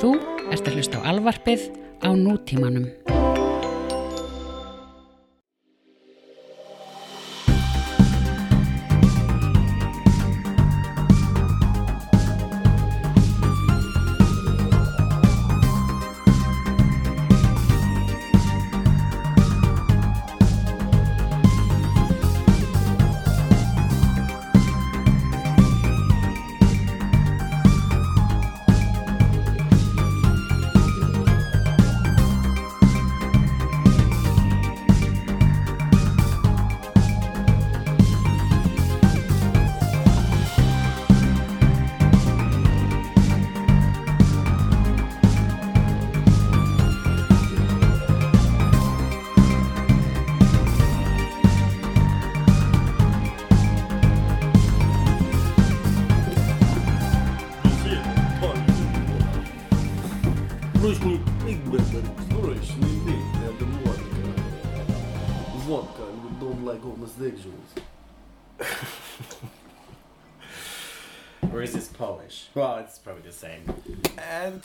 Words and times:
Þú 0.00 0.14
ert 0.48 0.64
að 0.64 0.78
hlusta 0.78 1.00
á 1.04 1.12
alvarpið 1.12 1.66
á 2.00 2.08
nútímanum. 2.16 2.88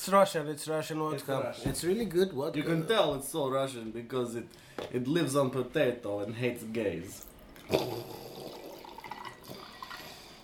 It's 0.05 0.13
Russian. 0.13 0.47
It's 0.47 0.67
Russian 0.67 0.99
vodka. 0.99 1.53
It's, 1.57 1.65
Russian. 1.65 1.89
really 1.89 2.05
good 2.05 2.31
vodka. 2.31 2.59
You 2.59 2.63
can 2.63 2.85
tell 2.85 3.15
it's 3.15 3.29
so 3.29 3.49
Russian 3.49 3.89
because 3.89 4.35
it 4.35 4.45
it 4.93 5.07
lives 5.07 5.35
on 5.35 5.49
potato 5.49 6.19
and 6.19 6.35
hates 6.35 6.63
gays. 6.63 7.25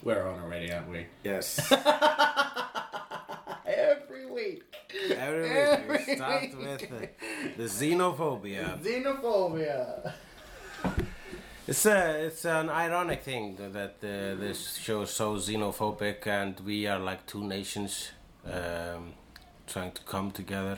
We're 0.03 0.27
on 0.27 0.39
already, 0.39 0.73
aren't 0.73 0.89
we? 0.89 1.05
Yes. 1.23 1.71
Every 3.65 4.25
week. 4.25 4.63
Every 5.15 5.43
week 5.43 6.07
we 6.07 6.15
start 6.15 6.57
with 6.57 6.91
uh, 6.91 7.05
the 7.57 7.65
xenophobia. 7.65 8.81
Xenophobia. 8.81 10.13
It's 11.67 11.85
a, 11.85 12.25
it's 12.25 12.45
an 12.45 12.69
ironic 12.71 13.21
thing 13.21 13.57
that 13.57 13.97
uh, 14.01 14.35
this 14.41 14.77
show 14.77 15.03
is 15.03 15.11
so 15.11 15.35
xenophobic, 15.35 16.25
and 16.25 16.59
we 16.61 16.87
are 16.87 16.97
like 16.99 17.27
two 17.27 17.43
nations 17.43 18.09
um, 18.51 19.13
trying 19.71 19.91
to 19.93 20.01
come 20.03 20.31
together 20.31 20.77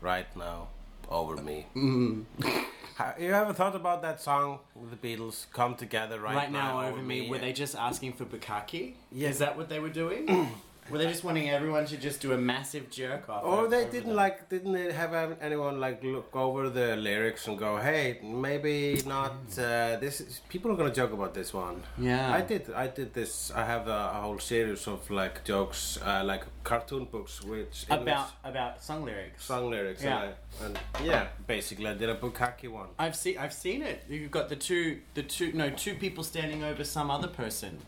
right 0.00 0.26
now 0.36 0.68
over 1.10 1.36
me. 1.42 1.66
Mm-hmm. 1.74 2.48
Ha- 2.96 3.14
You 3.18 3.32
ever 3.32 3.52
thought 3.52 3.74
about 3.74 4.02
that 4.02 4.20
song 4.20 4.60
with 4.76 4.90
the 4.92 4.96
Beatles? 5.16 5.46
Come 5.52 5.74
together 5.74 6.20
right, 6.20 6.36
Right, 6.36 6.52
now, 6.52 6.80
over 6.86 7.02
me, 7.02 7.28
were 7.28 7.38
they 7.38 7.52
just 7.52 7.74
asking 7.74 8.12
for 8.12 8.24
bukkake? 8.24 8.94
Yeah. 9.10 9.30
Is 9.30 9.38
that 9.38 9.56
what 9.56 9.68
they 9.68 9.80
were 9.80 9.88
doing? 9.88 10.50
were 10.90 10.98
they 10.98 11.06
just 11.06 11.24
wanting 11.24 11.48
everyone 11.50 11.86
to 11.86 11.96
just 11.96 12.20
do 12.20 12.32
a 12.32 12.38
massive 12.38 12.90
jerk 12.90 13.28
off? 13.28 13.42
Or 13.44 13.68
they 13.68 13.84
didn't 13.84 14.08
them? 14.08 14.16
like, 14.16 14.48
didn't 14.48 14.72
they 14.72 14.92
have 14.92 15.36
anyone 15.40 15.80
like 15.80 16.02
look 16.04 16.34
over 16.36 16.68
the 16.68 16.96
lyrics 16.96 17.46
and 17.48 17.58
go, 17.58 17.76
"Hey, 17.78 18.18
maybe 18.22 19.00
not. 19.06 19.32
Uh, 19.58 19.96
this 19.96 20.20
is, 20.20 20.40
people 20.48 20.70
are 20.72 20.76
gonna 20.76 20.92
joke 20.92 21.12
about 21.12 21.32
this 21.34 21.54
one." 21.54 21.82
Yeah. 21.98 22.32
I 22.34 22.40
did. 22.42 22.70
I 22.74 22.86
did 22.88 23.14
this. 23.14 23.50
I 23.50 23.64
have 23.64 23.88
a, 23.88 24.10
a 24.14 24.20
whole 24.22 24.38
series 24.38 24.86
of 24.86 25.08
like 25.10 25.44
jokes, 25.44 25.98
uh, 26.04 26.22
like 26.24 26.44
cartoon 26.64 27.04
books, 27.06 27.42
which 27.42 27.86
English 27.90 28.02
About 28.12 28.30
about 28.44 28.82
song 28.82 29.04
lyrics. 29.04 29.44
song 29.44 29.70
lyrics. 29.70 30.02
Yeah. 30.02 30.22
And, 30.22 30.34
I, 30.60 30.64
and 30.66 31.06
yeah, 31.06 31.26
basically, 31.46 31.88
I 31.88 31.94
did 31.94 32.08
a 32.10 32.16
bukkake 32.16 32.68
one. 32.70 32.88
I've 32.98 33.16
seen 33.16 33.38
I've 33.38 33.52
seen 33.54 33.82
it. 33.82 34.04
You've 34.08 34.30
got 34.30 34.48
the 34.48 34.56
two 34.56 35.00
the 35.14 35.22
two 35.22 35.52
no 35.52 35.70
two 35.70 35.94
people 35.94 36.22
standing 36.24 36.62
over 36.62 36.84
some 36.84 37.10
other 37.10 37.28
person. 37.28 37.78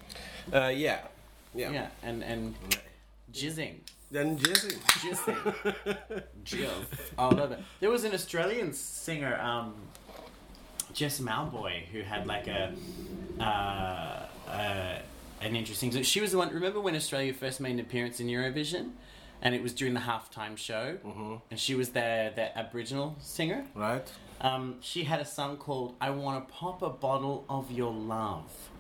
Uh, 0.53 0.69
yeah, 0.69 1.01
yeah. 1.55 1.71
Yeah, 1.73 1.89
and 2.03 2.23
and 2.23 2.55
jizzing. 3.37 3.77
Then 4.11 4.39
Jesse. 4.39 4.77
Jizzing. 5.01 6.23
Jizz. 6.45 6.71
Oh, 7.19 7.29
I 7.31 7.35
love 7.35 7.53
it. 7.53 7.61
There 7.81 7.91
was 7.91 8.05
an 8.05 8.15
Australian 8.15 8.73
singer, 8.73 9.37
um, 9.41 9.75
Jess 10.93 11.21
Mauboy, 11.21 11.85
who 11.87 12.03
had 12.03 12.27
like 12.27 12.47
a 12.47 12.73
uh, 13.41 14.27
uh, 14.49 14.99
an 15.41 15.57
interesting. 15.57 15.91
She 16.03 16.21
was 16.21 16.33
the 16.33 16.39
one. 16.39 16.53
Remember 16.55 16.81
when 16.81 16.95
Australia 16.95 17.35
first 17.35 17.61
made 17.61 17.73
an 17.73 17.81
appearance 17.81 18.21
in 18.21 18.29
Eurovision, 18.29 18.93
and 19.43 19.55
it 19.55 19.63
was 19.63 19.75
during 19.75 19.95
the 19.95 20.01
halftime 20.01 20.57
show, 20.57 20.99
mm-hmm. 21.05 21.37
and 21.51 21.59
she 21.59 21.75
was 21.75 21.91
their 21.91 22.31
their 22.31 22.53
Aboriginal 22.55 23.17
singer. 23.21 23.67
Right. 23.75 24.07
Um, 24.41 24.77
she 24.81 25.05
had 25.05 25.21
a 25.21 25.25
song 25.25 25.57
called 25.57 25.95
"I 26.01 26.11
Want 26.11 26.47
to 26.47 26.55
Pop 26.55 26.81
a 26.83 26.91
Bottle 26.91 27.45
of 27.49 27.73
Your 27.73 27.93
Love." 27.93 28.71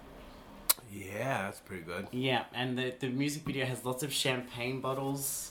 Yeah, 0.93 1.43
that's 1.43 1.61
pretty 1.61 1.83
good. 1.83 2.09
Yeah, 2.13 2.45
and 2.55 2.79
the 2.79 2.95
the 2.99 3.09
music 3.09 3.43
video 3.43 3.67
has 3.67 3.85
lots 3.85 4.03
of 4.03 4.13
champagne 4.13 4.81
bottles, 4.81 5.51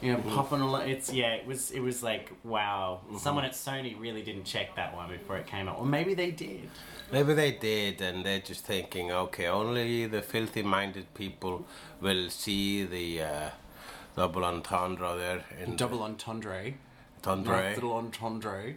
you 0.00 0.12
know, 0.12 0.20
popping 0.34 0.60
a 0.60 0.70
lot. 0.70 0.88
It's 0.88 1.12
yeah, 1.12 1.34
it 1.34 1.46
was 1.46 1.70
it 1.70 1.80
was 1.80 2.02
like 2.02 2.32
wow. 2.44 3.00
Someone 3.18 3.44
at 3.44 3.52
Sony 3.52 3.98
really 4.00 4.22
didn't 4.22 4.44
check 4.44 4.76
that 4.76 4.94
one 4.94 5.08
before 5.08 5.36
it 5.36 5.46
came 5.46 5.68
out, 5.68 5.78
or 5.78 5.86
maybe 5.86 6.14
they 6.14 6.30
did. 6.30 6.68
Maybe 7.12 7.34
they 7.34 7.52
did, 7.52 8.00
and 8.00 8.24
they're 8.24 8.40
just 8.40 8.64
thinking, 8.64 9.12
okay, 9.12 9.46
only 9.46 10.06
the 10.06 10.22
filthy-minded 10.22 11.14
people 11.14 11.64
will 12.00 12.30
see 12.30 12.84
the 12.84 13.22
uh, 13.22 13.50
double 14.16 14.44
entendre 14.44 15.16
there 15.16 15.44
in 15.62 15.76
Double 15.76 16.02
entendre, 16.02 16.74
entendre. 17.18 17.62
nice 17.62 17.76
little 17.76 17.92
entendre. 17.92 18.74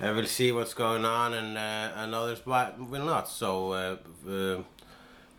I 0.00 0.10
will 0.10 0.26
see 0.26 0.50
what's 0.52 0.74
going 0.74 1.04
on, 1.04 1.34
and 1.34 1.56
uh, 1.56 1.92
and 1.96 2.14
others 2.14 2.40
but 2.44 2.78
will 2.78 3.04
not. 3.04 3.28
So 3.28 3.72
uh, 3.72 3.96
uh, 4.28 4.62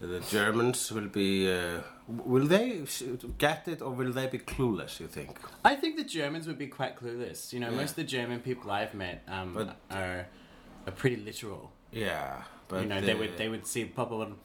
the 0.07 0.19
Germans 0.19 0.91
will 0.91 1.07
be. 1.07 1.51
Uh, 1.51 1.81
will 2.07 2.45
they 2.47 2.83
get 3.37 3.67
it, 3.67 3.81
or 3.81 3.91
will 3.91 4.11
they 4.11 4.27
be 4.27 4.39
clueless? 4.39 4.99
You 4.99 5.07
think? 5.07 5.37
I 5.63 5.75
think 5.75 5.97
the 5.97 6.03
Germans 6.03 6.47
would 6.47 6.57
be 6.57 6.67
quite 6.67 6.95
clueless. 6.97 7.53
You 7.53 7.59
know, 7.59 7.69
Yeah. 7.69 7.77
most 7.77 7.91
of 7.91 7.95
the 7.97 8.03
German 8.03 8.39
people 8.41 8.71
I've 8.71 8.93
met 8.93 9.23
um, 9.27 9.53
But- 9.53 9.75
are 9.91 10.27
are 10.87 10.91
pretty 10.91 11.17
literal. 11.17 11.71
Yeah, 11.91 12.43
but 12.67 12.81
you 12.83 12.89
know, 12.89 13.01
they 13.01 13.13
uh, 13.13 13.17
would 13.17 13.37
they 13.37 13.49
would 13.49 13.65
see 13.67 13.85
Papa 13.85 14.15
one. 14.15 14.35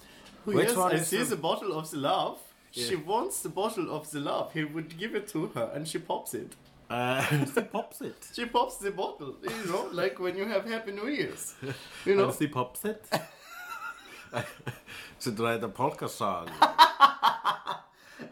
Which 0.44 0.74
one 0.76 0.92
is 0.94 1.08
sees 1.08 1.28
the- 1.30 1.34
a 1.36 1.38
bottle 1.38 1.72
of 1.78 1.90
the 1.90 1.98
love. 1.98 2.38
She 2.70 2.96
wants 2.96 3.40
the 3.40 3.48
bottle 3.48 3.90
of 3.90 4.10
the 4.10 4.20
love. 4.20 4.52
He 4.52 4.62
would 4.64 4.96
give 4.98 5.14
it 5.14 5.26
to 5.28 5.46
her, 5.54 5.70
and 5.74 5.88
she 5.88 5.98
pops 5.98 6.34
it. 6.34 6.54
Uh, 6.90 7.22
she 7.54 7.60
pops 7.62 8.00
it. 8.00 8.28
She 8.34 8.44
pops 8.46 8.76
the 8.76 8.90
bottle, 8.90 9.34
you 9.42 9.66
know, 9.72 9.88
like 9.92 10.18
when 10.20 10.36
you 10.36 10.46
have 10.46 10.64
Happy 10.66 10.92
New 10.92 11.08
Year's. 11.08 11.54
You 12.06 12.14
know, 12.18 12.30
she 12.32 12.46
pops 12.46 12.84
it. 12.84 13.04
Should 15.20 15.40
write 15.40 15.64
a 15.64 15.68
polka 15.68 16.08
song. 16.08 16.48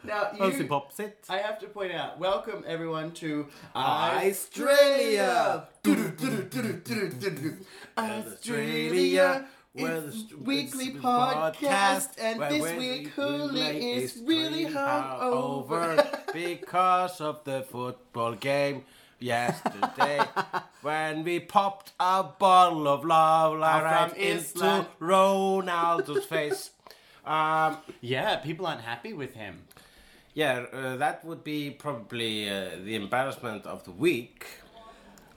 now 0.04 0.30
you, 0.38 0.64
pops 0.69 1.00
it. 1.00 1.24
I 1.28 1.38
have 1.38 1.58
to 1.60 1.66
point 1.66 1.92
out, 1.92 2.19
welcome 2.20 2.62
everyone 2.64 3.10
to 3.14 3.48
Australia. 3.74 5.66
Australia. 7.97 9.48
where 9.72 10.00
the 10.00 10.26
weekly 10.41 10.86
it's 10.86 10.97
podcast, 10.98 12.10
and 12.20 12.41
this 12.41 12.62
we- 12.62 12.78
week 12.78 13.16
we 13.16 13.22
Hooli 13.24 13.97
is 13.97 14.22
really 14.24 14.66
hungover. 14.66 16.06
because 16.32 17.21
of 17.21 17.42
the 17.42 17.62
football 17.62 18.34
game 18.34 18.84
yesterday 19.18 20.21
when 20.82 21.24
we 21.24 21.41
popped 21.41 21.92
a 21.98 22.22
bottle 22.22 22.86
of 22.86 23.04
love 23.04 23.59
right 23.59 24.16
into. 24.16 24.86
Ronaldo's 25.00 26.24
face. 26.27 26.71
Um, 27.27 27.77
Yeah, 28.01 28.37
people 28.37 28.67
aren't 28.67 28.83
happy 28.83 29.13
with 29.13 29.34
him. 29.34 29.55
yeah, 30.34 30.67
uh, 30.73 30.97
that 30.97 31.25
would 31.25 31.43
be 31.45 31.71
probably 31.71 32.49
uh, 32.49 32.71
the 32.84 32.95
embarrassment 32.95 33.67
of 33.67 33.83
the 33.84 33.91
week. 33.93 34.45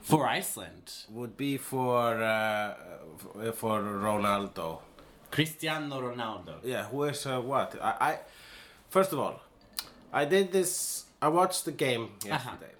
For 0.02 0.26
Iceland, 0.26 0.92
Would 1.10 1.36
be 1.36 1.58
for 1.58 2.22
uh, 2.22 2.74
f- 3.46 3.54
for 3.54 3.80
Ronaldo. 3.82 4.78
Cristiano 5.30 6.00
Ronaldo. 6.00 6.54
Yeah, 6.64 6.84
who 6.90 7.04
is 7.04 7.26
uh, 7.26 7.40
what? 7.40 7.74
I, 7.82 7.92
I 8.10 8.18
first 8.88 9.12
of 9.12 9.18
all, 9.18 9.40
I 10.12 10.24
did 10.24 10.52
this. 10.52 11.04
I 11.22 11.28
watched 11.28 11.64
the 11.66 11.72
game 11.72 12.08
yesterday, 12.24 12.74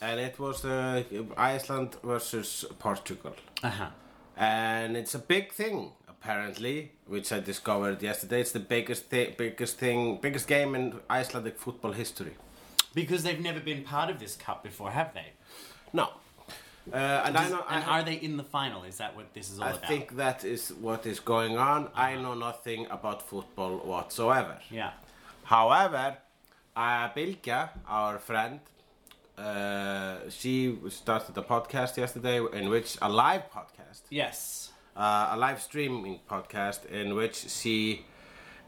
and 0.00 0.20
it 0.20 0.38
was 0.38 0.64
uh, 0.64 1.02
Iceland 1.36 1.96
versus 2.04 2.64
Portugal, 2.78 3.34
Uh 3.62 3.68
huh. 3.70 3.90
and 4.36 4.96
it's 4.96 5.14
a 5.14 5.18
big 5.26 5.52
thing 5.52 5.90
apparently, 6.26 6.92
which 7.06 7.32
I 7.32 7.40
discovered 7.40 8.00
yesterday. 8.02 8.40
It's 8.40 8.52
the 8.52 8.60
biggest 8.60 9.04
thi- 9.10 9.34
biggest 9.36 9.78
thing, 9.78 10.18
biggest 10.22 10.46
game 10.46 10.74
in 10.74 11.00
Icelandic 11.10 11.58
football 11.58 11.92
history. 11.92 12.34
Because 12.94 13.22
they've 13.24 13.40
never 13.40 13.60
been 13.60 13.82
part 13.82 14.08
of 14.10 14.18
this 14.20 14.36
cup 14.36 14.62
before, 14.62 14.90
have 14.92 15.12
they? 15.14 15.28
No. 15.92 16.04
Uh, 16.92 16.96
and 17.26 17.36
I 17.36 17.48
know. 17.48 17.64
I 17.68 17.74
and 17.76 17.84
have- 17.84 17.92
are 17.94 18.02
they 18.04 18.14
in 18.14 18.36
the 18.36 18.44
final? 18.44 18.84
Is 18.84 18.96
that 18.98 19.16
what 19.16 19.32
this 19.34 19.50
is 19.50 19.58
all 19.58 19.66
I 19.66 19.70
about? 19.70 19.84
I 19.84 19.88
think 19.88 20.16
that 20.16 20.44
is 20.44 20.72
what 20.80 21.06
is 21.06 21.18
going 21.20 21.56
on. 21.58 21.88
I 21.94 22.14
know 22.16 22.34
nothing 22.34 22.86
about 22.90 23.18
football 23.28 23.78
whatsoever. 23.78 24.58
Yeah. 24.70 24.92
However, 25.44 26.16
uh, 26.76 27.08
Bilga, 27.16 27.70
our 27.88 28.18
friend, 28.18 28.60
uh, 29.38 30.16
she 30.30 30.76
started 30.88 31.36
a 31.36 31.42
podcast 31.42 31.96
yesterday 31.96 32.38
in 32.52 32.68
which 32.68 32.96
a 33.02 33.08
live 33.08 33.44
podcast, 33.50 34.02
Yes. 34.10 34.68
Uh, 34.96 35.30
a 35.32 35.36
live 35.36 35.60
streaming 35.62 36.20
podcast 36.28 36.84
in 36.86 37.14
which 37.14 37.36
she, 37.48 38.04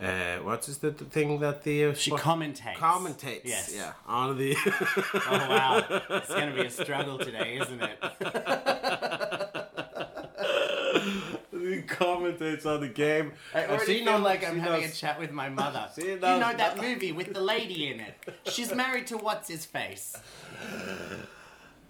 uh, 0.01 0.37
what 0.39 0.69
is 0.69 0.79
the 0.79 0.93
thing 0.93 1.41
that 1.41 1.63
the 1.63 1.87
uh, 1.87 1.95
She 1.95 2.11
commentates. 2.11 2.75
commentates, 2.77 3.43
Yes. 3.45 3.73
yeah, 3.75 3.93
on 4.07 4.37
the 4.39 4.57
Oh 5.15 5.47
wow, 5.49 5.85
it's 6.11 6.29
going 6.29 6.51
to 6.51 6.55
be 6.55 6.67
a 6.67 6.71
struggle 6.71 7.19
today, 7.19 7.59
isn't 7.61 7.83
it? 7.83 7.99
the 11.53 11.83
commentates 11.87 12.67
on 12.67 12.81
the 12.81 12.89
game. 12.89 13.33
I 13.55 13.67
already 13.67 13.87
she 13.87 13.99
feel 14.05 14.13
knows- 14.15 14.23
like 14.23 14.47
I'm 14.47 14.59
having 14.59 14.85
a 14.85 14.91
chat 14.91 15.19
with 15.19 15.31
my 15.33 15.49
mother. 15.49 15.89
She 15.95 16.07
you 16.09 16.17
know 16.19 16.53
that 16.57 16.81
movie 16.81 17.13
with 17.13 17.33
the 17.33 17.41
lady 17.41 17.89
in 17.89 18.01
it. 18.01 18.15
She's 18.47 18.75
married 18.75 19.07
to 19.09 19.17
what's 19.19 19.49
his 19.49 19.65
face. 19.65 20.17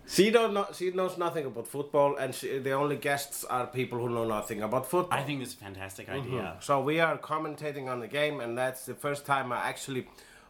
She 0.06 0.30
don't 0.30 0.52
know. 0.52 0.66
She 0.74 0.90
knows 0.90 1.16
nothing 1.18 1.46
about 1.46 1.66
football, 1.66 2.16
and 2.16 2.34
she, 2.34 2.58
the 2.58 2.72
only 2.72 2.96
guests 2.96 3.44
are 3.44 3.66
people 3.66 3.98
who 3.98 4.08
know 4.10 4.24
nothing 4.26 4.62
about 4.62 4.86
football. 4.90 5.18
I 5.18 5.22
think 5.22 5.42
it's 5.42 5.54
a 5.54 5.56
fantastic 5.56 6.08
idea. 6.08 6.56
So 6.60 6.80
we 6.82 7.00
are 7.00 7.16
commentating 7.18 7.88
on 7.88 8.00
the 8.00 8.08
game, 8.08 8.40
and 8.40 8.56
that's 8.56 8.84
the 8.86 8.94
first 8.94 9.24
time 9.26 9.50
I 9.50 9.66
actually 9.68 10.06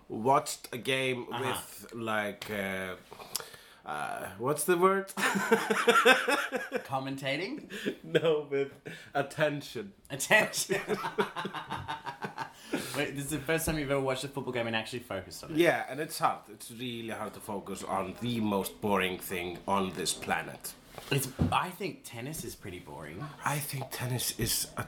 watched 0.08 0.68
a 0.72 0.78
game 0.78 1.26
Uh-huh. 1.32 1.44
with 1.44 1.94
like, 1.94 2.50
uh, 2.50 2.96
uh, 3.88 4.26
what's 4.38 4.64
the 4.64 4.76
word? 4.76 5.06
Commentating, 6.86 7.68
no, 8.02 8.46
with 8.50 8.72
attention. 9.14 9.92
attention. 10.10 10.80
Wait, 12.96 13.14
this 13.14 13.24
is 13.26 13.30
the 13.30 13.38
first 13.38 13.66
time 13.66 13.78
you've 13.78 13.90
ever 13.90 14.00
watched 14.00 14.24
a 14.24 14.28
football 14.28 14.52
game 14.52 14.66
and 14.66 14.76
actually 14.76 15.00
focused 15.00 15.44
on 15.44 15.50
it. 15.52 15.56
Yeah, 15.56 15.84
and 15.88 16.00
it's 16.00 16.18
hard. 16.18 16.40
It's 16.50 16.70
really 16.70 17.10
hard 17.10 17.34
to 17.34 17.40
focus 17.40 17.82
on 17.82 18.14
the 18.20 18.40
most 18.40 18.80
boring 18.80 19.18
thing 19.18 19.58
on 19.66 19.92
this 19.94 20.12
planet. 20.12 20.72
It's, 21.10 21.28
I 21.50 21.70
think 21.70 22.00
tennis 22.04 22.44
is 22.44 22.54
pretty 22.54 22.78
boring. 22.78 23.24
I 23.44 23.58
think 23.58 23.84
tennis 23.90 24.38
is. 24.38 24.68
I, 24.76 24.82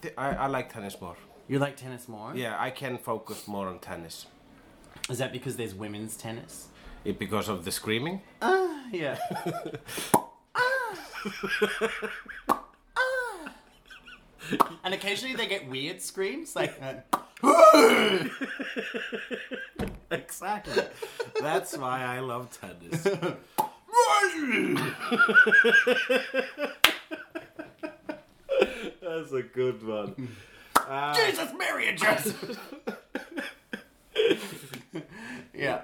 th- 0.00 0.14
I 0.16 0.30
I 0.34 0.46
like 0.46 0.72
tennis 0.72 1.00
more. 1.00 1.16
You 1.48 1.58
like 1.58 1.76
tennis 1.76 2.08
more? 2.08 2.32
Yeah, 2.34 2.56
I 2.58 2.70
can 2.70 2.96
focus 2.98 3.46
more 3.46 3.68
on 3.68 3.78
tennis. 3.78 4.26
Is 5.10 5.18
that 5.18 5.32
because 5.32 5.56
there's 5.56 5.74
women's 5.74 6.16
tennis? 6.16 6.68
It, 7.04 7.18
because 7.18 7.48
of 7.50 7.64
the 7.66 7.70
screaming. 7.72 8.22
Ah 8.40 8.84
yeah. 8.90 9.18
and 14.84 14.94
occasionally 14.94 15.34
they 15.36 15.46
get 15.46 15.68
weird 15.68 16.00
screams, 16.00 16.54
like. 16.56 16.80
Uh, 16.82 18.24
Exactly. 20.14 20.82
That's 21.40 21.76
why 21.76 22.02
I 22.04 22.20
love 22.20 22.48
tennis. 22.60 23.02
That's 29.02 29.32
a 29.32 29.42
good 29.42 29.86
one. 29.86 30.28
Jesus, 31.14 31.52
Mary, 31.58 31.88
and 31.88 31.98
Joseph. 31.98 32.60
yeah. 35.54 35.82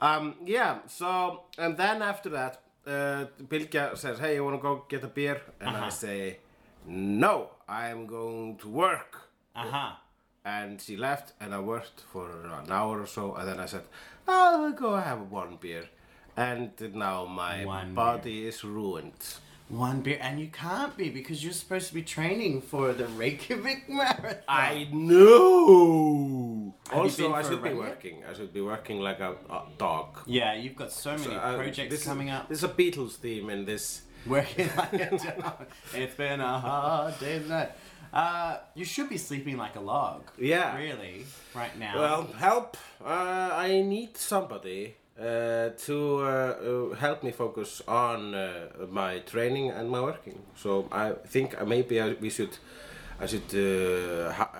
Um, 0.00 0.34
yeah, 0.44 0.78
so, 0.86 1.42
and 1.58 1.76
then 1.76 2.02
after 2.02 2.30
that, 2.30 2.62
uh, 2.86 3.26
Bilge 3.48 3.76
says, 3.94 4.18
hey, 4.18 4.34
you 4.36 4.44
want 4.44 4.56
to 4.56 4.62
go 4.62 4.84
get 4.88 5.04
a 5.04 5.08
beer? 5.08 5.42
And 5.60 5.76
I 5.76 5.90
say, 5.90 6.38
no, 6.86 7.50
I'm 7.70 8.06
going 8.06 8.56
to 8.58 8.68
work. 8.68 9.30
Uh 9.54 9.70
huh. 9.70 9.92
And 10.44 10.80
she 10.80 10.96
left, 10.96 11.32
and 11.40 11.54
I 11.54 11.60
worked 11.60 12.00
for 12.12 12.26
an 12.62 12.70
hour 12.72 13.00
or 13.00 13.06
so, 13.06 13.34
and 13.34 13.46
then 13.48 13.60
I 13.60 13.66
said, 13.66 13.82
I'll 14.26 14.72
go 14.72 14.96
have 14.96 15.30
one 15.30 15.58
beer. 15.60 15.84
And 16.36 16.70
now 16.94 17.26
my 17.26 17.64
One 17.64 17.94
body 17.94 18.46
is 18.46 18.64
ruined. 18.64 19.22
One 19.68 20.00
beer, 20.00 20.18
and 20.20 20.40
you 20.40 20.48
can't 20.48 20.96
be 20.96 21.10
because 21.10 21.44
you're 21.44 21.52
supposed 21.52 21.88
to 21.88 21.94
be 21.94 22.02
training 22.02 22.62
for 22.62 22.92
the 22.92 23.06
Reykjavik 23.06 23.88
Marathon. 23.88 24.42
I 24.48 24.88
know. 24.90 26.74
Have 26.90 26.98
also, 26.98 27.32
I 27.34 27.42
should 27.42 27.62
be 27.62 27.74
working. 27.74 28.24
I 28.28 28.32
should 28.32 28.52
be 28.52 28.60
working 28.62 28.98
like 29.00 29.20
a, 29.20 29.32
a 29.50 29.62
dog. 29.78 30.18
Yeah, 30.26 30.54
you've 30.54 30.74
got 30.76 30.90
so 30.90 31.16
many 31.16 31.34
Uh, 31.36 31.56
projects 31.56 32.04
coming 32.04 32.30
up. 32.30 32.48
There's 32.48 32.64
a 32.64 32.68
Beatles 32.68 33.16
theme 33.16 33.50
in 33.50 33.64
this. 33.64 34.02
Working 34.26 34.68
like 34.76 34.92
a 34.92 35.10
dog. 35.40 35.66
It's 35.94 36.14
been 36.14 36.40
a 36.40 36.58
hard 36.58 37.18
day's 37.18 37.48
night. 37.48 37.70
Uh, 38.12 38.58
you 38.74 38.84
should 38.84 39.08
be 39.08 39.16
sleeping 39.16 39.56
like 39.56 39.76
a 39.76 39.80
log. 39.80 40.22
Yeah. 40.38 40.76
Really, 40.76 41.24
right 41.54 41.76
now. 41.78 41.98
Well, 41.98 42.22
help! 42.38 42.76
Uh, 43.04 43.50
I 43.52 43.82
need 43.82 44.16
somebody 44.16 44.96
uh, 45.18 45.70
to 45.86 46.18
uh, 46.18 46.24
uh, 46.92 46.94
help 46.96 47.22
me 47.22 47.30
focus 47.30 47.80
on 47.86 48.34
uh, 48.34 48.68
my 48.90 49.20
training 49.20 49.70
and 49.70 49.88
my 49.88 50.00
working. 50.00 50.38
So 50.56 50.88
I 50.90 51.12
think 51.28 51.54
maybe 51.66 52.00
I, 52.00 52.14
we 52.20 52.30
should, 52.30 52.56
I 53.20 53.26
should 53.26 53.54
uh, 53.54 54.32
hi- 54.32 54.58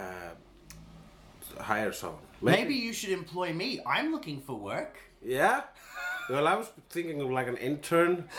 uh, 1.58 1.62
hire 1.62 1.92
someone. 1.92 2.20
maybe 2.40 2.74
you 2.74 2.92
should 2.92 3.10
employ 3.10 3.52
me. 3.52 3.80
I'm 3.86 4.12
looking 4.12 4.40
for 4.40 4.54
work. 4.56 4.96
Yeah. 5.22 5.62
Well, 6.30 6.46
I 6.46 6.54
was 6.54 6.70
thinking 6.90 7.20
of 7.20 7.30
like 7.30 7.48
an 7.48 7.56
intern. 7.56 8.28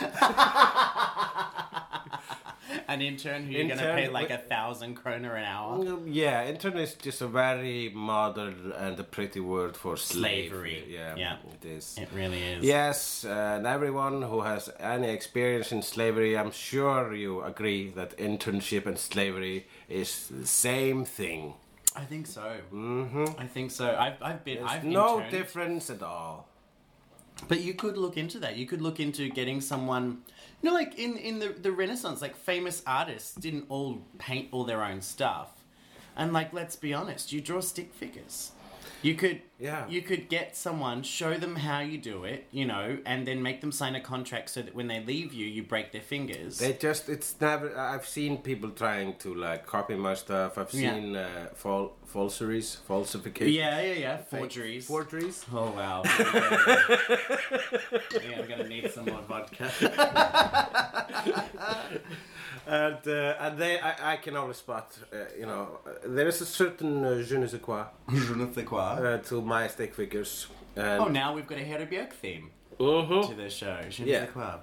An 2.88 3.00
intern 3.02 3.44
who 3.44 3.52
you're 3.52 3.62
gonna 3.68 3.72
Intern 3.82 3.96
pay 3.96 4.08
like 4.08 4.30
a 4.30 4.34
with- 4.34 4.48
thousand 4.48 4.94
kroner 4.96 5.34
an 5.34 5.44
hour. 5.44 5.74
Um, 5.74 6.04
Yeah, 6.06 6.44
intern 6.46 6.76
is 6.78 6.94
just 6.94 7.20
a 7.22 7.26
very 7.26 7.90
modern 7.94 8.72
and 8.76 8.98
a 8.98 9.04
pretty 9.04 9.40
word 9.40 9.76
for 9.76 9.96
slavery. 9.96 10.48
Slavery, 10.82 10.84
Yeah, 10.88 11.14
yeah. 11.16 11.36
it 11.54 11.64
is. 11.66 11.96
It 11.98 12.08
really 12.14 12.42
is. 12.42 12.64
Yes, 12.64 13.24
and 13.24 13.66
everyone 13.66 14.22
who 14.22 14.40
has 14.42 14.68
any 14.80 15.08
experience 15.10 15.70
in 15.72 15.82
slavery, 15.82 16.36
I'm 16.36 16.50
sure 16.50 17.14
you 17.14 17.42
agree 17.42 17.90
that 17.90 18.16
internship 18.18 18.86
and 18.86 18.98
slavery 18.98 19.66
is 19.88 20.28
the 20.28 20.46
same 20.46 21.04
thing. 21.04 21.54
I 21.94 22.04
think 22.04 22.26
so. 22.26 22.56
Mm-hmm. 22.72 23.38
I 23.40 23.46
think 23.46 23.70
so. 23.70 23.94
I've, 23.98 24.20
I've 24.22 24.44
been. 24.44 24.58
There's 24.58 24.70
I've 24.70 24.84
no 24.84 25.14
interned. 25.16 25.30
difference 25.30 25.90
at 25.90 26.02
all. 26.02 26.48
But 27.48 27.60
you 27.60 27.74
could 27.74 27.96
look 27.96 28.16
into 28.16 28.38
that. 28.40 28.56
You 28.56 28.66
could 28.66 28.80
look 28.80 29.00
into 29.00 29.28
getting 29.28 29.60
someone, 29.60 30.22
you 30.62 30.70
know, 30.70 30.74
like 30.74 30.98
in 30.98 31.16
in 31.16 31.38
the 31.38 31.48
the 31.48 31.72
Renaissance, 31.72 32.22
like 32.22 32.36
famous 32.36 32.82
artists 32.86 33.34
didn't 33.34 33.66
all 33.68 34.02
paint 34.18 34.48
all 34.52 34.64
their 34.64 34.82
own 34.82 35.00
stuff, 35.02 35.64
and 36.16 36.32
like 36.32 36.52
let's 36.52 36.76
be 36.76 36.94
honest, 36.94 37.32
you 37.32 37.40
draw 37.40 37.60
stick 37.60 37.92
figures. 37.92 38.52
You 39.02 39.16
could 39.16 39.42
Yeah. 39.58 39.88
You 39.88 40.00
could 40.00 40.28
get 40.28 40.56
someone, 40.56 41.02
show 41.02 41.34
them 41.34 41.56
how 41.56 41.80
you 41.80 41.98
do 41.98 42.22
it, 42.22 42.46
you 42.52 42.64
know, 42.64 42.98
and 43.04 43.26
then 43.26 43.42
make 43.42 43.60
them 43.60 43.72
sign 43.72 43.96
a 43.96 44.00
contract 44.00 44.48
so 44.50 44.62
that 44.62 44.76
when 44.76 44.86
they 44.86 45.00
leave 45.04 45.32
you, 45.32 45.44
you 45.44 45.64
break 45.64 45.90
their 45.90 46.02
fingers. 46.02 46.58
They 46.58 46.72
just, 46.74 47.08
it's 47.08 47.34
never, 47.40 47.76
I've 47.76 48.06
seen 48.06 48.38
people 48.38 48.70
trying 48.70 49.16
to 49.18 49.34
like 49.34 49.66
copy 49.66 49.96
my 49.96 50.14
stuff. 50.14 50.56
I've 50.56 50.72
Yeah. 50.72 50.94
seen 50.94 51.16
uh, 51.16 51.48
fal- 51.54 51.96
falseries, 52.12 52.76
falsifications. 52.88 53.56
yeah, 53.56 53.80
yeah, 53.80 53.94
yeah. 54.06 54.16
Forgeries. 54.18 54.86
Forgeries. 54.86 55.44
Oh 55.52 55.70
wow. 55.76 56.02
yeah, 58.22 58.38
I'm 58.38 58.48
gonna 58.48 58.68
need 58.68 58.90
some 58.92 59.06
more 59.06 59.22
vodka. 59.28 59.70
And 62.66 63.06
uh, 63.08 63.34
and 63.40 63.58
they, 63.58 63.80
I, 63.80 64.12
I 64.12 64.16
can 64.18 64.36
always 64.36 64.56
spot, 64.58 64.96
uh, 65.12 65.16
you 65.36 65.46
know, 65.46 65.80
uh, 65.84 65.90
there 66.06 66.28
is 66.28 66.40
a 66.40 66.46
certain 66.46 67.04
uh, 67.04 67.20
je 67.22 67.36
ne 67.36 67.46
sais 67.48 67.58
quoi 67.60 67.86
uh, 68.08 69.18
to 69.28 69.42
my 69.42 69.66
stick 69.68 69.94
figures. 69.94 70.46
And, 70.76 71.00
Oh, 71.00 71.08
now 71.08 71.34
we've 71.34 71.46
got 71.46 71.58
a 71.58 71.64
Hera 71.64 71.86
Björk 71.86 72.12
theme 72.12 72.50
Mhm. 72.78 73.28
to 73.28 73.34
the 73.34 73.50
show. 73.50 73.76
Je 73.90 74.04
ne 74.04 74.10
Yeah. 74.12 74.20
sais 74.26 74.32
quoi. 74.32 74.60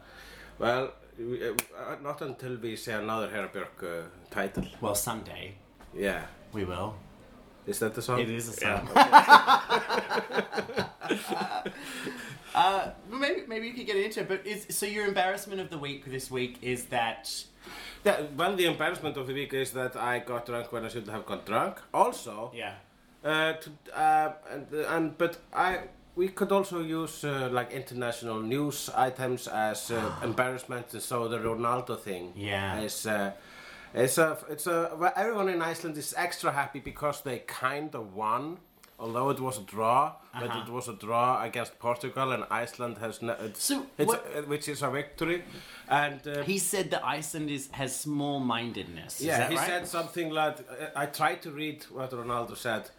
Well, 0.60 0.94
we- 1.18 1.44
uh, 1.50 1.56
not 2.02 2.22
until 2.22 2.56
we 2.62 2.76
see 2.78 2.94
another 2.94 3.30
Hera 3.30 3.50
Björk 3.50 3.84
uh, 3.84 4.04
title. 4.32 4.66
Well, 4.82 4.96
someday 4.96 5.56
Yeah. 5.94 6.22
we 6.54 6.64
will. 6.64 6.94
Is 7.70 7.80
that 7.80 7.94
the 7.94 8.02
song? 8.02 8.20
It 8.20 8.30
is 8.30 8.50
a 8.50 8.54
song. 8.54 8.90
uh, 12.56 12.92
maybe 13.12 13.44
maybe 13.48 13.68
you 13.68 13.74
could 13.74 13.86
get 13.86 13.96
into 13.96 14.22
it. 14.22 14.28
But 14.28 14.46
is 14.46 14.66
so 14.70 14.86
your 14.86 15.06
embarrassment 15.06 15.62
of 15.62 15.70
the 15.70 15.78
week 15.78 16.06
this 16.06 16.32
week 16.32 16.58
is 16.62 16.86
that 16.86 17.32
Yeah, 18.04 18.22
well, 18.36 18.56
the 18.56 18.66
embarrassment 18.66 19.18
of 19.18 19.28
the 19.28 19.34
week 19.34 19.54
is 19.54 19.72
that 19.72 19.96
I 19.96 20.20
got 20.20 20.46
drunk 20.46 20.72
when 20.72 20.84
I 20.86 20.88
shouldn't 20.88 21.12
have 21.12 21.26
got 21.26 21.46
drunk. 21.46 21.78
Also, 21.94 22.52
yeah 22.56 22.74
uh, 23.24 23.54
to, 23.54 23.70
uh, 23.94 24.32
and, 24.52 24.74
and 24.74 25.18
but 25.18 25.38
I 25.54 25.80
we 26.16 26.30
could 26.30 26.52
also 26.52 26.82
use 26.82 27.24
uh, 27.24 27.50
like 27.52 27.72
international 27.72 28.42
news 28.42 28.90
items 28.96 29.48
as 29.48 29.92
uh, 29.92 30.12
embarrassment. 30.24 30.92
So 31.02 31.28
the 31.28 31.38
Ronaldo 31.38 32.00
thing, 32.00 32.34
Yeah. 32.36 32.82
is. 32.82 33.08
Uh, 33.96 34.02
it's 34.02 34.18
a, 34.18 34.38
it's 34.50 34.68
a, 34.68 34.96
well, 34.98 35.14
everyone 35.16 35.50
in 35.50 35.62
Iceland 35.62 35.98
is 35.98 36.14
extra 36.18 36.52
happy 36.52 36.80
because 36.80 37.22
they 37.22 37.40
kind 37.40 37.96
of 37.96 38.14
won 38.16 38.58
although 39.00 39.30
it 39.30 39.40
was 39.40 39.58
a 39.58 39.62
draw, 39.62 40.14
but 40.34 40.44
Uh-huh. 40.44 40.64
it 40.68 40.70
was 40.72 40.88
a 40.90 40.94
draw 40.94 41.42
against 41.44 41.80
Portugal, 41.80 42.32
and 42.34 42.44
Iceland 42.52 42.98
has 42.98 43.20
it's, 43.22 43.64
So 43.64 43.86
it's 43.98 44.14
uh, 44.14 44.44
which 44.48 44.68
is 44.68 44.82
a 44.82 44.90
victory, 44.90 45.44
and 45.88 46.20
uh, 46.28 46.44
He 46.44 46.58
said 46.60 46.92
that 46.92 47.04
Iceland 47.06 47.50
is 47.50 47.70
has 47.72 47.98
small 47.98 48.40
mindedness. 48.40 49.22
yeah, 49.22 49.32
is 49.34 49.38
that 49.40 49.52
he 49.52 49.58
right? 49.58 49.68
said 49.68 49.88
something 49.88 50.30
like 50.30 50.58
uh, 50.60 51.04
I 51.04 51.06
tried 51.06 51.42
to 51.44 51.52
read 51.52 51.84
what 51.92 52.12
Ronaldo 52.12 52.56
said. 52.58 52.90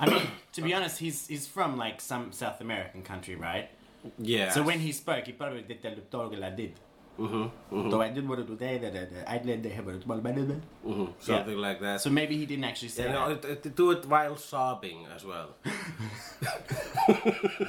I 0.00 0.10
mean, 0.10 0.22
to 0.52 0.62
be 0.62 0.72
honest, 0.74 0.98
he's 0.98 1.26
he's 1.28 1.46
from 1.48 1.76
like 1.76 2.00
some 2.00 2.32
South 2.32 2.60
American 2.60 3.02
country, 3.02 3.34
right? 3.36 3.68
Yeah. 4.18 4.50
So 4.50 4.62
when 4.62 4.80
he 4.80 4.92
spoke, 4.92 5.26
he 5.26 5.32
probably 5.32 5.62
did 5.62 5.82
the 5.82 6.02
Torgela 6.16 6.54
did. 6.54 6.72
Mm-hmm, 7.18 7.90
So 7.92 8.00
I 8.02 8.08
did 8.08 8.24
it 8.24 8.28
was 8.28 8.58
there, 8.58 8.78
that 8.80 9.08
Iceland 9.28 9.62
they 9.62 9.68
have 9.70 9.86
a 9.86 10.00
small 10.02 10.16
mindedness. 10.20 10.62
mhm, 10.84 11.12
something 11.20 11.56
like 11.58 11.78
that. 11.80 12.00
So 12.00 12.10
maybe 12.10 12.36
he 12.36 12.44
didn't 12.44 12.64
actually 12.64 12.88
say 12.88 13.04
know, 13.12 13.34
that. 13.34 13.44
it, 13.44 13.66
it, 13.66 13.76
do 13.76 13.92
it 13.92 14.04
while 14.06 14.36
sobbing 14.36 15.06
as 15.14 15.24
well, 15.24 15.50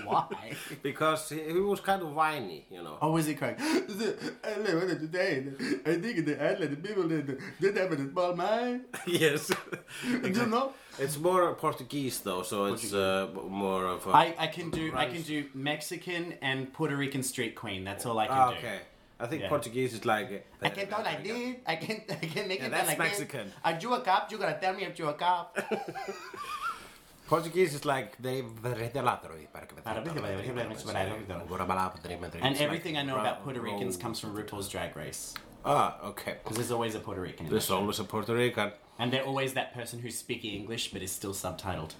Why? 0.05 0.53
because 0.81 1.29
he, 1.29 1.41
he 1.43 1.59
was 1.59 1.79
kind 1.79 2.01
of 2.01 2.13
whiny, 2.13 2.65
you 2.71 2.81
know. 2.81 2.97
Or 3.01 3.11
was 3.13 3.25
he 3.27 3.35
crying? 3.35 3.55
I 3.59 4.57
live 4.59 4.99
today. 4.99 5.43
I 5.85 5.95
think 5.95 6.25
the 6.25 6.35
Iceland 6.51 6.83
people 6.83 7.07
did 7.07 7.39
did 7.59 7.77
have 7.77 7.91
a 7.91 8.09
small 8.09 8.35
mind. 8.35 8.81
yes. 9.05 9.51
You 10.03 10.45
know? 10.47 10.73
It's 10.97 11.17
more 11.19 11.53
Portuguese 11.55 12.19
though, 12.21 12.41
so 12.43 12.65
it's 12.73 12.93
uh, 12.93 13.27
more 13.49 13.85
of 13.85 14.07
a. 14.07 14.09
I, 14.11 14.35
I 14.39 14.47
can 14.47 14.69
do 14.69 14.91
I 14.95 15.05
can 15.05 15.21
do 15.21 15.45
Mexican 15.53 16.33
and 16.41 16.71
Puerto 16.73 16.95
Rican 16.95 17.21
street 17.23 17.53
queen. 17.55 17.83
That's 17.83 18.05
all 18.05 18.17
I 18.17 18.27
can 18.27 18.37
Ah, 18.37 18.51
do. 18.51 18.57
okay. 18.57 18.79
I 19.19 19.27
think 19.27 19.41
Yeah. 19.43 19.49
Portuguese 19.49 19.93
is 19.93 20.05
like. 20.05 20.45
I 20.61 20.69
can 20.69 20.87
talk 20.87 21.03
like 21.05 21.23
this. 21.23 21.55
I 21.65 21.75
can 21.77 22.01
I 22.09 22.25
can 22.33 22.47
make 22.47 22.59
Yeah, 22.59 22.65
it 22.67 22.71
that's 22.71 22.87
like 22.89 22.99
Mexican. 22.99 23.45
This. 23.47 23.55
I 23.63 23.73
drew 23.73 23.93
a 23.93 24.01
cop? 24.01 24.31
You 24.31 24.37
gotta 24.37 24.59
tell 24.59 24.73
me 24.73 24.83
if 24.83 24.99
you 24.99 25.07
a 25.07 25.13
cop. 25.13 25.57
Portuguese 27.27 27.73
is 27.73 27.85
like 27.85 28.17
they 28.21 28.43
and 32.41 32.57
everything 32.57 32.97
I 32.97 33.01
know 33.03 33.15
about 33.19 33.43
Puerto 33.43 33.61
Ricans 33.61 33.97
comes 33.97 34.19
from 34.19 34.35
RuPaul's 34.35 34.69
Drag 34.69 34.95
Race. 34.95 35.33
Ah, 35.65 35.97
okay. 36.03 36.35
Because 36.43 36.57
there's 36.57 36.71
always 36.71 36.93
a 36.93 36.99
Puerto 36.99 37.21
Rican. 37.21 37.49
There's 37.49 37.71
always 37.71 37.99
a 37.99 38.03
Puerto 38.03 38.35
Rican. 38.35 38.71
And 38.99 39.11
they're 39.11 39.23
always 39.23 39.53
that 39.53 39.73
person 39.73 39.99
who's 39.99 40.15
speaking 40.15 40.53
English 40.53 40.93
but 40.93 41.01
is 41.01 41.11
still 41.11 41.33
subtitled. 41.33 41.91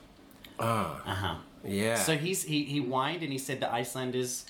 Ah, 0.60 1.02
Uh 1.06 1.16
huh. 1.16 1.36
yeah. 1.64 1.96
So 1.96 2.16
he's 2.16 2.44
he 2.44 2.64
he 2.64 2.80
whined 2.80 3.24
and 3.24 3.32
he 3.32 3.40
said 3.40 3.60
the 3.60 3.74
Icelanders 3.74 4.46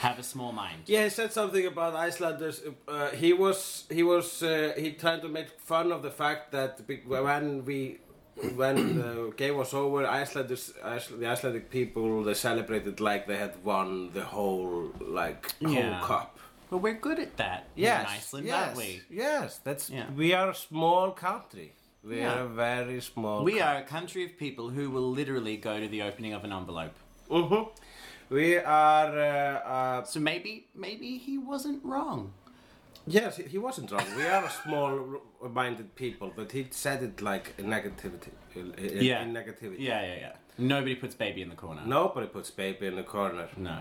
have 0.00 0.18
a 0.18 0.22
small 0.22 0.52
mind. 0.52 0.82
Yeah, 0.86 1.04
he 1.04 1.10
said 1.10 1.32
something 1.32 1.66
about 1.66 1.94
Icelanders. 1.94 2.62
Uh, 2.86 3.10
he 3.10 3.32
was 3.32 3.84
he 3.90 4.02
was 4.02 4.42
uh, 4.42 4.72
he 4.76 4.92
tried 4.92 5.22
to 5.22 5.28
make 5.28 5.48
fun 5.60 5.92
of 5.92 6.02
the 6.02 6.10
fact 6.10 6.52
that 6.52 6.80
when 7.06 7.64
we 7.64 7.98
when 8.56 8.76
the 8.94 9.32
game 9.36 9.56
was 9.56 9.74
over, 9.74 10.06
Icelanders 10.06 10.72
Iceland, 10.84 11.22
the 11.22 11.26
Icelandic 11.26 11.70
people 11.70 12.22
they 12.22 12.34
celebrated 12.34 13.00
like 13.00 13.26
they 13.26 13.36
had 13.36 13.54
won 13.64 14.12
the 14.12 14.22
whole 14.22 14.92
like 15.00 15.52
whole 15.62 15.72
Yeah. 15.74 16.00
cup. 16.02 16.38
But 16.70 16.78
we're 16.78 17.00
good 17.00 17.18
at 17.18 17.36
that 17.38 17.60
here 17.74 17.94
in 18.00 18.06
Iceland, 18.06 18.46
yes, 18.46 18.66
aren't 18.66 18.76
we? 18.76 19.00
Yes, 19.10 19.58
that's 19.64 19.88
Yeah. 19.90 20.06
we 20.14 20.34
are 20.34 20.50
a 20.50 20.54
small 20.54 21.10
country. 21.12 21.72
We 22.04 22.18
Yeah. 22.20 22.34
are 22.34 22.42
a 22.44 22.48
very 22.48 23.00
small. 23.00 23.42
We 23.42 23.60
are 23.60 23.76
a 23.78 23.82
country 23.96 24.24
of 24.24 24.36
people 24.38 24.68
who 24.70 24.90
will 24.90 25.10
literally 25.10 25.56
go 25.56 25.80
to 25.80 25.88
the 25.88 26.02
opening 26.02 26.32
of 26.34 26.44
an 26.44 26.52
envelope. 26.52 26.94
hmm 27.30 27.64
We 28.30 28.56
are. 28.58 29.18
Uh, 29.18 29.68
uh, 30.00 30.04
So 30.04 30.20
maybe 30.20 30.66
maybe 30.74 31.18
he 31.18 31.38
wasn't 31.38 31.84
wrong. 31.84 32.32
yes, 33.06 33.36
he- 33.38 33.48
he 33.54 33.58
wasn't 33.58 33.90
wrong. 33.90 34.06
We 34.16 34.26
are 34.26 34.44
a 34.44 34.50
small-minded 34.62 35.94
people, 35.94 36.30
but 36.36 36.52
he 36.52 36.66
said 36.70 37.02
it 37.02 37.22
like 37.22 37.54
in 37.58 37.66
negativity. 37.66 38.30
In, 38.54 38.74
in- 38.74 39.02
Yeah. 39.04 39.22
in 39.22 39.32
negativity. 39.32 39.80
Yeah, 39.80 40.02
yeah, 40.08 40.18
yeah. 40.20 40.32
Nobody 40.58 40.94
puts 40.96 41.14
baby 41.14 41.40
in 41.40 41.48
the 41.48 41.56
corner. 41.56 41.82
Nobody 41.86 42.26
puts 42.26 42.50
baby 42.50 42.86
in 42.86 42.96
the 42.96 43.02
corner. 43.04 43.48
No. 43.56 43.78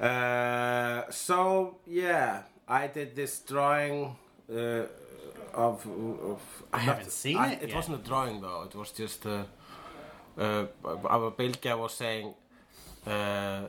Uh, 0.00 1.10
so 1.10 1.76
yeah, 1.86 2.42
I 2.68 2.86
did 2.88 3.14
this 3.14 3.40
drawing 3.40 4.16
uh, 4.50 4.86
of, 5.54 5.86
of. 6.32 6.40
I 6.72 6.78
haven't 6.78 7.12
seen 7.12 7.36
I- 7.36 7.52
it 7.52 7.62
It 7.62 7.68
yet. 7.68 7.76
wasn't 7.76 7.96
a 8.00 8.08
drawing 8.08 8.40
though. 8.40 8.62
It 8.68 8.74
was 8.74 8.90
just. 8.92 9.26
Uh, 9.26 9.44
uh, 10.38 10.66
our 11.14 11.30
Bilge 11.30 11.64
was 11.76 11.92
saying. 11.94 12.34
Uh, 13.08 13.68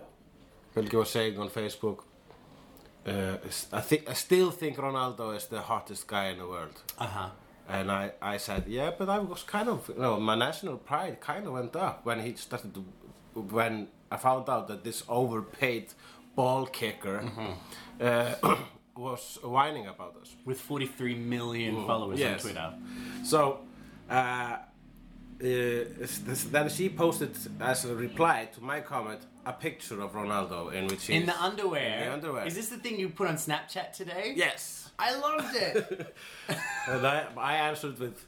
Bilge 0.74 0.94
was 0.94 1.10
saying 1.10 1.38
on 1.38 1.50
Facebook. 1.50 2.00
Uh, 3.06 3.38
I 3.72 3.82
think 3.82 4.10
I 4.10 4.14
still 4.14 4.52
think 4.52 4.78
Ronaldo 4.78 5.36
is 5.36 5.46
the 5.48 5.62
hottest 5.62 6.08
guy 6.08 6.28
in 6.28 6.38
the 6.38 6.48
world. 6.48 6.82
Uh 6.98 7.06
huh. 7.06 7.30
And 7.70 7.92
I, 7.92 8.12
I 8.20 8.38
said, 8.38 8.64
yeah, 8.68 8.92
but 8.98 9.10
I 9.10 9.20
was 9.20 9.44
kind 9.44 9.70
of, 9.70 9.88
you 9.90 10.02
know, 10.02 10.20
my 10.20 10.34
national 10.34 10.78
pride 10.78 11.22
kind 11.22 11.46
of 11.46 11.54
went 11.54 11.76
up 11.76 12.04
when 12.04 12.20
he 12.20 12.34
started 12.34 12.74
to, 12.74 12.84
when 13.40 13.90
I 14.12 14.18
found 14.18 14.50
out 14.50 14.68
that 14.70 14.84
this 14.84 15.04
overpaid 15.08 15.94
ball 16.36 16.66
kicker 16.66 17.24
uh, 18.02 18.34
was 18.98 19.38
whining 19.44 19.86
about 19.86 20.16
us. 20.20 20.36
With 20.46 20.60
43 20.60 21.14
million 21.14 21.86
followers 21.86 22.20
yes. 22.20 22.34
on 22.34 22.40
Twitter. 22.40 22.74
So, 23.24 23.60
uh, 24.10 24.58
uh, 25.42 25.46
then 26.52 26.70
she 26.70 26.90
posted 26.90 27.32
as 27.62 27.86
a 27.86 27.96
reply 27.96 28.50
to 28.56 28.62
my 28.62 28.82
comment 28.82 29.22
a 29.46 29.54
picture 29.54 30.02
of 30.02 30.12
Ronaldo 30.14 30.74
in 30.74 30.88
which 30.88 31.08
he 31.08 31.14
In 31.14 31.22
is- 31.24 31.28
the 31.30 31.42
underwear. 31.42 32.00
In 32.00 32.06
the 32.08 32.14
underwear. 32.14 32.46
Is 32.46 32.56
this 32.56 32.70
the 32.70 32.78
thing 32.78 33.00
you 33.00 33.10
put 33.10 33.28
on 33.28 33.36
Snapchat 33.36 33.94
today? 33.94 34.34
Yes. 34.36 34.92
I 35.00 35.16
loved 35.18 35.56
it. 35.56 36.16
and 36.88 37.08
I, 37.08 37.26
I 37.38 37.54
answered 37.56 37.98
with, 38.00 38.26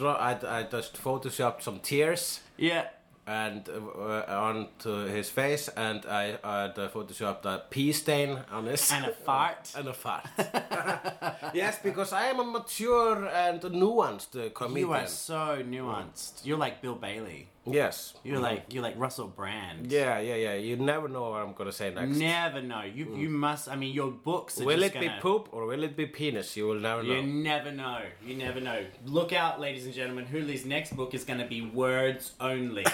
I, 0.00 0.36
I 0.46 0.62
just 0.64 1.02
photoshopped 1.02 1.62
some 1.62 1.80
tears. 1.80 2.40
yeah. 2.58 2.88
And 3.26 3.68
uh, 3.68 4.24
onto 4.28 5.04
his 5.06 5.28
face, 5.30 5.68
and 5.76 6.04
I 6.06 6.32
uh, 6.42 6.72
photoshopped 6.88 7.44
a 7.44 7.62
pee 7.70 7.92
stain 7.92 8.38
on 8.50 8.66
his 8.66 8.90
And 8.90 9.04
a 9.04 9.12
fart. 9.26 9.72
and 9.76 9.88
a 9.88 9.92
fart. 9.92 10.24
yes, 11.54 11.78
because 11.82 12.12
I 12.12 12.24
am 12.26 12.40
a 12.40 12.44
mature 12.44 13.26
and 13.28 13.60
nuanced 13.60 14.34
uh, 14.36 14.50
comedian. 14.50 14.88
You 14.88 14.94
are 14.94 15.06
so 15.06 15.62
nuanced. 15.62 16.44
You're 16.44 16.58
like 16.58 16.80
Bill 16.82 16.96
Bailey. 16.96 17.48
Yes. 17.66 18.14
You're 18.24 18.40
like 18.40 18.72
you're 18.72 18.82
like 18.82 18.98
Russell 18.98 19.28
Brand. 19.28 19.92
Yeah, 19.92 20.18
yeah, 20.18 20.34
yeah. 20.34 20.54
You 20.54 20.76
never 20.76 21.08
know 21.08 21.30
what 21.30 21.42
I'm 21.42 21.52
gonna 21.52 21.72
say 21.72 21.92
next. 21.92 22.16
Never 22.16 22.62
know. 22.62 22.82
You 22.82 23.14
you 23.16 23.28
must. 23.28 23.68
I 23.68 23.76
mean, 23.76 23.92
your 23.94 24.10
books. 24.10 24.60
Are 24.60 24.64
will 24.64 24.82
it 24.82 24.94
be 24.94 25.06
gonna, 25.06 25.20
poop 25.20 25.48
or 25.52 25.66
will 25.66 25.82
it 25.82 25.94
be 25.96 26.06
penis? 26.06 26.56
You 26.56 26.66
will 26.68 26.80
never 26.80 27.02
know. 27.02 27.14
You 27.14 27.22
never 27.22 27.70
know. 27.70 28.00
You 28.24 28.36
never 28.36 28.60
know. 28.60 28.84
Look 29.04 29.32
out, 29.32 29.60
ladies 29.60 29.84
and 29.84 29.94
gentlemen. 29.94 30.24
Huli's 30.26 30.64
next 30.64 30.96
book 30.96 31.12
is 31.14 31.24
going 31.24 31.38
to 31.38 31.46
be 31.46 31.60
words 31.60 32.32
only 32.40 32.86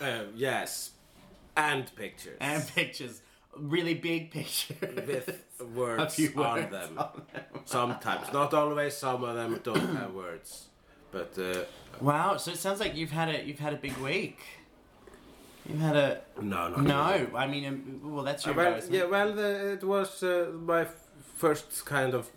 Uh, 0.00 0.24
yes, 0.36 0.90
and 1.56 1.90
pictures 1.96 2.36
and 2.40 2.66
pictures, 2.68 3.22
really 3.56 3.94
big 3.94 4.30
pictures 4.30 4.76
with 5.06 5.44
words, 5.74 6.20
on, 6.20 6.34
words 6.34 6.70
them. 6.70 6.98
on 6.98 7.22
them. 7.32 7.44
Sometimes, 7.64 8.32
not 8.32 8.52
always. 8.54 8.94
Some 8.96 9.24
of 9.24 9.34
them 9.34 9.58
don't 9.62 9.96
have 9.96 10.12
words, 10.12 10.67
but. 11.12 11.38
Uh, 11.38 11.64
Wow. 12.00 12.36
So 12.36 12.52
it 12.52 12.58
sounds 12.58 12.78
like 12.78 12.94
you've 12.94 13.10
had 13.10 13.28
a 13.28 13.44
you've 13.44 13.58
had 13.58 13.72
a 13.72 13.76
big 13.76 13.96
week. 13.96 14.38
You've 15.68 15.80
had 15.80 15.96
a 15.96 16.20
no, 16.40 16.68
no, 16.68 16.76
no. 16.80 17.26
I 17.34 17.46
mean, 17.48 17.64
um, 17.66 18.00
well, 18.14 18.22
that's 18.24 18.46
your 18.46 18.54
well, 18.54 18.66
embarrassment. 18.66 18.94
yeah, 19.02 19.04
well, 19.10 19.32
the, 19.34 19.72
it 19.72 19.82
was 19.82 20.22
uh, 20.22 20.52
my 20.72 20.82
f- 20.82 20.94
first 21.36 21.84
kind 21.84 22.14
of 22.14 22.30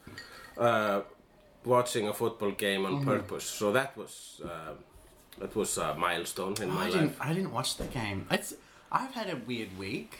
uh, 0.57 1.01
watching 1.63 2.07
a 2.07 2.13
football 2.13 2.51
game 2.51 2.85
on 2.87 3.05
purpose. 3.05 3.43
So 3.45 3.71
that 3.71 3.95
was 3.95 4.41
uh, 4.43 4.73
that 5.39 5.55
was 5.55 5.77
a 5.77 5.93
milestone 5.95 6.55
in 6.59 6.69
Oh, 6.71 6.73
my 6.73 6.85
I 6.85 6.89
didn't. 6.89 7.01
life. 7.07 7.17
I 7.21 7.33
didn't 7.33 7.51
watch 7.51 7.77
the 7.77 7.85
game. 7.85 8.25
It's. 8.31 8.55
I've 8.91 9.13
had 9.13 9.29
a 9.29 9.37
weird 9.47 9.77
week. 9.77 10.17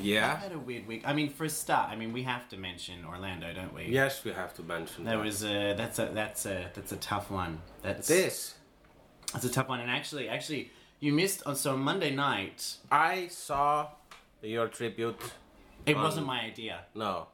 Yeah. 0.00 0.36
had 0.36 0.52
a 0.52 0.58
weird 0.58 0.86
week. 0.86 1.02
I 1.06 1.12
mean, 1.12 1.30
for 1.30 1.44
a 1.44 1.48
start, 1.50 1.90
I 1.90 1.96
mean, 1.96 2.12
we 2.12 2.22
have 2.24 2.48
to 2.50 2.56
mention 2.56 3.04
Orlando, 3.04 3.52
don't 3.52 3.74
we? 3.74 3.84
Yes, 3.86 4.24
we 4.24 4.32
have 4.32 4.54
to 4.54 4.62
mention 4.62 5.04
That 5.04 5.16
that. 5.16 5.24
was 5.24 5.44
a 5.44 5.74
that's 5.74 5.98
a 5.98 6.06
that's 6.12 6.46
a 6.46 6.70
that's 6.74 6.92
a 6.92 6.96
tough 6.96 7.30
one. 7.30 7.60
That's 7.82 8.08
this. 8.08 8.54
that's 9.32 9.44
a 9.44 9.50
tough 9.50 9.68
one. 9.68 9.80
And 9.80 9.90
actually, 9.90 10.28
actually, 10.28 10.70
you 11.00 11.12
missed. 11.12 11.42
On, 11.46 11.56
so 11.56 11.76
Monday 11.76 12.14
night, 12.14 12.76
I 12.90 13.28
saw 13.28 13.88
your 14.42 14.68
tribute. 14.68 15.20
it 15.86 15.96
On- 15.96 16.02
wasn't 16.02 16.26
my 16.26 16.40
idea. 16.40 16.80
No. 16.94 17.28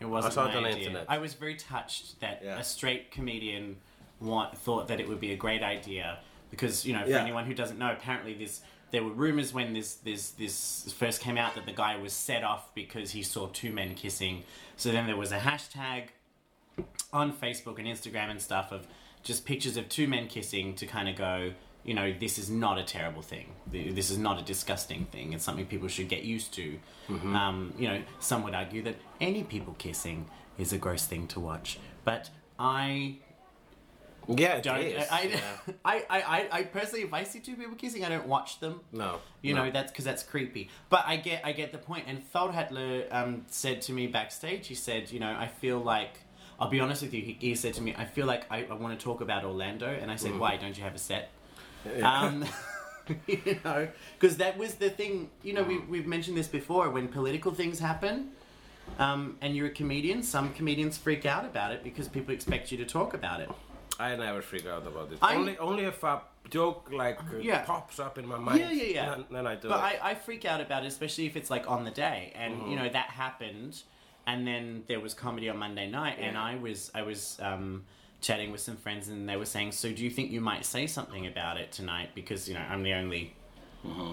It 0.00 0.06
wasn't 0.06 0.34
saw 0.34 0.44
my 0.46 0.50
it 0.52 0.56
on 0.56 0.62
the 0.64 0.68
idea. 0.70 0.78
internet. 0.88 1.06
I 1.08 1.18
was 1.18 1.34
very 1.34 1.54
touched 1.54 2.20
that 2.20 2.40
Yeah. 2.44 2.58
a 2.58 2.64
straight 2.64 3.10
comedian 3.12 3.76
want, 4.20 4.56
thought 4.58 4.88
that 4.88 4.98
it 5.00 5.08
would 5.08 5.20
be 5.20 5.32
a 5.32 5.36
great 5.36 5.62
idea 5.62 6.18
because 6.50 6.84
you 6.84 6.92
know 6.92 7.04
for 7.04 7.10
Yeah. 7.10 7.22
anyone 7.22 7.44
who 7.46 7.54
doesn't 7.54 7.78
know, 7.78 7.92
apparently 7.92 8.34
this 8.34 8.62
there 8.90 9.04
were 9.04 9.10
rumors 9.10 9.52
when 9.52 9.72
this 9.72 9.94
this 9.94 10.30
this 10.30 10.92
first 10.96 11.20
came 11.20 11.38
out 11.38 11.54
that 11.54 11.66
the 11.66 11.72
guy 11.72 11.96
was 11.96 12.12
set 12.12 12.42
off 12.44 12.74
because 12.74 13.12
he 13.12 13.22
saw 13.22 13.48
two 13.48 13.72
men 13.72 13.94
kissing. 13.94 14.42
So 14.76 14.90
then 14.90 15.06
there 15.06 15.16
was 15.16 15.32
a 15.32 15.38
hashtag 15.38 16.08
on 17.12 17.32
Facebook 17.32 17.78
and 17.78 17.86
Instagram 17.86 18.30
and 18.30 18.40
stuff 18.40 18.72
of 18.72 18.86
just 19.22 19.44
pictures 19.44 19.76
of 19.76 19.88
two 19.88 20.08
men 20.08 20.26
kissing 20.28 20.74
to 20.76 20.86
kind 20.86 21.08
of 21.08 21.16
go, 21.16 21.52
you 21.84 21.94
know, 21.94 22.12
this 22.18 22.38
is 22.38 22.48
not 22.50 22.78
a 22.78 22.82
terrible 22.82 23.22
thing. 23.22 23.46
This 23.66 24.10
is 24.10 24.18
not 24.18 24.38
a 24.40 24.42
disgusting 24.42 25.04
thing. 25.06 25.32
It's 25.32 25.44
something 25.44 25.66
people 25.66 25.88
should 25.88 26.08
get 26.08 26.22
used 26.22 26.54
to. 26.54 26.78
Um, 27.34 27.74
you 27.78 27.88
know, 27.88 28.02
some 28.18 28.42
would 28.44 28.54
argue 28.54 28.82
that 28.82 28.96
any 29.20 29.42
people 29.44 29.74
kissing 29.78 30.26
is 30.58 30.72
a 30.72 30.78
gross 30.78 31.06
thing 31.06 31.26
to 31.28 31.40
watch. 31.40 31.78
But 32.04 32.30
I 32.58 33.18
Yeah, 34.28 34.54
it 34.54 34.62
don't. 34.62 34.80
is, 34.80 35.06
I, 35.10 35.22
yeah. 35.22 35.40
I, 35.84 35.96
I, 36.08 36.20
I, 36.20 36.48
I 36.52 36.62
personally, 36.64 37.02
if 37.02 37.12
I 37.12 37.24
see 37.24 37.40
two 37.40 37.56
people 37.56 37.74
kissing, 37.74 38.04
I 38.04 38.08
don't 38.08 38.26
watch 38.26 38.60
them. 38.60 38.80
No, 38.92 39.18
You 39.42 39.54
no. 39.54 39.64
know, 39.64 39.70
that's 39.70 39.90
because 39.90 40.04
that's 40.04 40.22
creepy. 40.22 40.70
But 40.88 41.04
I 41.06 41.16
get, 41.16 41.44
I 41.44 41.52
get 41.52 41.72
the 41.72 41.78
point. 41.78 42.04
And 42.06 42.22
Feldhatler 42.32 43.12
um, 43.12 43.44
said 43.48 43.82
to 43.82 43.92
me 43.92 44.06
backstage, 44.06 44.66
he 44.68 44.74
said, 44.74 45.10
you 45.10 45.18
know, 45.20 45.30
I 45.30 45.48
feel 45.48 45.78
like, 45.78 46.20
I'll 46.60 46.68
be 46.68 46.80
honest 46.80 47.02
with 47.02 47.14
you. 47.14 47.22
He, 47.22 47.36
he 47.40 47.54
said 47.54 47.74
to 47.74 47.82
me, 47.82 47.94
I 47.96 48.04
feel 48.04 48.26
like 48.26 48.44
I, 48.50 48.64
I 48.70 48.74
want 48.74 48.98
to 48.98 49.02
talk 49.02 49.20
about 49.20 49.44
Orlando, 49.44 49.88
and 49.88 50.10
I 50.10 50.16
said, 50.16 50.38
why 50.38 50.56
don't 50.56 50.76
you 50.76 50.84
have 50.84 50.94
a 50.94 50.98
set? 50.98 51.30
Um, 52.02 52.44
you 53.26 53.58
know, 53.64 53.88
because 54.18 54.36
that 54.36 54.58
was 54.58 54.74
the 54.74 54.90
thing. 54.90 55.30
You 55.42 55.54
know, 55.54 55.62
we, 55.62 55.78
we've 55.78 56.06
mentioned 56.06 56.36
this 56.36 56.48
before. 56.48 56.90
When 56.90 57.08
political 57.08 57.52
things 57.52 57.78
happen, 57.78 58.32
um, 58.98 59.36
and 59.40 59.56
you're 59.56 59.68
a 59.68 59.70
comedian, 59.70 60.22
some 60.22 60.52
comedians 60.52 60.98
freak 60.98 61.24
out 61.24 61.44
about 61.44 61.72
it 61.72 61.82
because 61.82 62.08
people 62.08 62.34
expect 62.34 62.70
you 62.70 62.78
to 62.78 62.84
talk 62.84 63.14
about 63.14 63.40
it. 63.40 63.48
I 64.00 64.16
never 64.16 64.40
freak 64.42 64.66
out 64.66 64.86
about 64.86 65.12
it. 65.12 65.18
I- 65.20 65.34
only, 65.36 65.58
only 65.58 65.84
if 65.84 66.02
a 66.02 66.22
joke 66.48 66.90
like 66.92 67.20
uh, 67.20 67.38
Yeah. 67.40 67.62
pops 67.64 67.98
up 68.00 68.18
in 68.18 68.26
my 68.26 68.38
mind. 68.38 68.58
Yeah, 68.60 68.70
yeah, 68.72 68.84
yeah. 68.84 69.08
Then, 69.10 69.24
then 69.30 69.46
I 69.46 69.54
do 69.56 69.68
But 69.68 69.78
it. 69.94 70.00
I, 70.02 70.10
I 70.10 70.14
freak 70.14 70.44
out 70.44 70.60
about 70.60 70.84
it, 70.84 70.86
especially 70.86 71.26
if 71.26 71.36
it's 71.36 71.50
like 71.50 71.68
on 71.70 71.84
the 71.84 71.90
day, 71.90 72.32
and 72.34 72.52
you 72.70 72.76
know 72.76 72.88
that 72.88 73.10
happened, 73.10 73.82
and 74.26 74.46
then 74.46 74.84
there 74.88 75.00
was 75.00 75.12
comedy 75.14 75.48
on 75.50 75.58
Monday 75.58 75.88
night, 75.90 76.16
and 76.18 76.36
I 76.38 76.56
was 76.56 76.90
I 76.94 77.02
was 77.02 77.38
um, 77.42 77.84
chatting 78.20 78.50
with 78.52 78.60
some 78.62 78.76
friends, 78.76 79.08
and 79.08 79.28
they 79.28 79.36
were 79.36 79.44
saying, 79.56 79.72
"So 79.72 79.92
do 79.92 80.02
you 80.02 80.10
think 80.10 80.30
you 80.30 80.40
might 80.40 80.64
say 80.64 80.86
something 80.86 81.26
about 81.26 81.56
it 81.58 81.70
tonight? 81.72 82.10
Because 82.14 82.48
you 82.48 82.54
know 82.54 82.64
I'm 82.72 82.82
the 82.82 82.94
only 82.94 83.34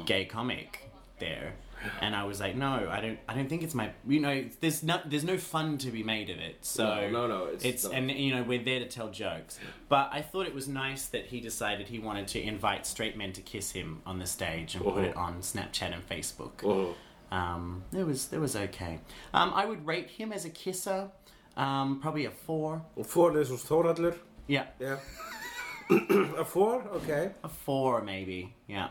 gay 0.06 0.26
comic 0.26 0.90
there." 1.20 1.54
And 2.02 2.16
I 2.16 2.24
was 2.24 2.40
like, 2.40 2.56
no, 2.56 2.88
I 2.90 3.02
don't. 3.02 3.20
I 3.30 3.34
don't 3.36 3.48
think 3.48 3.64
it's 3.64 3.74
my. 3.76 3.92
You 4.08 4.20
know, 4.20 4.46
there's 4.62 4.84
no. 4.84 5.00
There's 5.06 5.24
no 5.24 5.38
fun 5.38 5.78
to 5.80 5.92
be 5.92 6.04
made 6.04 6.30
of 6.30 6.38
it. 6.38 6.58
So 6.62 6.86
No, 6.86 7.10
no, 7.10 7.28
no, 7.28 7.46
it's 7.46 7.64
it's 7.66 7.86
and 7.86 8.10
you 8.12 8.36
know 8.36 8.44
we're 8.44 8.64
there 8.64 8.80
to 8.80 8.88
tell 8.88 9.10
jokes. 9.10 9.60
But 9.90 10.10
I 10.12 10.22
thought 10.22 10.48
it 10.48 10.54
was 10.54 10.68
nice 10.68 11.08
that 11.08 11.26
he 11.28 11.40
decided 11.40 11.88
he 11.88 12.00
wanted 12.00 12.28
to 12.30 12.42
invite 12.42 12.86
straight 12.86 13.18
men 13.18 13.34
to 13.34 13.42
kiss 13.42 13.72
him 13.72 14.02
on 14.06 14.20
the 14.20 14.28
stage 14.28 14.76
and 14.76 14.84
put 14.84 15.04
it 15.04 15.16
on 15.16 15.42
Snapchat 15.42 15.94
and 15.94 16.08
Facebook. 16.08 16.64
Oh. 16.64 16.96
Um, 17.30 17.84
it 17.94 18.06
was 18.06 18.32
it 18.32 18.40
was 18.40 18.56
okay. 18.56 19.00
Um, 19.34 19.52
I 19.54 19.66
would 19.66 19.86
rate 19.86 20.10
him 20.10 20.32
as 20.32 20.46
a 20.46 20.50
kisser, 20.50 21.10
um, 21.58 22.00
probably 22.02 22.26
a 22.26 22.32
four. 22.32 22.82
Og 22.98 23.06
Four, 23.06 23.34
this 23.34 23.50
was 23.50 23.64
Thorallur. 23.64 24.16
Yeah, 24.48 24.68
Yeah. 24.80 24.98
a 26.38 26.46
four? 26.46 26.84
Okay. 26.94 27.32
a 27.44 27.50
four 27.50 28.02
maybe. 28.02 28.54
Yeah, 28.68 28.90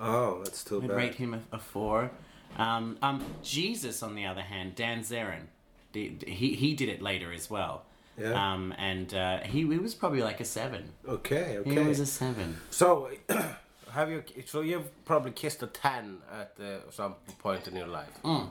Oh, 0.00 0.40
that's 0.44 0.64
too 0.64 0.80
I'd 0.82 0.88
bad. 0.88 0.96
rate 0.96 1.14
him 1.14 1.34
a, 1.34 1.40
a 1.52 1.58
four. 1.58 2.10
Um, 2.56 2.98
um, 3.02 3.24
Jesus, 3.42 4.02
on 4.02 4.14
the 4.14 4.26
other 4.26 4.42
hand, 4.42 4.74
Dan 4.74 5.00
Zarin, 5.00 5.46
the, 5.92 6.12
he 6.26 6.54
he 6.54 6.74
did 6.74 6.88
it 6.88 7.02
later 7.02 7.32
as 7.32 7.50
well. 7.50 7.84
Yeah. 8.16 8.32
Um, 8.32 8.74
and 8.78 9.14
uh, 9.14 9.38
he, 9.40 9.60
he 9.60 9.78
was 9.78 9.94
probably 9.94 10.22
like 10.22 10.40
a 10.40 10.44
seven. 10.44 10.92
Okay, 11.06 11.58
okay. 11.58 11.70
He 11.70 11.78
was 11.78 12.00
a 12.00 12.06
seven. 12.06 12.56
So, 12.70 13.10
have 13.92 14.10
you? 14.10 14.24
So 14.46 14.60
you've 14.60 15.04
probably 15.04 15.30
kissed 15.30 15.62
a 15.62 15.68
ten 15.68 16.18
at 16.32 16.54
uh, 16.60 16.90
some 16.90 17.14
point 17.38 17.68
in 17.68 17.76
your 17.76 17.86
life. 17.86 18.10
Mm. 18.24 18.50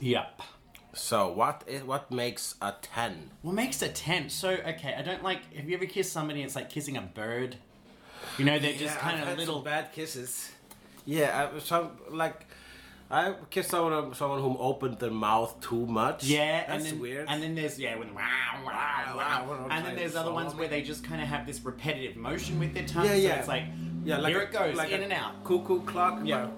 Yep. 0.00 0.42
So 0.94 1.32
what 1.32 1.64
is 1.66 1.82
what 1.82 2.10
makes 2.10 2.54
a 2.60 2.74
ten? 2.80 3.30
What 3.42 3.54
makes 3.54 3.82
a 3.82 3.88
ten? 3.88 4.30
So 4.30 4.50
okay, 4.50 4.94
I 4.96 5.02
don't 5.02 5.22
like. 5.22 5.52
Have 5.54 5.68
you 5.68 5.76
ever 5.76 5.86
kissed 5.86 6.12
somebody? 6.12 6.42
It's 6.42 6.56
like 6.56 6.70
kissing 6.70 6.96
a 6.96 7.02
bird. 7.02 7.56
You 8.38 8.44
know, 8.44 8.58
they're 8.58 8.74
just 8.74 8.98
kind 8.98 9.20
of 9.20 9.38
little. 9.38 9.60
bad 9.60 9.92
kisses. 9.92 10.50
Yeah, 11.06 11.50
I, 11.54 11.58
some 11.58 11.90
like 12.10 12.46
I 13.10 13.34
kissed 13.50 13.70
someone 13.70 14.14
someone 14.14 14.40
who 14.40 14.56
opened 14.58 14.98
their 14.98 15.10
mouth 15.10 15.60
too 15.60 15.86
much. 15.86 16.24
Yeah, 16.24 16.66
that's 16.66 16.84
and 16.84 16.84
then, 16.84 17.00
weird. 17.00 17.26
And 17.28 17.42
then 17.42 17.54
there's 17.54 17.78
yeah, 17.78 17.96
when 17.96 18.14
wow, 18.14 18.62
wow, 18.64 19.14
wow. 19.16 19.68
and 19.70 19.86
then 19.86 19.96
there's 19.96 20.16
other 20.16 20.32
ones 20.32 20.54
where 20.54 20.68
they 20.68 20.82
just 20.82 21.04
kind 21.04 21.20
of 21.20 21.28
have 21.28 21.46
this 21.46 21.60
repetitive 21.60 22.16
motion 22.16 22.58
with 22.58 22.74
their 22.74 22.86
tongue. 22.86 23.06
Yeah, 23.06 23.14
yeah. 23.14 23.34
So 23.34 23.38
it's 23.40 23.48
like 23.48 23.64
yeah, 24.04 24.18
like 24.18 24.32
here 24.32 24.40
a- 24.40 24.44
it 24.44 24.52
goes 24.52 24.76
like 24.76 24.90
in 24.90 25.02
and 25.02 25.12
out. 25.12 25.44
Cuckoo 25.44 25.82
clock. 25.82 26.20
Yeah. 26.24 26.48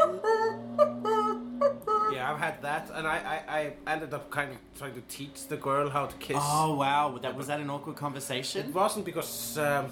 Yeah, 2.12 2.32
I've 2.32 2.38
had 2.38 2.62
that, 2.62 2.90
and 2.94 3.06
I, 3.06 3.42
I, 3.48 3.58
I 3.58 3.92
ended 3.92 4.14
up 4.14 4.30
kind 4.30 4.52
of 4.52 4.58
trying 4.78 4.94
to 4.94 5.02
teach 5.02 5.48
the 5.48 5.56
girl 5.56 5.90
how 5.90 6.06
to 6.06 6.16
kiss. 6.16 6.38
Oh 6.40 6.76
wow, 6.76 7.18
that 7.20 7.34
was 7.36 7.48
that 7.48 7.60
an 7.60 7.68
awkward 7.68 7.96
conversation? 7.96 8.68
It 8.68 8.74
wasn't 8.74 9.04
because 9.04 9.58
um, 9.58 9.86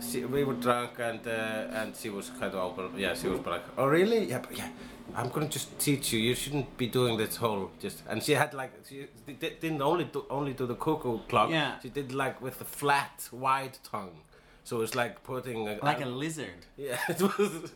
she, 0.00 0.24
we 0.24 0.44
were 0.44 0.54
drunk 0.54 0.92
and 0.98 1.20
uh, 1.26 1.78
and 1.80 1.94
she 1.96 2.08
was 2.10 2.30
kind 2.30 2.52
of 2.54 2.60
open. 2.78 2.98
Yeah, 2.98 3.14
she 3.14 3.28
was 3.28 3.44
like, 3.46 3.62
"Oh 3.78 3.86
really? 3.86 4.24
Yeah, 4.30 4.38
but 4.40 4.56
yeah, 4.56 4.68
I'm 5.14 5.28
gonna 5.28 5.48
just 5.48 5.78
teach 5.78 6.12
you. 6.12 6.20
You 6.20 6.34
shouldn't 6.34 6.76
be 6.76 6.86
doing 6.86 7.16
this 7.18 7.36
whole 7.36 7.70
just." 7.80 8.02
And 8.08 8.22
she 8.22 8.32
had 8.32 8.54
like 8.54 8.72
she 8.88 9.06
di- 9.26 9.56
didn't 9.60 9.82
only 9.82 10.04
do, 10.04 10.24
only 10.30 10.52
do 10.52 10.66
the 10.66 10.74
cuckoo 10.76 11.18
clock. 11.28 11.50
Yeah. 11.50 11.78
She 11.82 11.88
did 11.88 12.12
like 12.12 12.40
with 12.42 12.58
the 12.58 12.64
flat 12.64 13.28
wide 13.32 13.78
tongue. 13.82 14.20
So 14.62 14.82
it's 14.82 14.94
like 14.94 15.24
putting 15.24 15.66
a, 15.68 15.78
Like 15.82 16.02
a 16.02 16.06
lizard. 16.06 16.66
yeah. 16.76 16.98
It 17.08 17.20
was 17.22 17.72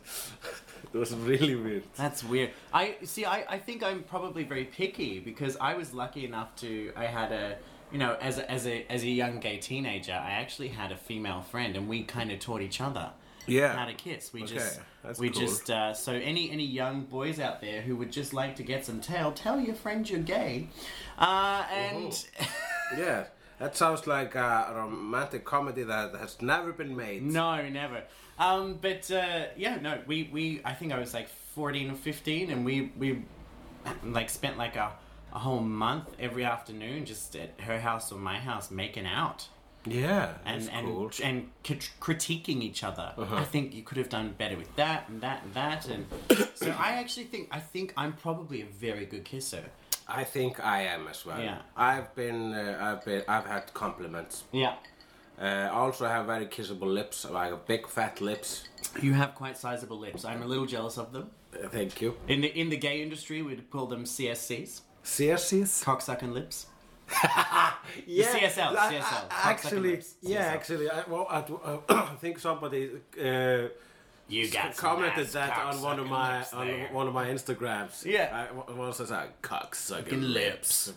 it 0.93 0.97
was 0.97 1.13
really 1.15 1.55
weird. 1.55 1.83
That's 1.95 2.23
weird. 2.23 2.51
I 2.73 2.95
see. 3.03 3.25
I, 3.25 3.43
I 3.55 3.57
think 3.59 3.83
I'm 3.83 4.03
probably 4.03 4.43
very 4.43 4.65
picky 4.65 5.19
because 5.19 5.57
I 5.59 5.73
was 5.73 5.93
lucky 5.93 6.23
enough 6.25 6.55
to. 6.57 6.91
I 6.95 7.05
had 7.05 7.31
a, 7.31 7.57
you 7.95 7.99
know, 7.99 8.17
as 8.19 8.37
a, 8.39 8.51
as 8.51 8.67
a 8.67 8.85
as 8.91 9.03
a 9.03 9.07
young 9.07 9.39
gay 9.39 9.55
teenager, 9.57 10.11
I 10.11 10.31
actually 10.31 10.67
had 10.67 10.91
a 10.91 10.97
female 10.97 11.41
friend, 11.43 11.77
and 11.77 11.87
we 11.87 12.03
kind 12.03 12.29
of 12.29 12.39
taught 12.39 12.61
each 12.61 12.81
other 12.81 13.11
Yeah. 13.47 13.73
how 13.77 13.85
to 13.85 13.93
kiss. 13.93 14.33
We 14.33 14.43
Okay, 14.43 14.55
just 14.55 14.81
that's 15.01 15.17
we 15.17 15.29
cool. 15.29 15.41
just 15.43 15.69
uh, 15.71 15.93
so 15.93 16.11
any 16.11 16.51
any 16.51 16.65
young 16.65 17.05
boys 17.05 17.39
out 17.39 17.61
there 17.61 17.79
who 17.81 17.95
would 17.95 18.11
just 18.11 18.33
like 18.33 18.57
to 18.57 18.63
get 18.63 18.85
some 18.85 18.99
tail, 18.99 19.31
tell 19.31 19.61
your 19.61 19.75
friend 19.75 20.09
you're 20.09 20.19
gay, 20.37 20.67
uh, 21.17 21.63
and 21.71 22.11
Yeah. 22.97 23.27
That 23.59 23.77
sounds 23.77 24.05
like 24.05 24.35
a 24.35 24.73
romantic 24.75 25.45
comedy 25.45 25.83
that 25.83 26.13
has 26.15 26.41
never 26.41 26.73
been 26.73 26.93
made. 26.97 27.23
no, 27.23 27.65
never. 27.69 28.03
Um, 28.37 28.77
but 28.81 29.09
uh, 29.09 29.45
yeah, 29.55 29.77
no, 29.77 29.99
we 30.05 30.29
we 30.33 30.59
I 30.65 30.73
think 30.73 30.91
I 30.91 30.99
was 30.99 31.13
like 31.13 31.29
fourteen 31.55 31.89
or 31.91 31.95
fifteen, 31.95 32.51
and 32.51 32.65
we 32.65 32.91
we 32.99 33.23
like 34.03 34.29
spent 34.29 34.57
like 34.57 34.75
a, 34.75 34.91
a 35.35 35.39
whole 35.39 35.59
month 35.61 36.07
every 36.19 36.43
afternoon 36.45 37.05
just 37.05 37.35
at 37.35 37.51
her 37.61 37.79
house 37.79 38.11
or 38.11 38.17
my 38.17 38.37
house 38.39 38.71
making 38.71 39.05
out 39.05 39.47
Yeah, 39.85 40.33
and 40.45 40.67
and 40.71 40.85
cool. 40.87 41.11
and 41.23 41.37
crit- 41.63 41.91
critiquing 42.05 42.59
each 42.69 42.81
other. 42.89 43.07
Uh-huh. 43.17 43.35
I 43.35 43.43
think 43.43 43.73
you 43.75 43.83
could 43.83 43.97
have 43.97 44.09
done 44.09 44.33
better 44.37 44.57
with 44.57 44.73
that 44.77 45.09
and 45.09 45.21
that 45.21 45.43
and 45.43 45.53
that, 45.53 45.87
and 45.93 46.05
so 46.55 46.67
I 46.87 46.89
actually 47.01 47.25
think 47.33 47.49
I 47.51 47.59
think 47.73 47.93
I'm 47.97 48.13
probably 48.13 48.61
a 48.61 48.69
very 48.87 49.05
good 49.05 49.25
kisser. 49.25 49.63
I 50.07 50.23
think 50.23 50.53
I 50.59 50.79
am 50.95 51.07
as 51.07 51.25
well. 51.25 51.41
Yeah. 51.41 51.57
I've 51.75 52.13
been, 52.15 52.53
uh, 52.53 52.77
I've 52.87 53.03
been, 53.05 53.23
I've 53.27 53.47
had 53.47 53.73
compliments. 53.73 54.43
Yeah, 54.51 54.75
Uh, 55.41 55.45
I 55.75 55.77
also 55.85 56.05
have 56.07 56.27
very 56.27 56.45
kissable 56.45 56.91
lips, 56.99 57.25
like 57.39 57.51
big 57.67 57.87
fat 57.87 58.21
lips. 58.21 58.69
you 59.01 59.13
have 59.21 59.31
quite 59.41 59.57
sizable 59.57 59.99
lips. 60.07 60.23
I'm 60.23 60.41
a 60.43 60.45
little 60.45 60.67
jealous 60.67 60.97
of 60.97 61.11
them. 61.11 61.25
Uh, 61.53 61.67
thank 61.69 62.01
you. 62.01 62.13
In 62.27 62.41
the 62.41 62.49
in 62.61 62.69
the 62.69 62.77
gay 62.77 63.01
industry, 63.01 63.41
we'd 63.41 63.69
call 63.71 63.87
them 63.87 64.03
CSCs, 64.05 64.81
CSCs? 65.05 65.83
cocksucking 65.83 66.33
lips. 66.33 66.65
Yeah, 68.07 68.25
CSL, 68.25 68.75
I- 68.75 68.93
CSL, 68.93 69.01
I- 69.03 69.03
cocksucking 69.29 69.51
actually, 69.51 69.91
lips, 69.91 70.15
yeah, 70.21 70.51
CSL. 70.51 70.53
actually, 70.55 70.89
I, 70.89 71.03
well, 71.07 71.27
I, 71.29 71.93
I 71.93 72.15
think 72.19 72.39
somebody 72.39 72.89
uh, 73.21 73.67
You 74.27 74.49
got 74.49 74.73
some 74.75 74.89
commented 74.89 75.25
ass 75.27 75.33
that 75.33 75.57
on 75.57 75.81
one 75.81 75.99
of 75.99 76.07
cocksucking 76.07 76.09
my 76.09 76.37
lips 76.39 76.53
on 76.53 76.67
there. 76.67 76.87
one 76.91 77.07
of 77.07 77.13
my 77.13 77.27
Instagrams. 77.27 78.03
Yeah. 78.05 78.47
I, 78.49 78.71
one 78.73 78.91
says 78.93 79.11
like 79.11 79.39
cocksucking 79.43 80.03
Fucking 80.03 80.21
lips. 80.21 80.91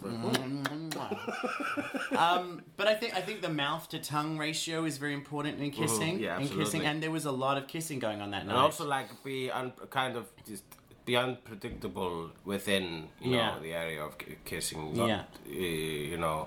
um, 2.17 2.63
but 2.77 2.87
I 2.87 2.95
think 2.95 3.15
I 3.15 3.21
think 3.21 3.43
the 3.43 3.49
mouth 3.51 3.89
to 3.91 3.99
tongue 3.99 4.39
ratio 4.39 4.85
is 4.85 4.97
very 4.99 5.15
important 5.15 5.61
in 5.61 5.71
kissing. 5.71 6.15
Mm-hmm. 6.15 6.25
yeah, 6.25 6.37
in 6.39 6.43
kissing, 6.49 6.61
absolutely. 6.61 6.87
and 6.87 7.03
there 7.03 7.11
was 7.11 7.27
a 7.27 7.33
lot 7.33 7.59
of 7.59 7.67
kissing 7.69 7.99
going 7.99 8.21
on 8.23 8.31
that 8.31 8.47
night. 8.47 8.53
And 8.53 8.59
also 8.61 8.87
like 8.87 9.09
be 9.25 9.51
un- 9.51 9.73
kind 9.91 10.17
of 10.17 10.27
just 10.47 10.65
be 11.09 11.17
unpredictable 11.17 12.17
within 12.53 12.85
you 13.21 13.33
Yeah. 13.37 13.47
know 13.55 13.61
the 13.67 13.73
area 13.85 14.01
of 14.09 14.13
kissing. 14.51 14.81
Not, 15.01 15.09
Yeah. 15.09 15.23
uh, 15.47 16.11
you 16.13 16.19
know, 16.25 16.39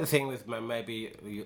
the 0.00 0.06
thing 0.12 0.24
with 0.32 0.42
ma- 0.50 0.66
maybe 0.74 0.96
you, 1.36 1.44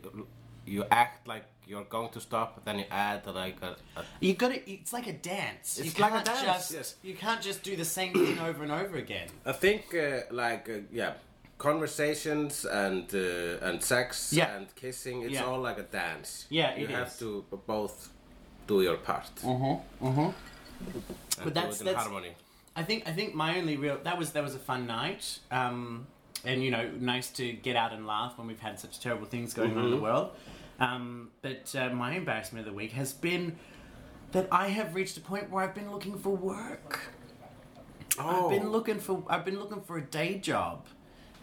you 0.74 0.80
act 1.02 1.18
like 1.32 1.44
you're 1.70 1.88
going 1.96 2.10
to 2.16 2.20
stop, 2.28 2.48
but 2.56 2.62
then 2.66 2.76
you 2.82 2.86
add 2.90 3.20
like 3.44 3.58
a, 3.68 3.70
a 3.98 4.02
you 4.26 4.32
got 4.42 4.50
to 4.54 4.58
It's 4.74 4.92
like 4.98 5.08
a 5.14 5.16
dance. 5.34 5.68
It's 5.80 5.94
you 5.98 6.02
like 6.04 6.12
a 6.12 6.22
can't 6.22 6.26
dance, 6.26 6.42
Just, 6.52 6.70
yes. 6.78 6.88
You 7.08 7.14
can't 7.24 7.42
just 7.48 7.60
do 7.68 7.72
the 7.82 7.88
same 7.98 8.12
thing 8.12 8.38
over 8.48 8.60
and 8.66 8.72
over 8.82 8.96
again. 9.06 9.28
I 9.52 9.52
think 9.64 9.82
uh, 9.94 10.04
like 10.44 10.64
uh, 10.76 10.80
yeah, 11.00 11.12
conversations 11.58 12.64
and 12.84 13.04
uh, 13.14 13.66
and 13.68 13.76
sex 13.82 14.32
Yeah. 14.32 14.56
and 14.56 14.66
kissing. 14.82 15.16
It's 15.26 15.32
Yeah. 15.34 15.48
all 15.48 15.60
like 15.68 15.78
a 15.86 15.88
dance. 16.02 16.30
Yeah, 16.50 16.70
you 16.80 16.86
have 16.98 17.08
is. 17.08 17.18
to 17.18 17.28
both 17.66 17.96
do 18.70 18.76
your 18.82 18.98
part. 19.08 19.30
Mm-hmm. 19.42 20.06
Mm-hmm. 20.06 20.30
But 21.44 21.54
that's- 21.54 21.80
in 21.80 21.86
that's- 21.86 22.04
harmony. 22.06 22.34
I 22.76 22.82
think 22.82 23.04
I 23.06 23.12
think 23.12 23.34
my 23.34 23.58
only 23.58 23.76
real 23.76 23.98
that 24.02 24.18
was 24.18 24.32
that 24.32 24.42
was 24.42 24.54
a 24.54 24.58
fun 24.58 24.86
night. 24.86 25.38
Um, 25.50 26.06
and 26.44 26.62
you 26.62 26.70
know, 26.70 26.90
nice 26.98 27.30
to 27.32 27.52
get 27.52 27.76
out 27.76 27.92
and 27.92 28.06
laugh 28.06 28.36
when 28.36 28.46
we've 28.46 28.60
had 28.60 28.78
such 28.78 29.00
terrible 29.00 29.26
things 29.26 29.54
going 29.54 29.76
on 29.76 29.84
in 29.86 29.90
the 29.90 29.96
world. 29.96 30.30
Um, 30.80 31.30
but 31.40 31.74
uh, 31.76 31.90
my 31.90 32.14
embarrassment 32.16 32.66
of 32.66 32.72
the 32.72 32.76
week 32.76 32.92
has 32.92 33.12
been 33.12 33.56
that 34.32 34.48
I 34.50 34.68
have 34.68 34.94
reached 34.94 35.16
a 35.16 35.20
point 35.20 35.50
where 35.50 35.62
I've 35.62 35.74
been 35.74 35.90
looking 35.90 36.18
for 36.18 36.36
work. 36.36 37.00
Oh. 38.18 38.44
I've 38.44 38.50
been 38.60 38.70
looking 38.70 38.98
for 38.98 39.22
I've 39.28 39.44
been 39.44 39.58
looking 39.58 39.80
for 39.80 39.96
a 39.96 40.02
day 40.02 40.38
job, 40.38 40.86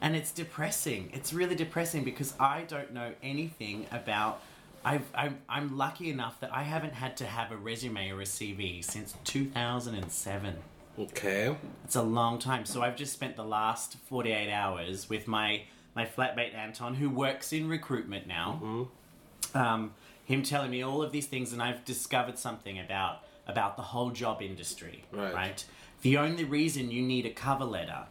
and 0.02 0.16
it's 0.16 0.32
depressing. 0.32 1.10
It's 1.14 1.34
really 1.34 1.56
depressing 1.56 2.04
because 2.04 2.34
I 2.40 2.64
don't 2.64 2.94
know 2.94 3.14
anything 3.24 3.88
about 3.92 4.42
I've, 4.84 5.06
I'm, 5.14 5.40
I'm 5.48 5.78
lucky 5.78 6.10
enough 6.10 6.40
that 6.40 6.54
I 6.54 6.64
haven't 6.64 6.94
had 6.94 7.18
to 7.18 7.26
have 7.26 7.52
a 7.52 7.58
resume 7.58 8.10
or 8.10 8.22
a 8.22 8.26
CV 8.26 8.84
since 8.84 9.14
2007. 9.26 10.56
Okay. 11.02 11.56
It's 11.84 11.96
a 11.96 12.02
long 12.02 12.40
time. 12.40 12.66
So 12.66 12.82
I've 12.82 12.96
just 12.96 13.14
spent 13.14 13.36
the 13.36 13.44
last 13.44 13.98
48 14.10 14.52
hours 14.52 15.10
with 15.10 15.28
my, 15.28 15.64
my 15.96 16.06
flatmate 16.06 16.54
Anton, 16.54 16.96
who 16.96 17.10
works 17.10 17.54
in 17.54 17.68
recruitment 17.68 18.28
now. 18.28 18.60
Hmm. 18.62 19.58
Um, 19.58 19.94
him 20.26 20.44
telling 20.44 20.72
me 20.72 20.82
all 20.82 21.02
of 21.02 21.12
these 21.12 21.28
things, 21.28 21.52
and 21.52 21.62
I've 21.62 21.84
discovered 21.84 22.38
something 22.38 22.80
about 22.80 23.24
about 23.48 23.76
the 23.76 23.82
whole 23.82 24.12
job 24.12 24.42
industry. 24.42 25.04
Right. 25.12 25.66
The 26.04 26.18
only 26.18 26.44
reason 26.44 26.92
you 26.92 27.02
need 27.02 27.26
a 27.26 27.32
cover 27.32 27.66
letter, 27.66 28.06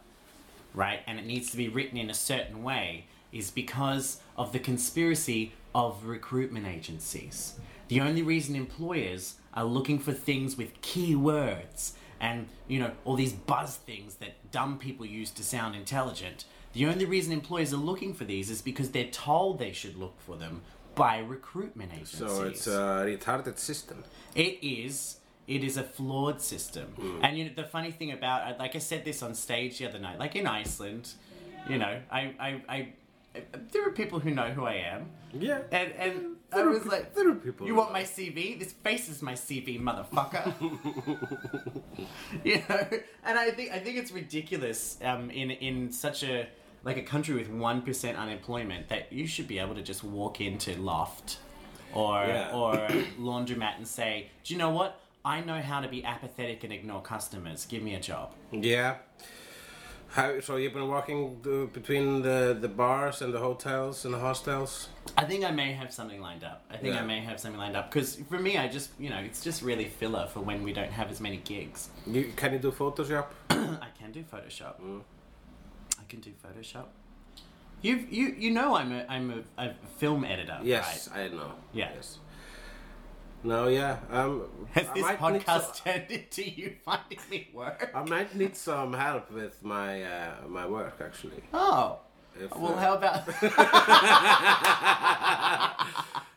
right, 0.73 0.99
and 1.07 1.17
it 1.17 1.25
needs 1.25 1.49
to 1.51 1.57
be 1.57 1.67
written 1.67 1.97
in 1.97 2.09
a 2.09 2.13
certain 2.13 2.63
way, 2.63 3.05
is 3.31 3.49
because 3.49 4.21
of 4.37 4.51
the 4.51 4.59
conspiracy 4.59 5.53
of 5.73 6.05
recruitment 6.05 6.67
agencies. 6.67 7.55
The 7.87 8.01
only 8.01 8.21
reason 8.21 8.55
employers 8.55 9.35
are 9.53 9.65
looking 9.65 9.99
for 9.99 10.13
things 10.13 10.57
with 10.57 10.81
keywords 10.81 11.93
and 12.21 12.47
you 12.67 12.79
know 12.79 12.91
all 13.03 13.15
these 13.15 13.33
buzz 13.33 13.75
things 13.75 14.15
that 14.15 14.51
dumb 14.51 14.77
people 14.77 15.05
use 15.05 15.31
to 15.31 15.43
sound 15.43 15.75
intelligent. 15.75 16.45
The 16.73 16.85
only 16.85 17.03
reason 17.03 17.33
employers 17.33 17.73
are 17.73 17.77
looking 17.77 18.13
for 18.13 18.23
these 18.23 18.49
is 18.49 18.61
because 18.61 18.91
they're 18.91 19.09
told 19.11 19.59
they 19.59 19.73
should 19.73 19.97
look 19.97 20.17
for 20.21 20.37
them 20.37 20.61
by 20.95 21.17
recruitment 21.17 21.91
agencies. 21.91 22.19
So 22.19 22.43
it's 22.43 22.67
a 22.67 23.03
retarded 23.05 23.57
system. 23.57 24.05
It 24.35 24.59
is. 24.61 25.17
It 25.47 25.63
is 25.65 25.75
a 25.75 25.83
flawed 25.83 26.39
system. 26.39 26.93
Mm. 26.97 27.19
And 27.23 27.37
you 27.37 27.45
know 27.45 27.51
the 27.55 27.65
funny 27.65 27.91
thing 27.91 28.11
about 28.11 28.47
uh, 28.47 28.55
like 28.57 28.75
I 28.75 28.79
said 28.79 29.03
this 29.03 29.21
on 29.23 29.33
stage 29.33 29.79
the 29.79 29.87
other 29.87 29.99
night, 29.99 30.19
like 30.19 30.35
in 30.35 30.47
Iceland, 30.47 31.09
you 31.67 31.79
know, 31.79 31.99
I 32.11 32.21
I, 32.39 32.61
I 32.69 32.87
there 33.71 33.87
are 33.87 33.91
people 33.91 34.19
who 34.19 34.29
know 34.29 34.51
who 34.51 34.63
I 34.63 34.75
am. 34.75 35.09
Yeah. 35.33 35.61
And 35.71 35.91
and 35.93 36.35
I 36.53 36.63
was 36.63 36.85
like 36.85 37.15
there 37.15 37.29
are 37.29 37.35
people 37.35 37.65
You 37.67 37.75
want 37.75 37.91
my 37.93 38.03
CV? 38.03 38.59
This 38.59 38.73
face 38.73 39.07
is 39.09 39.21
my 39.21 39.33
CV, 39.33 39.79
motherfucker. 39.81 40.53
you 42.43 42.61
know? 42.67 42.87
And 43.23 43.37
I 43.39 43.51
think 43.51 43.71
I 43.71 43.79
think 43.79 43.97
it's 43.97 44.11
ridiculous 44.11 44.97
um 45.03 45.29
in 45.29 45.51
in 45.51 45.91
such 45.91 46.23
a 46.23 46.47
like 46.83 46.97
a 46.97 47.03
country 47.03 47.35
with 47.35 47.49
one 47.49 47.81
percent 47.81 48.17
unemployment 48.17 48.89
that 48.89 49.11
you 49.13 49.27
should 49.27 49.47
be 49.47 49.59
able 49.59 49.75
to 49.75 49.81
just 49.83 50.03
walk 50.03 50.41
into 50.41 50.75
loft 50.81 51.37
or 51.93 52.25
Yeah. 52.25 52.51
or 52.53 52.73
laundromat 53.19 53.77
and 53.77 53.87
say, 53.87 54.29
Do 54.43 54.53
you 54.53 54.57
know 54.57 54.71
what? 54.71 54.99
I 55.23 55.41
know 55.41 55.61
how 55.61 55.81
to 55.81 55.87
be 55.87 56.03
apathetic 56.03 56.63
and 56.63 56.73
ignore 56.73 57.01
customers. 57.01 57.65
Give 57.67 57.83
me 57.83 57.93
a 57.93 57.99
job. 57.99 58.33
Yeah. 58.51 58.95
How, 60.11 60.41
so 60.41 60.57
you've 60.57 60.73
been 60.73 60.89
walking 60.89 61.39
the, 61.41 61.69
between 61.71 62.21
the, 62.21 62.57
the 62.59 62.67
bars 62.67 63.21
and 63.21 63.33
the 63.33 63.39
hotels 63.39 64.03
and 64.03 64.13
the 64.13 64.19
hostels? 64.19 64.89
I 65.17 65.23
think 65.23 65.45
I 65.45 65.51
may 65.51 65.71
have 65.71 65.93
something 65.93 66.19
lined 66.19 66.43
up. 66.43 66.65
I 66.69 66.75
think 66.75 66.95
Yeah. 66.95 67.01
I 67.01 67.05
may 67.05 67.21
have 67.21 67.39
something 67.39 67.57
lined 67.57 67.77
up 67.77 67.89
because 67.89 68.17
for 68.29 68.37
me, 68.37 68.57
I 68.57 68.67
just 68.67 68.89
you 68.99 69.09
know 69.09 69.19
it's 69.19 69.41
just 69.41 69.61
really 69.61 69.85
filler 69.85 70.27
for 70.27 70.41
when 70.41 70.63
we 70.63 70.73
don't 70.73 70.91
have 70.91 71.09
as 71.11 71.21
many 71.21 71.37
gigs. 71.37 71.89
You, 72.05 72.33
can 72.35 72.51
you 72.51 72.59
do 72.59 72.71
Photoshop? 72.71 73.27
I 73.49 73.87
can 73.97 74.11
do 74.11 74.21
Photoshop. 74.23 74.81
Mm. 74.81 75.01
I 75.97 76.03
can 76.09 76.19
do 76.19 76.31
Photoshop. 76.43 76.87
You 77.81 78.05
you 78.09 78.35
you 78.37 78.51
know 78.51 78.75
I'm 78.75 78.91
a 78.91 79.05
I'm 79.07 79.43
a, 79.57 79.63
a 79.63 79.73
film 79.97 80.25
editor. 80.25 80.59
Yes, 80.61 81.09
Right? 81.15 81.21
I 81.21 81.27
know. 81.29 81.53
Yeah. 81.73 81.89
Yes. 81.95 82.17
No, 83.43 83.67
yeah. 83.67 83.97
Um, 84.11 84.43
Has 84.71 84.87
I 84.89 84.93
this 84.93 85.05
podcast 85.05 85.75
so- 85.75 85.83
turned 85.83 86.11
into 86.11 86.43
you 86.49 86.75
finding 86.85 87.19
me 87.29 87.49
work? 87.53 87.91
I 87.95 88.03
might 88.03 88.35
need 88.35 88.55
some 88.55 88.93
help 88.93 89.31
with 89.31 89.61
my 89.63 90.03
uh, 90.03 90.31
my 90.47 90.65
work 90.67 90.97
actually. 91.03 91.41
Oh. 91.53 91.99
If, 92.39 92.55
Well, 92.55 92.73
uh, 92.73 92.77
how 92.77 92.93
about 92.95 93.27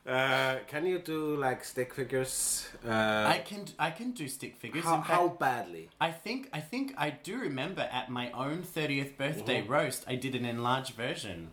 uh, 0.07 0.57
can 0.67 0.87
you 0.87 0.99
do 0.99 1.37
like 1.37 1.63
stick 1.65 1.95
figures? 1.95 2.67
Uh, 2.85 2.91
I 3.29 3.39
can 3.47 3.65
I 3.79 3.91
can 3.91 4.11
do 4.11 4.27
stick 4.27 4.57
figures. 4.57 4.83
how, 4.85 4.97
fact, 4.97 5.07
how 5.09 5.29
badly? 5.29 5.89
I 6.01 6.11
think 6.11 6.49
I 6.53 6.59
think 6.61 6.95
I 6.99 7.11
do 7.11 7.39
remember 7.39 7.83
at 7.93 8.11
my 8.11 8.33
own 8.33 8.65
30th 8.65 9.17
birthday 9.17 9.63
Mm-hmm. 9.63 9.73
roast, 9.73 10.05
I 10.09 10.17
did 10.17 10.35
an 10.35 10.45
enlarged 10.45 10.95
version 10.97 11.51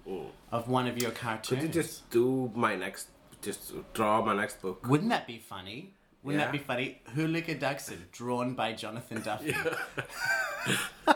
of 0.52 0.68
one 0.68 0.88
of 0.88 1.00
your 1.00 1.12
cartoons. 1.12 1.48
Could 1.48 1.62
you 1.62 1.70
just 1.82 2.10
do 2.10 2.52
my 2.56 2.76
next? 2.76 3.10
Just 3.42 3.74
draw 3.94 4.24
my 4.24 4.36
next 4.36 4.62
book. 4.62 4.88
Wouldn't 4.88 5.10
that 5.10 5.26
be 5.28 5.38
funny? 5.40 5.94
Wouldn't 6.24 6.44
that 6.44 6.52
be 6.52 6.60
funny? 6.60 7.02
Hugleikur 7.16 7.60
Dagsson, 7.60 7.98
drawn 8.12 8.54
by 8.54 8.74
Jonathan 8.74 9.22
Duffy. 9.22 9.56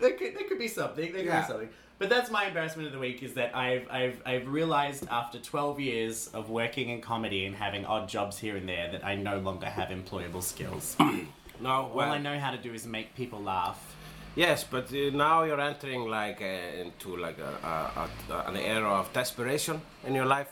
there, 0.00 0.12
could, 0.12 0.34
there 0.36 0.44
could 0.48 0.58
be 0.58 0.66
something. 0.68 1.12
There 1.12 1.22
could 1.22 1.26
Yeah. 1.26 1.42
be 1.42 1.46
something. 1.46 1.68
But 1.98 2.08
that's 2.08 2.30
my 2.30 2.46
embarrassment 2.46 2.86
of 2.86 2.94
the 2.94 2.98
week 2.98 3.22
is 3.22 3.34
that 3.34 3.54
I've, 3.54 3.86
I've, 3.90 4.22
I've 4.24 4.48
realized 4.48 5.06
after 5.10 5.38
12 5.38 5.80
years 5.80 6.28
of 6.28 6.48
working 6.48 6.88
in 6.88 7.02
comedy 7.02 7.44
and 7.44 7.54
having 7.54 7.84
odd 7.84 8.08
jobs 8.08 8.38
here 8.38 8.56
and 8.56 8.66
there 8.66 8.90
that 8.90 9.04
I 9.04 9.16
no 9.16 9.38
longer 9.38 9.66
have 9.66 9.90
employable 9.90 10.42
skills. 10.42 10.96
No, 11.62 11.90
All 11.92 12.00
I 12.00 12.16
know 12.16 12.38
how 12.38 12.52
to 12.52 12.56
do 12.56 12.72
is 12.72 12.86
make 12.86 13.14
people 13.14 13.38
laugh. 13.42 13.89
Yes, 14.36 14.64
but 14.64 14.92
uh, 14.92 15.10
now 15.12 15.42
you're 15.44 15.60
entering 15.60 16.08
like 16.08 16.40
uh, 16.40 16.82
into 16.82 17.16
like 17.16 17.38
a, 17.38 17.52
a, 17.66 18.08
a, 18.32 18.48
an 18.48 18.56
era 18.56 18.88
of 18.88 19.12
desperation 19.12 19.80
in 20.06 20.14
your 20.14 20.26
life, 20.26 20.48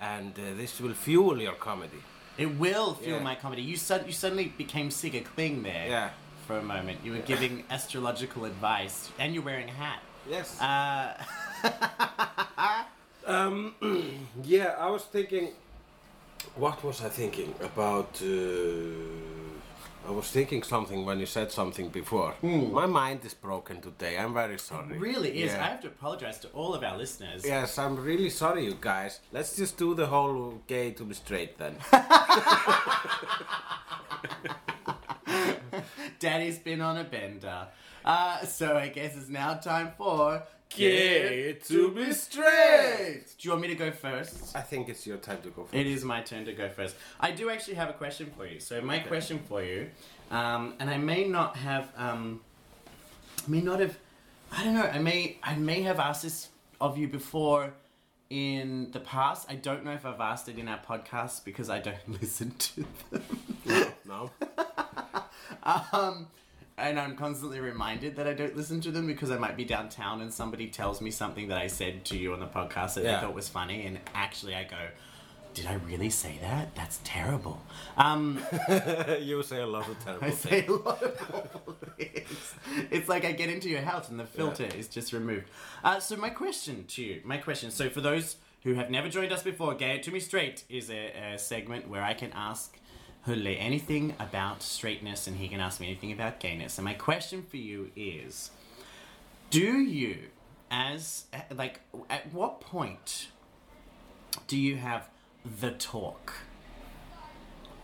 and 0.00 0.32
uh, 0.38 0.42
this 0.56 0.80
will 0.80 0.94
fuel 0.94 1.40
your 1.40 1.54
comedy. 1.54 2.02
It 2.38 2.46
will 2.58 2.94
fuel 2.94 3.16
Yeah. 3.18 3.22
my 3.24 3.34
comedy. 3.34 3.62
You, 3.62 3.76
sud- 3.76 4.06
you 4.06 4.12
suddenly 4.12 4.52
became 4.56 4.90
Sigga 4.90 5.24
Kling 5.24 5.62
there 5.62 5.88
Yeah. 5.88 6.10
for 6.46 6.58
a 6.58 6.62
moment. 6.62 6.98
You 7.04 7.12
were 7.12 7.18
giving 7.26 7.64
astrological 7.70 8.44
advice 8.44 9.10
and 9.18 9.34
you're 9.34 9.42
wearing 9.44 9.68
a 9.70 9.72
hat. 9.72 10.00
Yes. 10.30 10.60
Uh, 10.60 11.14
Um, 13.26 13.74
yeah, 14.44 14.76
I 14.78 14.88
was 14.88 15.02
thinking. 15.02 15.48
What 16.54 16.84
was 16.84 17.02
I 17.02 17.08
thinking 17.08 17.54
about? 17.60 18.22
I 20.06 20.10
was 20.10 20.30
thinking 20.30 20.62
something 20.62 21.04
when 21.04 21.18
you 21.18 21.26
said 21.26 21.50
something 21.50 21.88
before. 21.88 22.34
My 22.42 22.86
mind 22.86 23.24
is 23.24 23.34
broken 23.34 23.80
today. 23.80 24.18
I'm 24.18 24.34
very 24.34 24.58
sorry. 24.58 24.94
It 24.94 25.00
really 25.00 25.42
is. 25.42 25.52
Yeah. 25.52 25.64
I 25.64 25.68
have 25.68 25.80
to 25.82 25.88
apologize 25.88 26.38
to 26.40 26.48
all 26.48 26.74
of 26.74 26.84
our 26.84 26.96
listeners. 26.96 27.44
Yes, 27.44 27.78
I'm 27.78 27.96
really 27.96 28.30
sorry, 28.30 28.64
you 28.64 28.76
guys. 28.80 29.20
Let's 29.32 29.56
just 29.56 29.76
do 29.76 29.94
the 29.94 30.06
whole 30.06 30.60
gay 30.66 30.92
to 30.92 31.04
be 31.04 31.14
straight 31.14 31.58
then. 31.58 31.76
Daddy's 36.18 36.58
been 36.58 36.80
on 36.80 36.96
a 36.98 37.04
bender. 37.04 37.68
Uh, 38.04 38.44
so 38.44 38.76
I 38.76 38.88
guess 38.88 39.16
it's 39.16 39.28
now 39.28 39.54
time 39.54 39.92
for 39.98 40.42
Gay 40.70 41.54
to 41.64 41.90
be 41.92 42.12
straight. 42.12 43.22
Do 43.38 43.48
you 43.48 43.50
want 43.50 43.62
me 43.62 43.68
to 43.68 43.74
go 43.74 43.90
first? 43.90 44.54
I 44.54 44.60
think 44.60 44.88
it's 44.88 45.06
your 45.06 45.16
time 45.16 45.40
to 45.42 45.50
go 45.50 45.62
first. 45.62 45.74
It 45.74 45.86
is 45.86 46.04
my 46.04 46.20
turn 46.20 46.44
to 46.44 46.52
go 46.52 46.68
first. 46.68 46.96
I 47.20 47.30
do 47.30 47.48
actually 47.50 47.74
have 47.74 47.88
a 47.88 47.94
question 47.94 48.30
for 48.36 48.46
you. 48.46 48.60
So 48.60 48.80
my 48.80 48.98
question 48.98 49.38
for 49.48 49.62
you, 49.62 49.88
um, 50.30 50.74
and 50.80 50.90
I 50.90 50.98
may 50.98 51.24
not 51.24 51.56
have, 51.56 51.90
um, 51.96 52.40
I 53.46 53.50
may 53.50 53.60
not 53.60 53.80
have, 53.80 53.96
I 54.52 54.64
don't 54.64 54.74
know. 54.74 54.82
I 54.82 54.98
may, 54.98 55.38
I 55.42 55.54
may 55.54 55.82
have 55.82 55.98
asked 55.98 56.22
this 56.22 56.48
of 56.80 56.98
you 56.98 57.08
before 57.08 57.72
in 58.28 58.90
the 58.90 59.00
past. 59.00 59.46
I 59.48 59.54
don't 59.54 59.84
know 59.84 59.92
if 59.92 60.04
I've 60.04 60.20
asked 60.20 60.48
it 60.48 60.58
in 60.58 60.68
our 60.68 60.80
podcast 60.80 61.44
because 61.44 61.70
I 61.70 61.78
don't 61.78 61.96
listen 62.20 62.50
to 62.58 62.84
them. 63.10 63.92
No. 64.04 64.30
Um, 65.92 66.28
and 66.78 66.98
I'm 67.00 67.16
constantly 67.16 67.60
reminded 67.60 68.16
that 68.16 68.26
I 68.26 68.34
don't 68.34 68.56
listen 68.56 68.80
to 68.82 68.90
them 68.90 69.06
because 69.06 69.30
I 69.30 69.38
might 69.38 69.56
be 69.56 69.64
downtown 69.64 70.20
and 70.20 70.32
somebody 70.32 70.68
tells 70.68 71.00
me 71.00 71.10
something 71.10 71.48
that 71.48 71.58
I 71.58 71.66
said 71.68 72.04
to 72.06 72.16
you 72.16 72.32
on 72.32 72.40
the 72.40 72.46
podcast 72.46 72.94
that 72.94 73.04
Yeah. 73.04 73.18
I 73.18 73.20
thought 73.20 73.34
was 73.34 73.48
funny, 73.48 73.86
and 73.86 73.98
actually 74.14 74.54
I 74.54 74.64
go, 74.64 74.76
"Did 75.54 75.66
I 75.66 75.74
really 75.74 76.10
say 76.10 76.38
that? 76.42 76.74
That's 76.74 77.00
terrible." 77.04 77.62
Um, 77.96 78.38
you 79.20 79.42
say 79.42 79.60
a 79.60 79.66
lot 79.66 79.88
of 79.88 79.98
terrible 80.04 80.26
I 80.26 80.30
things. 80.30 80.38
say 80.50 80.66
a 80.66 80.72
lot 80.72 81.02
of 81.02 81.20
awful 81.34 81.76
things. 81.96 82.54
It's 82.90 83.08
like 83.08 83.24
I 83.24 83.32
get 83.32 83.48
into 83.48 83.68
your 83.68 83.80
house 83.82 84.08
and 84.10 84.20
the 84.20 84.26
filter 84.26 84.64
is 84.76 84.88
just 84.88 85.12
removed. 85.12 85.46
Uh, 85.82 85.98
so 86.00 86.16
my 86.16 86.28
question 86.30 86.84
to 86.88 87.02
you, 87.02 87.20
my 87.24 87.38
question. 87.38 87.70
So 87.70 87.88
for 87.88 88.00
those 88.02 88.36
who 88.64 88.74
have 88.74 88.90
never 88.90 89.08
joined 89.08 89.32
us 89.32 89.42
before, 89.42 89.74
"Gay 89.74 89.96
It 89.96 90.02
to 90.02 90.10
Me 90.10 90.20
Straight" 90.20 90.64
is 90.68 90.90
a, 90.90 91.12
a 91.34 91.38
segment 91.38 91.88
where 91.88 92.02
I 92.02 92.12
can 92.14 92.32
ask 92.34 92.76
Hule 93.26 93.56
anything 93.58 94.14
about 94.20 94.62
straightness 94.62 95.26
and 95.26 95.36
he 95.36 95.48
can 95.48 95.60
ask 95.60 95.80
me 95.80 95.86
anything 95.88 96.12
about 96.12 96.38
gayness. 96.40 96.78
And 96.78 96.84
my 96.84 96.94
question 96.94 97.42
for 97.42 97.56
you 97.56 97.90
is, 97.96 98.50
do 99.50 99.78
you, 99.80 100.18
as 100.70 101.24
like, 101.54 101.80
at 102.08 102.32
what 102.32 102.60
point 102.60 103.28
do 104.46 104.56
you 104.56 104.76
have 104.76 105.08
the 105.60 105.70
talk 105.72 106.34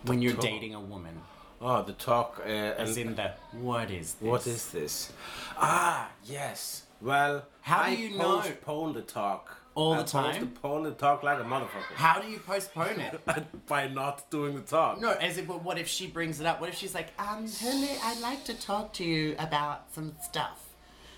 when 0.05 0.23
you're 0.23 0.33
talk? 0.35 0.43
dating 0.43 0.75
a 0.75 0.81
woman? 0.81 1.21
Oh, 1.61 1.83
the 1.83 1.93
talk. 1.93 2.41
Uh, 2.45 2.49
As 2.49 2.97
in 2.97 3.15
the 3.15 3.33
what 3.53 3.91
is 3.91 4.15
this? 4.15 4.29
what 4.29 4.47
is 4.49 4.71
this? 4.73 5.13
Ah, 5.57 6.11
yes. 6.25 6.83
Well, 7.01 7.45
How 7.61 7.85
do 7.85 7.91
I 7.91 7.95
you 7.95 8.11
know? 8.19 8.41
postpone 8.41 8.95
the 8.95 9.03
talk 9.03 9.59
All 9.75 9.95
I 9.95 9.99
the 9.99 10.05
time? 10.05 10.49
Postpone 10.49 10.83
the 10.85 10.91
talk 10.93 11.23
like 11.23 11.39
a 11.41 11.45
motherfucker 11.45 11.95
How 11.95 12.21
do 12.21 12.29
you 12.29 12.39
postpone 12.39 13.01
it? 13.01 13.21
by 13.67 13.89
not 13.89 14.29
doing 14.31 14.55
the 14.57 14.61
talk. 14.63 15.01
no, 15.01 15.13
as 15.13 15.39
if 15.39 15.47
but 15.47 15.63
what 15.65 15.79
if 15.79 15.89
she 15.89 16.07
brings 16.07 16.41
it 16.41 16.47
up? 16.47 16.61
What 16.61 16.69
if 16.69 16.77
she's 16.77 16.95
like, 16.95 17.09
um, 17.19 17.47
Hurley, 17.49 17.89
I'd 18.03 18.21
like 18.21 18.45
to 18.45 18.55
talk 18.55 18.93
to 18.95 19.05
you 19.05 19.35
about 19.39 19.93
some 19.95 20.15
stuff. 20.23 20.69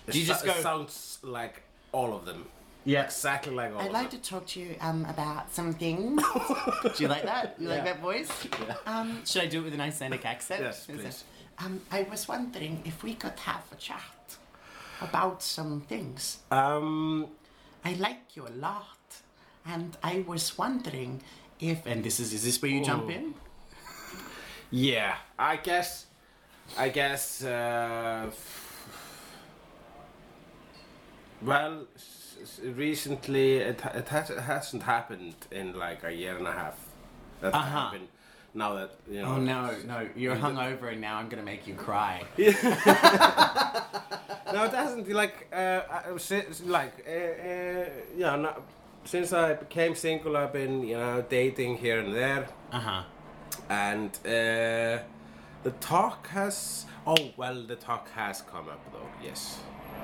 Do 0.09 0.17
you 0.17 0.23
It 0.23 0.27
just 0.27 0.41
so- 0.41 0.45
go? 0.47 0.53
It 0.53 0.61
sounds 0.63 1.19
like 1.21 1.63
all 1.91 2.15
of 2.15 2.25
them. 2.25 2.45
Yeah. 2.87 3.05
exactly 3.05 3.51
like 3.53 3.71
all 3.73 3.79
of 3.79 3.85
them. 3.85 3.95
I'd 3.95 3.99
like 3.99 4.11
them. 4.11 4.21
to 4.21 4.29
talk 4.29 4.45
to 4.47 4.59
you 4.59 4.75
um, 4.79 5.05
about 5.05 5.51
some 5.51 5.73
things. 5.73 6.21
do 6.83 6.91
you 7.03 7.07
like 7.09 7.23
that? 7.23 7.55
You 7.59 7.67
like 7.67 7.83
that 7.83 7.99
voice? 7.99 8.29
Um, 8.85 9.25
should 9.25 9.41
I 9.41 9.47
do 9.47 9.61
it 9.61 9.63
with 9.65 9.73
an 9.73 9.81
Icelandic 9.81 10.23
accent? 10.25 10.61
Yes, 10.61 10.85
please. 10.85 10.99
it- 11.03 11.23
Um, 11.57 11.81
I 11.91 12.03
was 12.03 12.27
wondering 12.27 12.81
if 12.85 13.01
we 13.03 13.15
could 13.15 13.39
have 13.39 13.63
a 13.71 13.75
chat 13.75 14.01
about 15.01 15.41
some 15.41 15.81
things. 15.81 16.39
Um, 16.51 17.27
I 17.85 17.93
like 17.93 18.35
you 18.35 18.47
a 18.47 18.55
lot, 18.57 18.97
and 19.65 19.95
I 20.03 20.23
was 20.27 20.57
wondering 20.57 21.21
if. 21.59 21.85
And 21.85 22.03
this 22.03 22.19
is 22.19 22.33
is 22.33 22.43
this 22.43 22.61
where 22.61 22.71
you 22.71 22.83
jump 22.83 23.09
in? 23.11 23.35
yeah, 24.71 25.15
I 25.37 25.57
guess, 25.57 26.07
I 26.77 26.89
guess. 26.89 27.43
Uh, 27.43 28.31
well, 31.41 31.85
recently 32.63 33.57
it 33.57 33.81
it, 33.93 34.07
has, 34.09 34.29
it 34.29 34.39
hasn't 34.39 34.83
happened 34.83 35.35
in 35.51 35.73
like 35.77 36.03
a 36.03 36.11
year 36.11 36.37
and 36.37 36.47
a 36.47 36.51
half. 36.53 36.77
That 37.41 37.53
Uh-huh. 37.53 37.69
happened 37.69 38.07
now 38.55 38.73
that 38.75 38.91
you 39.11 39.21
know. 39.21 39.35
Oh 39.35 39.37
no, 39.37 39.75
no, 39.85 40.07
you're 40.15 40.35
hungover, 40.35 40.91
and 40.91 41.01
now 41.01 41.17
I'm 41.17 41.29
gonna 41.29 41.43
make 41.43 41.67
you 41.67 41.75
cry. 41.75 42.23
No, 44.53 44.63
it 44.63 44.71
hasn't. 44.71 45.09
Like, 45.11 45.47
uh, 45.53 45.81
since, 46.17 46.63
like, 46.63 46.93
uh, 47.07 47.11
uh, 47.11 47.85
yeah, 48.15 48.35
no, 48.37 48.53
since 49.03 49.33
I 49.33 49.53
became 49.53 49.95
single, 49.95 50.37
I've 50.37 50.53
been, 50.53 50.83
you 50.83 50.95
know, 50.97 51.25
dating 51.27 51.77
here 51.77 51.99
and 51.99 52.13
there, 52.15 52.47
Uh 52.71 52.79
huh. 52.79 53.03
and 53.69 54.11
uh, 54.25 55.03
the 55.63 55.71
talk 55.79 56.27
has. 56.27 56.85
Oh 57.07 57.17
well, 57.37 57.63
the 57.67 57.75
talk 57.75 58.09
has 58.11 58.41
come 58.41 58.69
up 58.69 58.79
though. 58.93 59.09
Yes. 59.23 59.59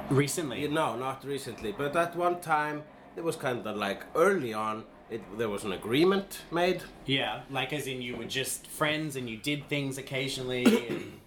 Recently. 0.10 0.68
Know, 0.68 0.96
not 0.98 1.24
recently, 1.24 1.72
but 1.72 1.96
at 1.96 2.16
one 2.16 2.40
time 2.42 2.84
it 3.16 3.24
was 3.24 3.36
kind 3.36 3.66
of 3.66 3.76
like 3.78 4.04
early 4.16 4.54
on. 4.54 4.84
It, 5.12 5.38
there 5.38 5.50
was 5.50 5.66
an 5.66 5.74
agreement 5.74 6.40
made. 6.52 6.84
Yeah, 7.06 7.42
like 7.50 7.74
as 7.74 7.86
in 7.86 8.02
you 8.02 8.16
were 8.16 8.32
just 8.40 8.66
friends 8.68 9.18
and 9.18 9.30
you 9.30 9.36
did 9.36 9.68
things 9.68 9.98
occasionally. 9.98 10.64
And, 10.64 11.20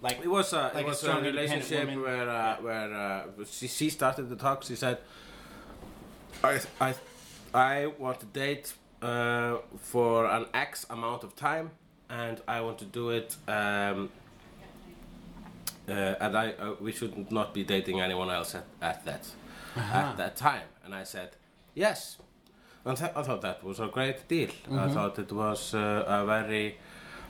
like 0.00 0.20
It 0.24 0.28
was 0.28 0.54
a 0.54 0.70
Like 0.74 0.86
it 0.86 0.86
was 0.86 1.02
a 1.02 1.06
strong, 1.06 1.22
relationship 1.22 1.86
where 1.96 2.30
uh, 2.30 2.56
where 2.56 2.94
uh, 2.94 3.44
she, 3.50 3.68
she 3.68 3.90
started 3.90 4.30
the 4.30 4.36
talk. 4.36 4.62
She 4.62 4.76
said, 4.76 4.98
"I 6.42 6.60
I 6.80 6.94
I 7.54 7.86
want 7.98 8.20
to 8.20 8.26
date 8.26 8.72
uh, 9.02 9.58
for 9.78 10.26
an 10.26 10.46
X 10.54 10.86
amount 10.88 11.22
of 11.22 11.36
time, 11.36 11.70
and 12.08 12.40
I 12.48 12.62
want 12.62 12.78
to 12.78 12.86
do 12.86 13.10
it." 13.10 13.36
Um, 13.48 14.10
uh, 15.88 15.92
and 16.24 16.36
I 16.36 16.52
uh, 16.52 16.74
we 16.80 16.92
should 16.92 17.30
not 17.30 17.52
be 17.52 17.64
dating 17.64 18.00
anyone 18.00 18.30
else 18.30 18.54
at, 18.54 18.66
at 18.80 19.04
that 19.04 19.24
at 19.76 20.16
that 20.16 20.36
time. 20.36 20.68
And 20.84 20.94
I 20.94 21.04
said, 21.04 21.30
"Yes." 21.74 22.16
And 22.86 22.96
th- 22.96 23.10
I 23.16 23.22
thought 23.22 23.40
that 23.42 23.62
was 23.64 23.80
a 23.80 23.88
great 23.88 24.28
deal. 24.28 24.50
I 24.70 24.88
thought 24.88 25.18
it 25.18 25.32
was 25.32 25.74
uh, 25.74 26.04
a 26.06 26.24
very, 26.24 26.78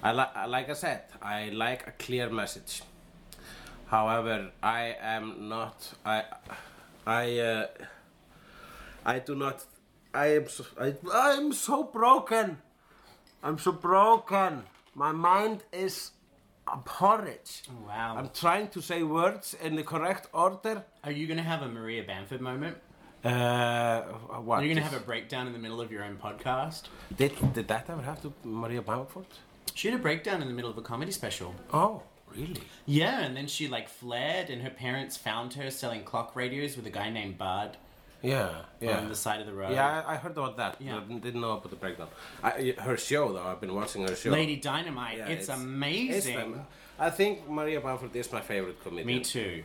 I 0.03 0.13
li- 0.13 0.49
like 0.49 0.69
I 0.69 0.75
said, 0.75 1.05
I 1.23 1.49
like 1.49 1.87
a 1.89 1.93
clear 1.93 2.29
message. 2.31 2.83
However, 3.87 4.51
I 4.63 4.97
am 5.01 5.49
not. 5.49 5.93
I, 6.05 6.25
I, 7.07 7.39
uh, 7.39 7.67
I 9.05 9.19
do 9.21 9.35
not. 9.35 9.65
I 10.13 10.27
am. 10.37 10.49
So, 10.49 10.65
I, 10.79 10.95
I'm 11.13 11.53
so 11.53 11.85
broken. 11.85 12.59
I'm 13.43 13.59
so 13.59 13.73
broken. 13.73 14.65
My 14.95 15.13
mind 15.13 15.63
is 15.73 16.11
a 16.67 16.77
porridge. 16.79 17.63
wow. 17.87 18.17
I'm 18.19 18.31
trying 18.35 18.69
to 18.69 18.83
say 18.83 19.03
words 19.05 19.55
in 19.63 19.77
the 19.77 19.85
correct 19.85 20.27
order. 20.33 20.85
Are 21.05 21.13
you 21.13 21.27
gonna 21.27 21.43
have 21.43 21.63
a 21.63 21.69
Maria 21.69 22.03
Bamford 22.03 22.41
moment? 22.41 22.77
Uh, 23.25 24.03
what? 24.45 24.61
Are 24.61 24.63
you 24.65 24.69
gonna 24.75 24.87
have 24.87 24.95
a 25.01 25.05
breakdown 25.05 25.47
in 25.47 25.53
the 25.53 25.59
middle 25.59 25.81
of 25.81 25.91
your 25.91 26.05
own 26.05 26.17
podcast? 26.17 26.83
Did 27.17 27.33
did 27.55 27.69
that 27.69 27.89
ever 27.91 28.03
have 28.03 28.23
to 28.23 28.33
Maria 28.45 28.83
Bamford? 28.83 29.27
She 29.75 29.89
had 29.91 29.99
a 29.99 30.03
breakdown 30.03 30.43
in 30.43 30.49
the 30.49 30.55
middle 30.55 30.71
of 30.71 30.79
a 30.79 30.83
comedy 30.83 31.13
special. 31.13 31.55
Oh, 31.73 32.03
really? 32.35 32.63
Yeah, 32.87 33.21
and 33.21 33.37
then 33.37 33.47
she 33.47 33.69
like 33.69 33.89
fled, 33.89 34.49
and 34.49 34.63
her 34.63 34.71
parents 34.71 35.17
found 35.17 35.55
her 35.55 35.71
selling 35.71 36.05
clock 36.05 36.37
radios 36.37 36.77
with 36.77 36.87
a 36.87 36.91
guy 36.91 37.11
named 37.11 37.37
Bud 37.37 37.77
Yeah, 38.23 38.63
yeah. 38.81 38.99
on 38.99 39.09
the 39.09 39.17
side 39.17 39.41
of 39.41 39.47
the 39.47 39.53
road. 39.53 39.73
Yeah, 39.73 40.03
I, 40.07 40.15
I 40.15 40.17
heard 40.17 40.33
about 40.33 40.57
that. 40.57 40.77
Yeah. 40.81 41.01
but 41.07 41.21
didn't 41.21 41.41
know 41.41 41.53
about 41.53 41.69
the 41.71 41.77
breakdown. 41.77 42.09
I, 42.43 42.75
her 42.79 42.97
show, 42.97 43.33
though, 43.33 43.43
I've 43.45 43.61
been 43.61 43.75
watching 43.75 44.07
her 44.09 44.15
show. 44.17 44.31
Lady 44.31 44.57
Dynamite. 44.57 45.19
Yeah, 45.19 45.27
it's, 45.29 45.49
it's 45.49 45.59
amazing. 45.61 46.37
them. 46.37 46.67
I 46.99 47.11
think 47.11 47.47
Maria 47.49 47.81
Bamford 47.81 48.17
is 48.17 48.33
my 48.33 48.41
favorite 48.41 48.83
comedian. 48.83 49.07
Me 49.07 49.21
too. 49.21 49.63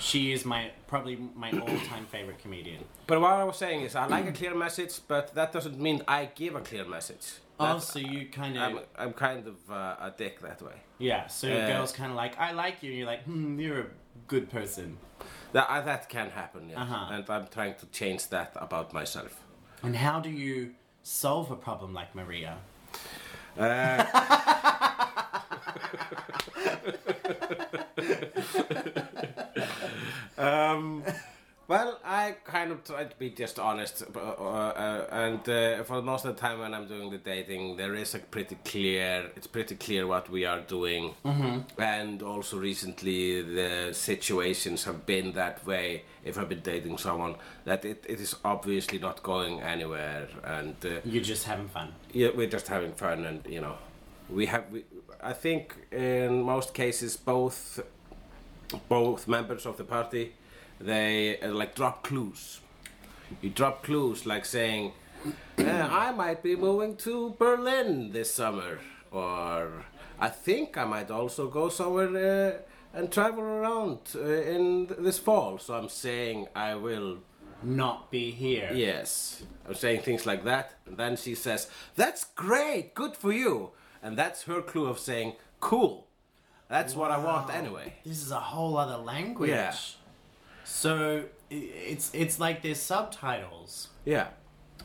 She 0.00 0.32
is 0.32 0.44
my 0.46 0.70
probably 0.86 1.18
my 1.36 1.50
all-time 1.52 2.06
favorite 2.06 2.38
comedian. 2.38 2.82
But 3.06 3.20
what 3.20 3.32
I 3.34 3.44
was 3.44 3.56
saying 3.58 3.82
is, 3.82 3.94
I 3.94 4.06
like 4.06 4.26
a 4.26 4.32
clear 4.32 4.54
message, 4.54 4.98
but 5.06 5.34
that 5.34 5.52
doesn't 5.52 5.78
mean 5.78 6.02
I 6.08 6.30
give 6.34 6.54
a 6.54 6.60
clear 6.60 6.86
message. 6.86 7.26
Oh, 7.58 7.64
That's- 7.64 7.88
so 7.92 7.98
you 7.98 8.26
kind 8.26 8.56
of 8.56 8.62
I'm, 8.62 8.78
I'm 8.98 9.12
kind 9.12 9.46
of 9.46 9.56
uh, 9.70 9.96
a 10.08 10.12
dick 10.16 10.40
that 10.40 10.62
way. 10.62 10.76
yeah. 10.98 11.26
So 11.26 11.48
Uh, 11.48 11.66
girls 11.68 11.92
kind 11.92 12.10
of 12.10 12.16
like 12.16 12.38
I 12.40 12.52
like 12.52 12.82
you, 12.82 12.88
and 12.90 12.98
you're 12.98 13.06
like, 13.14 13.24
hmm, 13.24 13.60
you're 13.60 13.80
a 13.80 13.86
good 14.26 14.48
person. 14.50 14.96
That, 15.52 15.66
uh, 15.68 15.80
that 15.82 16.08
can 16.08 16.30
happen, 16.30 16.70
yeah. 16.70 16.82
Uh-huh. 16.82 17.12
And 17.14 17.28
I'm 17.28 17.46
trying 17.48 17.74
to 17.80 17.86
change 17.86 18.28
that 18.28 18.52
about 18.56 18.94
myself. 18.94 19.34
And 19.82 19.96
how 19.96 20.20
do 20.20 20.30
you 20.30 20.70
solve 21.02 21.50
a 21.50 21.56
problem 21.56 21.92
like 21.92 22.14
Maria? 22.14 22.56
Um, 30.40 31.04
well, 31.68 32.00
I 32.04 32.36
kind 32.44 32.72
of 32.72 32.82
try 32.82 33.04
to 33.04 33.16
be 33.16 33.30
just 33.30 33.58
honest, 33.58 34.02
uh, 34.16 34.18
uh, 34.18 35.06
and 35.12 35.48
uh, 35.48 35.84
for 35.84 36.00
most 36.02 36.24
of 36.24 36.34
the 36.34 36.40
time 36.40 36.60
when 36.60 36.72
I'm 36.74 36.88
doing 36.88 37.10
the 37.10 37.18
dating, 37.18 37.76
there 37.76 37.94
is 37.94 38.14
a 38.14 38.18
pretty 38.18 38.56
clear. 38.64 39.30
It's 39.36 39.46
pretty 39.46 39.76
clear 39.76 40.06
what 40.06 40.30
we 40.30 40.46
are 40.46 40.60
doing, 40.60 41.14
mm-hmm. 41.24 41.80
and 41.80 42.22
also 42.22 42.58
recently 42.58 43.42
the 43.42 43.92
situations 43.92 44.84
have 44.84 45.04
been 45.06 45.32
that 45.32 45.64
way. 45.66 46.04
If 46.24 46.38
I've 46.38 46.48
been 46.48 46.60
dating 46.60 46.98
someone, 46.98 47.36
that 47.64 47.84
it, 47.84 48.04
it 48.08 48.20
is 48.20 48.34
obviously 48.44 48.98
not 48.98 49.22
going 49.22 49.60
anywhere, 49.60 50.28
and 50.42 50.76
uh, 50.84 51.00
You're 51.04 51.22
just 51.22 51.44
having 51.44 51.68
fun. 51.68 51.92
yeah, 52.12 52.30
we're 52.34 52.48
just 52.48 52.68
having 52.68 52.92
fun, 52.92 53.26
and 53.26 53.46
you 53.46 53.60
know, 53.60 53.76
we 54.30 54.46
have. 54.46 54.64
We, 54.72 54.84
I 55.22 55.34
think 55.34 55.76
in 55.92 56.42
most 56.42 56.72
cases, 56.72 57.16
both 57.18 57.78
both 58.88 59.28
members 59.28 59.66
of 59.66 59.76
the 59.76 59.84
party, 59.84 60.32
they 60.80 61.38
uh, 61.40 61.52
like 61.52 61.74
drop 61.74 62.02
clues. 62.04 62.60
You 63.42 63.50
drop 63.50 63.82
clues 63.82 64.26
like 64.26 64.44
saying, 64.44 64.92
uh, 65.58 65.88
"I 66.06 66.12
might 66.12 66.42
be 66.42 66.56
moving 66.56 66.96
to 66.96 67.34
Berlin 67.38 68.12
this 68.12 68.32
summer," 68.34 68.78
or 69.10 69.84
"I 70.18 70.28
think 70.28 70.76
I 70.76 70.84
might 70.84 71.10
also 71.10 71.48
go 71.48 71.68
somewhere." 71.68 72.16
Uh, 72.16 72.62
and 72.92 73.12
travel 73.12 73.42
around 73.44 73.98
uh, 74.16 74.20
in 74.20 74.86
th- 74.88 74.98
this 75.00 75.16
fall, 75.18 75.58
so 75.58 75.74
I'm 75.74 75.88
saying 75.88 76.48
I 76.56 76.74
will 76.74 77.18
Not 77.62 78.10
be 78.10 78.30
here. 78.32 78.70
Yes. 78.74 79.42
I'm 79.68 79.74
saying 79.74 80.00
things 80.02 80.26
like 80.26 80.44
that. 80.44 80.74
And 80.86 80.96
then 80.96 81.16
she 81.16 81.34
says, 81.34 81.68
That's 81.94 82.24
great, 82.24 82.94
good 82.94 83.16
for 83.16 83.32
you. 83.32 83.70
And 84.02 84.16
that's 84.16 84.44
her 84.44 84.62
clue 84.62 84.86
of 84.86 84.98
saying, 84.98 85.34
Cool. 85.60 86.06
That's 86.70 86.94
what 86.94 87.10
I 87.10 87.18
want 87.18 87.52
anyway. 87.52 87.94
This 88.06 88.22
is 88.22 88.30
a 88.30 88.38
whole 88.38 88.76
other 88.76 88.96
language. 88.96 89.50
Yeah. 89.50 89.74
So 90.64 91.24
it's 91.50 92.10
it's 92.14 92.38
like 92.38 92.62
there's 92.62 92.80
subtitles. 92.80 93.88
Yeah. 94.04 94.28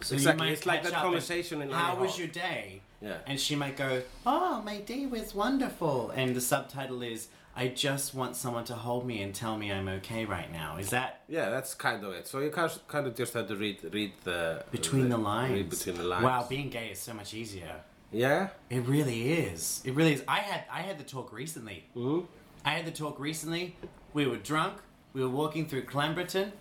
So 0.02 0.16
Exactly, 0.16 0.48
You 0.48 0.50
might 0.50 0.58
it's 0.58 0.66
like 0.66 0.84
that 0.84 0.94
conversation 0.94 1.62
in 1.62 1.70
How 1.70 1.96
was 1.96 2.18
your 2.18 2.28
day? 2.28 2.82
Yeah. 3.02 3.18
And 3.28 3.40
she 3.40 3.56
might 3.56 3.78
go, 3.78 4.02
"Oh, 4.26 4.62
my 4.66 4.80
day 4.80 5.06
was 5.06 5.36
wonderful." 5.36 6.10
And 6.16 6.36
the 6.36 6.42
subtitle 6.42 7.04
is, 7.04 7.28
"I 7.56 7.68
just 7.68 8.16
want 8.16 8.36
someone 8.36 8.66
to 8.66 8.74
hold 8.74 9.06
me 9.06 9.22
and 9.22 9.34
tell 9.34 9.58
me 9.58 9.72
I'm 9.72 9.88
okay 10.00 10.26
right 10.26 10.52
now." 10.52 10.78
Is 10.78 10.90
that 10.90 11.22
Yeah, 11.28 11.50
that's 11.50 11.76
kind 11.76 12.04
of 12.04 12.14
it. 12.14 12.28
So 12.28 12.40
you 12.40 12.50
kind 12.50 13.08
of, 13.08 13.16
just 13.16 13.34
have 13.36 13.48
to 13.48 13.56
read 13.56 13.78
read 13.94 14.14
the 14.24 14.66
between 14.72 15.10
the 15.10 15.18
lines? 15.18 15.54
Read 15.54 15.70
between 15.70 15.98
the 15.98 16.04
lines. 16.04 16.24
Wow, 16.24 16.48
being 16.50 16.70
gay 16.70 16.90
is 16.90 17.00
so 17.00 17.14
much 17.14 17.34
easier. 17.36 17.82
Yeah. 18.12 18.50
It 18.70 18.82
really 18.86 19.32
is. 19.34 19.82
It 19.84 19.94
really 19.94 20.14
is. 20.14 20.24
I 20.28 20.40
had 20.40 20.64
I 20.72 20.82
had 20.82 20.98
the 20.98 21.04
talk 21.04 21.32
recently. 21.34 21.86
Mhm. 21.96 22.28
I 22.64 22.70
had 22.72 22.86
the 22.86 22.92
talk 22.92 23.20
recently. 23.20 23.76
We 24.14 24.26
were 24.28 24.38
drunk. 24.38 24.78
We 25.14 25.22
were 25.22 25.30
walking 25.30 25.68
through 25.68 25.84
Klambratún, 25.86 26.52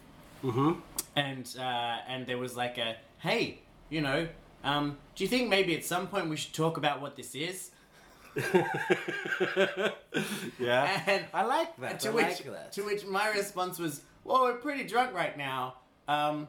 Mhm. 0.43 0.81
and 1.17 1.55
uh, 1.59 1.63
and 2.09 2.27
there 2.27 2.39
was 2.39 2.57
like 2.57 2.79
a 2.79 2.97
hey, 3.19 3.61
you 3.89 4.01
know, 4.01 4.29
um, 4.65 4.99
do 5.15 5.25
you 5.25 5.29
think 5.29 5.49
maybe 5.49 5.75
at 5.77 5.85
some 5.85 6.07
point 6.09 6.29
we 6.29 6.37
should 6.37 6.53
talk 6.55 6.77
about 6.77 7.01
what 7.01 7.17
this 7.17 7.35
is? 7.35 7.71
Yeah. 10.59 11.03
And 11.07 11.25
I 11.33 11.43
like 11.45 11.77
that. 11.79 12.01
to 12.01 12.09
I 12.09 12.13
which 12.13 12.25
like 12.27 12.45
that. 12.45 12.73
to 12.73 12.83
which 12.83 13.05
my 13.07 13.29
response 13.31 13.79
was, 13.79 14.03
"Well, 14.25 14.43
we're 14.43 14.55
pretty 14.57 14.85
drunk 14.85 15.13
right 15.15 15.37
now." 15.37 15.75
Um, 16.09 16.49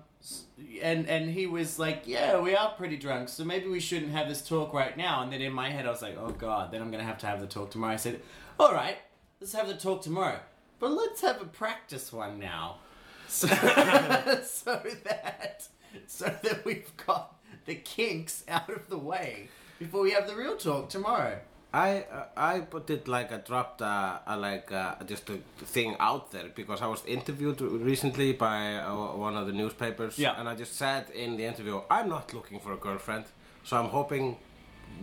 and 0.81 1.07
and 1.07 1.29
he 1.29 1.45
was 1.47 1.77
like, 1.79 2.03
"Yeah, 2.05 2.39
we 2.39 2.55
are 2.55 2.71
pretty 2.71 2.97
drunk, 2.97 3.29
so 3.29 3.43
maybe 3.43 3.67
we 3.67 3.79
shouldn't 3.79 4.11
have 4.11 4.27
this 4.27 4.45
talk 4.47 4.73
right 4.73 4.97
now." 4.97 5.21
And 5.21 5.31
then 5.31 5.41
in 5.41 5.53
my 5.53 5.69
head, 5.69 5.85
I 5.85 5.89
was 5.89 6.01
like, 6.01 6.17
"Oh 6.17 6.31
God, 6.31 6.71
then 6.71 6.81
I'm 6.81 6.91
gonna 6.91 7.03
have 7.03 7.19
to 7.19 7.27
have 7.27 7.39
the 7.39 7.47
talk 7.47 7.71
tomorrow." 7.71 7.93
I 7.93 7.97
said, 7.97 8.21
"All 8.59 8.73
right, 8.73 8.97
let's 9.39 9.53
have 9.53 9.67
the 9.67 9.75
talk 9.75 10.01
tomorrow, 10.01 10.39
but 10.79 10.91
let's 10.91 11.21
have 11.21 11.41
a 11.41 11.45
practice 11.45 12.11
one 12.11 12.39
now." 12.39 12.77
so, 13.27 13.47
so 14.43 14.81
that 15.03 15.67
so 16.07 16.25
that 16.43 16.65
we've 16.65 16.91
got 17.05 17.35
the 17.65 17.75
kinks 17.75 18.43
out 18.47 18.69
of 18.69 18.89
the 18.89 18.97
way 18.97 19.49
before 19.79 20.01
we 20.01 20.11
have 20.11 20.27
the 20.27 20.35
real 20.35 20.57
talk 20.57 20.89
tomorrow. 20.89 21.39
I 21.75 21.89
uh, 22.17 22.25
I 22.53 22.55
put 22.73 22.85
it 22.95 23.03
like 23.15 23.29
I 23.37 23.39
dropped 23.49 23.81
a, 23.81 24.21
a 24.33 24.35
like 24.47 24.67
uh 24.71 25.03
just 25.11 25.25
a 25.29 25.37
thing 25.75 25.91
out 26.09 26.25
there 26.33 26.49
because 26.55 26.79
I 26.81 26.87
was 26.95 27.01
interviewed 27.17 27.59
recently 27.91 28.29
by 28.47 28.59
uh, 28.75 28.95
one 29.27 29.35
of 29.41 29.45
the 29.49 29.53
newspapers. 29.61 30.13
Yeah. 30.25 30.39
And 30.39 30.45
I 30.51 30.53
just 30.63 30.73
said 30.83 31.03
in 31.23 31.29
the 31.39 31.45
interview, 31.51 31.75
I'm 31.95 32.07
not 32.15 32.33
looking 32.37 32.59
for 32.63 32.71
a 32.73 32.77
girlfriend, 32.87 33.25
so 33.67 33.71
I'm 33.79 33.89
hoping 33.99 34.25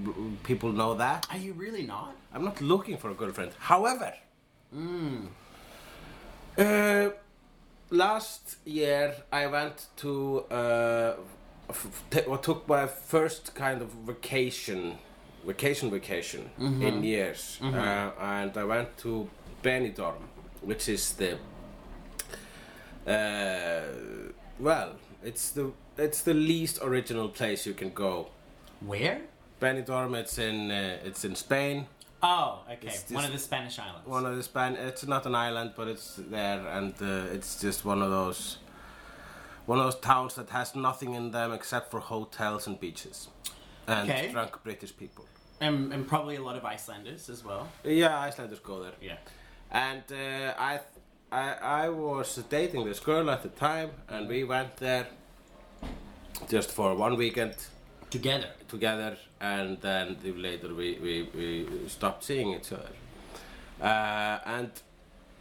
b- 0.05 0.13
people 0.51 0.71
know 0.81 0.93
that 1.05 1.27
Are 1.33 1.37
you 1.47 1.53
really 1.65 1.85
not? 1.95 2.13
I'm 2.35 2.45
not 2.51 2.59
looking 2.61 2.97
for 3.03 3.11
a 3.11 3.15
girlfriend. 3.23 3.53
However, 3.73 4.11
uh, 6.59 7.11
last 7.91 8.57
year 8.65 9.15
I 9.33 9.47
went 9.47 9.87
to 9.97 10.45
uh, 10.51 11.15
f- 11.69 12.03
t- 12.11 12.21
what 12.31 12.43
took 12.43 12.67
my 12.69 12.87
first 12.87 13.55
kind 13.55 13.83
of 13.83 13.89
vacation, 14.07 14.99
vacation, 15.46 15.90
vacation 15.90 16.50
in 16.59 17.02
years, 17.05 17.59
uh, 17.62 18.11
and 18.20 18.57
I 18.57 18.64
went 18.64 18.96
to 18.98 19.28
Benidorm, 19.62 20.22
which 20.61 20.88
is 20.88 21.12
the 21.14 21.38
uh, 23.07 23.83
well, 24.59 24.92
it's 25.24 25.50
the 25.50 25.72
it's 25.98 26.22
the 26.22 26.35
least 26.35 26.78
original 26.83 27.28
place 27.28 27.66
you 27.66 27.74
can 27.74 27.90
go. 27.90 28.28
Where? 28.81 29.20
Benidorm, 29.61 30.14
it's 30.16 30.38
in 30.38 30.70
uh, 30.70 30.98
it's 31.05 31.24
in 31.24 31.35
Spain. 31.35 31.87
Oh, 32.24 32.61
okay. 32.70 32.87
It's 32.88 33.11
One 33.11 33.24
of 33.24 33.33
the 33.33 33.38
Spanish 33.38 33.78
islands. 33.81 34.07
one 34.07 34.24
of 34.26 34.37
the 34.37 34.42
span 34.44 34.76
it's 34.76 35.05
not 35.09 35.26
an 35.26 35.35
island 35.35 35.72
but 35.76 35.88
it's 35.88 36.20
there 36.31 36.64
and 36.68 36.94
uh, 37.02 37.35
it's 37.35 37.61
just 37.61 37.85
one 37.85 38.00
of 38.00 38.11
those 38.11 38.59
one 39.66 39.81
of 39.81 39.85
those 39.87 39.98
towns 40.00 40.35
that 40.37 40.48
has 40.50 40.76
nothing 40.76 41.14
in 41.14 41.33
them 41.33 41.52
except 41.52 41.90
for 41.90 41.98
hotels 41.98 42.68
and 42.68 42.78
beaches 42.78 43.26
and 43.88 44.09
Okay. 44.09 44.31
drunk 44.31 44.62
british 44.62 44.96
people 44.96 45.24
and, 45.62 45.92
and 45.92 46.07
probably 46.09 46.37
a 46.37 46.42
lot 46.42 46.57
of 46.57 46.64
Icelanders 46.64 47.29
as 47.31 47.44
well. 47.44 47.64
yeah 47.85 48.18
icelanders 48.29 48.61
go 48.61 48.83
there 48.83 48.96
Yeah. 49.01 49.18
and 49.70 50.03
uh, 50.12 50.70
I, 50.70 50.81
I 51.31 51.46
i 51.85 51.88
was 51.88 52.29
dating 52.51 52.85
this 52.90 53.01
girl 53.01 53.31
at 53.31 53.42
the 53.42 53.48
time 53.68 53.90
and 54.09 54.29
we 54.29 54.44
went 54.44 54.77
there 54.77 55.07
just 56.48 56.70
for 56.70 56.94
one 56.94 57.16
weekend 57.16 57.55
Together. 58.11 58.51
together 58.68 59.16
and 59.40 59.81
then 59.81 60.16
later 60.37 60.68
we, 60.75 60.98
we, 61.05 61.29
we 61.35 61.88
stopped 61.88 62.22
seeing 62.25 62.48
each 62.55 62.70
other 62.72 62.92
uh, 63.81 64.38
and 64.57 64.70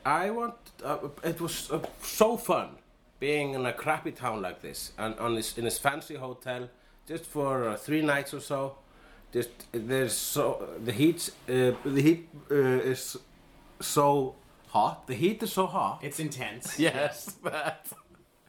I 0.05 0.29
want 0.31 0.55
uh, 0.84 0.97
it 1.23 1.39
was 1.41 1.69
uh, 1.71 1.79
so 2.01 2.38
fun 2.38 2.69
being 3.19 3.53
in 3.53 3.65
a 3.65 3.73
crappy 3.73 4.12
town 4.12 4.41
like 4.41 4.62
this 4.62 4.93
and 4.97 5.19
on 5.19 5.36
this 5.36 5.57
in 5.57 5.65
this 5.65 5.77
fancy 5.77 6.15
hotel 6.15 6.69
just 7.07 7.25
for 7.25 7.67
uh, 7.69 7.75
three 7.75 8.01
nights 8.01 8.34
or 8.34 8.39
so 8.39 8.77
just 9.34 9.50
there's 9.72 10.13
so 10.13 10.67
the 10.84 10.91
heat 10.91 11.30
uh, 11.50 11.72
the 11.86 12.02
heat 12.02 12.30
uh, 12.50 12.56
is 12.91 13.17
so 13.80 14.36
hot 14.67 15.08
the 15.08 15.15
heat 15.15 15.41
is 15.44 15.54
so 15.54 15.65
hot 15.67 16.00
It's 16.04 16.20
intense. 16.20 16.80
Yes, 16.80 17.36
but 17.44 17.86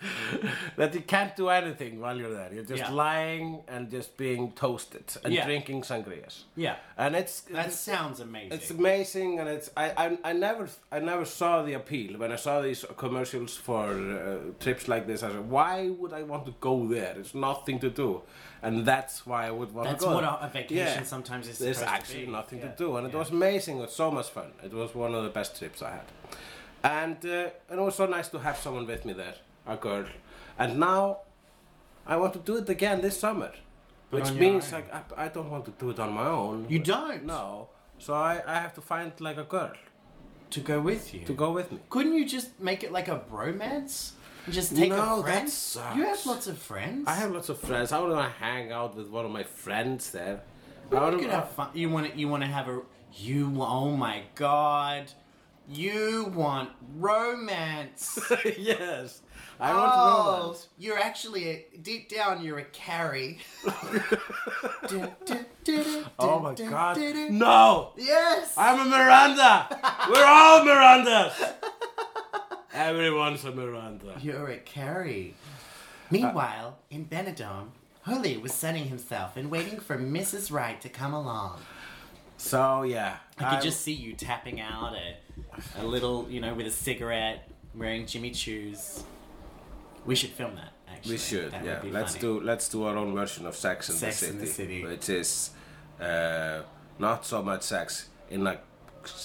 that 0.77 0.95
you 0.95 1.01
can't 1.01 1.35
do 1.37 1.49
anything 1.49 2.01
while 2.01 2.17
you're 2.17 2.33
there. 2.35 2.51
You're 2.53 2.65
just 2.65 2.83
Yeah. 2.83 2.91
lying 2.91 3.63
and 3.69 3.91
just 3.91 4.17
being 4.17 4.53
toasted 4.53 5.05
and 5.25 5.33
Yeah. 5.33 5.45
drinking 5.47 5.83
sangrias. 5.83 6.45
Yeah. 6.57 6.77
And 6.97 7.15
it's 7.17 7.41
That 7.43 7.73
sounds 7.73 8.21
amazing. 8.21 8.53
it's 8.53 8.71
amazing, 8.71 9.39
and 9.41 9.49
it's 9.49 9.71
I, 9.77 9.87
I 10.05 10.19
I 10.31 10.33
never 10.33 10.69
I 10.91 10.99
never 11.01 11.25
saw 11.25 11.63
the 11.63 11.75
appeal 11.75 12.19
when 12.19 12.33
I 12.33 12.37
saw 12.37 12.61
these 12.61 12.85
commercials 12.97 13.57
for 13.57 13.85
uh, 13.91 14.53
trips 14.65 14.89
like 14.89 15.07
this. 15.07 15.23
I 15.23 15.31
said, 15.31 15.49
why 15.51 15.89
would 15.99 16.13
I 16.13 16.23
want 16.23 16.45
to 16.47 16.55
go 16.61 16.87
there? 16.87 17.15
It's 17.19 17.35
nothing 17.35 17.79
to 17.81 17.91
do, 17.91 18.23
and 18.63 18.85
that's 18.87 19.27
why 19.27 19.47
I 19.47 19.51
would 19.59 19.73
want 19.75 19.89
That's 19.89 20.03
to 20.05 20.11
go. 20.11 20.21
That's 20.21 20.33
what 20.33 20.43
a, 20.43 20.47
a 20.47 20.49
vacation 20.49 20.77
Yeah. 20.99 21.03
sometimes 21.15 21.49
is 21.49 21.59
There's 21.59 21.83
actually 21.83 22.27
to 22.27 22.31
nothing 22.39 22.61
to 22.61 22.69
do, 22.85 22.97
and 22.97 23.07
it 23.07 23.15
was 23.15 23.31
amazing. 23.31 23.79
It 23.79 23.83
was 23.83 23.95
so 24.05 24.11
much 24.11 24.29
fun. 24.31 24.51
It 24.65 24.73
was 24.73 24.95
one 24.95 25.15
of 25.15 25.23
the 25.25 25.31
best 25.31 25.59
trips 25.59 25.83
I 25.83 25.91
had, 25.99 26.09
and 26.85 27.17
uh, 27.25 27.51
and 27.71 27.81
it 27.81 27.85
was 27.91 27.95
so 27.95 28.07
nice 28.07 28.29
to 28.31 28.39
have 28.39 28.57
someone 28.59 28.87
with 28.87 29.05
me 29.05 29.13
there, 29.13 29.35
a 29.67 29.77
girl. 29.77 30.05
And 30.59 30.79
now, 30.79 31.19
I 32.07 32.17
want 32.17 32.33
to 32.35 32.39
do 32.41 32.57
it 32.57 32.69
again 32.69 33.01
this 33.01 33.19
summer, 33.19 33.53
But 34.11 34.23
which 34.23 34.33
means 34.33 34.73
like 34.73 34.93
I, 34.93 35.03
I 35.25 35.29
don't 35.29 35.51
want 35.51 35.65
to 35.67 35.71
do 35.73 35.91
it 35.91 35.99
on 35.99 36.13
my 36.13 36.27
own. 36.27 36.67
You 36.69 36.79
don't? 36.81 37.25
No, 37.25 37.69
so 37.99 38.15
I, 38.15 38.43
I 38.47 38.55
have 38.61 38.75
to 38.75 38.81
find 38.81 39.13
like 39.21 39.39
a 39.39 39.45
girl 39.45 39.73
To 40.51 40.61
go 40.61 40.81
with 40.81 41.15
you. 41.15 41.25
to 41.27 41.33
go 41.33 41.53
with 41.53 41.71
me. 41.73 41.79
Couldn't 41.91 42.15
you 42.15 42.27
just 42.27 42.59
make 42.61 42.83
it 42.85 42.93
like 42.93 43.09
a 43.09 43.19
bromance? 43.31 44.13
Just 44.51 44.75
take 44.77 44.91
No, 44.91 45.21
a 45.21 45.23
friend? 45.23 45.47
that 45.47 45.51
sucks. 45.51 45.97
You 45.97 46.05
have 46.05 46.27
lots 46.27 46.47
of 46.49 46.59
friends. 46.59 47.05
I 47.07 47.15
have 47.15 47.31
lots 47.31 47.49
of 47.49 47.59
friends. 47.61 47.93
I 47.93 48.01
want 48.01 48.13
to 48.15 48.29
hang 48.45 48.73
out 48.73 48.97
with 48.97 49.09
one 49.09 49.25
of 49.25 49.31
my 49.31 49.45
friends 49.45 50.11
there. 50.11 50.43
Wanna- 50.91 51.13
you 51.17 51.23
could 51.23 51.31
have 51.31 51.51
fun. 51.53 51.69
You 51.75 51.89
want 51.89 52.11
to. 52.13 52.19
You 52.19 52.29
want 52.29 52.43
to 52.43 52.49
have 52.49 52.67
a. 52.69 52.81
You. 53.15 53.55
Oh 53.63 53.97
my 53.97 54.25
god. 54.35 55.13
You 55.69 56.31
want 56.35 56.71
romance. 56.99 58.19
yes, 58.59 59.22
I 59.63 59.73
want 59.75 59.93
oh, 59.95 60.41
romance. 60.41 60.67
you're 60.77 60.99
actually 60.99 61.49
a, 61.49 61.67
deep 61.81 62.09
down. 62.09 62.43
You're 62.43 62.59
a 62.59 62.65
Carrie. 62.65 63.39
Oh 66.19 66.41
my 66.41 66.55
god, 66.55 66.99
no! 67.31 67.93
Yes. 67.97 68.55
I'm 68.57 68.81
a 68.81 68.85
Miranda! 68.91 69.69
We're 70.11 70.25
all 70.25 70.65
Mirandas! 70.65 71.53
Everyone's 72.75 73.45
a 73.45 73.53
Miranda. 73.53 74.19
You're 74.21 74.49
a 74.49 74.57
Carrie. 74.59 75.37
Meanwhile, 76.11 76.79
in 76.91 77.07
Benidorm, 77.07 77.69
Holy 78.03 78.37
was 78.37 78.53
sunning 78.53 78.87
himself 78.89 79.37
and 79.37 79.49
waiting 79.49 79.79
for 79.79 79.97
Mrs. 79.97 80.51
Wright 80.51 80.81
to 80.81 80.89
come 80.89 81.15
along. 81.15 81.61
So, 82.37 82.83
yeah. 82.83 83.19
I 83.39 83.45
I'm- 83.45 83.55
could 83.55 83.63
just 83.63 83.83
see 83.83 83.93
you 83.93 84.15
tapping 84.15 84.61
out 84.61 84.95
a, 84.97 85.81
a 85.81 85.85
little, 85.85 86.27
you 86.29 86.41
know, 86.41 86.55
with 86.55 86.67
a 86.67 86.73
cigarette, 86.73 87.49
wearing 87.73 88.07
Jimmy 88.07 88.33
Choos. 88.33 89.05
We 90.05 90.15
should 90.15 90.31
film 90.31 90.55
that. 90.57 90.73
Actually, 90.91 91.13
We 91.13 91.19
should, 91.19 91.51
That 91.53 91.65
yeah. 91.65 91.81
Let's 91.85 92.13
funny. 92.17 92.21
do 92.21 92.41
let's 92.41 92.69
do 92.69 92.85
our 92.85 92.97
own 92.97 93.15
version 93.15 93.47
of 93.47 93.55
Sex 93.57 93.89
in, 93.89 93.95
Sex 93.97 94.21
the, 94.21 94.27
in 94.29 94.33
city, 94.33 94.45
the 94.47 94.53
City. 94.53 94.85
which 94.85 95.09
is 95.09 95.51
uh, 96.01 96.63
not 96.99 97.25
so 97.25 97.43
much 97.43 97.63
sex 97.63 98.09
in 98.31 98.47
a 98.47 98.59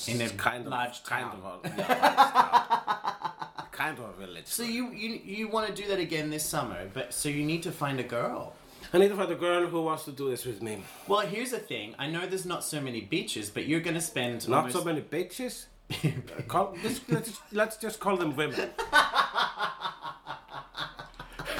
In 0.07 0.21
a 0.21 0.29
kind 0.29 0.65
of 0.65 0.71
large 0.71 1.03
kind 1.03 1.25
town. 1.31 1.41
of 1.43 1.65
a, 1.65 1.69
yeah, 1.77 3.61
kind 3.71 3.97
of 3.99 4.05
a 4.05 4.13
village. 4.25 4.47
So 4.47 4.63
you 4.63 4.91
you 4.91 5.19
you 5.23 5.47
want 5.49 5.67
to 5.67 5.73
do 5.81 5.87
that 5.89 5.99
again 5.99 6.29
this 6.29 6.45
summer, 6.45 6.79
but 6.93 7.13
so 7.13 7.29
you 7.29 7.43
need 7.45 7.63
to 7.63 7.71
find 7.71 7.99
a 7.99 8.03
girl. 8.17 8.53
I 8.93 8.97
need 8.99 9.09
to 9.09 9.15
find 9.17 9.31
a 9.31 9.35
girl 9.35 9.67
who 9.67 9.81
wants 9.81 10.05
to 10.05 10.11
do 10.13 10.29
this 10.29 10.45
with 10.45 10.61
me. 10.61 10.81
Well, 11.07 11.25
here's 11.27 11.51
the 11.51 11.59
thing. 11.59 11.93
I 11.99 12.07
know 12.07 12.25
there's 12.25 12.45
not 12.45 12.63
so 12.63 12.79
many 12.79 13.01
beaches, 13.01 13.49
but 13.49 13.65
you're 13.67 13.81
gonna 13.87 14.01
spend 14.13 14.47
Not 14.47 14.57
almost- 14.57 14.75
so 14.77 14.83
many 14.83 15.01
bitches. 15.01 15.65
Uh, 15.91 16.09
call, 16.47 16.75
let's, 16.83 16.99
just, 16.99 17.41
let's 17.51 17.77
just 17.77 17.99
call 17.99 18.15
them 18.17 18.35
women. 18.35 18.69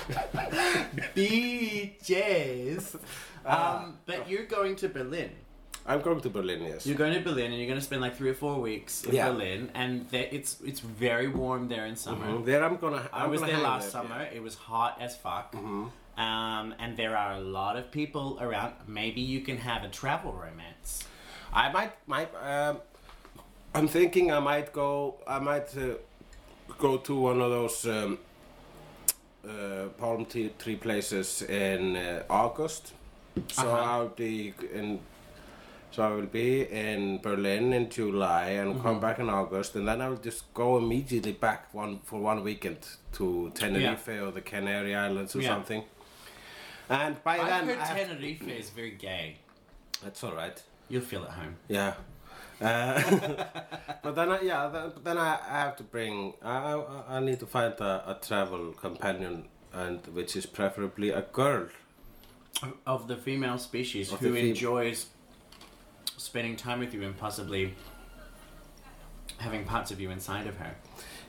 beaches. 1.16 2.96
Ah. 3.46 3.84
Um, 3.84 3.98
but 4.06 4.30
you're 4.30 4.46
going 4.46 4.76
to 4.78 4.90
Berlin. 4.90 5.32
I'm 5.86 6.02
going 6.02 6.20
to 6.20 6.30
Berlin, 6.30 6.64
yes. 6.64 6.86
You're 6.86 6.98
going 6.98 7.14
to 7.14 7.22
Berlin, 7.22 7.46
and 7.52 7.58
you're 7.60 7.68
going 7.68 7.80
to 7.80 7.86
spend 7.86 8.02
like 8.02 8.18
three 8.18 8.30
or 8.30 8.34
four 8.34 8.60
weeks 8.60 9.04
in 9.06 9.16
Yeah. 9.16 9.30
Berlin, 9.30 9.72
and 9.74 10.08
there, 10.10 10.28
it's 10.32 10.58
it's 10.66 10.82
very 10.82 11.30
warm 11.30 11.70
there 11.70 11.86
in 11.86 11.96
summer. 11.96 12.26
Mhm. 12.28 12.46
There 12.46 12.62
I'm 12.64 12.76
gonna. 12.76 13.08
I 13.14 13.24
I'm 13.24 13.30
was 13.30 13.40
gonna 13.40 13.54
there 13.54 13.62
last 13.62 13.84
there, 13.84 13.92
summer. 14.04 14.20
yeah. 14.24 14.36
It 14.38 14.44
was 14.44 14.56
hot 14.56 14.98
as 15.00 15.16
fuck. 15.16 15.56
Um, 16.18 16.74
and 16.80 16.98
there 16.98 17.16
are 17.16 17.34
a 17.36 17.40
lot 17.40 17.78
of 17.78 17.90
people 17.92 18.38
around. 18.42 18.74
Maybe 18.88 19.22
you 19.22 19.40
can 19.42 19.58
have 19.60 19.84
a 19.84 19.88
travel 19.90 20.34
romance. 20.34 21.06
I 21.54 21.72
might, 21.72 21.94
might. 22.06 22.32
Um, 22.44 22.80
I'm 23.74 23.88
thinking 23.88 24.32
I 24.32 24.40
might 24.40 24.74
go. 24.74 25.16
I 25.26 25.40
might 25.40 25.70
uh, 25.78 25.96
go 26.78 26.98
to 26.98 27.16
one 27.30 27.40
of 27.40 27.50
those 27.52 27.86
um, 27.88 28.18
palm 29.98 30.26
tree, 30.26 30.76
places 30.76 31.42
in 31.44 31.96
uh, 31.96 32.24
August. 32.30 32.94
So 33.52 33.62
Uh-huh. 33.68 33.92
I'll 33.92 34.10
be 34.10 34.54
in. 34.74 35.00
So 35.92 36.04
I 36.04 36.10
will 36.16 36.26
be 36.28 36.64
in 36.70 37.20
Berlin 37.22 37.74
in 37.74 37.90
July 37.90 38.50
and 38.62 38.74
Mm-hmm. 38.74 38.84
come 38.84 39.00
back 39.00 39.20
in 39.20 39.30
August, 39.30 39.76
and 39.76 39.88
then 39.88 40.02
I 40.02 40.10
will 40.10 40.18
just 40.26 40.54
go 40.54 40.78
immediately 40.78 41.32
back 41.34 41.74
one 41.74 42.00
for 42.04 42.20
one 42.20 42.44
weekend 42.44 42.78
to 43.14 43.52
Tenerife 43.56 44.08
or 44.22 44.32
the 44.32 44.42
Canary 44.42 44.94
Islands 44.96 45.36
or 45.36 45.42
Yeah. 45.42 45.50
something. 45.56 45.84
And 46.90 47.16
by 47.24 47.40
I 47.40 47.50
then, 47.50 47.68
heard 47.68 47.80
Tenerife 47.86 48.48
is 48.48 48.70
very 48.70 48.92
gay. 48.92 49.38
that's 50.04 50.24
all 50.24 50.34
right. 50.36 50.62
You'll 50.90 51.02
feel 51.12 51.24
at 51.24 51.32
home. 51.32 51.56
Yeah. 51.70 51.94
Uh, 52.62 53.02
but 54.04 54.16
then, 54.16 54.32
I, 54.32 54.42
yeah, 54.42 54.68
then, 54.68 54.92
then 55.04 55.18
I, 55.18 55.40
I 55.50 55.60
have 55.60 55.76
to 55.78 55.84
bring. 55.84 56.34
I, 56.42 56.74
I, 56.74 57.18
I 57.18 57.20
need 57.20 57.40
to 57.40 57.46
find 57.46 57.74
a, 57.80 58.12
a 58.12 58.18
travel 58.26 58.74
companion, 58.74 59.46
and 59.74 60.06
which 60.08 60.36
is 60.36 60.46
preferably 60.46 61.10
a 61.10 61.22
girl. 61.22 61.68
Of 62.88 63.08
the 63.08 63.16
female 63.16 63.60
species 63.60 64.12
Of 64.12 64.20
who 64.20 64.34
fem- 64.34 64.46
enjoys 64.48 65.08
spending 66.18 66.56
time 66.56 66.80
with 66.80 66.94
you 66.94 67.04
and 67.04 67.16
possibly 67.16 67.76
having 69.38 69.64
parts 69.64 69.92
of 69.92 70.02
you 70.02 70.10
inside 70.10 70.48
of 70.48 70.58
her. 70.58 70.76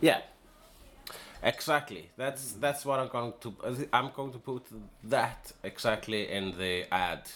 Yeah. 0.01 0.21
Exactly. 1.43 2.11
That's 2.17 2.53
that's 2.53 2.85
what 2.85 2.99
I'm 2.99 3.09
going 3.09 3.33
to. 3.43 3.55
I'm 3.93 4.11
going 4.11 4.33
to 4.33 4.39
put 4.39 4.67
that 5.05 5.53
exactly 5.63 6.29
in 6.31 6.59
the 6.59 6.93
ad, 6.93 7.31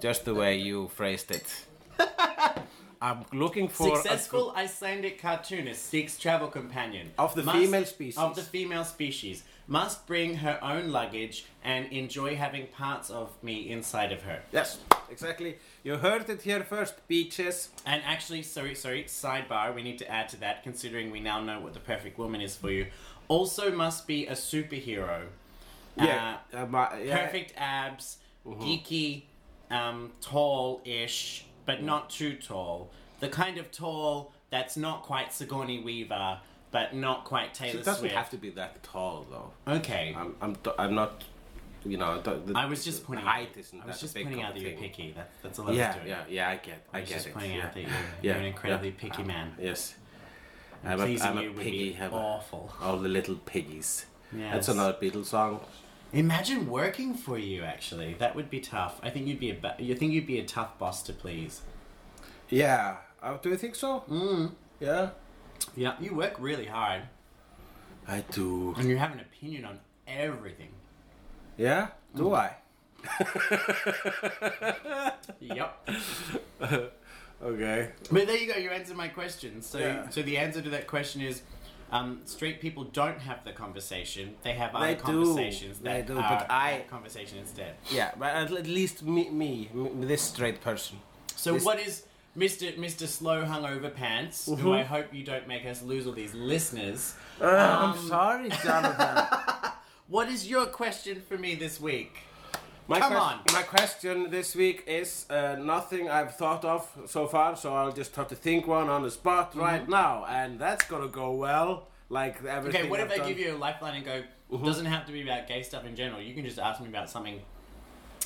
just 0.00 0.24
the 0.24 0.34
way 0.34 0.58
you 0.58 0.88
phrased 0.88 1.30
it. 1.30 1.66
I'm 3.06 3.24
looking 3.32 3.68
for 3.68 3.92
a 3.92 3.96
Successful 3.96 4.52
Icelandic 4.56 5.22
cartoonist 5.22 5.86
seeks 5.86 6.18
travel 6.18 6.48
companion 6.48 7.12
Of 7.16 7.36
the 7.36 7.44
female 7.44 7.84
species. 7.84 8.18
Of 8.18 8.34
the 8.34 8.42
female 8.42 8.82
species 8.82 9.44
must 9.68 10.08
bring 10.08 10.34
her 10.38 10.58
own 10.60 10.90
luggage 10.90 11.46
and 11.62 11.86
enjoy 11.92 12.34
having 12.34 12.66
parts 12.66 13.08
of 13.08 13.30
me 13.44 13.70
inside 13.70 14.10
of 14.10 14.22
her. 14.22 14.42
Yes, 14.50 14.78
exactly. 15.08 15.54
You 15.84 15.98
heard 15.98 16.28
it 16.28 16.42
here 16.42 16.64
first, 16.64 17.06
beaches. 17.06 17.68
And 17.84 18.02
actually, 18.04 18.42
sorry, 18.42 18.74
sorry, 18.74 19.04
sidebar, 19.04 19.72
we 19.72 19.84
need 19.84 19.98
to 19.98 20.10
add 20.10 20.28
to 20.30 20.40
that, 20.40 20.64
considering 20.64 21.12
we 21.12 21.20
now 21.20 21.40
know 21.40 21.60
what 21.60 21.74
the 21.74 21.80
perfect 21.80 22.18
woman 22.18 22.40
is 22.40 22.56
for 22.56 22.72
you. 22.72 22.86
Also, 23.28 23.70
must 23.70 24.08
be 24.08 24.26
a 24.26 24.32
superhero. 24.32 25.26
Yeah, 25.96 26.38
Uh, 26.52 26.56
uh, 26.56 26.66
my- 26.66 26.98
yeah. 26.98 27.24
perfect 27.24 27.54
abs, 27.56 28.18
geeky, 28.44 29.22
um, 29.70 30.12
tall-ish, 30.20 31.45
but 31.66 31.82
not 31.82 32.08
too 32.10 32.34
tall. 32.36 32.90
The 33.20 33.28
kind 33.28 33.58
of 33.58 33.70
tall 33.70 34.32
that's 34.50 34.76
not 34.76 35.02
quite 35.02 35.32
Sigourney 35.32 35.80
Weaver, 35.80 36.38
but 36.70 36.94
not 36.94 37.24
quite 37.24 37.54
Taylor 37.54 37.80
It 37.80 37.84
doesn't 37.84 38.00
Swift. 38.00 38.14
have 38.14 38.30
to 38.30 38.36
be 38.36 38.50
that 38.50 38.82
tall, 38.82 39.26
though. 39.30 39.50
Okay, 39.76 40.14
I'm, 40.16 40.34
I'm, 40.40 40.56
I'm 40.78 40.94
not, 40.94 41.24
you 41.84 41.96
know. 41.96 42.20
The, 42.20 42.34
the, 42.44 42.52
I 42.58 42.66
was 42.66 42.84
just 42.84 43.00
the 43.00 43.06
pointing. 43.06 43.24
height 43.26 43.48
out, 43.52 43.56
isn't 43.58 43.80
I 43.82 43.86
was 43.86 43.96
that 43.96 44.00
just 44.00 44.14
big 44.14 44.24
pointing 44.24 44.42
of 44.42 44.50
out 44.50 44.50
a 44.52 44.54
that 44.54 44.60
you're 44.60 44.70
thing. 44.72 44.80
picky. 44.80 45.12
That, 45.16 45.30
that's 45.42 45.58
all 45.58 45.66
I 45.66 45.68
was 45.70 45.78
Yeah, 45.78 45.94
doing. 45.94 46.06
yeah, 46.08 46.22
yeah. 46.28 46.48
I 46.50 46.56
get, 46.56 46.86
I, 46.92 46.98
I 46.98 47.00
was 47.00 47.08
get 47.08 47.14
just 47.16 47.26
it. 47.28 47.34
pointing 47.34 47.52
yeah. 47.56 47.64
out 47.66 47.74
that 47.74 47.80
you're, 47.80 47.90
you're 48.22 48.34
an 48.36 48.44
incredibly 48.44 48.90
picky 48.92 49.22
man. 49.22 49.54
Yes. 49.60 49.94
I'm 50.84 51.00
a, 51.00 51.04
pleasing 51.04 51.26
I'm 51.26 51.38
a 51.38 51.42
you 51.42 51.52
would 51.52 51.62
piggy. 51.62 51.78
be 51.90 51.92
have 51.92 52.12
a- 52.12 52.16
awful. 52.16 52.72
all 52.80 52.98
the 52.98 53.08
little 53.08 53.36
piggies. 53.36 54.06
Yes. 54.36 54.52
That's 54.52 54.68
another 54.68 54.96
Beatles 55.00 55.26
song. 55.26 55.60
Imagine 56.12 56.68
working 56.70 57.14
for 57.14 57.36
you. 57.38 57.62
Actually, 57.62 58.14
that 58.14 58.34
would 58.36 58.48
be 58.48 58.60
tough. 58.60 58.98
I 59.02 59.10
think 59.10 59.26
you'd 59.26 59.40
be 59.40 59.50
a. 59.50 59.54
ba- 59.54 59.76
You 59.78 59.94
think 59.94 60.12
you'd 60.12 60.26
be 60.26 60.38
a 60.38 60.44
tough 60.44 60.78
boss 60.78 61.02
to 61.04 61.12
please. 61.12 61.60
Yeah. 62.48 62.96
Uh, 63.22 63.36
do 63.42 63.50
you 63.50 63.56
think 63.56 63.74
so? 63.74 64.04
Mm. 64.08 64.52
Yeah. 64.80 65.10
Yeah, 65.74 65.94
you 66.00 66.14
work 66.14 66.34
really 66.38 66.66
hard, 66.66 67.02
I 68.06 68.22
do. 68.30 68.74
and 68.78 68.88
you 68.88 68.98
have 68.98 69.12
an 69.12 69.20
opinion 69.20 69.64
on 69.64 69.80
everything. 70.06 70.68
Yeah. 71.56 71.88
Do 72.14 72.24
Mm. 72.24 72.36
I? 72.38 72.56
Yep. 75.40 75.90
Okay. 77.42 77.90
But 78.10 78.26
there 78.26 78.36
you 78.38 78.50
go. 78.50 78.58
You 78.58 78.70
answered 78.70 78.96
my 78.96 79.08
question. 79.08 79.60
So, 79.60 79.78
Yeah. 79.78 80.08
so 80.08 80.22
the 80.22 80.38
answer 80.38 80.62
to 80.62 80.70
that 80.70 80.86
question 80.86 81.20
is, 81.20 81.42
um, 81.90 82.20
straight 82.24 82.60
people 82.60 82.84
don't 82.84 83.20
have 83.20 83.44
the 83.44 83.52
conversation. 83.52 84.34
They 84.42 84.52
have 84.54 84.74
other 84.74 84.86
They 84.86 84.94
do. 84.94 85.00
conversations 85.02 85.78
They 85.78 85.90
that 86.02 86.06
do, 86.06 86.18
are 86.18 86.28
but 86.40 86.46
I- 86.50 86.84
conversation 86.88 87.38
instead. 87.38 87.74
Yeah, 87.90 88.10
but 88.18 88.34
at 88.34 88.66
least 88.66 89.02
me, 89.02 89.30
me, 89.30 89.68
m 89.74 90.06
this 90.06 90.22
straight 90.22 90.60
person. 90.60 90.98
So, 91.36 91.52
This- 91.54 91.64
what 91.64 91.78
is 91.80 92.04
Mister 92.34 92.66
Mister 92.76 93.06
Slow 93.06 93.44
Hungover 93.44 93.94
Pants? 93.94 94.46
Who 94.46 94.72
I 94.72 94.82
hope 94.82 95.06
you 95.14 95.22
don't 95.24 95.46
make 95.48 95.64
us 95.64 95.82
lose 95.82 96.06
all 96.06 96.12
these 96.12 96.34
listeners. 96.34 97.14
Uh, 97.40 97.46
I'm 97.46 97.96
sorry, 98.08 98.48
Jonathan. 98.64 99.16
What 100.08 100.28
is 100.28 100.48
your 100.48 100.66
question 100.66 101.20
for 101.28 101.36
me 101.36 101.56
this 101.56 101.80
week? 101.80 102.12
My 102.88 103.00
Come 103.00 103.14
on. 103.14 103.40
My 103.52 103.62
question 103.62 104.30
this 104.30 104.54
week 104.54 104.84
is 104.86 105.26
uh, 105.28 105.56
nothing 105.58 106.08
I've 106.08 106.36
thought 106.36 106.64
of 106.64 106.88
so 107.06 107.26
far, 107.26 107.56
so 107.56 107.74
I'll 107.74 107.90
just 107.90 108.14
have 108.14 108.28
to 108.28 108.36
think 108.36 108.66
one 108.68 108.88
on 108.88 109.02
the 109.02 109.10
spot 109.10 109.50
Mm-hmm. 109.50 109.60
right 109.60 109.88
now, 109.88 110.24
and 110.28 110.58
that's 110.58 110.84
gonna 110.86 111.08
go 111.08 111.32
well, 111.32 111.88
like 112.10 112.44
everything. 112.44 112.82
Okay, 112.82 112.90
what 112.90 113.00
if 113.00 113.06
I've 113.06 113.12
I 113.12 113.16
done. 113.18 113.28
give 113.28 113.38
you 113.40 113.54
a 113.54 113.58
lifeline 113.58 113.96
and 113.96 114.04
go? 114.04 114.22
Doesn't 114.64 114.86
have 114.86 115.04
to 115.06 115.12
be 115.12 115.22
about 115.22 115.48
gay 115.48 115.62
stuff 115.64 115.84
in 115.84 115.96
general. 115.96 116.20
You 116.20 116.32
can 116.34 116.44
just 116.44 116.58
ask 116.60 116.80
me 116.80 116.88
about 116.88 117.10
something. 117.10 117.40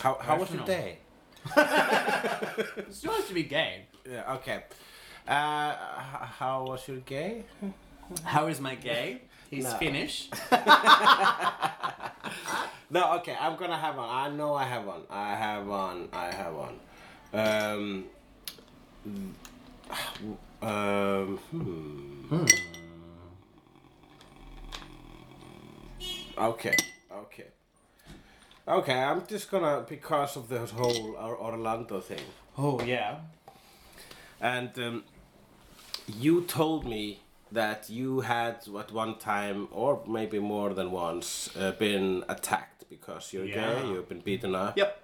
How, 0.00 0.18
how 0.20 0.38
was 0.38 0.50
your 0.52 0.64
day? 0.64 0.98
It 1.56 2.94
still 2.94 3.12
has 3.12 3.26
to 3.28 3.34
be 3.34 3.42
gay. 3.44 3.86
Yeah. 4.10 4.34
Okay. 4.34 4.64
Uh, 5.26 5.72
h- 5.72 6.28
how 6.38 6.64
was 6.66 6.86
your 6.86 6.98
day? 6.98 7.44
How 8.24 8.48
is 8.48 8.60
my 8.60 8.74
gay? 8.74 9.22
He's 9.50 9.64
No. 9.64 9.70
Finnish. 9.78 10.28
No, 12.92 13.12
okay, 13.18 13.36
I'm 13.40 13.54
gonna 13.56 13.76
have 13.76 13.96
one. 13.96 14.08
I 14.10 14.28
know 14.30 14.54
I 14.54 14.64
have 14.64 14.84
one. 14.84 15.02
I 15.08 15.34
have 15.36 15.64
one. 15.64 16.08
I 16.12 16.32
have 16.32 16.54
one. 16.54 16.80
Um. 17.32 18.04
Um. 20.60 21.36
Hmm. 21.52 22.46
Okay. 26.38 26.74
Okay. 27.12 27.46
Okay, 28.66 28.94
I'm 29.02 29.24
just 29.26 29.50
gonna 29.50 29.84
because 29.88 30.36
of 30.36 30.48
the 30.48 30.66
whole 30.66 31.16
Orlando 31.16 32.00
thing, 32.00 32.20
Oh 32.58 32.80
yeah. 32.82 33.18
and 34.40 34.70
um, 34.78 35.04
you 36.18 36.42
told 36.42 36.84
me 36.86 37.20
that 37.52 37.90
you 37.90 38.20
had 38.20 38.56
at 38.78 38.92
one 38.92 39.18
time, 39.18 39.68
or 39.72 40.00
maybe 40.06 40.38
more 40.38 40.74
than 40.74 40.90
once, 40.92 41.50
uh, 41.56 41.72
been 41.72 42.24
attacked 42.28 42.84
because 42.88 43.32
you're 43.32 43.46
Yeah. 43.46 43.54
gay. 43.82 43.88
You've 43.88 44.08
been 44.08 44.20
beaten 44.20 44.54
up. 44.54 44.76
Yep. 44.76 44.96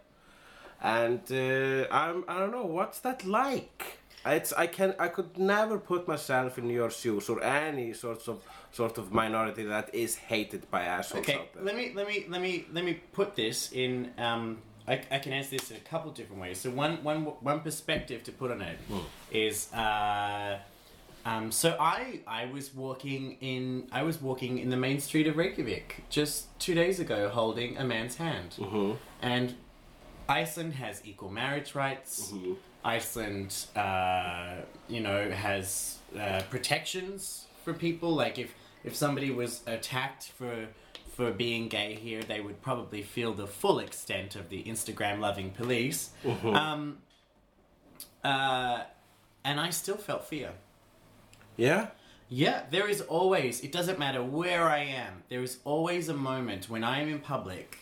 And 0.83 1.21
uh, 1.33 1.87
I'm 1.91 2.25
I 2.29 2.39
don't 2.39 2.51
know 2.53 2.67
what's 2.67 3.01
that 3.01 3.25
like. 3.25 3.99
It's 4.25 4.53
I 4.53 4.67
can 4.67 4.95
I 4.99 5.09
could 5.09 5.39
never 5.39 5.79
put 5.79 6.07
myself 6.09 6.59
in 6.59 6.69
your 6.71 6.91
shoes 6.91 7.29
or 7.29 7.43
any 7.43 7.93
sorts 7.95 8.29
of 8.29 8.39
sort 8.73 8.99
of 8.99 9.13
minority 9.13 9.65
that 9.65 9.95
is 9.95 10.17
hated 10.17 10.71
by 10.71 10.83
assholes 10.83 11.23
Okay. 11.25 11.39
out 11.39 11.53
there. 11.55 11.63
Let 11.65 11.77
me 11.77 11.93
let 11.95 12.07
me 12.07 12.27
let 12.29 12.41
me 12.43 12.67
let 12.73 12.85
me 12.85 12.95
put 13.13 13.35
this 13.37 13.73
in. 13.73 14.13
Um, 14.19 14.59
I, 14.89 15.01
I 15.11 15.19
can 15.19 15.33
answer 15.33 15.57
this 15.57 15.71
in 15.71 15.77
a 15.79 15.81
couple 15.91 16.11
different 16.13 16.43
ways. 16.43 16.61
So 16.61 16.71
one 16.71 17.03
one 17.03 17.25
one 17.43 17.61
perspective 17.61 18.23
to 18.25 18.33
put 18.33 18.51
on 18.51 18.61
it 18.63 18.79
is. 19.33 19.73
Uh, 19.73 20.59
um, 21.27 21.51
so 21.51 21.77
I 21.81 22.21
I 22.27 22.47
was 22.47 22.73
walking 22.75 23.37
in 23.41 23.89
I 23.91 24.03
was 24.05 24.23
walking 24.23 24.59
in 24.59 24.71
the 24.71 24.77
main 24.77 25.01
street 25.01 25.27
of 25.27 25.37
Reykjavik 25.37 26.05
just 26.09 26.57
two 26.61 26.75
days 26.75 27.01
ago, 27.01 27.29
holding 27.29 27.77
a 27.77 27.85
man's 27.85 28.17
hand, 28.17 28.55
and 29.21 29.55
Iceland 30.29 30.75
has 30.75 31.03
equal 31.05 31.31
marriage 31.31 31.75
rights. 31.75 32.33
Iceland, 32.85 33.67
uh, 33.75 34.57
you 34.89 35.01
know, 35.01 35.31
has 35.31 35.99
uh, 36.19 36.43
protections 36.51 37.47
for 37.65 37.73
people. 37.75 38.15
Like 38.15 38.39
if 38.39 38.55
if 38.85 38.95
somebody 38.95 39.31
was 39.33 39.63
attacked 39.67 40.25
for 40.39 40.69
for 41.17 41.33
being 41.33 41.67
gay 41.69 41.95
here, 41.95 42.23
they 42.23 42.41
would 42.41 42.63
probably 42.63 43.03
feel 43.03 43.33
the 43.33 43.47
full 43.49 43.79
extent 43.81 44.37
of 44.37 44.49
the 44.49 44.63
Instagram 44.63 45.19
loving 45.19 45.51
police. 45.51 46.11
Um, 46.55 46.99
uh, 48.23 48.83
and 49.45 49.59
I 49.61 49.71
still 49.71 49.97
felt 49.97 50.25
fear. 50.27 50.53
Yeah. 51.57 51.89
Yeah, 52.29 52.63
there 52.71 52.89
is 52.89 53.03
always, 53.03 53.61
it 53.61 53.71
doesn't 53.71 53.99
matter 54.01 54.23
where 54.23 54.65
I 54.65 54.81
am, 54.81 55.23
there 55.29 55.43
is 55.43 55.59
always 55.65 56.09
a 56.09 56.15
moment 56.15 56.69
when 56.69 56.83
I 56.83 57.01
am 57.01 57.09
in 57.09 57.21
public, 57.21 57.79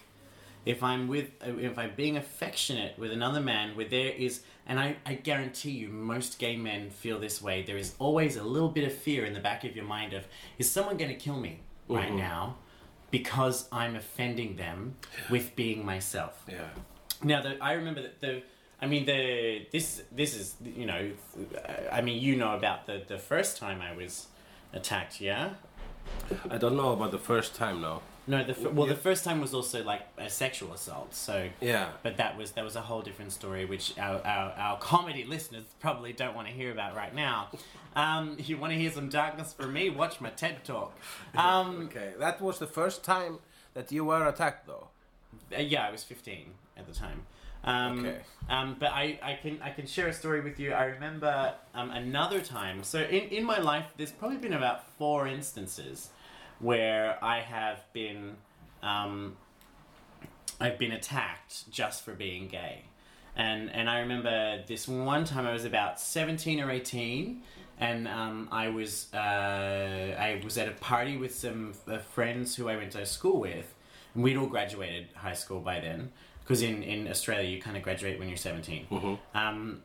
if 0.66 0.82
I'm 0.82 1.08
with, 1.08 1.30
if 1.42 1.78
I'm 1.78 1.92
being 1.96 2.18
affectionate 2.18 2.98
with 2.98 3.10
another 3.10 3.40
man, 3.40 3.74
where 3.74 3.88
there 3.88 4.12
is, 4.12 4.42
and 4.66 4.78
I, 4.78 4.96
I 5.06 5.14
guarantee 5.14 5.70
you, 5.70 5.88
most 5.88 6.38
gay 6.38 6.56
men 6.56 6.90
feel 6.90 7.18
this 7.18 7.40
way, 7.40 7.62
there 7.62 7.78
is 7.78 7.94
always 7.98 8.36
a 8.36 8.44
little 8.44 8.68
bit 8.68 8.84
of 8.84 8.92
fear 8.92 9.24
in 9.24 9.32
the 9.32 9.40
back 9.40 9.64
of 9.64 9.74
your 9.74 9.86
mind 9.86 10.12
of, 10.12 10.26
is 10.58 10.70
someone 10.70 10.98
going 10.98 11.10
to 11.10 11.16
kill 11.16 11.38
me 11.38 11.60
right 11.88 12.08
mm-hmm. 12.08 12.18
now 12.18 12.56
because 13.10 13.66
I'm 13.72 13.96
offending 13.96 14.56
them 14.56 14.96
with 15.30 15.56
being 15.56 15.86
myself? 15.86 16.44
Yeah. 16.46 16.68
Now, 17.22 17.40
the, 17.40 17.56
I 17.62 17.72
remember 17.72 18.02
that 18.02 18.20
the. 18.20 18.42
I 18.84 18.86
mean, 18.86 19.04
the 19.06 19.66
this 19.72 20.02
this 20.20 20.32
is 20.40 20.54
you 20.80 20.86
know, 20.90 21.02
I 21.90 22.00
mean, 22.06 22.18
you 22.26 22.36
know 22.36 22.52
about 22.54 22.86
the 22.86 22.96
the 23.14 23.18
first 23.18 23.56
time 23.56 23.78
I 23.80 23.92
was 23.96 24.26
attacked, 24.72 25.20
yeah. 25.20 25.54
I 26.50 26.58
don't 26.58 26.76
know 26.76 26.92
about 26.92 27.10
the 27.10 27.24
first 27.32 27.54
time 27.54 27.80
now. 27.80 28.02
No, 28.26 28.38
the 28.44 28.54
well, 28.70 28.86
the 28.86 29.02
first 29.08 29.22
time 29.24 29.40
was 29.40 29.52
also 29.54 29.82
like 29.92 30.02
a 30.18 30.28
sexual 30.28 30.72
assault. 30.72 31.14
So, 31.14 31.48
Yeah. 31.60 31.88
but 32.02 32.16
that 32.16 32.36
was 32.38 32.52
that 32.52 32.64
was 32.64 32.76
a 32.76 32.80
whole 32.88 33.02
different 33.02 33.32
story, 33.32 33.64
which 33.64 33.98
our 33.98 34.18
our, 34.34 34.48
our 34.66 34.78
comedy 34.78 35.24
listeners 35.24 35.64
probably 35.80 36.12
don't 36.12 36.34
want 36.34 36.46
to 36.48 36.54
hear 36.60 36.70
about 36.70 36.94
right 37.02 37.14
now. 37.14 37.48
Um, 37.96 38.36
if 38.38 38.48
you 38.50 38.56
want 38.58 38.72
to 38.74 38.78
hear 38.78 38.90
some 38.90 39.08
darkness 39.08 39.52
from 39.54 39.72
me, 39.72 39.88
watch 39.90 40.20
my 40.20 40.30
TED 40.30 40.56
talk. 40.64 40.90
Um, 41.44 41.68
Okay. 41.86 42.12
That 42.18 42.40
was 42.40 42.58
the 42.58 42.66
first 42.80 42.98
time 43.04 43.38
that 43.74 43.92
you 43.92 44.04
were 44.10 44.26
attacked, 44.32 44.66
though. 44.66 44.88
Uh, 45.56 45.60
yeah, 45.72 45.88
I 45.88 45.90
was 45.90 46.02
15 46.04 46.54
at 46.76 46.86
the 46.86 46.92
time. 46.94 47.20
Um, 47.64 48.00
Okay. 48.00 48.18
Um, 48.48 48.76
but 48.78 48.90
I, 48.90 49.18
I 49.22 49.38
can 49.40 49.58
I 49.62 49.70
can 49.70 49.86
share 49.86 50.08
a 50.08 50.12
story 50.12 50.42
with 50.42 50.60
you. 50.60 50.72
I 50.72 50.84
remember 50.84 51.54
um, 51.74 51.90
another 51.90 52.40
time. 52.40 52.82
So 52.82 53.00
in, 53.00 53.28
in 53.30 53.44
my 53.44 53.58
life, 53.58 53.86
there's 53.96 54.12
probably 54.12 54.36
been 54.36 54.52
about 54.52 54.86
four 54.98 55.26
instances 55.26 56.10
where 56.58 57.18
I 57.24 57.40
have 57.40 57.90
been 57.94 58.36
um, 58.82 59.36
I've 60.60 60.78
been 60.78 60.92
attacked 60.92 61.70
just 61.70 62.04
for 62.04 62.12
being 62.12 62.48
gay. 62.48 62.84
And 63.34 63.70
and 63.72 63.88
I 63.88 64.00
remember 64.00 64.62
this 64.66 64.86
one 64.86 65.24
time 65.24 65.46
I 65.46 65.52
was 65.52 65.64
about 65.64 65.98
17 65.98 66.60
or 66.60 66.70
18 66.70 67.42
and 67.78 68.06
um, 68.06 68.48
I 68.52 68.68
was 68.68 69.12
uh, 69.12 69.16
I 69.16 70.40
was 70.44 70.58
at 70.58 70.68
a 70.68 70.72
party 70.72 71.16
with 71.16 71.34
some 71.34 71.72
uh, 71.88 71.98
friends 71.98 72.54
who 72.56 72.68
I 72.68 72.76
went 72.76 72.92
to 72.92 73.04
school 73.06 73.40
with, 73.40 73.74
and 74.14 74.22
we'd 74.22 74.36
all 74.36 74.46
graduated 74.46 75.08
high 75.14 75.34
school 75.34 75.60
by 75.60 75.80
then. 75.80 76.12
Because 76.44 76.60
in, 76.62 76.82
in 76.82 77.08
Australia, 77.08 77.48
you 77.48 77.60
kind 77.60 77.76
of 77.76 77.82
graduate 77.82 78.18
when 78.18 78.28
you're 78.28 78.36
17. 78.36 78.86
Um, 79.34 79.82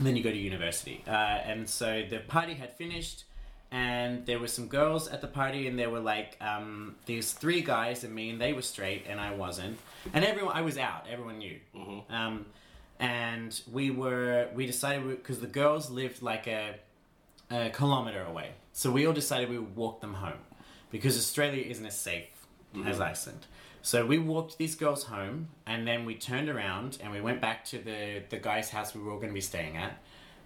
then 0.00 0.16
you 0.16 0.22
go 0.22 0.30
to 0.30 0.36
university. 0.36 1.02
Uh, 1.06 1.10
and 1.10 1.68
so 1.68 2.04
the 2.08 2.18
party 2.18 2.54
had 2.54 2.72
finished, 2.76 3.24
and 3.70 4.26
there 4.26 4.38
were 4.38 4.48
some 4.48 4.66
girls 4.66 5.08
at 5.08 5.20
the 5.20 5.28
party, 5.28 5.66
and 5.68 5.78
there 5.78 5.90
were 5.90 6.00
like 6.00 6.36
um, 6.40 6.96
these 7.06 7.32
three 7.32 7.60
guys 7.60 8.04
and 8.04 8.14
me, 8.14 8.30
and 8.30 8.40
they 8.40 8.52
were 8.52 8.62
straight, 8.62 9.04
and 9.08 9.20
I 9.20 9.34
wasn't. 9.34 9.78
And 10.12 10.24
everyone, 10.24 10.56
I 10.56 10.62
was 10.62 10.78
out. 10.78 11.06
Everyone 11.10 11.38
knew. 11.38 11.58
Um, 12.10 12.46
and 12.98 13.60
we 13.70 13.90
were, 13.90 14.48
we 14.54 14.66
decided 14.66 15.08
because 15.08 15.38
the 15.38 15.46
girls 15.46 15.90
lived 15.90 16.22
like 16.22 16.48
a, 16.48 16.74
a 17.50 17.70
kilometer 17.70 18.22
away, 18.22 18.50
so 18.72 18.90
we 18.90 19.06
all 19.06 19.12
decided 19.12 19.48
we 19.48 19.58
would 19.58 19.76
walk 19.76 20.00
them 20.00 20.14
home 20.14 20.40
because 20.90 21.16
Australia 21.16 21.64
isn't 21.64 21.86
as 21.86 21.96
safe 21.96 22.37
as 22.84 23.00
Iceland. 23.00 23.46
So 23.82 24.04
we 24.04 24.18
walked 24.18 24.58
these 24.58 24.74
girls 24.74 25.04
home, 25.04 25.48
and 25.66 25.86
then 25.86 26.04
we 26.04 26.14
turned 26.14 26.48
around 26.48 26.98
and 27.02 27.12
we 27.12 27.20
went 27.20 27.40
back 27.40 27.64
to 27.66 27.78
the 27.78 28.22
the 28.28 28.38
guy's 28.38 28.70
house 28.70 28.94
we 28.94 29.00
were 29.02 29.10
all 29.12 29.18
going 29.18 29.28
to 29.30 29.34
be 29.34 29.40
staying 29.40 29.76
at. 29.76 29.98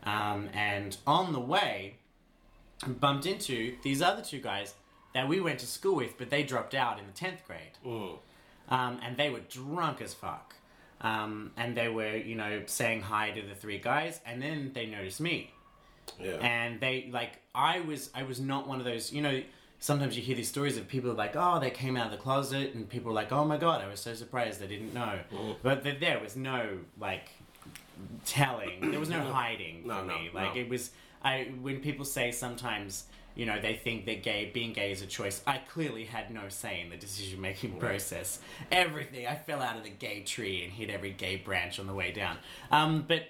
Um, 0.04 0.48
and 0.52 0.96
on 1.06 1.32
the 1.32 1.40
way, 1.40 1.96
bumped 2.86 3.26
into 3.26 3.76
these 3.82 4.02
other 4.02 4.22
two 4.22 4.40
guys 4.40 4.74
that 5.14 5.28
we 5.28 5.40
went 5.40 5.58
to 5.60 5.66
school 5.66 5.96
with, 5.96 6.16
but 6.18 6.30
they 6.30 6.42
dropped 6.42 6.74
out 6.74 6.98
in 6.98 7.06
the 7.06 7.12
tenth 7.12 7.44
grade, 7.46 7.76
um, 8.68 8.98
and 9.02 9.16
they 9.16 9.30
were 9.30 9.40
drunk 9.40 10.00
as 10.00 10.14
fuck. 10.14 10.54
Um, 11.00 11.50
and 11.56 11.76
they 11.76 11.88
were, 11.88 12.16
you 12.16 12.36
know, 12.36 12.62
saying 12.66 13.02
hi 13.02 13.30
to 13.32 13.42
the 13.42 13.54
three 13.56 13.78
guys, 13.78 14.20
and 14.24 14.40
then 14.40 14.70
they 14.72 14.86
noticed 14.86 15.20
me 15.20 15.52
Yeah. 16.20 16.36
and 16.40 16.80
they 16.80 17.08
like 17.12 17.38
i 17.54 17.80
was 17.80 18.10
i 18.14 18.22
was 18.24 18.40
not 18.40 18.66
one 18.66 18.78
of 18.80 18.84
those 18.84 19.12
you 19.12 19.22
know 19.22 19.40
sometimes 19.82 20.16
you 20.16 20.22
hear 20.22 20.36
these 20.36 20.48
stories 20.48 20.76
of 20.76 20.86
people 20.86 21.12
like 21.12 21.34
oh 21.34 21.58
they 21.58 21.70
came 21.70 21.96
out 21.96 22.06
of 22.06 22.12
the 22.12 22.16
closet 22.18 22.72
and 22.72 22.88
people 22.88 23.10
are 23.10 23.14
like 23.14 23.32
oh 23.32 23.44
my 23.44 23.56
god 23.56 23.82
i 23.82 23.88
was 23.88 23.98
so 23.98 24.14
surprised 24.14 24.62
i 24.62 24.66
didn't 24.66 24.94
know. 24.94 25.18
But 25.62 25.82
th- 25.82 25.98
there 25.98 26.20
was 26.20 26.36
no 26.36 26.78
like 27.00 27.28
telling. 28.24 28.90
There 28.92 29.00
was 29.00 29.08
no 29.10 29.20
hiding 29.20 29.82
No, 29.86 30.00
for 30.00 30.06
no, 30.06 30.18
me. 30.18 30.30
like 30.32 30.54
no. 30.54 30.60
it 30.60 30.68
was 30.68 30.90
i 31.22 31.48
when 31.60 31.80
people 31.80 32.04
say 32.04 32.30
sometimes 32.30 33.04
you 33.34 33.44
know 33.46 33.60
they 33.60 33.74
think 33.74 34.06
that 34.06 34.22
gay 34.22 34.50
being 34.54 34.72
gay 34.72 34.92
is 34.92 35.02
a 35.02 35.06
choice 35.06 35.42
i 35.46 35.56
clearly 35.58 36.04
had 36.04 36.30
no 36.30 36.48
say 36.48 36.80
in 36.80 36.90
the 36.90 36.96
decision 36.96 37.40
making 37.40 37.72
process. 37.78 38.38
Everything 38.70 39.26
i 39.26 39.34
fell 39.34 39.60
out 39.62 39.76
of 39.76 39.82
the 39.84 39.90
gay 39.90 40.22
tree 40.22 40.62
and 40.64 40.72
hit 40.72 40.90
every 40.90 41.10
gay 41.12 41.36
branch 41.36 41.78
on 41.80 41.86
the 41.86 41.94
way 41.94 42.12
down. 42.12 42.36
Um, 42.70 43.04
but 43.08 43.22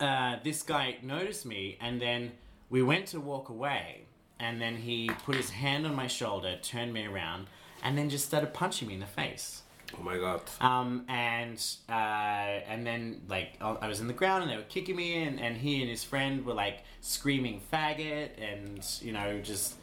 uh, 0.00 0.36
this 0.44 0.62
guy 0.62 0.96
noticed 1.02 1.44
me, 1.44 1.76
and 1.80 2.00
then 2.00 2.32
we 2.70 2.82
went 2.82 3.06
to 3.08 3.20
walk 3.20 3.48
away, 3.50 4.06
and 4.40 4.60
then 4.60 4.76
he 4.76 5.10
put 5.24 5.36
his 5.36 5.50
hand 5.50 5.86
on 5.86 5.94
my 5.94 6.06
shoulder, 6.06 6.58
turned 6.62 6.92
me 6.92 7.06
around, 7.06 7.46
and 7.82 7.96
then 7.96 8.08
just 8.08 8.24
started 8.24 8.52
punching 8.54 8.88
me 8.88 8.94
in 8.94 9.00
the 9.00 9.06
face. 9.06 9.62
Oh 9.98 10.02
my 10.02 10.18
god. 10.18 10.42
Um, 10.60 11.04
and 11.08 11.62
uh, 11.88 11.92
and 11.92 12.86
then 12.86 13.22
like 13.28 13.60
I 13.60 13.88
was 13.88 14.00
in 14.00 14.06
the 14.06 14.12
ground, 14.12 14.42
and 14.42 14.52
they 14.52 14.56
were 14.56 14.62
kicking 14.62 14.96
me, 14.96 15.22
and, 15.22 15.40
and 15.40 15.56
he 15.56 15.80
and 15.80 15.90
his 15.90 16.04
friend 16.04 16.44
were 16.44 16.54
like 16.54 16.84
screaming 17.00 17.60
faggot, 17.72 18.30
and 18.40 18.86
you 19.02 19.12
know 19.12 19.40
just 19.40 19.74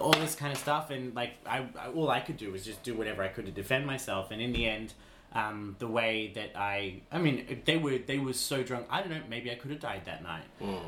all 0.00 0.12
this 0.12 0.34
kind 0.34 0.52
of 0.52 0.58
stuff, 0.58 0.90
and 0.90 1.14
like 1.14 1.32
I, 1.46 1.66
I 1.78 1.88
all 1.94 2.10
I 2.10 2.20
could 2.20 2.36
do 2.36 2.50
was 2.50 2.64
just 2.64 2.82
do 2.82 2.94
whatever 2.94 3.22
I 3.22 3.28
could 3.28 3.46
to 3.46 3.52
defend 3.52 3.86
myself, 3.86 4.30
and 4.30 4.40
in 4.40 4.52
the 4.52 4.66
end. 4.66 4.94
Um, 5.32 5.76
the 5.78 5.86
way 5.86 6.32
that 6.34 6.56
I, 6.56 7.02
I 7.12 7.18
mean, 7.18 7.60
they 7.64 7.76
were 7.76 7.98
they 7.98 8.18
were 8.18 8.32
so 8.32 8.64
drunk. 8.64 8.86
I 8.90 9.00
don't 9.00 9.10
know. 9.10 9.20
Maybe 9.28 9.52
I 9.52 9.54
could 9.54 9.70
have 9.70 9.78
died 9.78 10.02
that 10.06 10.24
night. 10.24 10.42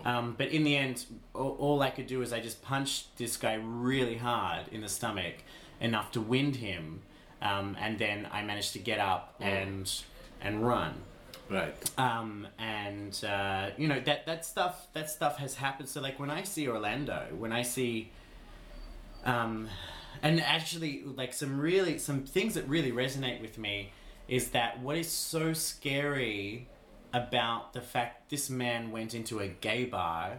Um, 0.04 0.34
but 0.36 0.48
in 0.48 0.64
the 0.64 0.76
end, 0.76 1.04
all, 1.32 1.56
all 1.60 1.82
I 1.82 1.90
could 1.90 2.08
do 2.08 2.18
was 2.18 2.32
I 2.32 2.40
just 2.40 2.60
punched 2.60 3.16
this 3.18 3.36
guy 3.36 3.54
really 3.54 4.16
hard 4.16 4.66
in 4.72 4.80
the 4.80 4.88
stomach, 4.88 5.34
enough 5.80 6.10
to 6.12 6.20
wind 6.20 6.56
him, 6.56 7.02
um, 7.40 7.76
and 7.80 8.00
then 8.00 8.26
I 8.32 8.42
managed 8.42 8.72
to 8.72 8.80
get 8.80 8.98
up 8.98 9.36
and 9.38 9.88
and 10.40 10.66
run. 10.66 10.94
Right. 11.48 11.74
Um, 11.98 12.46
and 12.58 13.24
uh, 13.24 13.70
you 13.76 13.86
know 13.86 14.00
that 14.00 14.26
that 14.26 14.44
stuff 14.44 14.88
that 14.94 15.10
stuff 15.10 15.38
has 15.38 15.54
happened. 15.54 15.88
So 15.88 16.00
like 16.00 16.18
when 16.18 16.30
I 16.30 16.42
see 16.44 16.66
Orlando, 16.66 17.26
when 17.38 17.52
I 17.52 17.62
see, 17.62 18.10
um, 19.24 19.68
and 20.22 20.40
actually 20.40 21.02
like 21.04 21.32
some 21.32 21.60
really 21.60 21.98
some 21.98 22.24
things 22.24 22.54
that 22.54 22.66
really 22.68 22.90
resonate 22.90 23.40
with 23.40 23.58
me 23.58 23.92
is 24.32 24.48
that 24.52 24.80
what 24.80 24.96
is 24.96 25.10
so 25.10 25.52
scary 25.52 26.66
about 27.12 27.74
the 27.74 27.82
fact 27.82 28.30
this 28.30 28.48
man 28.48 28.90
went 28.90 29.14
into 29.14 29.40
a 29.40 29.46
gay 29.46 29.84
bar 29.84 30.38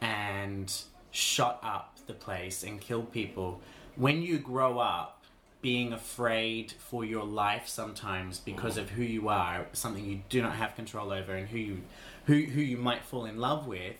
and 0.00 0.72
shot 1.10 1.60
up 1.62 1.98
the 2.06 2.14
place 2.14 2.62
and 2.62 2.80
killed 2.80 3.12
people. 3.12 3.60
When 3.96 4.22
you 4.22 4.38
grow 4.38 4.78
up 4.78 5.24
being 5.60 5.92
afraid 5.92 6.72
for 6.72 7.04
your 7.04 7.24
life 7.24 7.68
sometimes 7.68 8.38
because 8.38 8.78
of 8.78 8.88
who 8.88 9.02
you 9.02 9.28
are, 9.28 9.66
something 9.74 10.06
you 10.06 10.22
do 10.30 10.40
not 10.40 10.54
have 10.54 10.74
control 10.74 11.12
over 11.12 11.34
and 11.34 11.46
who 11.46 11.58
you 11.58 11.82
who 12.24 12.40
who 12.40 12.62
you 12.62 12.78
might 12.78 13.04
fall 13.04 13.26
in 13.26 13.36
love 13.36 13.66
with, 13.66 13.96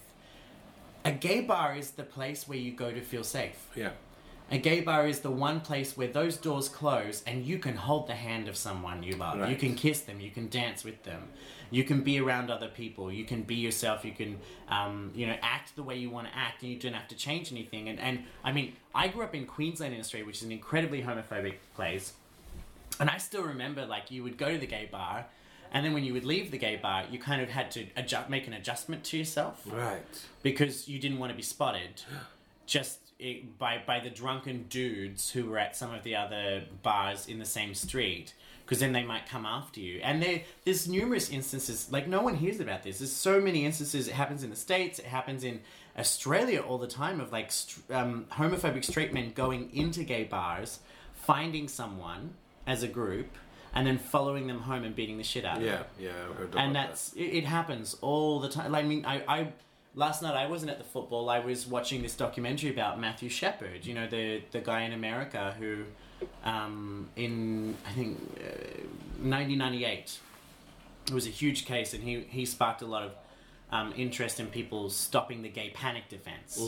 a 1.05 1.13
gay 1.13 1.43
bar 1.43 1.77
is 1.77 1.91
the 1.91 2.03
place 2.03 2.49
where 2.49 2.57
you 2.57 2.73
go 2.73 2.91
to 2.91 3.03
feel 3.03 3.25
safe. 3.25 3.69
Yeah. 3.77 3.91
A 4.53 4.59
gay 4.59 4.83
bar 4.83 5.07
is 5.09 5.21
the 5.21 5.31
one 5.31 5.61
place 5.61 5.97
where 5.97 6.09
those 6.09 6.37
doors 6.37 6.69
close 6.69 7.23
and 7.27 7.43
you 7.47 7.59
can 7.59 7.75
hold 7.75 8.07
the 8.07 8.15
hand 8.15 8.49
of 8.49 8.57
someone 8.57 9.03
you 9.03 9.17
love. 9.17 9.49
You 9.49 9.57
can 9.57 9.75
kiss 9.75 10.03
them. 10.03 10.21
You 10.21 10.31
can 10.31 10.51
dance 10.51 10.85
with 10.85 11.03
them. 11.05 11.31
You 11.71 11.85
can 11.85 12.03
be 12.03 12.21
around 12.21 12.51
other 12.51 12.69
people. 12.69 13.11
You 13.11 13.25
can 13.25 13.45
be 13.45 13.55
yourself. 13.55 14.05
You 14.05 14.13
can, 14.13 14.39
um, 14.69 15.11
you 15.15 15.27
know, 15.27 15.37
act 15.41 15.75
the 15.75 15.83
way 15.83 15.97
you 15.97 16.11
want 16.11 16.27
to 16.29 16.37
act, 16.37 16.63
and 16.63 16.71
you 16.71 16.79
don't 16.79 16.93
have 16.93 17.09
to 17.09 17.17
change 17.17 17.51
anything. 17.51 17.89
And, 17.89 17.99
and 17.99 18.25
I 18.45 18.53
mean, 18.53 18.75
I 18.95 19.09
grew 19.09 19.23
up 19.25 19.35
in 19.35 19.47
Queensland 19.47 19.95
in 19.95 20.01
Australia, 20.01 20.27
which 20.27 20.37
is 20.37 20.43
an 20.43 20.53
incredibly 20.53 21.03
homophobic 21.03 21.55
place. 21.75 22.13
And 23.01 23.09
I 23.09 23.17
still 23.17 23.45
remember, 23.45 23.87
like, 23.87 24.11
you 24.11 24.23
would 24.23 24.37
go 24.37 24.53
to 24.53 24.59
the 24.59 24.67
gay 24.67 24.87
bar, 24.93 25.25
and 25.73 25.83
then 25.83 25.95
when 25.95 26.05
you 26.05 26.13
would 26.13 26.27
leave 26.27 26.51
the 26.51 26.59
gay 26.59 26.77
bar, 26.77 27.05
you 27.11 27.19
kind 27.19 27.41
of 27.41 27.49
had 27.49 27.71
to 27.71 27.87
adjust, 27.97 28.29
make 28.29 28.47
an 28.47 28.53
adjustment 28.53 29.03
to 29.05 29.17
yourself 29.17 29.63
Right. 29.67 30.03
because 30.43 30.89
you 30.89 30.99
didn't 30.99 31.19
want 31.21 31.31
to 31.31 31.37
be 31.37 31.43
spotted 31.43 32.03
just 32.67 32.99
it, 33.23 33.59
by 33.59 33.83
by 33.87 34.01
the 34.01 34.11
drunken 34.11 34.65
dudes 34.69 35.31
who 35.31 35.47
were 35.47 35.59
at 35.59 35.77
some 35.77 35.95
of 35.95 36.03
the 36.03 36.15
other 36.17 36.65
bars 36.83 37.27
in 37.27 37.39
the 37.39 37.45
same 37.45 37.75
street 37.75 38.35
because 38.65 38.79
then 38.81 38.93
they 38.93 39.03
might 39.03 39.27
come 39.29 39.45
after 39.47 39.81
you 39.81 40.01
and 40.03 40.23
there 40.23 40.41
there's 40.65 40.89
numerous 40.89 41.31
instances 41.31 41.89
like 41.91 42.07
no 42.09 42.23
one 42.23 42.35
hears 42.37 42.61
about 42.61 42.83
this 42.83 42.99
there's 42.99 43.13
so 43.13 43.41
many 43.41 43.65
instances 43.65 44.09
it 44.09 44.15
happens 44.15 44.43
in 44.43 44.51
the 44.51 44.57
states 44.57 44.99
it 44.99 45.05
happens 45.05 45.45
in 45.45 45.61
australia 45.99 46.61
all 46.61 46.79
the 46.79 46.87
time 46.87 47.21
of 47.21 47.33
like 47.33 47.51
um, 47.91 48.25
homophobic 48.33 48.85
straight 48.85 49.13
men 49.13 49.33
going 49.35 49.69
into 49.75 50.03
gay 50.05 50.25
bars 50.25 50.81
finding 51.15 51.69
someone 51.69 52.35
as 52.67 52.83
a 52.83 52.89
group 52.89 53.29
and 53.75 53.87
then 53.87 53.99
following 53.99 54.47
them 54.47 54.61
home 54.61 54.85
and 54.85 54.95
beating 54.95 55.19
the 55.19 55.25
shit 55.25 55.45
out 55.45 55.57
of 55.59 55.63
them 55.65 55.85
Yeah. 55.99 56.07
Yeah. 56.07 56.11
I 56.31 56.35
heard 56.35 56.49
about 56.53 56.65
and 56.65 56.77
that's 56.77 57.13
it, 57.15 57.25
it 57.25 57.45
happens 57.45 57.97
all 58.01 58.39
the 58.41 58.49
time. 58.49 58.73
Like, 58.73 58.85
I 58.85 58.89
mean, 58.89 59.05
I, 59.07 59.23
I 59.27 59.53
last 59.95 60.23
night 60.23 60.35
I 60.35 60.47
wasn't 60.47 60.71
at 60.71 60.79
the 60.79 60.85
football. 60.85 61.29
I 61.29 61.39
was 61.41 61.67
watching 61.67 62.03
this 62.03 62.15
documentary 62.15 62.71
about 62.71 63.01
Matthew 63.01 63.29
Shepard. 63.29 63.85
You 63.85 63.95
know, 63.95 64.07
the 64.07 64.43
the 64.51 64.61
guy 64.61 64.83
in 64.83 64.93
America 64.93 65.55
who, 65.59 65.85
um, 66.45 67.09
in 67.17 67.77
I 67.87 67.93
think 67.93 68.19
uh, 68.39 68.85
1998, 69.23 70.19
it 71.07 71.13
was 71.13 71.27
a 71.27 71.31
huge 71.31 71.65
case, 71.65 71.95
and 71.95 72.03
he 72.03 72.21
he 72.29 72.45
sparked 72.47 72.83
a 72.83 72.87
lot 72.87 73.03
of 73.03 73.13
um, 73.71 73.93
interest 73.97 74.41
in 74.41 74.47
people 74.47 74.91
stopping 74.91 75.43
the 75.43 75.49
gay 75.49 75.71
panic 75.71 76.09
defense. 76.09 76.59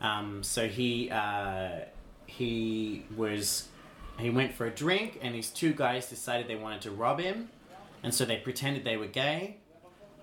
Um, 0.00 0.42
so 0.42 0.68
he 0.68 1.10
uh, 1.10 1.80
he 2.26 3.04
was 3.16 3.68
he 4.18 4.30
went 4.30 4.52
for 4.54 4.66
a 4.66 4.70
drink, 4.70 5.18
and 5.22 5.34
these 5.34 5.50
two 5.50 5.72
guys 5.72 6.08
decided 6.08 6.46
they 6.48 6.56
wanted 6.56 6.82
to 6.82 6.90
rob 6.90 7.20
him, 7.20 7.48
and 8.02 8.12
so 8.14 8.24
they 8.24 8.36
pretended 8.36 8.84
they 8.84 8.96
were 8.96 9.06
gay, 9.06 9.56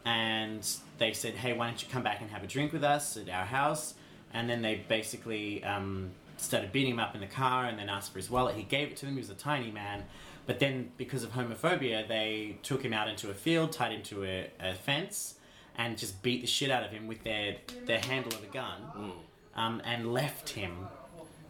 and 0.06 0.66
they 1.02 1.14
said, 1.14 1.34
"Hey, 1.34 1.54
why 1.54 1.68
don't 1.68 1.82
you 1.82 1.90
come 1.92 2.04
back 2.04 2.22
and 2.22 2.30
have 2.30 2.44
a 2.44 2.48
drink 2.48 2.72
with 2.72 2.84
us 2.84 3.18
at 3.18 3.28
our 3.30 3.46
house?" 3.46 3.96
And 4.34 4.50
then 4.50 4.62
they 4.62 4.76
basically 4.88 5.64
um, 5.64 6.12
started 6.38 6.72
beating 6.72 6.94
him 6.94 7.00
up 7.00 7.16
in 7.16 7.22
the 7.22 7.28
car, 7.28 7.66
and 7.66 7.78
then 7.78 7.90
asked 7.90 8.14
for 8.14 8.20
his 8.20 8.30
wallet. 8.30 8.56
He 8.56 8.64
gave 8.64 8.90
it 8.90 8.98
to 8.98 9.06
them. 9.06 9.16
He 9.16 9.20
was 9.20 9.30
a 9.30 9.36
tiny 9.36 9.72
man, 9.72 10.04
but 10.46 10.60
then 10.60 10.92
because 10.98 11.24
of 11.24 11.32
homophobia, 11.32 12.08
they 12.08 12.58
took 12.64 12.84
him 12.84 12.94
out 12.94 13.10
into 13.10 13.30
a 13.30 13.34
field, 13.34 13.72
tied 13.72 13.92
him 13.92 14.04
to 14.04 14.24
a, 14.24 14.50
a 14.60 14.74
fence, 14.76 15.36
and 15.76 15.98
just 15.98 16.22
beat 16.22 16.42
the 16.42 16.48
shit 16.48 16.72
out 16.72 16.84
of 16.84 16.92
him 16.92 17.08
with 17.08 17.24
their 17.24 17.58
their 17.86 18.00
handle 18.00 18.34
of 18.34 18.44
a 18.44 18.54
gun, 18.54 19.12
um, 19.56 19.82
and 19.84 20.14
left 20.14 20.50
him 20.50 20.88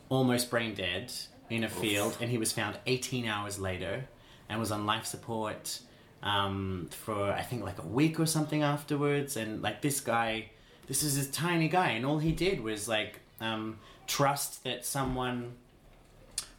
almost 0.09 0.49
brain 0.49 0.73
dead 0.73 1.11
in 1.49 1.63
a 1.63 1.69
field, 1.69 2.17
and 2.21 2.31
he 2.31 2.37
was 2.37 2.51
found 2.51 2.77
18 2.85 3.25
hours 3.25 3.59
later 3.59 4.07
and 4.47 4.59
was 4.59 4.71
on 4.71 4.85
life 4.85 5.05
support 5.05 5.79
um, 6.23 6.89
for 6.91 7.31
I 7.31 7.41
think 7.41 7.63
like 7.63 7.79
a 7.79 7.87
week 7.87 8.19
or 8.19 8.25
something 8.25 8.63
afterwards. 8.63 9.37
And 9.37 9.61
like 9.61 9.81
this 9.81 9.99
guy, 10.01 10.51
this 10.87 11.03
is 11.03 11.17
this 11.17 11.29
tiny 11.29 11.67
guy, 11.67 11.89
and 11.91 12.05
all 12.05 12.19
he 12.19 12.31
did 12.31 12.61
was 12.61 12.87
like 12.87 13.19
um, 13.39 13.77
trust 14.07 14.63
that 14.63 14.85
someone 14.85 15.53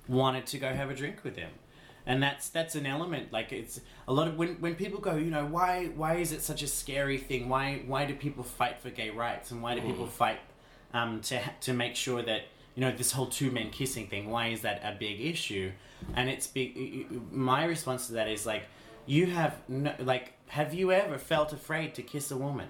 wanted 0.09 0.47
to 0.47 0.59
go 0.59 0.73
have 0.73 0.91
a 0.91 0.95
drink 0.95 1.23
with 1.25 1.37
him. 1.37 1.51
and 2.07 2.23
that's 2.23 2.49
that's 2.49 2.75
an 2.75 2.87
element. 2.87 3.33
Like 3.33 3.53
it's 3.53 3.81
a 4.09 4.13
lot 4.13 4.29
of 4.29 4.37
when 4.37 4.57
when 4.61 4.75
people 4.75 5.01
go, 5.01 5.15
you 5.17 5.31
know, 5.31 5.47
why 5.47 5.87
why 5.95 6.15
is 6.17 6.33
it 6.33 6.43
such 6.43 6.63
a 6.63 6.67
scary 6.67 7.19
thing? 7.19 7.49
Why 7.49 7.83
why 7.87 8.05
do 8.05 8.15
people 8.15 8.43
fight 8.45 8.81
for 8.81 8.91
gay 8.91 9.11
rights 9.11 9.51
and 9.51 9.63
why 9.63 9.75
do 9.75 9.81
people 9.83 10.07
fight 10.07 10.41
um, 10.93 11.21
to 11.23 11.41
to 11.61 11.73
make 11.73 11.95
sure 11.95 12.23
that 12.23 12.43
you 12.75 12.81
know 12.81 12.91
this 12.91 13.13
whole 13.13 13.27
two 13.27 13.51
men 13.51 13.71
kissing 13.71 14.09
thing? 14.09 14.31
Why 14.31 14.49
is 14.49 14.63
that 14.63 14.81
a 14.83 14.97
big 14.99 15.21
issue? 15.21 15.71
And 16.17 16.29
it's 16.29 16.49
big. 16.49 17.07
My 17.33 17.65
response 17.65 18.09
to 18.09 18.15
that 18.15 18.29
is 18.29 18.45
like, 18.45 18.65
you 19.07 19.27
have 19.27 19.57
no, 19.69 19.95
like, 19.99 20.35
have 20.49 20.75
you 20.75 20.93
ever 20.93 21.19
felt 21.19 21.53
afraid 21.53 21.95
to 21.95 22.03
kiss 22.03 22.31
a 22.31 22.37
woman? 22.37 22.69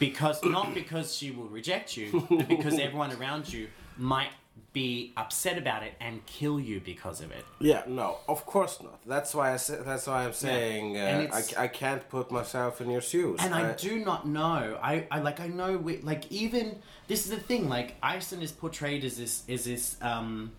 because 0.00 0.42
not 0.42 0.74
because 0.82 1.14
she 1.14 1.30
will 1.30 1.48
reject 1.48 1.96
you, 1.96 2.26
but 2.28 2.48
because 2.48 2.78
everyone 2.80 3.12
around 3.12 3.52
you 3.52 3.68
might 3.96 4.30
be 4.72 5.12
upset 5.16 5.58
about 5.58 5.82
it 5.82 5.94
and 6.00 6.24
kill 6.26 6.60
you 6.60 6.80
because 6.80 7.20
of 7.20 7.30
it. 7.32 7.44
Yeah, 7.58 7.82
no, 7.86 8.18
of 8.28 8.46
course 8.46 8.80
not. 8.82 9.00
That's 9.06 9.34
why 9.34 9.52
I 9.52 9.56
say, 9.56 9.78
that's 9.84 10.06
why 10.06 10.24
I'm 10.24 10.32
saying 10.32 10.96
And 10.96 11.32
uh, 11.32 11.36
I, 11.58 11.64
I 11.64 11.68
can't 11.68 12.08
put 12.08 12.30
myself 12.30 12.80
in 12.80 12.90
your 12.90 13.00
shoes. 13.00 13.40
And 13.42 13.54
I 13.54 13.72
do 13.72 14.04
not 14.04 14.26
know. 14.26 14.78
I, 14.82 15.06
I 15.10 15.20
like 15.20 15.40
I 15.40 15.48
know 15.48 15.76
we, 15.76 15.98
like 15.98 16.30
even 16.30 16.76
this 17.08 17.24
is 17.24 17.30
the 17.30 17.40
thing. 17.40 17.68
Like 17.68 17.96
Iceland 18.02 18.44
is 18.44 18.52
portrayed 18.52 19.04
as 19.04 19.16
this 19.16 19.42
is 19.48 19.64
this 19.64 19.96
um, 20.02 20.52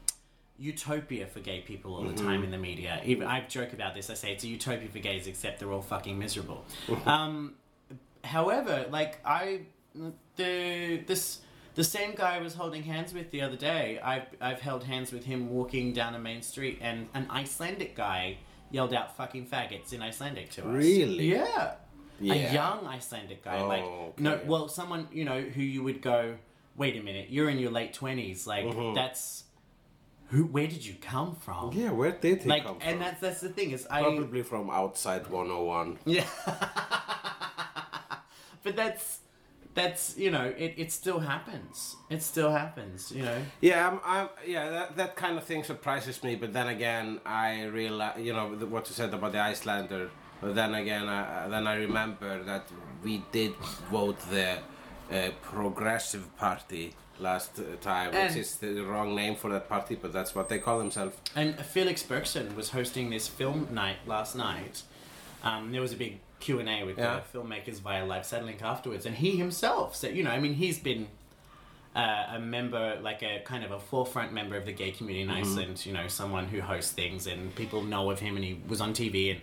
utopia 0.62 1.26
for 1.26 1.40
gay 1.40 1.62
people 1.62 1.96
all 1.96 2.04
the 2.04 2.14
time 2.14 2.44
in 2.44 2.52
the 2.52 2.58
media. 2.58 3.02
Even 3.04 3.28
I 3.28 3.42
joke 3.48 3.74
about 3.74 3.96
this. 3.96 4.10
I 4.10 4.14
say 4.14 4.32
it's 4.34 4.44
a 4.44 4.48
utopia 4.48 4.88
for 4.90 5.00
gays, 5.00 5.26
except 5.28 5.60
they're 5.60 5.72
all 5.72 5.82
fucking 5.82 6.18
miserable. 6.20 6.64
um, 7.06 7.56
however, 8.24 8.86
like 8.92 9.20
I 9.26 9.62
the 10.36 11.02
this 11.08 11.40
the 11.76 11.84
same 11.84 12.14
guy 12.16 12.36
I 12.36 12.40
was 12.40 12.54
holding 12.54 12.84
hands 12.84 13.14
with 13.14 13.32
the 13.32 13.42
other 13.42 13.56
day. 13.58 14.00
I've 14.04 14.28
I've 14.40 14.62
held 14.62 14.84
hands 14.84 15.12
with 15.12 15.26
him 15.26 15.50
walking 15.50 15.94
down 15.94 16.16
a 16.16 16.20
main 16.20 16.42
street, 16.42 16.80
and 16.82 17.08
an 17.14 17.28
Icelandic 17.30 17.96
guy 17.96 18.38
yelled 18.72 18.94
out 18.94 19.16
"fucking 19.18 19.48
faggots" 19.48 19.94
in 19.94 20.02
Icelandic 20.02 20.50
to 20.52 20.62
us. 20.62 20.68
Really? 20.68 21.32
Yeah. 21.32 21.74
Yeah. 22.20 22.34
A 22.36 22.54
young 22.54 22.86
Icelandic 22.86 23.44
guy, 23.44 23.58
Oh, 23.62 23.68
like 23.68 23.84
okay. 23.84 24.12
no, 24.22 24.40
well, 24.46 24.68
someone 24.68 25.08
you 25.12 25.26
know 25.26 25.42
who 25.42 25.62
you 25.64 25.82
would 25.82 26.04
go, 26.04 26.36
wait 26.78 26.96
a 26.96 27.02
minute, 27.02 27.32
you're 27.32 27.50
in 27.50 27.58
your 27.58 27.72
late 27.72 27.94
twenties, 27.94 28.46
like 28.46 28.66
Mm-hmm. 28.66 28.94
that's 28.94 29.46
who? 30.32 30.46
Where 30.46 30.68
did 30.68 30.86
you 30.86 30.96
come 31.02 31.36
from? 31.36 31.72
Yeah, 31.74 31.92
where 31.92 32.12
did 32.12 32.44
he 32.44 32.50
like, 32.50 32.64
come 32.64 32.80
from? 32.80 32.88
and 32.88 33.02
that's 33.02 33.20
that's 33.22 33.42
the 33.42 33.50
thing 33.50 33.72
is 33.72 33.86
I 33.92 34.02
Probably 34.02 34.44
from 34.44 34.70
outside 34.70 35.28
101. 35.28 36.00
yeah, 36.06 36.26
but 38.64 38.76
that's 38.76 39.20
that's 39.74 40.18
you 40.18 40.32
know 40.32 40.54
it, 40.58 40.74
it 40.78 40.92
still 40.92 41.20
happens. 41.20 41.96
It 42.10 42.22
still 42.24 42.52
happens. 42.52 43.12
You 43.12 43.24
know. 43.24 43.42
Yeah, 43.60 43.88
I'm, 43.88 44.00
I'm, 44.06 44.30
yeah, 44.46 44.70
that, 44.70 44.98
that 44.98 45.16
kind 45.16 45.38
of 45.38 45.44
thing 45.44 45.64
surprises 45.64 46.24
me. 46.24 46.36
But 46.36 46.54
then 46.54 46.68
again, 46.70 47.20
I 47.26 47.64
realize, 47.66 48.20
you 48.20 48.34
know, 48.34 48.48
what 48.70 48.88
you 48.90 48.96
said 48.96 49.14
about 49.14 49.34
the 49.34 49.40
Icelander. 49.40 50.10
But 50.42 50.56
then 50.56 50.74
again, 50.74 51.08
I, 51.08 51.48
then 51.50 51.68
I 51.68 51.76
remember 51.76 52.44
that 52.44 52.68
we 53.04 53.24
did 53.32 53.54
vote 53.92 54.18
the 54.32 54.58
uh, 55.12 55.30
Progressive 55.42 56.36
Party 56.38 56.94
last 57.22 57.60
uh, 57.60 57.64
time, 57.82 58.14
And- 58.14 58.30
which 58.34 58.40
is 58.40 58.56
the 58.58 58.82
wrong 58.82 59.16
name 59.16 59.36
for 59.36 59.50
that 59.52 59.70
party, 59.70 59.96
but 59.96 60.12
that's 60.12 60.34
what 60.36 60.50
they 60.50 60.60
call 60.60 60.80
themselves. 60.80 61.16
And 61.36 61.56
Felix 61.66 62.04
Bergsson 62.04 62.56
was 62.56 62.70
hosting 62.72 63.10
this 63.10 63.28
film 63.28 63.68
night 63.72 63.98
last 64.08 64.36
night. 64.36 64.84
Um, 65.44 65.72
there 65.72 65.82
was 65.82 65.94
a 65.94 65.96
big 65.98 66.20
Q 66.40 66.60
and 66.60 66.68
A 66.70 66.84
with 66.84 66.98
Yeah. 66.98 67.20
the 67.32 67.38
filmmakers 67.40 67.80
via 67.80 68.06
live 68.06 68.24
satellink 68.24 68.62
afterwards, 68.62 69.06
and 69.06 69.16
he 69.16 69.38
himself 69.38 69.96
said, 69.96 70.16
you 70.16 70.24
know, 70.24 70.32
I 70.32 70.40
mean, 70.40 70.56
he's 70.56 70.80
been 70.80 71.08
uh, 71.96 72.26
a 72.36 72.40
member, 72.40 72.98
like 73.02 73.22
a 73.22 73.42
kind 73.44 73.64
of 73.66 73.72
a 73.72 73.80
forefront 73.80 74.32
member 74.32 74.56
of 74.56 74.66
the 74.66 74.72
gay 74.72 74.92
community 74.92 75.24
in 75.24 75.30
Iceland. 75.30 75.86
You 75.86 75.92
know, 75.92 76.08
someone 76.08 76.48
who 76.48 76.62
hosts 76.62 76.92
things, 76.94 77.28
and 77.28 77.54
people 77.56 77.84
know 77.84 78.10
of 78.12 78.20
him, 78.20 78.36
and 78.38 78.46
he 78.46 78.60
was 78.68 78.80
on 78.80 78.94
TV, 78.94 79.30
and 79.32 79.42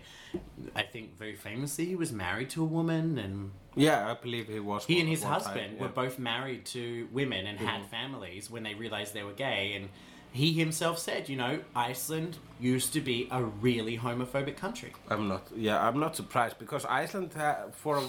I 0.74 0.82
think 0.82 1.18
very 1.18 1.34
famously 1.36 1.86
he 1.86 1.96
was 1.96 2.12
married 2.12 2.50
to 2.50 2.62
a 2.62 2.66
woman, 2.66 3.18
and 3.18 3.52
Yeah, 3.74 4.10
I 4.10 4.14
believe 4.14 4.48
he 4.48 4.60
was. 4.60 4.84
he 4.84 5.00
and 5.00 5.08
his 5.08 5.22
one 5.22 5.32
time, 5.32 5.40
husband 5.40 5.74
yeah. 5.76 5.82
were 5.82 5.88
both 5.88 6.18
married 6.18 6.64
to 6.66 7.08
women 7.12 7.46
and 7.46 7.58
had 7.58 7.86
families 7.86 8.50
when 8.50 8.62
they 8.62 8.74
realized 8.74 9.14
they 9.14 9.22
were 9.22 9.32
gay. 9.32 9.72
And 9.74 9.88
he 10.32 10.52
himself 10.52 10.98
said, 10.98 11.28
you 11.28 11.36
know, 11.36 11.60
Iceland 11.74 12.36
used 12.60 12.92
to 12.92 13.00
be 13.00 13.28
a 13.30 13.42
really 13.42 13.96
homophobic 13.98 14.56
country. 14.56 14.92
I'm 15.08 15.26
not. 15.28 15.48
Yeah, 15.56 15.80
I'm 15.86 15.98
not 15.98 16.14
surprised 16.16 16.58
because 16.58 16.84
Iceland 16.84 17.32
ha- 17.34 17.66
for 17.72 17.96
a, 17.98 18.02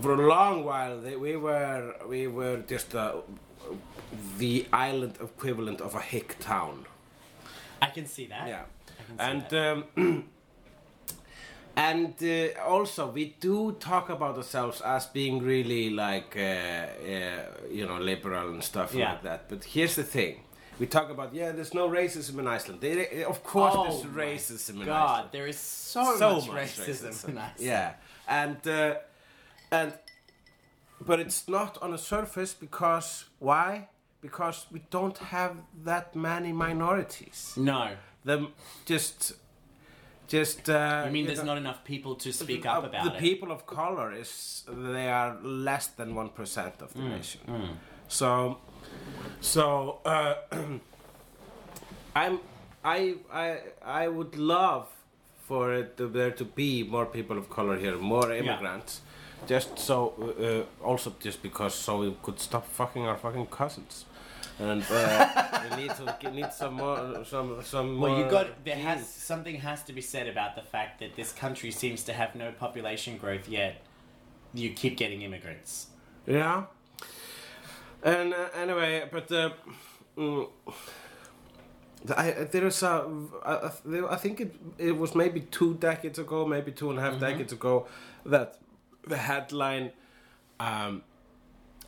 for 0.00 0.12
a 0.12 0.26
long 0.28 0.64
while 0.64 1.00
they, 1.00 1.16
we 1.16 1.36
were 1.36 1.94
we 2.06 2.26
were 2.26 2.58
just 2.68 2.94
uh, 2.94 3.14
the 4.38 4.66
island 4.72 5.16
equivalent 5.20 5.80
of 5.80 5.94
a 5.94 6.00
hick 6.00 6.36
town. 6.40 6.84
I 7.80 7.86
can 7.86 8.06
see 8.06 8.26
that. 8.26 8.46
Yeah, 8.48 8.64
I 9.00 9.02
can 9.06 9.18
see 9.18 9.54
and 9.56 9.86
um, 9.96 10.24
and 11.76 12.14
uh, 12.22 12.60
also 12.68 13.06
we 13.10 13.34
do 13.40 13.72
talk 13.80 14.08
about 14.10 14.36
ourselves 14.36 14.80
as 14.80 15.06
being 15.06 15.42
really 15.42 15.90
like 15.90 16.36
uh, 16.36 16.40
uh, 16.40 17.44
you 17.70 17.86
know 17.86 17.98
liberal 17.98 18.48
and 18.52 18.62
stuff 18.62 18.94
Yeah. 18.94 19.10
like 19.12 19.22
that. 19.22 19.48
But 19.48 19.64
here's 19.64 19.94
the 19.96 20.04
thing. 20.04 20.40
We 20.78 20.86
talk 20.86 21.10
about 21.10 21.34
yeah, 21.34 21.52
there's 21.52 21.74
no 21.74 21.88
racism 21.88 22.38
in 22.38 22.46
Iceland. 22.48 22.80
There, 22.80 23.26
of 23.28 23.42
course, 23.42 23.74
Oh 23.76 23.84
there's 23.84 24.04
racism 24.04 24.80
in 24.80 24.86
God, 24.86 25.10
Iceland 25.10 25.28
there 25.32 25.46
is 25.48 25.58
so, 25.58 26.16
so 26.16 26.34
much, 26.36 26.46
much 26.48 26.56
racism, 26.56 27.08
racism. 27.08 27.28
in 27.28 27.38
Iceland. 27.38 27.52
Yeah, 27.58 27.92
and 28.28 28.68
uh, 28.68 28.94
and 29.70 29.92
but 31.00 31.20
it's 31.20 31.48
not 31.48 31.78
on 31.82 31.90
the 31.90 31.98
surface 31.98 32.54
because 32.54 33.24
why? 33.38 33.88
Because 34.20 34.66
we 34.72 34.80
don't 34.90 35.18
have 35.18 35.56
that 35.84 36.14
many 36.16 36.52
minorities. 36.52 37.52
No. 37.56 37.90
Them 38.24 38.48
just 38.86 39.34
just. 40.38 40.68
Uh, 40.68 41.06
I 41.08 41.10
mean, 41.10 41.26
there's 41.26 41.38
know, 41.38 41.52
not 41.52 41.58
enough 41.64 41.80
people 41.84 42.14
to 42.24 42.28
speak 42.32 42.64
uh, 42.66 42.72
up 42.74 42.84
about 42.84 43.04
the 43.04 43.10
it. 43.10 43.14
The 43.14 43.28
people 43.28 43.50
of 43.56 43.60
color 43.66 44.08
is 44.22 44.30
they 44.92 45.08
are 45.20 45.30
less 45.68 45.86
than 45.98 46.08
one 46.22 46.30
percent 46.38 46.74
of 46.84 46.88
the 46.94 47.00
Mm, 47.00 47.16
nation. 47.16 47.40
So, 48.08 48.30
so 49.40 49.64
uh, 50.14 50.34
I'm 52.22 52.34
I 52.84 53.14
I 53.44 53.46
I 54.02 54.08
would 54.08 54.34
love 54.36 54.86
for 55.48 55.74
it 55.80 55.96
to, 55.98 56.08
there 56.08 56.30
to 56.30 56.44
be 56.44 56.82
more 56.96 57.06
people 57.06 57.36
of 57.38 57.48
color 57.50 57.76
here, 57.84 57.96
more 57.98 58.32
immigrants. 58.32 59.00
Just 59.46 59.78
so, 59.78 59.96
uh, 60.18 60.44
uh, 60.46 60.88
also 60.88 61.12
just 61.26 61.42
because 61.42 61.74
so 61.74 61.98
we 62.00 62.16
could 62.22 62.40
stop 62.40 62.64
fucking 62.66 63.06
our 63.06 63.18
fucking 63.18 63.46
cousins, 63.46 64.04
and 64.58 64.84
uh, 64.90 65.60
we 65.70 65.82
need 65.82 65.90
to 65.90 66.16
we 66.24 66.30
need 66.30 66.52
some 66.52 66.74
more 66.74 67.24
some 67.24 67.62
some 67.62 67.94
more. 67.94 68.10
Well, 68.10 68.18
you 68.18 68.30
got 68.30 68.64
there 68.64 68.76
has 68.76 69.08
something 69.08 69.56
has 69.56 69.82
to 69.84 69.92
be 69.92 70.00
said 70.00 70.28
about 70.28 70.54
the 70.54 70.62
fact 70.62 71.00
that 71.00 71.16
this 71.16 71.32
country 71.32 71.70
seems 71.70 72.04
to 72.04 72.12
have 72.12 72.34
no 72.34 72.52
population 72.52 73.16
growth 73.18 73.48
yet. 73.48 73.82
You 74.52 74.70
keep 74.70 74.96
getting 74.96 75.22
immigrants. 75.22 75.88
Yeah. 76.26 76.64
And 78.02 78.32
uh, 78.34 78.48
anyway, 78.54 79.08
but 79.10 79.32
uh, 79.32 79.50
mm, 80.16 80.48
I, 82.16 82.30
there 82.52 82.66
is 82.66 82.82
a, 82.82 83.10
I, 83.44 83.70
I- 84.10 84.16
think 84.16 84.40
it 84.40 84.54
it 84.78 84.96
was 84.96 85.14
maybe 85.14 85.40
two 85.40 85.74
decades 85.74 86.18
ago, 86.18 86.46
maybe 86.46 86.70
two 86.70 86.90
and 86.90 86.98
a 86.98 87.02
half 87.02 87.18
decades 87.18 87.52
ago, 87.52 87.86
that 88.26 88.58
the 89.06 89.16
headline, 89.16 89.92
um, 90.60 91.02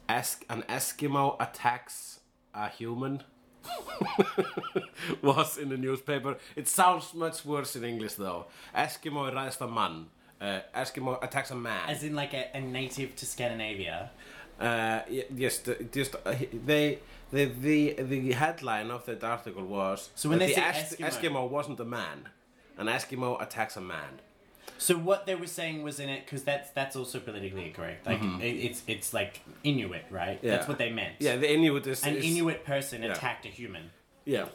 Esk, 0.09 0.45
an 0.49 0.63
Eskimo 0.69 1.37
attacks 1.39 2.21
a 2.57 2.69
human. 2.69 3.23
was 5.23 5.59
in 5.59 5.69
the 5.69 5.77
newspaper. 5.77 6.37
It 6.55 6.69
sounds 6.69 7.15
much 7.15 7.45
worse 7.45 7.77
in 7.77 7.85
English 7.85 8.15
though. 8.15 8.47
Eskimo 8.75 9.31
ræðst 9.33 9.61
a 9.61 9.67
man. 9.69 10.07
Uh, 10.41 10.61
Eskimo 10.75 11.19
attacks 11.23 11.51
a 11.51 11.55
man. 11.55 11.89
As 11.89 12.03
in, 12.03 12.15
like 12.15 12.35
a, 12.35 12.57
a 12.57 12.61
native 12.61 13.17
to 13.17 13.27
Scandinavia. 13.27 14.11
Uh, 14.61 15.01
yes, 15.35 15.59
the, 15.59 15.75
just 15.93 16.15
uh, 16.25 16.35
they 16.65 16.99
the 17.33 17.45
the 17.47 17.95
the 18.03 18.33
headline 18.33 18.91
of 18.91 19.05
that 19.07 19.23
article 19.25 19.65
was 19.65 20.11
So 20.15 20.29
when 20.29 20.39
that 20.39 20.47
they 20.49 20.55
the 20.55 20.61
say 20.61 21.03
Es- 21.03 21.17
Eskimo- 21.17 21.51
wasn't 21.51 21.81
a 21.81 21.85
man, 21.85 22.29
an 22.79 22.87
Eskimo 22.87 23.41
attacks 23.43 23.77
a 23.77 23.81
man. 23.81 24.21
So 24.79 24.97
what 24.97 25.27
they 25.27 25.35
were 25.35 25.47
saying 25.47 25.83
was 25.83 26.01
in 26.01 26.09
it 26.09 26.25
because 26.25 26.43
that's 26.45 26.71
that's 26.71 26.97
also 26.97 27.19
politically 27.21 27.67
incorrect. 27.67 28.07
Like 28.07 28.23
it, 28.23 28.45
it's 28.45 28.83
it's 28.87 29.15
like 29.15 29.41
Inuit, 29.65 30.05
right? 30.11 30.37
Mm-hmm. 30.37 30.47
Yeah. 30.47 30.57
That's 30.57 30.69
what 30.69 30.79
they 30.79 30.91
meant. 30.91 31.15
Yeah, 31.19 31.37
the 31.37 31.51
Inuit 31.53 31.87
is 31.87 32.05
An 32.05 32.17
is- 32.17 32.25
Inuit 32.25 32.65
person 32.65 33.03
yeah. 33.03 33.13
attacked 33.13 33.47
a 33.47 33.49
human, 33.49 33.91
Yeah, 34.25 34.47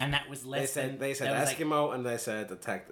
and 0.00 0.12
that 0.14 0.28
was 0.30 0.42
they 0.44 0.48
less 0.48 0.72
said 0.72 0.92
than 0.92 0.98
they 0.98 1.14
said 1.14 1.30
was 1.38 1.48
like- 1.48 1.58
Eskimo 1.58 1.94
and 1.94 2.04
they 2.06 2.16
said 2.16 2.50
attacked. 2.50 2.90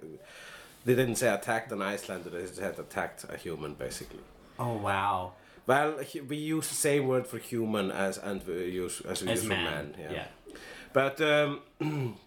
They 0.85 0.95
didn't 0.95 1.15
say 1.15 1.27
attacked 1.33 1.71
an 1.71 1.81
Icelander. 1.81 2.29
They 2.29 2.45
said 2.45 2.77
attacked 2.79 3.25
a 3.29 3.35
human, 3.37 3.73
basically. 3.73 4.19
oh 4.59 4.77
wow, 4.77 5.33
Well, 5.67 5.99
we 6.27 6.37
use 6.37 6.67
the 6.69 6.75
same 6.75 7.07
word 7.07 7.25
for 7.27 7.37
human 7.37 7.91
as 7.91 8.17
and 8.17 8.45
we 8.47 8.65
use 8.69 9.01
as 9.01 9.21
we 9.23 9.29
as 9.31 9.39
use 9.41 9.49
man. 9.49 9.93
for 9.93 9.99
man. 10.01 10.11
yeah. 10.15 10.25
But 10.93 11.19
um, 11.21 11.61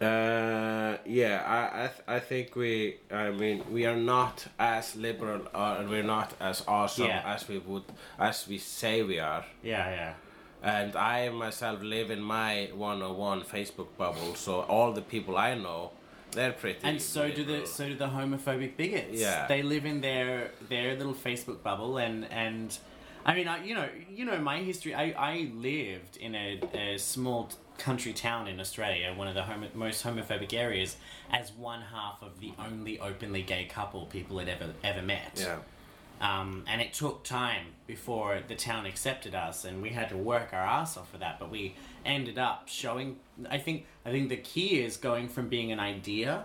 uh, 0.00 0.96
yeah, 1.04 1.42
I 1.46 1.84
I, 1.84 1.86
th- 1.88 2.02
I 2.06 2.18
think 2.20 2.56
we 2.56 2.96
I 3.10 3.30
mean 3.30 3.62
we 3.72 3.86
are 3.86 3.96
not 3.96 4.46
as 4.58 4.96
liberal 4.96 5.40
uh, 5.54 5.76
and 5.78 5.88
we're 5.88 6.02
not 6.16 6.32
as 6.40 6.62
awesome 6.68 7.06
Yeah. 7.06 7.34
as 7.34 7.48
we 7.48 7.58
would 7.58 7.84
as 8.18 8.46
we 8.48 8.58
say 8.58 9.02
we 9.02 9.18
are. 9.20 9.44
Yeah, 9.62 9.90
yeah. 9.90 10.14
and 10.62 10.96
I 10.96 11.28
myself 11.30 11.82
live 11.82 12.10
in 12.10 12.20
my 12.22 12.70
one-on-one 12.74 13.42
Facebook 13.42 13.88
bubble, 13.98 14.34
so 14.34 14.60
all 14.62 14.92
the 14.92 15.02
people 15.02 15.36
I 15.36 15.54
know, 15.54 15.90
they're 16.32 16.52
pretty. 16.52 16.80
And 16.82 17.00
so 17.00 17.30
do 17.30 17.44
the 17.44 17.66
so 17.66 17.86
do 17.88 17.94
the 17.94 18.08
homophobic 18.08 18.76
bigots. 18.76 19.20
Yeah. 19.20 19.46
they 19.48 19.62
live 19.62 19.84
in 19.86 20.00
their 20.00 20.50
their 20.68 20.96
little 20.96 21.14
Facebook 21.14 21.62
bubble, 21.62 21.98
and 21.98 22.24
and 22.30 22.78
I 23.24 23.34
mean, 23.34 23.48
I, 23.48 23.64
you 23.64 23.74
know, 23.74 23.88
you 24.08 24.24
know 24.24 24.38
my 24.38 24.58
history. 24.70 24.94
I 24.94 25.06
I 25.32 25.50
lived 25.54 26.16
in 26.16 26.34
a, 26.34 26.60
a 26.74 26.98
small 26.98 27.48
country 27.78 28.12
town 28.12 28.48
in 28.48 28.60
Australia, 28.60 29.12
one 29.14 29.28
of 29.28 29.34
the 29.34 29.42
homo- 29.42 29.68
most 29.74 30.04
homophobic 30.04 30.52
areas, 30.54 30.96
as 31.30 31.52
one 31.52 31.82
half 31.82 32.22
of 32.22 32.40
the 32.40 32.52
only 32.58 32.98
openly 33.00 33.42
gay 33.42 33.64
couple 33.64 34.06
people 34.06 34.38
had 34.38 34.48
ever 34.48 34.72
ever 34.82 35.02
met. 35.02 35.32
yeah. 35.36 35.58
Um, 36.18 36.64
and 36.66 36.80
it 36.80 36.94
took 36.94 37.24
time 37.24 37.66
before 37.86 38.40
the 38.48 38.54
town 38.54 38.86
accepted 38.86 39.34
us, 39.34 39.66
and 39.66 39.82
we 39.82 39.90
had 39.90 40.08
to 40.08 40.16
work 40.16 40.54
our 40.54 40.60
ass 40.62 40.96
off 40.96 41.10
for 41.10 41.18
that. 41.18 41.38
But 41.38 41.50
we 41.50 41.74
ended 42.06 42.38
up 42.38 42.68
showing. 42.68 43.16
I 43.50 43.58
think. 43.58 43.84
I 44.06 44.12
think 44.12 44.30
the 44.30 44.38
key 44.38 44.80
is 44.82 44.96
going 44.96 45.28
from 45.28 45.48
being 45.48 45.72
an 45.72 45.80
idea 45.80 46.44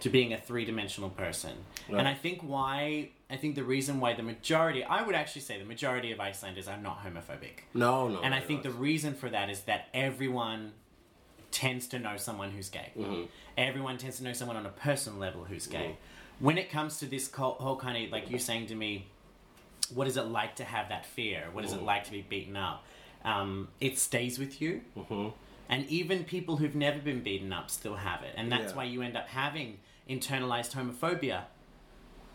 to 0.00 0.08
being 0.08 0.32
a 0.34 0.38
three-dimensional 0.40 1.10
person. 1.10 1.52
And 1.88 2.06
I 2.06 2.14
think 2.14 2.42
why. 2.42 3.10
I 3.30 3.36
think 3.36 3.54
the 3.56 3.64
reason 3.64 4.00
why 4.00 4.14
the 4.14 4.22
majority. 4.22 4.82
I 4.84 5.02
would 5.02 5.14
actually 5.14 5.42
say 5.42 5.58
the 5.58 5.64
majority 5.64 6.12
of 6.12 6.20
Icelanders 6.20 6.66
are 6.66 6.78
not 6.78 7.04
homophobic. 7.04 7.64
No, 7.74 8.08
no. 8.08 8.20
And 8.22 8.34
I 8.34 8.40
think 8.40 8.62
the 8.62 8.70
reason 8.70 9.14
for 9.14 9.28
that 9.28 9.50
is 9.50 9.60
that 9.62 9.88
everyone 9.92 10.72
tends 11.50 11.86
to 11.88 11.98
know 11.98 12.16
someone 12.16 12.50
who's 12.50 12.68
gay. 12.70 12.92
Mm-hmm. 12.96 13.22
Everyone 13.56 13.98
tends 13.98 14.18
to 14.18 14.24
know 14.24 14.32
someone 14.32 14.56
on 14.56 14.64
a 14.66 14.70
personal 14.70 15.18
level 15.18 15.44
who's 15.44 15.66
gay. 15.66 15.96
When 16.38 16.56
it 16.56 16.70
comes 16.70 16.98
to 17.00 17.06
this 17.06 17.30
whole 17.32 17.76
kind 17.76 18.02
of 18.06 18.12
like 18.12 18.30
you 18.30 18.38
saying 18.38 18.66
to 18.66 18.74
me, 18.74 19.06
what 19.92 20.06
is 20.06 20.16
it 20.16 20.22
like 20.22 20.56
to 20.56 20.64
have 20.64 20.88
that 20.90 21.04
fear? 21.04 21.48
What 21.52 21.64
is 21.64 21.72
it 21.72 21.82
like 21.82 22.04
to 22.04 22.10
be 22.10 22.22
beaten 22.22 22.56
up? 22.56 22.84
Um, 23.24 23.68
it 23.80 23.98
stays 23.98 24.38
with 24.38 24.60
you. 24.62 24.82
Mhm. 24.96 25.32
And 25.68 25.86
even 25.88 26.24
people 26.24 26.56
who've 26.58 26.74
never 26.74 26.98
been 26.98 27.22
beaten 27.22 27.52
up 27.52 27.70
still 27.70 27.96
have 27.96 28.22
it. 28.22 28.34
And 28.36 28.50
that's 28.50 28.70
Yeah. 28.72 28.76
why 28.76 28.84
you 28.84 29.02
end 29.02 29.16
up 29.16 29.28
having 29.28 29.78
internalized 30.08 30.72
homophobia. 30.74 31.44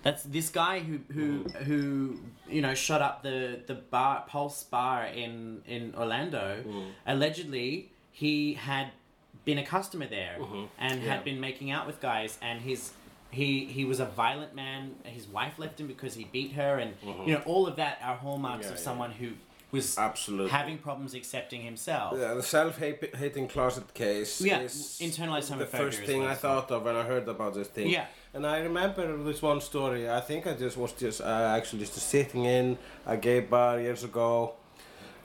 That's 0.03 0.23
this 0.23 0.49
guy 0.49 0.79
who 0.79 0.99
who 1.13 1.43
who 1.63 2.19
you 2.47 2.61
know 2.61 2.73
shot 2.75 3.01
up 3.01 3.23
the 3.23 3.61
the 3.65 3.75
bar 3.75 4.25
Pulse 4.27 4.63
bar 4.63 5.05
in 5.05 5.61
in 5.65 5.95
Orlando. 5.97 6.63
Mm. 6.67 6.91
Allegedly, 7.07 7.89
he 8.11 8.53
had 8.53 8.91
been 9.45 9.57
a 9.57 9.65
customer 9.65 10.07
there 10.07 10.37
mm-hmm. 10.39 10.65
and 10.77 11.01
Yeah. 11.01 11.15
had 11.15 11.23
been 11.23 11.39
making 11.39 11.71
out 11.71 11.87
with 11.87 11.99
guys, 12.01 12.37
and 12.41 12.61
his 12.61 12.91
he 13.31 13.65
he 13.65 13.85
was 13.85 13.99
a 13.99 14.05
violent 14.05 14.53
man. 14.53 14.95
His 15.03 15.27
wife 15.27 15.57
left 15.57 15.79
him 15.79 15.87
because 15.87 16.13
he 16.15 16.25
beat 16.25 16.51
her, 16.53 16.77
and 16.79 16.93
you 17.01 17.09
mm-hmm. 17.13 17.31
know 17.31 17.41
all 17.45 17.65
of 17.65 17.77
that 17.77 17.99
are 18.03 18.15
hallmarks 18.15 18.65
Yeah, 18.65 18.73
of 18.73 18.77
yeah. 18.77 18.83
someone 18.83 19.11
who 19.11 19.29
was 19.73 19.97
Absolutely. 19.97 20.49
having 20.51 20.77
problems 20.77 21.13
accepting 21.15 21.61
himself. 21.61 22.17
Yeah, 22.17 22.33
the 22.35 22.43
self-hating 22.43 23.47
closet 23.49 23.93
case 23.93 24.39
Yeah, 24.39 24.61
is 24.61 24.99
internalized 25.01 25.49
the 25.49 25.65
homophobia 25.65 25.67
first 25.83 25.99
thing 26.03 26.21
what 26.21 26.29
I 26.31 26.35
thought 26.35 26.71
of 26.71 26.83
when 26.83 26.95
I 26.95 27.03
heard 27.03 27.27
about 27.27 27.55
this 27.55 27.67
thing. 27.67 27.87
Yeah. 27.89 28.05
And 28.33 28.45
I 28.47 28.59
remember 28.59 29.17
this 29.23 29.41
one 29.41 29.61
story. 29.61 30.09
I 30.09 30.21
think 30.21 30.47
I 30.47 30.53
just 30.53 30.77
was 30.77 30.93
just 30.93 31.19
uh, 31.21 31.55
actually 31.57 31.79
just 31.79 31.95
sitting 31.95 32.45
in 32.45 32.77
a 33.05 33.17
gay 33.17 33.41
bar 33.41 33.79
years 33.79 34.03
ago 34.03 34.53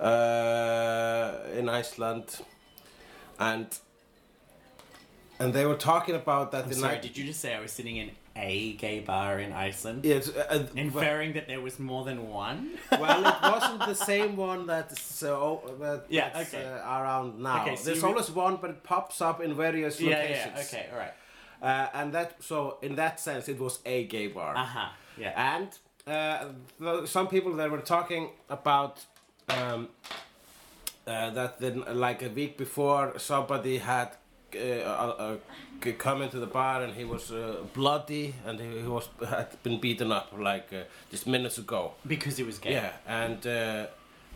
uh, 0.01 1.33
in 1.59 1.69
Iceland, 1.69 2.41
and 3.39 3.67
and 5.41 5.53
they 5.55 5.65
were 5.67 5.77
talking 5.77 6.15
about 6.15 6.51
that 6.53 6.65
I'm 6.65 6.71
the 6.71 6.75
sorry, 6.75 6.95
night. 6.95 7.03
did 7.03 7.17
you 7.17 7.25
just 7.25 7.41
say 7.41 7.55
I 7.55 7.61
was 7.61 7.73
sitting 7.73 7.97
in 7.97 8.11
a 8.39 8.73
gay 8.75 9.01
bar 9.01 9.39
in 9.41 9.53
Iceland? 9.53 10.05
Yes, 10.05 10.29
uh, 10.29 10.47
uh, 10.51 10.67
Inferring 10.77 11.33
that 11.35 11.47
there 11.49 11.61
was 11.61 11.79
more 11.79 12.05
than 12.05 12.29
one? 12.29 12.71
well, 12.93 13.27
it 13.27 13.43
wasn't 13.43 13.81
the 13.81 13.95
same 13.95 14.37
one 14.37 14.67
that's 14.67 15.23
uh, 15.23 15.57
that, 15.81 16.05
Yeah, 16.09 16.31
that's 16.31 16.55
okay. 16.55 16.65
uh, 16.65 17.01
around 17.01 17.41
now. 17.43 17.63
Okay, 17.63 17.77
so 17.77 17.85
There's 17.87 18.03
re- 18.03 18.09
always 18.09 18.31
one, 18.31 18.57
but 18.61 18.71
it 18.71 18.83
pops 18.85 19.21
up 19.21 19.41
in 19.41 19.55
various 19.55 20.01
yeah, 20.01 20.17
locations. 20.17 20.73
yeah, 20.73 20.79
okay, 20.79 20.87
alright. 20.93 21.15
Uh, 21.61 21.89
and 21.95 22.13
that 22.13 22.37
so 22.41 22.79
in 22.83 22.95
that 22.95 23.19
sense 23.19 23.49
it 23.49 23.59
was 23.59 23.81
a 23.85 24.05
gay 24.05 24.29
bar. 24.29 24.57
Uh 24.57 24.65
huh, 24.65 24.89
yeah. 25.19 25.57
And 25.57 25.69
uh, 26.07 26.45
the, 26.79 27.07
some 27.07 27.27
people 27.29 27.53
that 27.57 27.71
were 27.71 27.81
talking 27.81 28.31
about 28.49 29.05
um, 29.49 29.89
uh, 31.07 31.31
that 31.31 31.59
then 31.59 31.83
like 31.95 32.23
a 32.23 32.29
week 32.29 32.57
before 32.57 33.19
somebody 33.19 33.79
had 33.79 34.11
uh, 34.55 34.59
uh, 34.59 35.37
uh, 35.83 35.93
come 35.99 36.23
into 36.23 36.39
the 36.39 36.47
bar 36.47 36.83
and 36.83 36.95
he 36.95 37.05
was 37.05 37.31
uh, 37.31 37.63
bloody 37.75 38.35
and 38.47 38.61
he, 38.61 38.81
he 38.81 38.89
was 38.89 39.09
had 39.29 39.63
been 39.63 39.81
beaten 39.81 40.13
up 40.13 40.33
like 40.37 40.73
uh, 40.73 40.83
just 41.11 41.27
minutes 41.27 41.59
ago. 41.59 41.93
Because 42.07 42.37
he 42.37 42.45
was 42.45 42.59
gay. 42.59 42.73
Yeah, 42.73 42.93
and 43.07 43.47
uh, 43.47 43.87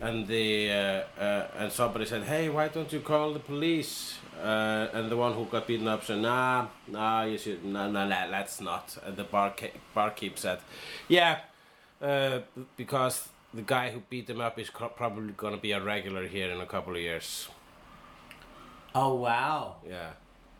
and 0.01 0.27
the 0.27 0.71
uh, 0.71 1.21
uh, 1.21 1.47
and 1.57 1.71
somebody 1.71 2.05
said, 2.05 2.23
"Hey, 2.23 2.49
why 2.49 2.67
don't 2.67 2.91
you 2.91 2.99
call 2.99 3.33
the 3.33 3.39
police?" 3.39 4.15
Uh, 4.41 4.87
and 4.93 5.09
the 5.09 5.17
one 5.17 5.33
who 5.33 5.45
got 5.45 5.67
beaten 5.67 5.87
up 5.87 6.03
said, 6.03 6.19
"Nah, 6.19 6.67
nah, 6.87 7.23
you 7.23 7.37
should, 7.37 7.63
nah, 7.63 7.87
nah, 7.87 8.05
nah 8.05 8.25
let's 8.29 8.59
not." 8.59 8.97
And 9.05 9.15
the 9.15 9.23
bar 9.23 9.53
barkeep 9.95 10.37
said, 10.37 10.59
"Yeah, 11.07 11.39
uh, 12.01 12.39
because 12.75 13.29
the 13.53 13.61
guy 13.61 13.91
who 13.91 14.01
beat 14.09 14.29
him 14.29 14.41
up 14.41 14.59
is 14.59 14.69
probably 14.69 15.33
gonna 15.37 15.57
be 15.57 15.71
a 15.71 15.81
regular 15.81 16.27
here 16.27 16.49
in 16.51 16.59
a 16.59 16.65
couple 16.65 16.95
of 16.95 17.01
years." 17.01 17.47
Oh, 18.95 19.15
wow. 19.15 19.77
Yeah, 19.89 20.11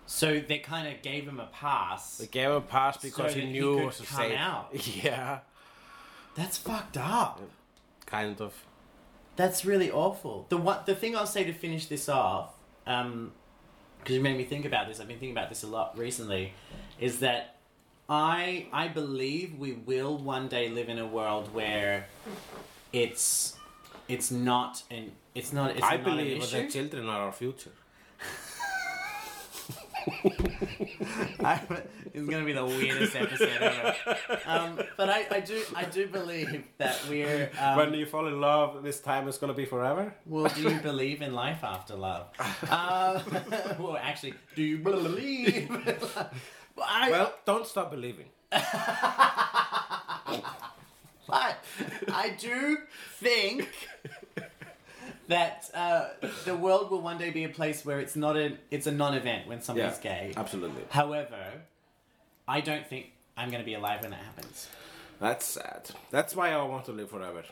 So 0.06 0.40
they 0.40 0.60
kind 0.60 0.88
of 0.94 1.02
gave 1.02 1.28
him 1.28 1.40
a 1.40 1.46
pass. 1.48 2.18
they 2.18 2.28
gave 2.28 2.48
him 2.50 2.56
a 2.56 2.62
pass 2.62 2.98
because 2.98 3.34
So 3.34 3.40
he 3.40 3.46
he 3.46 3.52
knew 3.52 3.76
could 3.76 3.82
it 3.82 3.86
was 3.86 3.98
come 4.02 4.18
safe. 4.30 4.38
out. 4.40 4.70
Yeah, 5.04 5.40
That's 6.36 6.58
fucked 6.58 6.98
up. 6.98 7.42
kind 8.06 8.40
of. 8.42 8.54
That's 9.36 9.66
really 9.66 9.90
awful. 9.92 10.46
The 10.50 10.58
one, 10.58 10.80
the 10.86 10.94
thing 10.96 11.16
I'll 11.16 11.26
say 11.28 11.44
to 11.44 11.54
finish 11.54 11.88
this 11.88 12.08
off, 12.10 12.54
um, 12.86 13.32
because 14.00 14.16
you 14.16 14.22
made 14.22 14.38
me 14.38 14.44
think 14.44 14.66
about 14.66 14.88
this. 14.88 15.00
I've 15.00 15.08
been 15.08 15.18
thinking 15.18 15.36
about 15.38 15.50
this 15.50 15.64
a 15.64 15.68
lot 15.68 15.98
recently. 15.98 16.54
Is 17.00 17.20
that 17.20 17.56
I 18.10 18.68
I 18.74 18.90
believe 18.90 19.58
we 19.58 19.72
will 19.74 20.18
one 20.18 20.50
day 20.50 20.70
live 20.70 20.90
in 20.90 21.00
a 21.00 21.08
world 21.08 21.54
where 21.54 22.08
it's 22.92 23.56
it's 24.08 24.30
not 24.30 24.84
an 24.92 25.12
it's 25.34 25.52
not 25.54 25.72
it's 25.72 25.82
I 25.84 25.92
not 25.98 26.00
an 26.00 26.04
believe 26.04 26.44
issue. 26.44 26.58
that 26.58 26.70
children 26.72 27.08
are 27.08 27.22
our 27.24 27.32
future. 27.32 27.72
It's 32.16 32.30
gonna 32.30 32.46
be 32.46 32.54
the 32.54 32.64
weirdest 32.66 33.16
episode 33.16 33.50
ever. 33.60 33.96
Um, 34.46 34.80
but 34.98 35.10
I, 35.10 35.26
I 35.32 35.40
do 35.40 35.64
I 35.76 35.86
do 35.86 36.06
believe 36.08 36.64
that 36.78 37.00
we're. 37.10 37.50
Um, 37.60 37.76
when 37.78 37.92
do 37.92 37.98
you 37.98 38.06
fall 38.06 38.28
in 38.28 38.40
love, 38.40 38.84
this 38.84 39.00
time 39.00 39.28
is 39.28 39.38
gonna 39.40 39.54
be 39.56 39.66
forever. 39.66 40.14
Well, 40.26 40.46
do 40.54 40.62
you 40.70 40.80
believe 40.80 41.24
in 41.24 41.34
life 41.34 41.64
after 41.64 41.96
love? 41.96 42.28
Uh, 42.70 43.20
well, 43.80 43.98
actually, 44.00 44.36
do 44.56 44.62
you 44.62 44.78
believe? 44.78 45.72
I, 46.82 47.10
Well, 47.10 47.34
don't 47.46 47.66
stop 47.66 47.90
believing. 47.92 48.28
but 48.52 48.62
I 52.12 52.36
do 52.38 52.78
think 53.18 53.70
that 55.28 55.70
uh, 55.74 56.10
the 56.46 56.56
world 56.56 56.92
will 56.92 57.02
one 57.02 57.18
day 57.18 57.30
be 57.32 57.44
a 57.44 57.50
place 57.50 57.86
where 57.86 58.00
it's 58.00 58.16
not 58.16 58.36
a 58.38 58.58
it's 58.72 58.88
a 58.88 58.92
non-event 58.92 59.48
when 59.48 59.62
somebody's 59.62 59.98
gay. 60.00 60.34
absolutely. 60.36 60.84
However, 60.90 61.44
I 62.48 62.62
don't 62.62 62.86
think 62.88 63.12
I'm 63.38 63.50
going 63.50 63.62
to 63.62 63.66
be 63.66 63.74
alive 63.74 64.02
when 64.02 64.12
that 64.12 64.20
happens. 64.22 64.68
That's 65.20 65.46
sad. 65.46 65.90
That's 66.12 66.36
why 66.36 66.52
I 66.52 66.62
want 66.64 66.86
to 66.86 66.92
live 66.92 67.10
forever, 67.10 67.44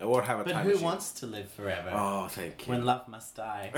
or 0.00 0.22
have 0.22 0.40
a 0.40 0.44
But 0.44 0.52
time 0.52 0.64
who 0.64 0.70
machine. 0.70 0.84
wants 0.84 1.12
to 1.20 1.26
live 1.26 1.48
forever? 1.50 1.90
Oh, 1.92 2.26
thank 2.28 2.66
you. 2.66 2.72
When 2.72 2.84
love 2.84 3.06
must 3.08 3.36
die. 3.36 3.72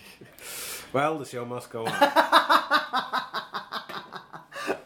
well, 0.92 1.18
the 1.18 1.24
show 1.24 1.44
must 1.44 1.70
go 1.70 1.86
on. 1.86 1.92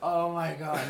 oh 0.02 0.32
my 0.32 0.54
god. 0.54 0.84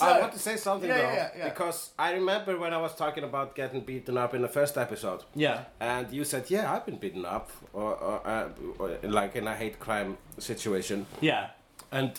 I 0.00 0.20
want 0.20 0.32
to 0.32 0.38
say 0.38 0.56
something 0.56 0.88
Yeah, 0.88 0.96
though, 0.96 1.12
yeah, 1.12 1.30
yeah. 1.36 1.48
because 1.48 1.90
I 1.98 2.12
remember 2.12 2.58
when 2.58 2.72
I 2.72 2.78
was 2.78 2.94
talking 2.94 3.24
about 3.24 3.54
getting 3.54 3.80
beaten 3.80 4.16
up 4.16 4.34
in 4.34 4.42
the 4.42 4.48
first 4.48 4.78
episode, 4.78 5.24
yeah. 5.34 5.64
and 5.80 6.10
you 6.12 6.24
said, 6.24 6.50
"Yeah, 6.50 6.72
I've 6.72 6.86
been 6.86 6.98
beaten 6.98 7.24
up," 7.24 7.50
or, 7.72 7.94
or, 7.96 8.26
uh, 8.26 8.48
or 8.78 8.98
like 9.02 9.36
in 9.36 9.46
a 9.46 9.54
hate 9.54 9.78
crime 9.78 10.18
situation. 10.38 11.06
Yeah. 11.20 11.50
And 11.90 12.18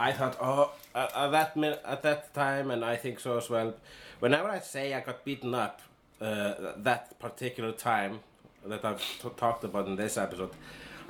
I 0.00 0.12
thought, 0.12 0.36
oh, 0.40 0.72
at, 0.94 1.14
at 1.14 1.30
that 1.30 1.56
at 1.84 2.02
that 2.02 2.34
time, 2.34 2.70
and 2.70 2.84
I 2.84 2.96
think 2.96 3.20
so 3.20 3.36
as 3.36 3.48
well. 3.50 3.74
Whenever 4.20 4.48
I 4.48 4.60
say 4.60 4.94
I 4.94 5.00
got 5.00 5.24
beaten 5.24 5.54
up, 5.54 5.82
uh, 6.20 6.72
that 6.76 7.18
particular 7.18 7.72
time 7.72 8.20
that 8.66 8.84
I've 8.84 9.00
t- 9.00 9.28
talked 9.36 9.64
about 9.64 9.86
in 9.86 9.96
this 9.96 10.16
episode, 10.16 10.50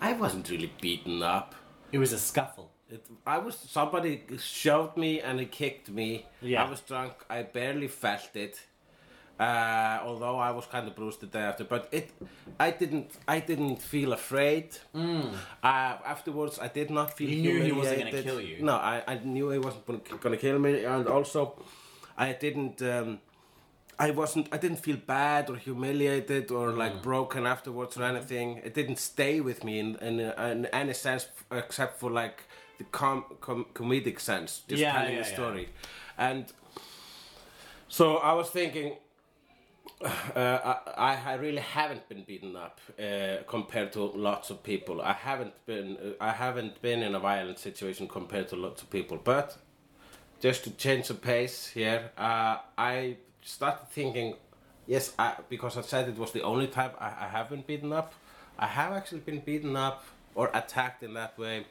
I 0.00 0.12
wasn't 0.14 0.48
really 0.50 0.72
beaten 0.80 1.22
up. 1.22 1.54
It 1.92 1.98
was 1.98 2.12
a 2.12 2.18
scuffle. 2.18 2.71
It, 2.94 3.04
I 3.26 3.38
was 3.38 3.56
somebody 3.56 4.12
shoved 4.38 4.96
me 4.96 5.20
and 5.20 5.40
he 5.40 5.46
kicked 5.46 5.88
me. 6.00 6.26
Yeah. 6.40 6.64
I 6.64 6.70
was 6.70 6.80
drunk. 6.80 7.12
I 7.30 7.42
barely 7.42 7.88
felt 7.88 8.34
it. 8.46 8.54
Uh, 9.40 9.98
although 10.04 10.38
I 10.38 10.50
was 10.58 10.66
kind 10.66 10.86
of 10.86 10.94
bruised 10.94 11.20
the 11.20 11.26
day 11.26 11.40
after, 11.50 11.64
but 11.64 11.88
it, 11.90 12.10
I 12.60 12.70
didn't, 12.70 13.10
I 13.26 13.40
didn't 13.40 13.80
feel 13.82 14.12
afraid. 14.12 14.68
Uh, 14.94 15.26
afterwards, 15.64 16.58
I 16.60 16.68
did 16.68 16.90
not 16.90 17.16
feel. 17.16 17.30
You 17.30 17.42
knew 17.42 17.62
he 17.62 17.72
wasn't 17.72 17.98
gonna 18.10 18.22
kill 18.22 18.40
you. 18.40 18.62
No, 18.62 18.74
I, 18.74 19.02
I 19.06 19.14
knew 19.24 19.48
he 19.50 19.58
wasn't 19.58 19.84
gonna, 19.86 20.00
gonna 20.20 20.36
kill 20.36 20.58
me, 20.60 20.84
and 20.84 21.08
also, 21.08 21.40
I 22.16 22.34
didn't. 22.34 22.82
Um, 22.82 23.18
I 23.98 24.10
wasn't. 24.10 24.48
I 24.52 24.58
didn't 24.58 24.80
feel 24.86 24.98
bad 25.06 25.50
or 25.50 25.56
humiliated 25.56 26.50
or 26.50 26.70
like 26.82 26.94
Mm. 26.96 27.02
broken 27.02 27.46
afterwards 27.46 27.96
or 27.96 28.04
anything. 28.04 28.60
It 28.64 28.74
didn't 28.74 28.98
stay 28.98 29.40
with 29.40 29.64
me 29.64 29.78
in 29.80 29.96
in, 30.08 30.20
in 30.20 30.66
any 30.66 30.94
sense 30.94 31.26
except 31.50 31.98
for 32.00 32.10
like 32.10 32.38
the 32.82 32.90
com, 32.98 33.24
com 33.40 33.66
comedic 33.74 34.18
sense, 34.20 34.62
just 34.68 34.80
Yeah, 34.82 34.92
telling 34.92 35.14
yeah, 35.14 35.24
a 35.24 35.28
yeah. 35.28 35.34
story. 35.34 35.68
And 36.18 36.44
so 37.88 38.16
I 38.18 38.32
was 38.34 38.50
thinking. 38.50 38.96
Uh, 40.34 40.76
I, 40.96 41.16
I 41.32 41.34
really 41.34 41.60
haven't 41.60 42.08
been 42.08 42.24
beaten 42.24 42.56
up 42.56 42.80
uh, 42.98 43.42
compared 43.46 43.92
to 43.92 44.00
lots 44.02 44.50
of 44.50 44.62
people. 44.62 45.00
I 45.00 45.12
haven't 45.12 45.54
been 45.66 45.96
uh, 45.96 46.24
I 46.30 46.32
haven't 46.32 46.80
been 46.82 47.02
in 47.02 47.14
a 47.14 47.20
violent 47.20 47.58
situation 47.58 48.08
compared 48.08 48.48
to 48.48 48.56
lots 48.56 48.82
of 48.82 48.90
people. 48.90 49.18
But 49.22 49.56
just 50.40 50.64
to 50.64 50.70
change 50.70 51.06
the 51.08 51.14
pace 51.14 51.68
here, 51.68 52.10
uh, 52.18 52.56
I 52.78 53.16
started 53.42 53.88
thinking, 53.90 54.34
yes, 54.86 55.12
I, 55.18 55.34
because 55.48 55.76
I 55.76 55.82
said 55.82 56.08
it 56.08 56.18
was 56.18 56.32
the 56.32 56.42
only 56.42 56.66
time 56.68 56.92
I, 56.98 57.06
I 57.06 57.28
have 57.28 57.48
been 57.50 57.62
beaten 57.62 57.92
up. 57.92 58.12
I 58.58 58.66
have 58.66 58.92
actually 58.92 59.20
been 59.20 59.40
beaten 59.40 59.76
up 59.76 60.04
or 60.34 60.50
attacked 60.54 61.02
in 61.02 61.14
that 61.14 61.38
way 61.38 61.66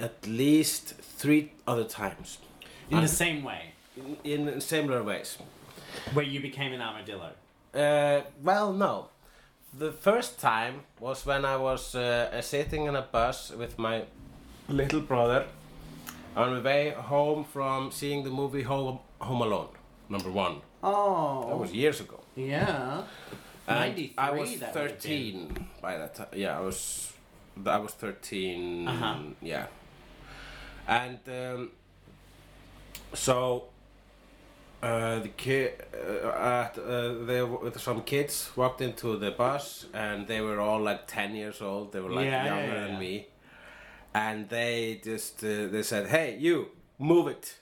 at 0.00 0.26
least 0.26 0.94
three 1.18 1.52
other 1.66 1.84
times 1.84 2.38
In 2.90 3.00
the 3.00 3.08
same 3.08 3.42
way, 3.44 3.62
in, 4.24 4.48
in 4.48 4.60
similar 4.60 5.02
ways. 5.02 5.38
where 6.14 6.24
you 6.24 6.40
became 6.40 6.72
an 6.72 6.80
armadillo. 6.82 7.30
Uh, 7.74 8.20
well, 8.42 8.72
no. 8.72 9.08
The 9.78 9.92
first 9.92 10.40
time 10.40 10.74
was 10.98 11.24
when 11.26 11.44
I 11.44 11.56
was 11.56 11.94
uh, 11.94 12.40
sitting 12.42 12.86
in 12.86 12.96
a 12.96 13.02
bus 13.02 13.50
with 13.52 13.78
my 13.78 14.04
little 14.68 15.00
brother 15.00 15.44
on 16.36 16.54
the 16.54 16.60
way 16.62 16.90
home 16.90 17.44
from 17.44 17.90
seeing 17.92 18.24
the 18.24 18.30
movie 18.30 18.62
Home, 18.62 18.98
Home 19.20 19.42
Alone, 19.42 19.68
number 20.08 20.30
one. 20.30 20.56
Oh, 20.82 21.46
That 21.48 21.56
was 21.58 21.72
years 21.72 22.00
ago. 22.00 22.18
yeah. 22.36 23.02
And 23.68 24.10
I 24.18 24.30
was 24.32 24.58
that 24.58 24.74
13 24.74 25.68
by 25.80 25.96
that 25.98 26.14
time. 26.16 26.26
Yeah, 26.34 26.58
I 26.58 26.60
was. 26.60 27.12
I 27.64 27.78
was 27.78 27.92
13. 27.92 28.88
Uh-huh. 28.88 29.14
Yeah. 29.42 29.66
And 30.86 31.18
um, 31.28 31.70
so 33.14 33.64
uh, 34.82 35.18
the 35.20 35.28
kid, 35.28 35.72
uh, 35.94 36.28
at, 36.28 36.78
uh, 36.78 37.24
there 37.24 37.46
were 37.46 37.70
some 37.78 38.02
kids 38.02 38.50
walked 38.56 38.80
into 38.80 39.16
the 39.18 39.30
bus, 39.30 39.86
and 39.92 40.26
they 40.26 40.40
were 40.40 40.58
all 40.60 40.80
like 40.80 41.06
10 41.06 41.34
years 41.34 41.60
old. 41.60 41.92
They 41.92 42.00
were 42.00 42.10
like 42.10 42.26
Yeah, 42.26 42.44
yeah, 42.44 42.54
younger 42.56 42.74
yeah, 42.74 42.80
than 42.84 42.92
yeah. 42.94 42.98
me, 42.98 43.26
and 44.14 44.48
they 44.48 45.00
just 45.04 45.44
uh, 45.44 45.66
they 45.68 45.82
said, 45.82 46.08
"Hey, 46.08 46.36
you, 46.38 46.68
move 46.98 47.28
it." 47.28 47.56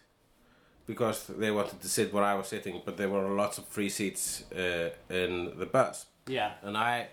Because 0.87 1.27
they 1.27 1.51
wanted 1.51 1.83
to 1.83 1.89
sit 1.89 2.15
where 2.15 2.25
I 2.25 2.35
was 2.35 2.47
sitting, 2.49 2.81
but 2.83 2.97
there 2.97 3.11
were 3.11 3.29
lots 3.29 3.59
of 3.59 3.67
free 3.67 3.91
seats 3.91 4.43
uh, 4.53 4.89
in 5.11 5.53
the 5.59 5.67
bus 5.67 6.07
Yeah. 6.27 6.53
and 6.63 6.79
I, 6.79 7.09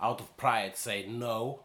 out 0.00 0.20
of 0.20 0.36
pride, 0.36 0.76
say 0.76 1.06
no. 1.08 1.58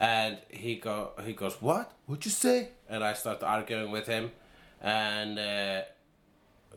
And 0.00 0.38
he 0.48 0.76
go, 0.76 1.10
he 1.26 1.34
goes, 1.34 1.60
what? 1.60 1.92
What'd 2.06 2.24
you 2.24 2.30
say? 2.30 2.70
And 2.88 3.04
I 3.04 3.12
start 3.12 3.42
arguing 3.42 3.90
with 3.90 4.06
him, 4.06 4.32
and 4.80 5.38
uh, 5.38 5.82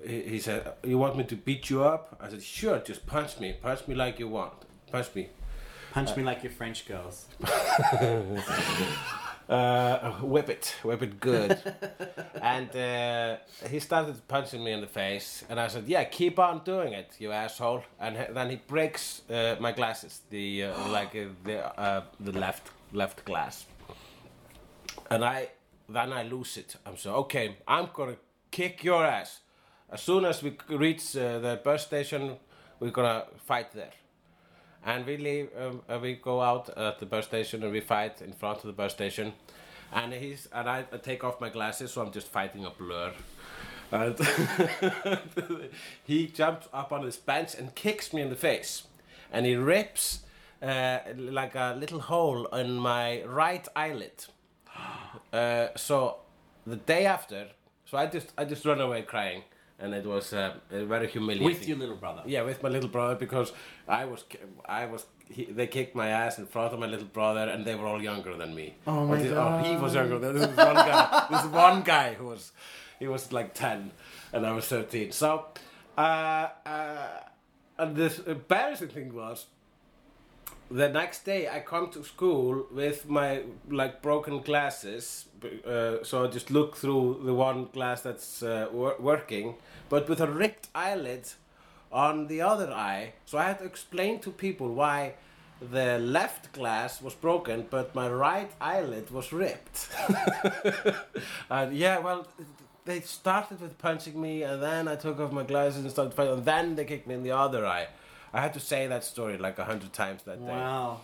he, 0.05 0.21
he 0.24 0.39
said, 0.39 0.74
you 0.84 0.97
want 0.97 1.15
me 1.15 1.24
to 1.24 1.36
beat 1.38 1.69
you 1.69 1.86
up? 1.86 2.17
I 2.19 2.30
said, 2.30 2.43
sure, 2.43 2.80
just 2.80 3.07
punch 3.07 3.39
me, 3.39 3.55
punch 3.61 3.88
me 3.88 3.95
like 3.95 4.19
you 4.19 4.28
want, 4.28 4.53
punch 4.91 5.07
me. 5.15 5.30
Punch 5.93 6.17
me 6.17 6.24
like 6.24 6.43
your 6.43 6.51
French 6.51 6.86
girls. 6.86 7.28
Uh, 9.49 10.13
whip 10.21 10.49
it, 10.49 10.74
whip 10.84 11.03
it 11.03 11.19
good. 11.19 11.59
and 12.41 12.74
uh, 12.76 13.36
he 13.69 13.78
started 13.78 14.15
punching 14.30 14.63
me 14.63 14.71
in 14.71 14.80
the 14.80 14.88
face, 14.88 15.43
and 15.49 15.59
I 15.59 15.67
said, 15.67 15.84
"Yeah, 15.86 16.05
keep 16.05 16.39
on 16.39 16.63
doing 16.63 16.93
it, 16.93 17.13
you 17.19 17.34
asshole." 17.34 17.84
And 17.99 18.15
then 18.34 18.49
he 18.51 18.55
breaks 18.55 19.21
uh, 19.30 19.57
my 19.59 19.74
glasses, 19.74 20.21
the 20.30 20.63
uh, 20.63 20.88
like 20.89 21.13
uh, 21.15 21.26
the 21.43 21.78
uh, 21.78 22.03
the 22.21 22.32
left 22.32 22.71
left 22.93 23.25
glass, 23.25 23.65
and 25.09 25.25
I 25.25 25.49
then 25.89 26.13
I 26.13 26.23
lose 26.23 26.57
it. 26.57 26.75
I'm 26.85 26.97
so 26.97 27.15
okay. 27.15 27.57
I'm 27.67 27.89
gonna 27.93 28.17
kick 28.51 28.83
your 28.83 29.05
ass. 29.05 29.41
As 29.89 30.01
soon 30.01 30.25
as 30.25 30.41
we 30.41 30.57
reach 30.69 31.15
uh, 31.15 31.39
the 31.39 31.61
bus 31.63 31.85
station, 31.85 32.37
we're 32.79 32.91
gonna 32.91 33.25
fight 33.45 33.71
there. 33.73 33.91
And 34.85 35.05
we 35.05 35.17
leave, 35.17 35.49
um, 35.57 35.81
uh, 35.87 35.97
we 36.01 36.15
go 36.15 36.41
out 36.41 36.69
at 36.77 36.99
the 36.99 37.05
bus 37.05 37.25
station 37.25 37.63
and 37.63 37.71
we 37.71 37.79
fight 37.79 38.21
in 38.21 38.33
front 38.33 38.57
of 38.59 38.65
the 38.65 38.73
bus 38.73 38.91
station. 38.91 39.33
And 39.93 40.13
he's 40.13 40.47
and 40.51 40.69
I, 40.69 40.85
I 40.91 40.97
take 40.97 41.23
off 41.23 41.39
my 41.39 41.49
glasses, 41.49 41.91
so 41.91 42.01
I'm 42.01 42.11
just 42.11 42.27
fighting 42.27 42.65
a 42.65 42.71
blur. 42.71 43.13
And 43.91 44.17
he 46.03 46.27
jumps 46.27 46.67
up 46.73 46.91
on 46.91 47.03
his 47.03 47.17
bench 47.17 47.53
and 47.55 47.75
kicks 47.75 48.11
me 48.11 48.21
in 48.21 48.29
the 48.29 48.35
face, 48.35 48.83
and 49.31 49.45
he 49.45 49.55
rips 49.55 50.23
uh, 50.64 50.99
like 51.18 51.55
a 51.55 51.76
little 51.78 51.99
hole 51.99 52.45
in 52.47 52.78
my 52.78 53.24
right 53.26 53.68
eyelid. 53.76 54.26
Uh, 55.32 55.70
so 55.76 56.18
the 56.68 56.76
day 56.76 57.07
after, 57.07 57.47
so 57.86 57.97
I 57.97 58.05
just 58.05 58.32
I 58.38 58.45
just 58.45 58.64
ran 58.66 58.80
away 58.80 59.01
crying, 59.01 59.41
and 59.80 59.93
it 59.95 60.05
was 60.05 60.32
uh, 60.32 60.53
very 60.70 61.07
humiliating. 61.07 61.45
With 61.47 61.68
your 61.68 61.78
little 61.78 61.95
brother. 61.95 62.22
Yeah, 62.28 62.43
with 62.43 62.61
my 62.61 62.70
little 62.70 62.89
brother 62.89 63.16
because 63.16 63.51
I 63.88 64.05
was, 64.05 64.26
I 64.68 64.86
was, 64.86 65.07
he, 65.28 65.45
they 65.45 65.66
kicked 65.66 65.95
my 65.95 66.09
ass 66.09 66.38
in 66.38 66.45
front 66.45 66.72
of 66.74 66.80
my 66.80 66.86
little 66.86 67.07
brother, 67.07 67.49
and 67.51 67.66
they 67.66 67.74
were 67.74 67.88
all 67.88 68.01
younger 68.01 68.36
than 68.38 68.53
me. 68.53 68.76
Oh 68.86 69.07
my 69.07 69.16
Or 69.16 69.24
the- 69.24 69.36
Oh, 69.41 69.57
he 69.64 69.76
was 69.76 69.95
younger 69.95 70.20
than 70.20 70.36
this 70.36 70.47
was 70.47 70.55
one 70.55 70.76
guy. 70.76 71.28
this 71.32 71.45
one 71.45 71.82
guy 71.82 72.14
who 72.14 72.26
was, 72.26 72.51
he 72.99 73.07
was 73.07 73.32
like 73.34 73.55
ten, 73.55 73.89
and 74.34 74.45
I 74.45 74.51
was 74.51 74.68
thirteen. 74.68 75.11
So, 75.11 75.45
uh, 75.97 76.47
uh, 76.66 77.07
and 77.80 77.95
this 77.95 78.20
embarrassing 78.20 78.89
thing 78.89 79.14
was. 79.16 79.47
The 80.72 80.89
next 80.89 81.24
day, 81.26 81.47
I 81.47 81.59
come 81.59 81.91
to 81.91 82.03
school 82.03 82.66
with 82.72 83.07
my 83.07 83.43
like 83.70 84.01
broken 84.01 84.41
glasses, 84.41 85.26
b- 85.39 85.61
uh, 85.66 86.03
so 86.03 86.26
I 86.26 86.28
just 86.28 86.49
look 86.49 86.76
through 86.78 87.22
the 87.26 87.34
one 87.34 87.68
glass 87.74 88.01
that's 88.01 88.41
uh, 88.41 88.68
wor- 88.72 88.95
working, 88.99 89.55
but 89.89 90.09
with 90.09 90.20
a 90.20 90.28
ripped 90.28 90.70
eyelid 90.74 91.28
on 91.91 92.28
the 92.28 92.41
other 92.41 92.72
eye. 92.72 93.14
So 93.26 93.38
I 93.38 93.43
had 93.43 93.59
to 93.59 93.66
explain 93.66 94.20
to 94.22 94.32
people 94.32 94.74
why 94.74 95.14
the 95.61 95.99
left 95.99 96.51
glass 96.53 97.01
was 97.01 97.14
broken, 97.14 97.68
but 97.70 97.93
my 97.93 98.09
right 98.09 98.51
eyelid 98.59 99.11
was 99.11 99.32
ripped. 99.32 99.89
and 101.51 101.76
yeah, 101.76 101.99
well, 101.99 102.26
they 102.86 103.01
started 103.01 103.61
with 103.61 103.78
punching 103.78 104.20
me, 104.20 104.41
and 104.43 104.61
then 104.61 104.88
I 104.88 104.95
took 104.95 105.20
off 105.20 105.32
my 105.32 105.43
glasses 105.43 105.84
and 105.84 105.91
started 105.91 106.14
fighting, 106.16 106.34
and 106.34 106.45
then 106.45 106.76
they 106.76 106.86
kicked 106.86 107.05
me 107.05 107.14
in 107.14 107.24
the 107.24 107.32
other 107.32 107.66
eye. 107.66 107.88
I 108.34 108.41
had 108.41 108.53
to 108.53 108.59
say 108.59 108.88
that 108.88 109.03
story 109.03 109.38
like 109.38 109.59
a 109.59 109.65
hundred 109.65 109.93
times 109.93 110.23
that 110.23 110.39
day. 110.45 110.51
Wow. 110.51 111.01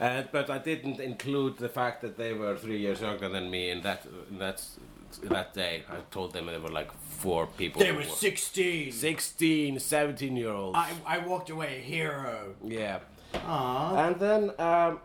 Uh, 0.00 0.22
but 0.32 0.48
I 0.50 0.58
didn't 0.58 1.00
include 1.00 1.58
the 1.58 1.68
fact 1.68 2.00
that 2.02 2.16
they 2.16 2.32
were 2.32 2.56
three 2.56 2.78
years 2.78 3.00
younger 3.00 3.28
than 3.28 3.50
me 3.50 3.70
in 3.70 3.82
that 3.82 4.06
in 4.30 4.38
that 4.38 4.62
that 5.24 5.52
day. 5.54 5.84
I 5.90 5.96
told 6.10 6.32
them 6.32 6.46
they 6.46 6.58
were 6.58 6.70
like 6.70 6.90
four 6.92 7.46
people. 7.46 7.80
They 7.82 7.92
were 7.92 8.02
16. 8.04 8.92
16, 8.92 9.78
17 9.78 10.36
year 10.36 10.50
olds. 10.50 10.76
I, 10.78 10.90
I 11.06 11.18
walked 11.18 11.50
away 11.50 11.78
a 11.78 11.80
hero. 11.80 12.54
yeah. 12.64 13.00
Aww. 13.34 14.06
And 14.08 14.20
then 14.20 14.50
um, 14.58 15.00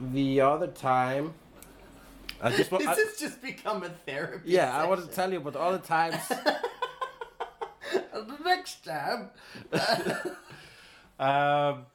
the 0.00 0.40
other 0.40 0.66
time, 0.68 1.34
I 2.42 2.50
just 2.50 2.70
This 2.78 2.86
I- 2.86 2.94
has 2.94 3.16
just 3.18 3.40
become 3.42 3.82
a 3.82 3.88
therapy. 3.90 4.50
yeah, 4.50 4.76
I 4.76 4.86
want 4.86 5.00
to 5.02 5.14
tell 5.14 5.30
you 5.32 5.38
about 5.38 5.56
all 5.56 5.72
the 5.72 5.78
times. 5.78 6.16
The 8.14 8.38
next 8.44 8.84
time. 8.84 9.30
um, 11.18 11.86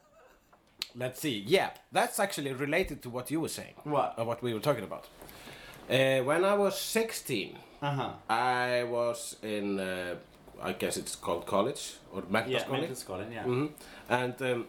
let's 0.95 1.19
see. 1.19 1.43
Yeah, 1.47 1.69
that's 1.91 2.19
actually 2.19 2.53
related 2.53 3.01
to 3.03 3.09
what 3.09 3.29
you 3.31 3.41
were 3.41 3.49
saying. 3.49 3.73
What? 3.83 4.15
Or 4.17 4.25
what 4.25 4.41
we 4.41 4.53
were 4.53 4.59
talking 4.59 4.83
about. 4.83 5.05
Uh, 5.89 6.19
when 6.23 6.45
I 6.45 6.53
was 6.55 6.79
16, 6.79 7.57
Uh 7.81 7.91
huh. 7.91 8.09
I 8.29 8.83
was 8.83 9.35
in, 9.41 9.79
uh, 9.79 10.15
I 10.61 10.73
guess 10.73 10.97
it's 10.97 11.15
called 11.15 11.45
college 11.45 11.95
or 12.13 12.23
mental 12.29 12.51
Yeah, 12.53 12.63
college. 12.65 12.79
mental 12.81 12.95
Scotland, 12.95 13.33
yeah. 13.33 13.43
hmm 13.43 13.67
And 14.09 14.41
um, 14.41 14.67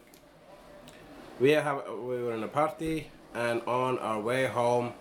we 1.40 1.51
have 1.53 1.82
we 2.09 2.22
were 2.22 2.34
in 2.34 2.42
a 2.44 2.48
party, 2.48 3.07
and 3.34 3.62
on 3.66 3.98
our 3.98 4.20
way 4.20 4.46
home, 4.46 4.92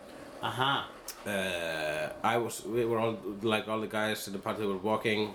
Uh 0.41 0.49
huh. 0.51 0.81
uh, 1.27 2.09
I 2.23 2.37
was 2.37 2.63
we 2.65 2.85
were 2.85 2.97
all 2.99 3.17
like 3.41 3.67
all 3.67 3.79
the 3.81 3.87
guys 3.87 4.27
in 4.27 4.33
the 4.33 4.39
party 4.39 4.65
were 4.65 4.77
walking 4.77 5.33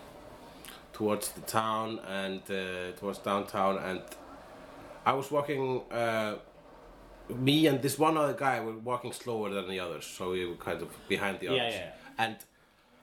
towards 0.95 1.29
the 1.33 1.41
town 1.43 1.99
and 2.09 2.41
uh, 2.51 2.93
towards 2.99 3.19
downtown, 3.19 3.77
and 3.79 4.01
I 5.05 5.13
was 5.13 5.31
walking. 5.31 5.83
Uh, 5.91 6.37
me 7.29 7.67
and 7.67 7.81
this 7.81 7.99
one 7.99 8.17
other 8.19 8.35
guy 8.35 8.61
were 8.61 8.77
walking 8.79 9.13
slower 9.13 9.49
than 9.51 9.69
the 9.69 9.81
others, 9.81 10.05
so 10.07 10.31
we 10.33 10.45
were 10.47 10.57
kind 10.57 10.83
of 10.83 10.89
behind 11.09 11.41
the 11.41 11.47
Yeah, 11.47 11.53
others. 11.53 11.75
yeah. 11.75 11.91
And 12.19 12.37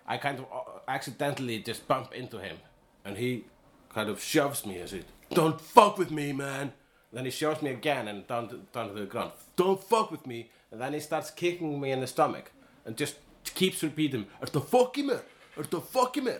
I 0.08 0.18
kind 0.18 0.40
of 0.40 0.46
uh, 0.46 0.80
accidentally 0.88 1.60
just 1.60 1.88
bump 1.88 2.14
into 2.14 2.38
him, 2.40 2.58
and 3.06 3.18
he 3.18 3.46
kind 3.90 4.10
of 4.10 4.22
shoves 4.22 4.66
me 4.66 4.78
and 4.80 4.90
says, 4.90 5.04
"Don't 5.34 5.60
fuck 5.60 5.98
with 5.98 6.12
me, 6.12 6.34
man." 6.34 6.74
Then 7.14 7.26
he 7.26 7.32
shoves 7.32 7.62
me 7.62 7.72
again 7.72 8.08
and 8.08 8.26
down 8.28 8.48
to, 8.50 8.56
down 8.72 8.88
to 8.88 8.94
the 8.94 9.06
ground. 9.06 9.32
Don't 9.58 9.84
fuck 9.84 10.12
with 10.12 10.26
me. 10.26 10.50
And 10.72 10.80
then 10.80 10.94
he 10.94 11.02
starts 11.02 11.30
kicking 11.30 11.82
me 11.82 11.92
in 11.92 12.00
the 12.00 12.08
stomach 12.08 12.52
and 12.86 12.96
just 12.96 13.16
keeps 13.56 13.84
repeating, 13.84 14.28
"Ertu 14.42 14.62
að 14.62 14.68
fokki 14.68 15.04
mér? 15.04 15.22
Ertu 15.58 15.82
að 15.82 15.88
fokki 15.96 16.22
mér?" 16.22 16.40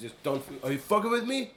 Just 0.00 0.22
don't. 0.22 0.42
Are 0.62 0.72
you 0.72 0.78
fucking 0.78 1.10
with 1.10 1.24
me? 1.26 1.50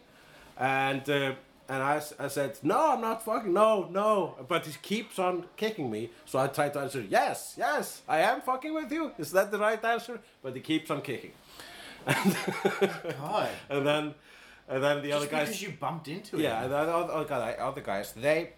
And 0.57 1.07
uh, 1.09 1.33
and 1.69 1.83
I 1.83 1.99
said 2.27 2.57
no, 2.63 2.91
I'm 2.93 3.01
not 3.01 3.23
fucking. 3.23 3.53
No, 3.53 3.87
no. 3.91 4.35
But 4.47 4.65
he 4.65 4.73
keeps 4.81 5.19
on 5.19 5.45
kicking 5.55 5.89
me. 5.89 6.09
So 6.25 6.39
I 6.39 6.47
try 6.47 6.69
to 6.69 6.79
answer 6.79 7.01
yes, 7.01 7.55
yes, 7.57 8.01
I 8.07 8.19
am 8.19 8.41
fucking 8.41 8.73
with 8.73 8.91
you. 8.91 9.11
Is 9.17 9.31
that 9.31 9.51
the 9.51 9.59
right 9.59 9.83
answer? 9.83 10.19
But 10.41 10.55
he 10.55 10.61
keeps 10.61 10.89
on 10.91 11.01
kicking. 11.01 11.31
And, 12.05 12.35
God. 13.19 13.49
And 13.69 13.85
then 13.85 14.13
and 14.69 14.83
then 14.83 15.01
the 15.01 15.09
Just 15.09 15.17
other 15.17 15.27
guys. 15.27 15.47
because 15.47 15.61
you 15.61 15.73
bumped 15.79 16.07
into 16.07 16.37
it. 16.37 16.43
Yeah, 16.43 16.63
and 16.63 16.71
the 16.71 16.77
other, 16.77 17.13
other, 17.13 17.59
other 17.61 17.81
guys, 17.81 18.11
they 18.13 18.51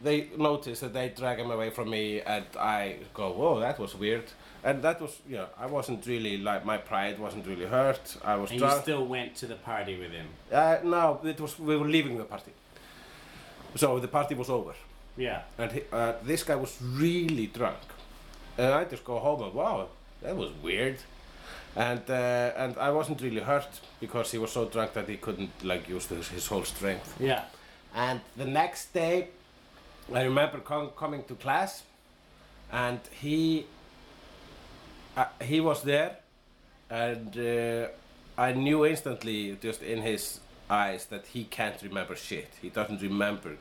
they 0.00 0.28
notice 0.36 0.80
that 0.80 0.92
they 0.92 1.08
drag 1.10 1.38
him 1.38 1.50
away 1.50 1.70
from 1.70 1.90
me, 1.90 2.20
and 2.20 2.44
I 2.58 2.96
go, 3.14 3.30
"Whoa, 3.32 3.60
that 3.60 3.78
was 3.78 3.94
weird." 3.94 4.24
And 4.64 4.82
that 4.82 5.00
was, 5.00 5.16
you 5.28 5.36
know, 5.36 5.46
I 5.58 5.66
wasn't 5.66 6.04
really 6.06 6.36
like 6.38 6.64
my 6.64 6.78
pride 6.78 7.18
wasn't 7.18 7.46
really 7.46 7.66
hurt. 7.66 8.16
I 8.24 8.34
was 8.36 8.50
And 8.50 8.60
you 8.60 8.70
still 8.82 9.06
went 9.06 9.36
to 9.36 9.46
the 9.46 9.54
party 9.54 9.96
with 9.98 10.10
him. 10.10 10.26
uh, 10.52 10.78
no, 10.84 11.20
it 11.24 11.40
was 11.40 11.58
we 11.58 11.76
were 11.76 11.86
leaving 11.88 12.18
the 12.18 12.24
party, 12.24 12.52
so 13.76 13.98
the 14.00 14.08
party 14.08 14.34
was 14.34 14.48
over, 14.50 14.74
Yeah. 15.16 15.42
and 15.58 15.72
he, 15.72 15.82
uh, 15.92 16.14
this 16.22 16.42
guy 16.44 16.56
was 16.56 16.76
really 16.82 17.46
drunk, 17.46 17.78
and 18.56 18.72
I 18.74 18.84
just 18.84 19.04
go 19.04 19.18
home 19.18 19.42
and 19.42 19.54
wow, 19.54 19.88
that 20.22 20.36
was 20.36 20.50
weird. 20.62 20.98
And 21.76 22.02
uh, 22.10 22.52
and 22.62 22.76
I 22.78 22.90
wasn't 22.90 23.20
really 23.20 23.40
hurt 23.42 23.68
because 24.00 24.32
he 24.32 24.38
was 24.38 24.50
so 24.50 24.64
drunk 24.64 24.92
that 24.94 25.08
he 25.08 25.16
couldn't 25.16 25.50
like 25.62 25.88
use 25.88 26.06
his, 26.06 26.28
his 26.28 26.46
whole 26.46 26.64
strength. 26.64 27.14
Yeah. 27.20 27.42
And 27.94 28.20
the 28.36 28.46
next 28.46 28.92
day, 28.92 29.28
I 30.12 30.22
remember 30.22 30.58
com- 30.60 30.90
coming 30.96 31.22
to 31.24 31.34
class, 31.34 31.82
and 32.72 33.00
he 33.20 33.66
uh, 35.16 35.26
he 35.42 35.60
was 35.60 35.82
there, 35.82 36.16
and 36.90 37.36
uh, 37.36 37.88
I 38.38 38.52
knew 38.52 38.86
instantly, 38.86 39.58
just 39.60 39.82
in 39.82 40.02
his 40.02 40.40
eyes, 40.70 41.06
that 41.06 41.26
he 41.26 41.44
can't 41.44 41.80
remember 41.82 42.16
shit. 42.16 42.48
He 42.62 42.70
doesn't 42.70 43.02
remember 43.02 43.56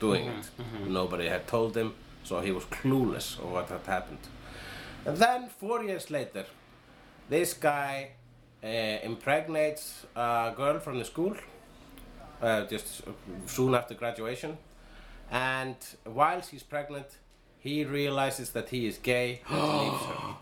doing 0.00 0.26
it. 0.26 0.50
Nobody 0.88 1.26
had 1.28 1.46
told 1.46 1.76
him, 1.76 1.94
so 2.24 2.40
he 2.40 2.50
was 2.52 2.64
clueless 2.64 3.38
of 3.38 3.52
what 3.52 3.68
had 3.68 3.86
happened. 3.86 4.18
And 5.04 5.16
then 5.16 5.48
four 5.48 5.84
years 5.84 6.10
later, 6.10 6.46
this 7.28 7.54
guy 7.54 8.10
uh, 8.64 8.66
impregnates 8.66 10.06
a 10.16 10.52
girl 10.56 10.80
from 10.80 10.98
the 10.98 11.04
school 11.04 11.36
uh, 12.42 12.64
just 12.66 13.02
soon 13.46 13.74
after 13.74 13.94
graduation. 13.94 14.56
And 15.30 15.76
while 16.04 16.40
she's 16.42 16.62
pregnant, 16.62 17.06
he 17.58 17.84
realizes 17.84 18.50
that 18.50 18.68
he 18.70 18.86
is 18.86 18.98
gay 18.98 19.40
and 19.48 19.60
leaves 19.62 20.02
her. 20.04 20.34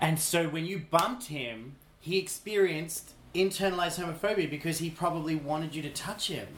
And 0.00 0.18
so 0.18 0.48
when 0.48 0.66
you 0.66 0.78
bumped 0.90 1.24
him, 1.26 1.76
he 2.00 2.18
experienced 2.18 3.12
internalized 3.34 4.02
homophobia 4.02 4.48
because 4.50 4.78
he 4.78 4.90
probably 4.90 5.34
wanted 5.36 5.74
you 5.74 5.82
to 5.82 5.90
touch 5.90 6.28
him. 6.28 6.48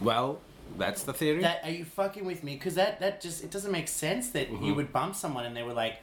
Well, 0.00 0.40
that's 0.78 1.02
the 1.02 1.12
theory. 1.12 1.42
That 1.42 1.60
are 1.64 1.70
you 1.70 1.84
fucking 1.84 2.24
with 2.24 2.42
me? 2.44 2.54
Because 2.54 2.74
that 2.76 3.00
that 3.00 3.20
just 3.20 3.44
it 3.44 3.50
doesn't 3.50 3.72
make 3.72 3.88
sense 3.88 4.30
that 4.30 4.50
Mm-hmm. 4.50 4.64
you 4.64 4.74
would 4.74 4.92
bump 4.92 5.14
someone 5.14 5.44
and 5.44 5.54
they 5.56 5.62
were 5.62 5.74
like 5.74 5.98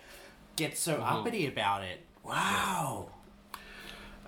get 0.55 0.77
so 0.77 0.95
uppity 0.97 1.47
about 1.47 1.83
it. 1.83 1.99
Wow. 2.23 3.09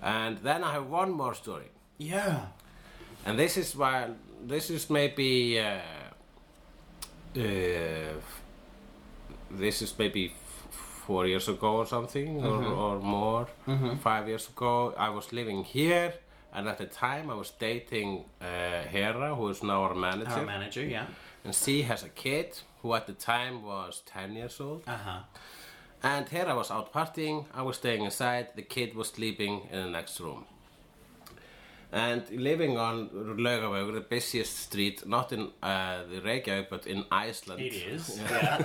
and 0.02 0.38
then 0.38 0.64
I 0.64 0.72
have 0.72 0.86
one 0.88 1.10
more 1.12 1.34
story. 1.34 1.70
Yeah. 1.98 2.46
And 3.24 3.38
this 3.38 3.56
is 3.56 3.76
why 3.76 4.08
this 4.44 4.70
is 4.70 4.90
maybe 4.90 5.60
uh, 5.60 5.78
uh, 7.36 8.20
this 9.50 9.82
is 9.82 9.98
maybe 9.98 10.26
f- 10.26 10.66
four 11.06 11.26
years 11.26 11.48
ago 11.48 11.76
or 11.76 11.86
something 11.86 12.44
or, 12.44 12.62
or 12.64 12.98
more. 13.00 13.46
Five 14.00 14.28
years 14.28 14.48
ago, 14.48 14.94
I 14.96 15.08
was 15.10 15.32
living 15.32 15.64
here, 15.64 16.14
and 16.52 16.68
at 16.68 16.78
the 16.78 16.86
time 16.86 17.30
I 17.30 17.34
was 17.34 17.50
dating 17.58 18.24
uh, 18.40 18.82
Hera, 18.88 19.34
who 19.34 19.48
is 19.48 19.62
now 19.62 19.82
our 19.82 19.94
manager. 19.94 20.30
Our 20.30 20.46
manager, 20.46 20.84
yeah. 20.84 21.06
and 21.44 21.54
she 21.54 21.82
has 21.82 22.02
a 22.04 22.08
kid 22.08 22.58
who 22.82 22.94
at 22.94 23.06
the 23.06 23.14
time 23.14 23.62
was 23.62 24.02
ten 24.06 24.34
years 24.34 24.60
old. 24.60 24.82
Uh 24.86 24.96
huh. 24.96 25.20
And 26.04 26.28
Hera 26.28 26.54
was 26.56 26.70
out 26.70 26.92
partying, 26.92 27.44
I 27.54 27.62
was 27.62 27.76
staying 27.76 28.02
inside, 28.04 28.48
the 28.56 28.62
kid 28.62 28.94
was 28.96 29.08
sleeping 29.08 29.68
in 29.70 29.84
the 29.84 29.90
next 29.90 30.18
room. 30.20 30.46
And 31.92 32.22
living 32.30 32.78
on 32.78 33.10
Laugavegur, 33.10 33.92
the 33.92 34.00
busiest 34.00 34.56
street, 34.58 35.06
not 35.06 35.30
in 35.32 35.50
uh, 35.62 36.04
the 36.10 36.20
Reykjavík, 36.20 36.70
but 36.70 36.86
in 36.86 37.04
Iceland. 37.10 37.60
It 37.60 37.74
is. 37.74 38.18
Yeah. 38.30 38.62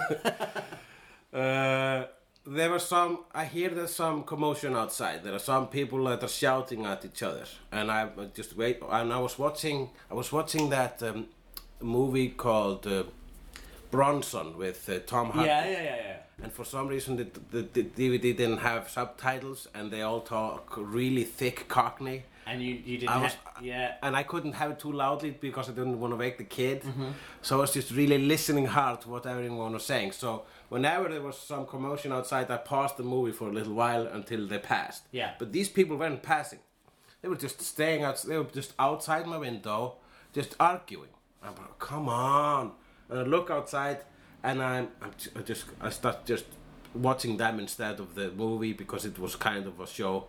Uh, 1.33 2.05
there 2.45 2.69
was 2.71 2.85
some, 2.87 3.19
I 3.35 3.43
hear 3.45 3.69
there's 3.69 3.93
some 3.93 4.23
commotion 4.23 4.75
outside. 4.75 5.23
There 5.23 5.33
are 5.33 5.39
some 5.39 5.67
people 5.67 6.05
that 6.05 6.23
are 6.23 6.29
shouting 6.29 6.85
at 6.85 7.03
each 7.03 7.21
other. 7.21 7.43
And 7.71 7.91
I 7.91 8.07
just 8.33 8.55
wait, 8.55 8.79
and 8.89 9.11
I 9.11 9.19
was 9.19 9.37
watching, 9.37 9.89
I 10.09 10.13
was 10.13 10.31
watching 10.31 10.69
that 10.69 11.03
um, 11.03 11.25
movie 11.81 12.29
called 12.29 12.87
uh, 12.87 13.03
Bronson 13.91 14.57
with 14.57 14.89
uh, 14.89 14.99
Tom 15.05 15.31
Hardy. 15.31 15.49
yeah, 15.49 15.65
yeah, 15.65 15.83
yeah, 15.83 15.95
yeah. 15.95 16.17
And 16.43 16.53
for 16.53 16.63
some 16.63 16.87
reason, 16.87 17.17
the, 17.17 17.27
the, 17.51 17.61
the 17.73 17.83
DVD 17.83 18.35
didn't 18.37 18.59
have 18.59 18.89
subtitles, 18.89 19.67
and 19.73 19.91
they 19.91 20.01
all 20.01 20.21
talk 20.21 20.73
really 20.77 21.23
thick 21.25 21.67
Cockney. 21.67 22.23
And 22.47 22.61
you 22.61 22.75
you 22.85 22.97
didn't 22.99 23.09
I 23.09 23.21
was, 23.23 23.35
yeah. 23.61 23.95
and 24.01 24.15
I 24.15 24.23
couldn't 24.23 24.53
have 24.53 24.71
it 24.71 24.79
too 24.79 24.93
loudly 24.93 25.31
because 25.31 25.69
I 25.69 25.73
didn't 25.73 25.99
want 25.99 26.13
to 26.13 26.17
wake 26.17 26.37
the 26.37 26.45
kid. 26.45 26.83
Mm-hmm. 26.83 27.09
So 27.41 27.57
I 27.57 27.61
was 27.61 27.73
just 27.73 27.91
really 27.91 28.17
listening 28.17 28.67
hard 28.67 29.01
to 29.01 29.09
what 29.09 29.25
everyone 29.25 29.73
was 29.73 29.85
saying. 29.85 30.13
So 30.13 30.43
whenever 30.69 31.09
there 31.09 31.21
was 31.21 31.37
some 31.37 31.65
commotion 31.65 32.13
outside, 32.13 32.49
I 32.49 32.57
paused 32.57 32.95
the 32.95 33.03
movie 33.03 33.33
for 33.33 33.49
a 33.49 33.51
little 33.51 33.73
while 33.73 34.07
until 34.07 34.47
they 34.47 34.59
passed. 34.59 35.03
Yeah. 35.11 35.31
But 35.37 35.51
these 35.51 35.67
people 35.67 35.97
weren't 35.97 36.23
passing; 36.23 36.59
they 37.21 37.27
were 37.27 37.35
just 37.35 37.61
staying 37.61 38.03
out. 38.03 38.21
They 38.21 38.37
were 38.37 38.45
just 38.45 38.73
outside 38.79 39.27
my 39.27 39.37
window, 39.37 39.95
just 40.31 40.55
arguing. 40.59 41.09
I'm 41.43 41.55
like, 41.55 41.79
come 41.79 42.07
on! 42.07 42.71
And 43.09 43.19
I 43.19 43.23
look 43.23 43.49
outside, 43.49 43.99
and 44.43 44.61
I'm, 44.63 44.87
I'm 45.01 45.11
I 45.35 45.41
just 45.41 45.65
I 45.81 45.89
start 45.89 46.25
just 46.25 46.45
watching 46.93 47.37
them 47.37 47.59
instead 47.59 47.99
of 47.99 48.15
the 48.15 48.31
movie 48.31 48.73
because 48.73 49.05
it 49.05 49.19
was 49.19 49.35
kind 49.35 49.65
of 49.65 49.79
a 49.79 49.87
show. 49.87 50.27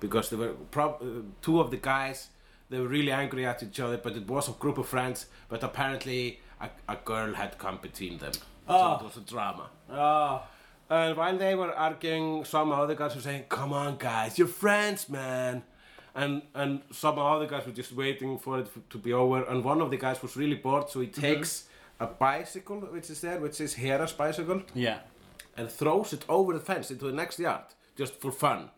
Because 0.00 0.30
there 0.30 0.38
were 0.38 0.52
prob- 0.70 1.02
uh, 1.02 1.22
two 1.42 1.60
of 1.60 1.70
the 1.70 1.76
guys, 1.76 2.28
they 2.70 2.78
were 2.78 2.88
really 2.88 3.10
angry 3.12 3.46
at 3.46 3.62
each 3.62 3.80
other, 3.80 3.96
but 3.98 4.16
it 4.16 4.26
was 4.26 4.48
a 4.48 4.52
group 4.52 4.78
of 4.78 4.86
friends. 4.86 5.26
But 5.48 5.62
apparently, 5.62 6.40
a, 6.60 6.68
a 6.88 6.96
girl 6.96 7.34
had 7.34 7.58
come 7.58 7.78
between 7.82 8.18
them, 8.18 8.32
Oh. 8.68 8.78
so 8.78 9.00
it 9.00 9.04
was 9.08 9.16
a 9.16 9.20
drama. 9.28 9.70
Oh. 9.90 10.42
And 10.90 11.16
while 11.16 11.36
they 11.36 11.54
were 11.54 11.72
arguing, 11.74 12.44
some 12.44 12.72
other 12.72 12.94
guys 12.94 13.14
were 13.14 13.20
saying, 13.20 13.44
"Come 13.48 13.72
on, 13.72 13.96
guys, 13.98 14.38
you're 14.38 14.48
friends, 14.48 15.08
man." 15.08 15.62
And 16.14 16.42
and 16.54 16.80
some 16.90 17.18
other 17.18 17.46
guys 17.46 17.66
were 17.66 17.72
just 17.72 17.92
waiting 17.92 18.38
for 18.38 18.58
it 18.60 18.66
f- 18.74 18.82
to 18.90 18.98
be 18.98 19.12
over. 19.12 19.42
And 19.44 19.62
one 19.64 19.80
of 19.82 19.90
the 19.90 19.96
guys 19.98 20.22
was 20.22 20.36
really 20.36 20.54
bored, 20.56 20.88
so 20.88 21.00
he 21.00 21.08
takes 21.08 21.66
a 22.00 22.06
bicycle, 22.06 22.80
which 22.80 23.10
is 23.10 23.20
there, 23.20 23.38
which 23.40 23.60
is 23.60 23.74
Hera's 23.74 24.12
bicycle, 24.12 24.62
Yeah. 24.74 25.00
and 25.56 25.68
throws 25.70 26.12
it 26.12 26.24
over 26.28 26.52
the 26.54 26.60
fence 26.60 26.90
into 26.90 27.04
the 27.06 27.12
next 27.12 27.38
yard, 27.38 27.64
just 27.96 28.14
for 28.20 28.32
fun. 28.32 28.70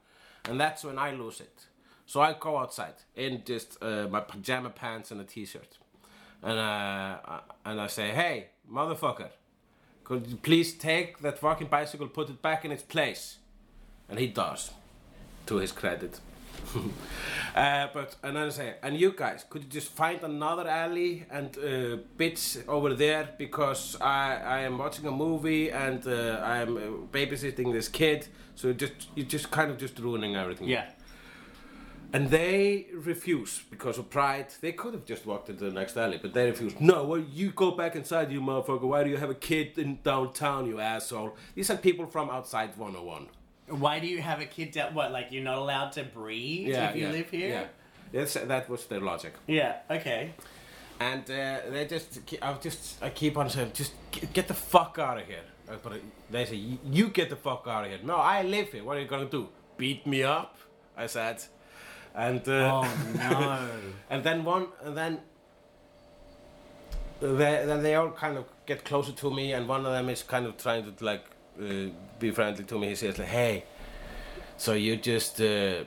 And 0.48 0.60
that's 0.60 0.84
when 0.84 0.98
I 0.98 1.12
lose 1.12 1.40
it. 1.40 1.66
So 2.06 2.20
I 2.20 2.34
go 2.38 2.58
outside 2.58 2.94
in 3.14 3.42
just 3.44 3.76
uh, 3.82 4.08
my 4.10 4.20
pajama 4.20 4.70
pants 4.70 5.10
and 5.12 5.20
a 5.20 5.24
t-shirt, 5.24 5.78
and 6.42 6.58
uh, 6.58 7.18
I- 7.34 7.40
and 7.66 7.80
I 7.80 7.86
say, 7.86 8.08
"Hey, 8.10 8.48
motherfucker, 8.72 9.28
could 10.02 10.26
you 10.26 10.36
please 10.36 10.74
take 10.74 11.18
that 11.20 11.38
fucking 11.38 11.68
bicycle, 11.68 12.08
put 12.08 12.28
it 12.30 12.42
back 12.42 12.64
in 12.64 12.72
its 12.72 12.82
place?" 12.82 13.38
And 14.08 14.18
he 14.18 14.26
does, 14.26 14.72
to 15.46 15.56
his 15.56 15.70
credit. 15.72 16.18
uh, 17.54 17.88
but 17.92 18.16
I 18.22 18.48
say, 18.50 18.74
and 18.82 18.98
you 18.98 19.12
guys, 19.12 19.44
could 19.48 19.64
you 19.64 19.68
just 19.68 19.88
find 19.88 20.22
another 20.22 20.68
alley 20.68 21.24
and 21.30 21.56
uh, 21.58 21.96
bitch 22.18 22.66
over 22.68 22.94
there 22.94 23.28
because 23.38 23.96
I 24.00 24.36
I 24.36 24.58
am 24.60 24.78
watching 24.78 25.06
a 25.06 25.10
movie 25.10 25.70
and 25.70 26.06
uh, 26.06 26.40
I 26.42 26.58
am 26.58 26.76
uh, 26.76 26.80
babysitting 27.16 27.72
this 27.72 27.88
kid, 27.88 28.28
so 28.54 28.72
just 28.72 28.92
you're 29.14 29.26
just 29.26 29.50
kind 29.50 29.70
of 29.70 29.78
just 29.78 29.98
ruining 29.98 30.36
everything. 30.36 30.68
Yeah. 30.68 30.86
And 32.12 32.28
they 32.28 32.86
refuse 32.92 33.62
because 33.70 33.96
of 33.96 34.10
pride. 34.10 34.48
They 34.60 34.72
could 34.72 34.94
have 34.94 35.04
just 35.04 35.26
walked 35.26 35.48
into 35.48 35.64
the 35.64 35.70
next 35.70 35.96
alley, 35.96 36.18
but 36.20 36.34
they 36.34 36.50
refuse. 36.50 36.72
No, 36.80 37.04
well, 37.04 37.20
you 37.20 37.52
go 37.52 37.70
back 37.70 37.94
inside, 37.94 38.32
you 38.32 38.40
motherfucker. 38.40 38.82
Why 38.82 39.04
do 39.04 39.10
you 39.10 39.16
have 39.16 39.30
a 39.30 39.34
kid 39.34 39.78
in 39.78 40.00
downtown, 40.02 40.66
you 40.66 40.80
asshole? 40.80 41.36
These 41.54 41.70
are 41.70 41.76
people 41.76 42.06
from 42.06 42.28
outside 42.28 42.76
101. 42.76 43.28
Why 43.70 43.98
do 44.00 44.06
you 44.06 44.20
have 44.20 44.40
a 44.40 44.46
kid 44.46 44.72
down? 44.72 44.94
What, 44.94 45.12
like 45.12 45.28
you're 45.30 45.44
not 45.44 45.58
allowed 45.58 45.92
to 45.92 46.02
breathe 46.04 46.68
if 46.68 46.96
you 46.96 47.08
live 47.08 47.30
here? 47.30 47.48
Yeah, 47.48 47.64
That's, 48.12 48.34
that 48.34 48.68
was 48.68 48.86
their 48.86 49.00
logic. 49.00 49.34
Yeah, 49.46 49.76
okay. 49.90 50.32
And 50.98 51.22
uh, 51.30 51.60
they 51.70 51.86
just, 51.86 52.18
I 52.42 52.52
just, 52.54 53.02
I 53.02 53.08
keep 53.10 53.36
on 53.38 53.48
saying, 53.48 53.70
just 53.74 53.92
get, 54.34 54.48
the 54.48 54.54
fuck 54.54 54.98
out 54.98 55.18
of 55.18 55.26
here. 55.26 55.44
Uh, 55.68 55.76
But 55.82 55.92
they 56.30 56.44
say, 56.44 56.56
"You- 56.56 56.78
you 56.84 57.08
get 57.08 57.30
the 57.30 57.36
fuck 57.36 57.66
out 57.66 57.84
of 57.84 57.90
here. 57.90 58.00
No, 58.02 58.16
I 58.16 58.42
live 58.42 58.70
here. 58.72 58.84
What 58.84 58.96
are 58.96 59.00
you 59.00 59.06
gonna 59.08 59.30
do? 59.30 59.48
Beat 59.78 60.06
me 60.06 60.24
up? 60.24 60.56
I 60.96 61.06
said. 61.06 61.42
And 62.14 62.46
uh, 62.48 62.82
Oh 62.82 62.82
no. 63.16 63.68
and 64.10 64.24
then 64.24 64.44
one, 64.44 64.66
and 64.84 64.96
then 64.96 65.20
they, 67.20 67.64
then 67.66 67.82
they 67.82 67.94
all 67.94 68.10
kind 68.10 68.36
of 68.36 68.44
get 68.66 68.84
closer 68.84 69.12
to 69.12 69.30
me, 69.30 69.52
and 69.52 69.68
one 69.68 69.86
of 69.86 69.92
them 69.92 70.08
is 70.08 70.22
kind 70.22 70.46
of 70.46 70.56
trying 70.56 70.84
to 70.84 71.04
like 71.04 71.24
uh, 71.60 71.90
be 72.18 72.30
friendly 72.30 72.64
to 72.64 72.78
me. 72.78 72.88
He 72.88 72.94
says 72.96 73.18
like, 73.18 73.28
"Hey, 73.28 73.64
so 74.56 74.72
you 74.72 74.96
just 74.96 75.40
uh, 75.40 75.84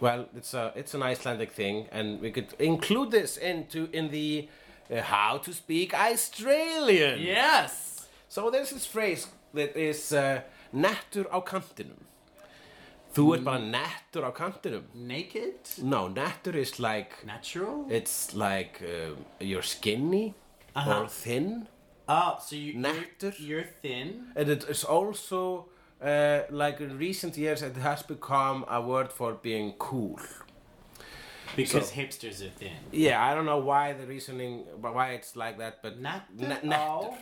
Well, 0.00 0.26
it's 0.36 0.52
a 0.54 0.72
it's 0.76 0.94
an 0.94 1.02
Icelandic 1.02 1.52
thing, 1.52 1.86
and 1.90 2.20
we 2.20 2.30
could 2.30 2.48
include 2.58 3.10
this 3.10 3.36
into 3.38 3.88
in 3.92 4.10
the 4.10 4.48
uh, 4.90 5.00
how 5.00 5.38
to 5.38 5.52
speak 5.52 5.94
Australian. 5.94 7.20
Yes. 7.20 8.06
So 8.28 8.50
there's 8.50 8.70
this 8.70 8.86
phrase 8.86 9.26
that 9.54 9.74
is 9.76 10.12
uh, 10.12 10.40
nettur 10.74 11.24
á 11.32 11.40
kantinum. 11.44 12.02
Þú 13.14 13.24
ert 13.34 13.44
bara 13.44 13.58
nettur 13.58 14.24
á 14.28 14.32
kantinum. 14.36 14.82
Naked. 14.94 15.54
No, 15.82 16.08
nettur 16.08 16.54
is 16.54 16.78
like 16.78 17.24
Natural. 17.24 17.86
it's 17.88 18.34
like 18.34 18.82
uh, 18.84 19.14
you're 19.40 19.62
skinny 19.64 20.34
Uh-huh. 20.76 21.00
or 21.04 21.08
thin, 21.08 21.68
oh, 22.08 22.38
so 22.40 22.56
you 22.56 22.74
Nattur. 22.74 23.34
You're, 23.38 23.48
you're 23.58 23.64
thin. 23.82 24.26
and 24.36 24.48
it 24.48 24.64
is 24.68 24.84
also 24.84 25.66
uh, 26.02 26.40
like 26.50 26.80
in 26.80 26.98
recent 26.98 27.36
years 27.36 27.62
it 27.62 27.76
has 27.76 28.02
become 28.02 28.64
a 28.68 28.80
word 28.80 29.12
for 29.12 29.32
being 29.34 29.74
cool. 29.78 30.18
Because 31.56 31.88
So- 31.88 31.94
hipsters 31.94 32.42
are 32.46 32.50
thin. 32.50 32.72
Yeah, 32.92 33.24
I 33.24 33.34
don't 33.34 33.46
know 33.46 33.58
why 33.58 33.92
the 33.94 34.06
reasoning, 34.06 34.64
why 34.80 35.10
it's 35.12 35.36
like 35.36 35.58
that, 35.58 35.82
but 35.82 36.00
Nattur 36.02 36.48
Ne- 36.48 36.60
nettur 36.70 37.16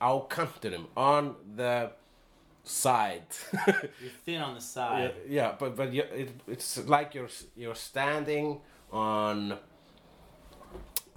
á 0.00 0.28
kantinum 0.28 0.86
on 0.96 1.36
the 1.56 1.90
side. 2.64 3.26
You're 3.66 4.10
thin 4.24 4.40
on 4.42 4.54
the 4.54 4.60
yeah, 4.60 4.74
side. 4.74 5.14
yeah, 5.28 5.54
but 5.58 5.76
but 5.76 5.92
you, 5.92 6.02
it, 6.02 6.30
it's 6.48 6.78
like 6.86 7.14
you're 7.14 7.28
you're 7.56 7.74
standing 7.76 8.60
on 8.92 9.56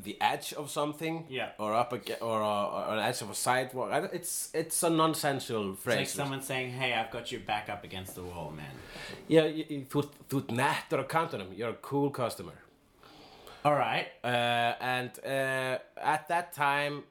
the 0.01 0.17
edge 0.21 0.53
of 0.53 0.69
something, 0.69 1.25
Yeah. 1.29 1.49
or 1.57 1.73
up 1.73 1.93
ag- 1.93 2.17
or, 2.21 2.41
uh, 2.43 2.89
or 2.91 2.95
the 2.95 3.03
edge 3.03 3.21
of 3.21 3.29
a 3.29 3.35
sidewalk. 3.35 4.09
It's 4.13 4.49
it's 4.53 4.83
a 4.83 4.89
nonsensical 4.89 5.73
It's 5.73 5.83
phrase. 5.83 5.97
like 5.97 6.07
someone 6.07 6.41
saying, 6.41 6.73
"Hey, 6.73 6.93
I've 6.93 7.11
got 7.11 7.31
your 7.31 7.41
back 7.41 7.69
up 7.69 7.83
against 7.83 8.15
the 8.15 8.23
wall, 8.23 8.51
man." 8.51 8.75
Yeah, 9.27 9.43
þú 9.89 10.09
þú 10.29 10.41
nettur 10.47 10.99
á 11.03 11.07
kantinum. 11.07 11.55
You're 11.57 11.69
a 11.71 11.81
cool 11.81 12.09
customer. 12.11 12.53
All 13.65 13.75
right. 13.75 14.07
Uh, 14.23 14.75
and 14.81 15.11
uh, 15.25 15.77
at 15.97 16.27
that 16.27 16.51
time, 16.53 17.03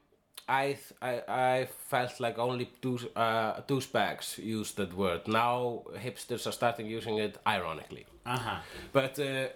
I, 0.49 0.77
I 1.01 1.23
I 1.29 1.69
felt 1.89 2.21
like 2.21 2.39
only 2.39 2.69
douche, 2.81 3.07
uh, 3.17 3.61
douchebags 3.67 4.39
used 4.39 4.77
that 4.77 4.93
word. 4.95 5.27
Now 5.29 5.83
hipsters 6.05 6.47
are 6.47 6.53
starting 6.53 6.87
using 6.87 7.19
it 7.19 7.39
ironically. 7.47 8.07
Uh 8.27 8.39
huh. 8.39 8.57
But 8.93 9.19
uh, 9.19 9.49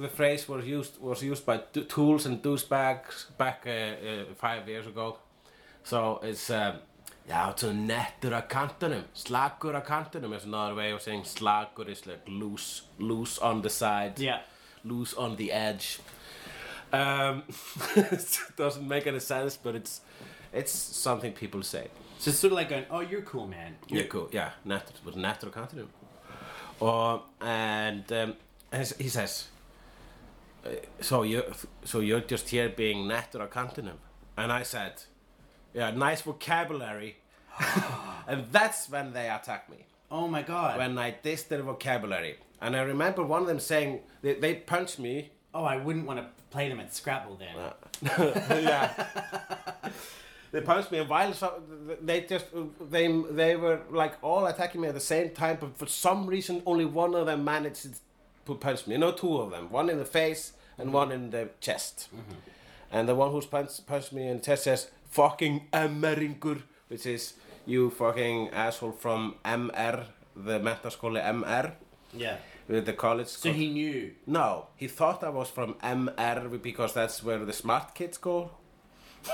the 0.00 0.08
phrase 0.08 0.48
was 0.48 0.64
used 0.66 1.00
was 1.00 1.22
used 1.22 1.46
by 1.46 1.58
tools 1.88 2.26
and 2.26 2.42
douchebags 2.42 3.26
back 3.38 3.64
uh, 3.66 3.70
uh, 3.70 4.24
five 4.36 4.68
years 4.68 4.86
ago. 4.86 5.18
So 5.84 6.20
it's 6.22 6.50
um, 6.50 6.74
já, 7.28 7.54
to 7.56 7.66
nettur 7.72 8.32
á 8.32 8.42
kantinum, 8.48 9.04
slakur 9.14 9.74
á 9.74 9.84
kantinum 9.84 10.32
is 10.36 10.44
another 10.44 10.74
way 10.74 10.92
of 10.92 11.02
saying 11.02 11.24
slakur 11.24 11.88
is 11.88 12.06
like 12.06 12.22
loose, 12.26 12.82
loose 12.98 13.38
on 13.38 13.62
the 13.62 13.70
side 13.70 14.18
Yeah. 14.18 14.40
loose 14.84 15.14
on 15.14 15.36
the 15.36 15.52
edge. 15.52 15.98
Um, 16.94 17.42
it 17.96 18.38
doesn't 18.56 18.86
make 18.86 19.06
any 19.06 19.20
sense, 19.20 19.56
but 19.56 19.74
it's 19.74 20.00
it's 20.52 20.72
something 20.72 21.32
people 21.32 21.62
say. 21.62 21.88
So 22.18 22.30
it's 22.30 22.38
sort 22.38 22.52
of 22.52 22.56
like 22.56 22.68
going, 22.68 22.86
"Oh, 22.90 23.00
you're 23.00 23.22
cool, 23.22 23.46
man." 23.46 23.76
Yeah, 23.88 24.04
cool. 24.04 24.28
Yeah, 24.32 24.50
nettur, 24.66 24.92
but 25.04 25.14
á 25.16 25.50
kantinum. 25.50 25.88
Or 26.80 27.22
and 27.40 28.10
um, 28.12 28.34
he 28.98 29.08
says, 29.08 29.48
uh, 30.64 30.70
so 31.00 31.22
you 31.22 31.42
so 31.84 32.00
you're 32.00 32.20
just 32.20 32.48
here 32.50 32.68
being 32.68 33.08
á 33.08 33.48
kantinum, 33.48 33.98
and 34.36 34.52
I 34.52 34.62
said, 34.62 35.02
yeah, 35.72 35.90
nice 35.90 36.22
vocabulary, 36.22 37.16
and 38.28 38.46
that's 38.52 38.88
when 38.88 39.12
they 39.12 39.28
attack 39.28 39.68
me. 39.68 39.86
Oh 40.10 40.28
my 40.28 40.42
god. 40.42 40.78
When 40.78 40.96
I 40.98 41.16
diss 41.22 41.42
their 41.44 41.62
vocabulary, 41.62 42.36
and 42.60 42.76
I 42.76 42.82
remember 42.82 43.24
one 43.24 43.42
of 43.42 43.48
them 43.48 43.60
saying 43.60 44.00
they, 44.22 44.34
they 44.34 44.54
punched 44.54 44.98
me 44.98 45.30
oh, 45.54 45.64
I 45.64 45.76
wouldn't 45.76 46.06
want 46.06 46.18
to 46.20 46.26
play 46.50 46.68
them 46.68 46.80
at 46.80 46.94
Scrabble 46.94 47.36
then. 47.36 47.54
yeah. 48.64 49.06
they 50.52 50.60
punched 50.60 50.90
me, 50.92 50.98
and 50.98 51.08
while 51.08 51.32
so, 51.32 51.62
they 52.02 52.22
just 52.22 52.46
they 52.90 53.06
they 53.30 53.56
were 53.56 53.80
like 53.90 54.14
all 54.22 54.46
attacking 54.46 54.80
me 54.80 54.88
at 54.88 54.94
the 54.94 55.00
same 55.00 55.30
time, 55.30 55.58
but 55.60 55.76
for 55.76 55.86
some 55.86 56.26
reason 56.26 56.62
only 56.66 56.84
one 56.84 57.14
of 57.14 57.26
them 57.26 57.44
managed 57.44 57.86
to 58.46 58.54
punch 58.54 58.86
me. 58.86 58.96
No, 58.96 59.12
two 59.12 59.36
of 59.38 59.50
them, 59.50 59.70
one 59.70 59.88
in 59.88 59.98
the 59.98 60.04
face 60.04 60.52
and 60.78 60.92
one 60.92 61.12
in 61.12 61.30
the 61.30 61.48
chest. 61.60 62.08
Mm-hmm. 62.14 62.38
And 62.92 63.08
the 63.08 63.14
one 63.14 63.30
who's 63.32 63.46
punched, 63.46 63.86
punched 63.86 64.12
me 64.12 64.28
in 64.28 64.38
the 64.38 64.42
chest 64.42 64.64
says 64.64 64.90
"fucking 65.10 65.68
Emmeringur," 65.72 66.62
which 66.88 67.06
is 67.06 67.34
you 67.66 67.90
fucking 67.90 68.50
asshole 68.50 68.92
from 68.92 69.36
MR, 69.44 70.04
the 70.36 70.58
menntaskóli 70.60 71.22
MR, 71.22 71.72
Yeah. 72.12 72.36
With 72.68 72.86
the 72.86 72.92
college. 72.92 73.28
So 73.28 73.52
he 73.52 73.70
knew. 73.70 74.12
no, 74.26 74.68
he 74.76 74.88
thought 74.88 75.22
I 75.22 75.30
was 75.30 75.50
from 75.50 75.74
MR 75.74 76.60
because 76.62 76.94
that's 76.94 77.22
where 77.22 77.44
the 77.44 77.52
smart 77.52 77.94
kids 77.94 78.18
go. 78.18 78.50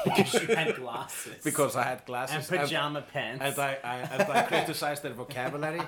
Because 0.05 0.35
you 0.35 0.55
had 0.55 0.77
glasses. 0.77 1.37
Because 1.45 1.77
I 1.77 1.83
had 1.83 2.07
glasses 2.07 2.51
and 2.51 2.61
pajama 2.61 3.03
pants. 3.03 3.45
and, 3.45 3.59
I, 3.59 3.79
I, 3.83 3.97
and 3.97 4.33
I 4.33 4.43
criticized 4.43 5.03
their 5.03 5.13
vocabulary. 5.13 5.81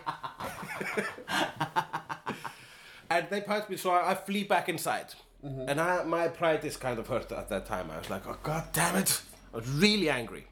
and 3.10 3.26
they 3.30 3.40
punched 3.42 3.70
me, 3.70 3.76
so 3.76 3.90
I, 3.90 4.10
I 4.10 4.14
flee 4.14 4.44
back 4.44 4.68
inside. 4.68 5.14
Mm-hmm. 5.44 5.68
And 5.68 5.80
I, 5.80 6.04
my 6.04 6.28
pride 6.28 6.64
is 6.64 6.76
kind 6.76 6.98
of 6.98 7.08
hurt 7.08 7.32
at 7.32 7.48
that 7.48 7.66
time. 7.66 7.90
I 7.90 7.98
was 7.98 8.10
like, 8.10 8.26
oh 8.26 8.36
god 8.42 8.64
damn 8.72 8.96
it! 8.96 9.22
I 9.52 9.58
was 9.58 9.68
really 9.68 10.08
angry. 10.08 10.46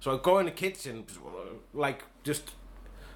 So 0.00 0.14
I 0.14 0.22
go 0.22 0.38
in 0.38 0.46
the 0.46 0.52
kitchen, 0.52 1.04
like 1.72 2.04
just 2.22 2.52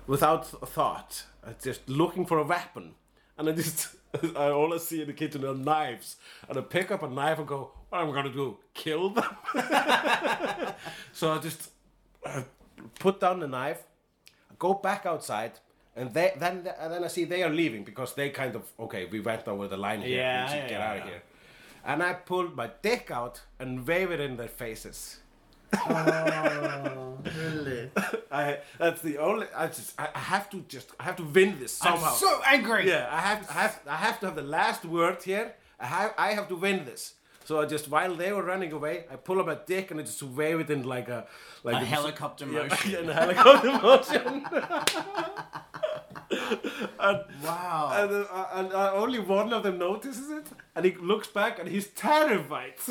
without 0.07 0.53
a 0.63 0.67
thought, 0.67 1.25
just 1.63 1.89
looking 1.89 2.25
for 2.25 2.39
a 2.39 2.45
weapon, 2.45 2.95
and 3.41 3.49
I 3.49 3.53
just 3.53 3.97
I 4.37 4.51
all 4.51 4.73
I 4.75 4.79
see 4.79 5.01
in 5.01 5.07
the 5.07 5.13
kitchen 5.13 5.45
are 5.45 5.55
knives, 5.55 6.17
and 6.49 6.59
I 6.59 6.61
pick 6.61 6.91
up 6.91 7.03
a 7.03 7.09
knife 7.09 7.39
and 7.39 7.49
go, 7.49 7.73
what 7.89 8.03
am 8.03 8.11
I 8.11 8.13
gonna 8.13 8.33
do? 8.33 8.59
Kill 8.75 9.11
them? 9.11 9.25
so 11.13 11.33
I 11.33 11.39
just 11.39 11.71
uh, 12.25 12.43
put 12.99 13.19
down 13.21 13.41
the 13.41 13.49
knife, 13.49 13.83
go 14.59 14.75
back 14.75 15.07
outside, 15.07 15.53
and 15.97 16.13
they, 16.13 16.33
then 16.39 16.69
and 16.79 16.93
then 16.93 17.05
I 17.05 17.09
see 17.09 17.25
they 17.25 17.43
are 17.43 17.51
leaving 17.51 17.83
because 17.83 18.15
they 18.15 18.31
kind 18.31 18.55
of 18.55 18.65
okay, 18.79 19.07
we 19.07 19.21
went 19.21 19.49
over 19.49 19.67
the 19.67 19.77
line 19.77 20.03
here, 20.03 20.19
Yeah, 20.19 20.45
we 20.45 20.51
should 20.51 20.57
yeah, 20.59 20.69
get 20.69 20.81
yeah, 20.81 20.91
out 20.91 20.99
of 20.99 21.05
here. 21.05 21.23
And 21.83 22.03
I 22.03 22.13
pulled 22.13 22.55
my 22.55 22.71
dick 22.83 23.11
out 23.11 23.41
and 23.59 23.87
wave 23.87 24.11
it 24.11 24.21
in 24.21 24.37
their 24.37 24.49
faces. 24.49 25.21
really? 27.39 27.91
I 28.33 28.59
that's 28.79 29.01
the 29.03 29.19
only. 29.19 29.47
I 29.57 29.67
just 29.69 29.99
I 30.01 30.09
I 30.15 30.19
have 30.19 30.49
to 30.51 30.59
just 30.69 30.91
I 31.01 31.05
have 31.05 31.17
to 31.17 31.25
win 31.25 31.59
this 31.59 31.73
somehow. 31.73 32.11
I'm 32.11 32.17
so 32.17 32.41
angry. 32.47 32.89
yeah, 32.89 33.09
I 33.11 33.21
have 33.21 33.49
I 33.51 33.53
have 33.63 33.81
I 33.87 33.97
have 33.97 34.21
to 34.21 34.27
have 34.27 34.37
the 34.37 34.43
last 34.59 34.85
word 34.85 35.23
here. 35.23 35.55
I 35.79 35.87
have 35.87 36.15
I 36.19 36.33
have 36.35 36.49
to 36.49 36.57
win 36.57 36.85
this. 36.85 37.15
So 37.45 37.61
I 37.61 37.67
just 37.67 37.89
while 37.89 38.15
they 38.15 38.33
were 38.33 38.43
running 38.45 38.73
away, 38.73 39.05
I 39.11 39.17
pull 39.17 39.41
up 39.41 39.47
my 39.47 39.57
dick 39.67 39.91
and 39.91 39.99
I 40.01 40.05
just 40.05 40.23
wave 40.23 40.61
it 40.61 40.71
in 40.71 40.83
like 40.85 41.09
a 41.09 41.27
like 41.65 41.83
A 41.83 41.85
helicopter 41.85 42.47
yeah, 42.47 42.63
motion. 42.69 42.95
in 43.05 43.11
a 43.11 43.15
helicopter 43.15 43.73
motion. 43.83 44.47
and, 47.01 47.21
Wow. 47.43 47.91
and, 47.95 48.13
uh, 48.31 48.47
and 48.55 48.73
uh, 48.73 48.93
only 48.95 49.19
one 49.19 49.53
of 49.53 49.63
them 49.63 49.79
notices 49.79 50.31
it, 50.31 50.47
and 50.77 50.85
he 50.85 50.93
looks 50.95 51.27
back 51.29 51.59
and 51.59 51.69
he's 51.69 51.89
terrified. 51.89 52.75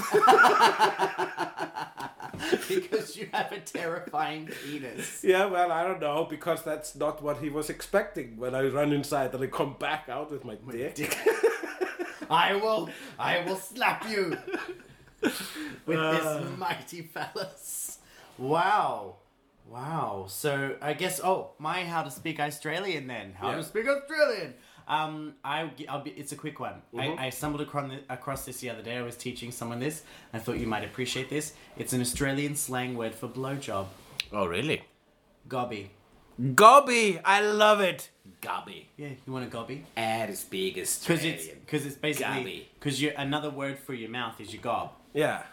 because 2.68 3.18
you 3.18 3.28
have 3.32 3.52
a 3.52 3.60
terrifying 3.60 4.48
penis. 4.64 5.24
yeah, 5.24 5.46
well, 5.46 5.72
I 5.72 5.84
don't 5.84 6.00
know 6.02 6.26
because 6.26 6.64
that's 6.64 6.96
not 6.96 7.22
what 7.22 7.38
he 7.38 7.50
was 7.50 7.70
expecting 7.70 8.38
when 8.38 8.56
I 8.56 8.68
run 8.68 8.94
inside 8.94 9.34
and 9.34 9.44
I 9.44 9.48
come 9.48 9.76
back 9.80 10.10
out 10.10 10.32
with 10.32 10.44
my 10.46 10.56
dick. 10.72 11.18
I 12.30 12.56
will, 12.56 12.90
I 13.18 13.44
will 13.46 13.56
slap 13.56 14.08
you 14.10 14.38
with 15.86 15.98
Uh. 15.98 16.12
this 16.40 16.58
mighty 16.58 17.02
phallus. 17.02 17.98
Wow, 18.38 19.16
wow. 19.70 20.26
So 20.28 20.76
I 20.82 20.94
guess 20.94 21.20
oh 21.24 21.52
my 21.60 21.84
how 21.84 22.04
to 22.04 22.12
speak 22.12 22.40
Australian 22.40 23.08
then 23.08 23.34
how 23.40 23.50
Yeah. 23.50 23.58
to 23.58 23.64
speak 23.64 23.88
Australian. 23.88 24.54
Um, 24.88 25.36
I, 25.44 25.70
I'll 25.88 26.02
be, 26.02 26.10
it's 26.12 26.32
a 26.32 26.36
quick 26.36 26.60
one. 26.60 26.82
Mm-hmm. 26.96 27.20
I, 27.20 27.28
I 27.28 27.30
stumbled 27.30 27.62
across, 27.62 27.92
across 28.10 28.46
this 28.46 28.60
the 28.60 28.72
other 28.72 28.82
day. 28.82 28.98
I 28.98 29.04
was 29.04 29.16
teaching 29.16 29.52
someone 29.52 29.80
this. 29.80 30.02
I 30.34 30.40
thought 30.40 30.58
you 30.58 30.66
might 30.66 30.84
appreciate 30.84 31.30
this. 31.30 31.54
It's 31.78 31.94
an 31.94 32.02
Australian 32.02 32.56
slang 32.56 32.98
word 32.98 33.14
for 33.14 33.28
blowjob. 33.28 33.86
Oh, 34.34 34.48
really? 34.48 34.82
Gobby. 35.48 35.92
Gobby, 36.56 37.20
I 37.24 37.42
love 37.42 37.82
it. 37.82 38.10
Gobby. 38.42 38.90
Yeah, 38.98 39.10
you 39.28 39.32
want 39.34 39.46
a 39.46 39.50
gobby? 39.50 39.86
And 39.96 40.32
it's 40.32 40.44
big 40.44 40.74
Because 40.76 40.90
Australian. 40.90 41.36
it's 41.36 41.48
because 41.48 41.86
it's 41.86 41.96
basically 41.98 42.68
because 42.80 43.00
you 43.02 43.12
another 43.18 43.50
word 43.50 43.78
for 43.78 43.94
your 43.94 44.10
mouth 44.10 44.40
is 44.42 44.52
your 44.54 44.62
gob. 44.62 44.94
Yeah. 45.14 45.44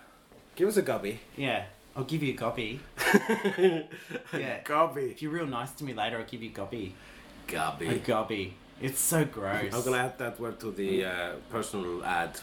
Give 0.54 0.68
us 0.68 0.76
a 0.78 0.82
gobby. 0.82 1.18
Yeah, 1.36 1.64
I'll 1.96 2.04
give 2.04 2.22
you 2.22 2.32
a 2.34 2.36
gobby. 2.36 2.80
Yeah. 4.32 4.60
Gobby. 4.64 5.02
If 5.06 5.22
you're 5.22 5.32
real 5.32 5.46
nice 5.46 5.72
to 5.72 5.84
me 5.84 5.94
later, 5.94 6.18
I'll 6.18 6.24
give 6.24 6.42
you 6.42 6.50
gobby. 6.50 6.94
A 7.48 7.52
Gobby. 7.52 8.02
gobby. 8.04 8.54
It's 8.80 9.00
so 9.00 9.24
gross. 9.24 9.72
I'm 9.72 9.82
gonna 9.82 9.96
add 9.98 10.18
that 10.18 10.38
word 10.38 10.60
to 10.60 10.70
the 10.70 11.04
uh, 11.06 11.32
personal 11.50 12.04
ad. 12.04 12.38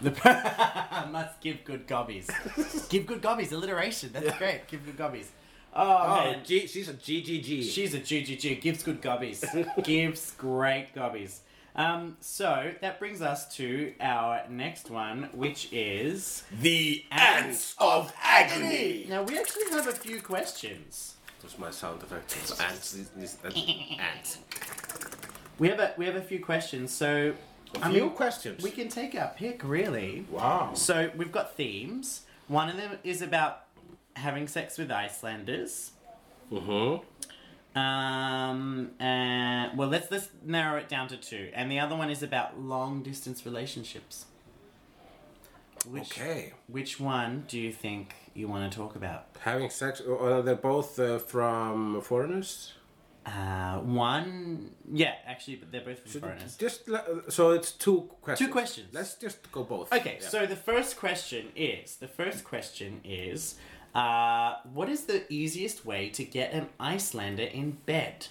The 0.00 0.10
must 1.10 1.40
give 1.40 1.64
good 1.64 1.86
gobbies. 1.86 2.28
give 2.88 3.06
good 3.06 3.22
gobbies. 3.22 3.50
Alliteration. 3.52 4.10
That's 4.12 4.36
great. 4.38 4.68
Give 4.68 4.84
good 4.84 4.96
gobbies. 4.96 5.30
Oh, 5.74 6.06
man. 6.24 6.40
G- 6.44 6.66
she's 6.66 6.88
a 6.88 6.94
GGG. 6.94 7.62
She's 7.70 7.94
a 7.94 8.00
GGG. 8.00 8.60
Gives 8.60 8.82
good 8.82 9.02
gobbies. 9.02 9.44
Gives 9.82 10.32
great 10.32 10.94
gobbies. 10.94 11.40
Um, 11.76 12.16
so 12.20 12.72
that 12.80 12.98
brings 12.98 13.20
us 13.20 13.54
to 13.56 13.92
our 14.00 14.42
next 14.48 14.90
one, 14.90 15.28
which 15.32 15.68
is 15.72 16.42
The 16.60 17.04
Ants 17.10 17.74
of 17.78 18.12
Agony. 18.22 19.06
now 19.08 19.22
we 19.22 19.38
actually 19.38 19.68
have 19.70 19.86
a 19.86 19.92
few 19.92 20.20
questions. 20.22 21.16
That's 21.42 21.58
my 21.58 21.70
sound 21.70 22.02
effect. 22.02 22.34
It's 22.40 22.58
ants. 22.60 22.92
These, 22.92 23.10
these, 23.10 23.34
that's 23.34 23.54
ants. 24.00 24.38
We 25.58 25.68
have 25.68 25.78
a 25.78 25.94
we 25.96 26.06
have 26.06 26.16
a 26.16 26.22
few 26.22 26.42
questions. 26.42 26.92
So 26.92 27.34
A 27.82 27.90
few 27.90 28.10
questions. 28.10 28.62
We 28.62 28.70
can 28.70 28.88
take 28.88 29.14
our 29.14 29.32
pick, 29.36 29.62
really. 29.62 30.26
Wow. 30.30 30.70
So 30.74 31.10
we've 31.16 31.32
got 31.32 31.56
themes. 31.56 32.22
One 32.48 32.68
of 32.68 32.76
them 32.76 32.98
is 33.04 33.20
about 33.22 33.64
having 34.14 34.48
sex 34.48 34.78
with 34.78 34.90
Icelanders. 34.90 35.92
Mm-hmm. 36.50 37.04
Um, 37.76 38.90
and 38.98 39.76
well, 39.78 39.88
let's 39.88 40.10
let's 40.10 40.28
narrow 40.44 40.78
it 40.78 40.88
down 40.88 41.08
to 41.08 41.16
two, 41.16 41.50
and 41.54 41.70
the 41.70 41.78
other 41.78 41.94
one 41.96 42.10
is 42.10 42.22
about 42.22 42.58
long 42.58 43.02
distance 43.02 43.44
relationships. 43.44 44.26
Which, 45.88 46.10
Okay. 46.18 46.52
Which 46.68 46.98
one 46.98 47.44
do 47.46 47.58
you 47.60 47.70
think 47.70 48.14
you 48.34 48.48
want 48.48 48.70
to 48.72 48.76
talk 48.76 48.96
about? 48.96 49.26
Having 49.40 49.70
sex. 49.70 50.00
Uh, 50.00 50.40
they're 50.42 50.56
both 50.56 50.98
uh, 50.98 51.18
from 51.18 52.00
foreigners. 52.00 52.72
Uh, 53.24 53.78
one, 53.80 54.70
yeah, 54.92 55.14
actually, 55.26 55.56
but 55.56 55.70
they're 55.72 55.84
both 55.84 55.98
from 56.00 56.10
Should- 56.12 56.22
foreigners. 56.22 56.56
Just 56.56 56.88
so 57.28 57.50
it's 57.50 57.72
two 57.72 58.08
questions. 58.22 58.46
Two 58.48 58.52
questions. 58.52 58.88
Let's 58.92 59.14
just 59.14 59.50
go 59.52 59.64
both. 59.64 59.92
Okay, 59.92 60.18
Yeah. 60.20 60.28
so 60.28 60.46
the 60.46 60.56
first 60.56 60.96
question 60.96 61.48
is 61.54 61.96
the 61.96 62.08
first 62.08 62.44
question 62.44 63.00
is, 63.04 63.56
uh, 63.96 64.56
what 64.74 64.90
is 64.90 65.04
the 65.04 65.24
easiest 65.32 65.86
way 65.86 66.10
to 66.10 66.22
get 66.22 66.52
an 66.52 66.68
Icelander 66.78 67.44
in 67.44 67.78
bed? 67.86 68.26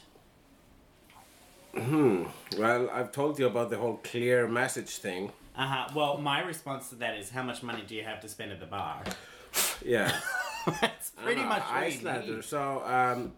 Hmm. 1.75 2.25
well, 2.57 2.89
I've 2.91 3.11
told 3.11 3.39
you 3.39 3.47
about 3.47 3.71
the 3.71 3.77
whole 3.77 3.99
clear 4.03 4.47
message 4.47 4.97
thing. 4.99 5.31
Uh 5.57 5.67
huh. 5.67 5.87
Well, 5.95 6.19
my 6.19 6.41
response 6.41 6.89
to 6.89 6.95
that 6.95 7.17
is, 7.17 7.31
how 7.31 7.41
much 7.41 7.63
money 7.63 7.83
do 7.85 7.95
you 7.95 8.03
have 8.03 8.21
to 8.21 8.29
spend 8.29 8.51
at 8.51 8.59
the 8.59 8.67
bar? 8.67 9.03
Yeah. 9.83 10.15
That's 10.81 11.11
pretty 11.11 11.43
much 11.43 11.63
Icelander. 11.69 12.41
So 12.41 12.81
um, 12.85 13.33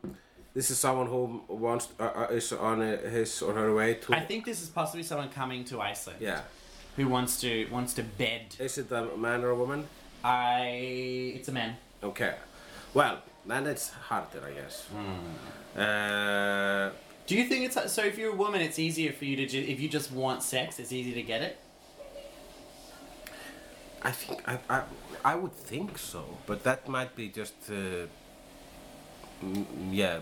this 0.53 0.69
is 0.69 0.77
someone 0.77 1.07
who 1.07 1.41
wants 1.47 1.89
uh, 1.99 2.03
uh, 2.03 2.27
is 2.31 2.51
on 2.53 2.79
his 2.79 3.41
or 3.41 3.53
her 3.53 3.73
way 3.73 3.95
to. 3.95 4.13
I 4.13 4.21
think 4.21 4.45
this 4.45 4.61
is 4.61 4.69
possibly 4.69 5.03
someone 5.03 5.29
coming 5.29 5.63
to 5.65 5.81
Iceland 5.81 6.19
yeah. 6.21 6.41
who 6.95 7.07
wants 7.07 7.41
to 7.41 7.67
wants 7.71 7.93
to 7.93 8.03
bed. 8.03 8.55
Is 8.59 8.77
it 8.77 8.91
a 8.91 9.17
man 9.17 9.43
or 9.43 9.49
a 9.49 9.55
woman? 9.55 9.87
I. 10.23 11.33
It's 11.35 11.49
a 11.49 11.51
man. 11.51 11.75
Okay. 12.03 12.35
Well, 12.93 13.21
then 13.45 13.65
it's 13.67 13.89
harder, 13.91 14.41
I 14.45 14.51
guess. 14.51 14.85
Hmm. 14.85 15.79
Uh, 15.79 16.89
Do 17.25 17.35
you 17.35 17.43
think 17.45 17.65
it's 17.65 17.91
so? 17.93 18.03
If 18.03 18.17
you're 18.17 18.31
a 18.33 18.35
woman, 18.35 18.61
it's 18.61 18.79
easier 18.79 19.11
for 19.11 19.25
you 19.25 19.35
to 19.37 19.45
ju- 19.45 19.65
if 19.67 19.79
you 19.79 19.89
just 19.89 20.11
want 20.11 20.43
sex, 20.43 20.79
it's 20.79 20.91
easy 20.91 21.13
to 21.13 21.21
get 21.23 21.41
it. 21.41 21.57
I 24.01 24.11
think 24.11 24.41
I, 24.47 24.59
I 24.69 24.81
I 25.25 25.35
would 25.35 25.53
think 25.53 25.97
so, 25.97 26.23
but 26.45 26.63
that 26.63 26.87
might 26.87 27.15
be 27.15 27.27
just 27.29 27.55
uh, 27.69 28.05
mm, 29.43 29.65
yeah. 29.91 30.19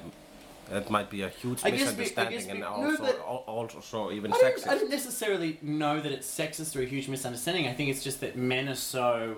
That 0.71 0.89
might 0.89 1.11
be 1.11 1.21
a 1.21 1.29
huge 1.29 1.59
I 1.63 1.69
guess 1.69 1.79
we- 1.79 1.85
I 1.85 1.97
misunderstanding 1.97 2.37
guess 2.39 2.45
we- 2.47 2.51
and 2.51 2.59
no, 2.61 2.67
also 2.67 3.03
but- 3.03 3.19
al- 3.19 3.43
also 3.47 4.11
even 4.11 4.33
I 4.33 4.37
don't, 4.37 4.55
sexist. 4.57 4.67
I 4.67 4.75
don't 4.79 4.89
necessarily 4.89 5.59
know 5.61 6.01
that 6.01 6.11
it's 6.11 6.27
sexist 6.27 6.75
or 6.75 6.81
a 6.81 6.85
huge 6.85 7.07
misunderstanding. 7.07 7.67
I 7.67 7.73
think 7.73 7.89
it's 7.91 8.03
just 8.03 8.19
that 8.21 8.35
men 8.35 8.67
are 8.67 8.75
so 8.97 9.35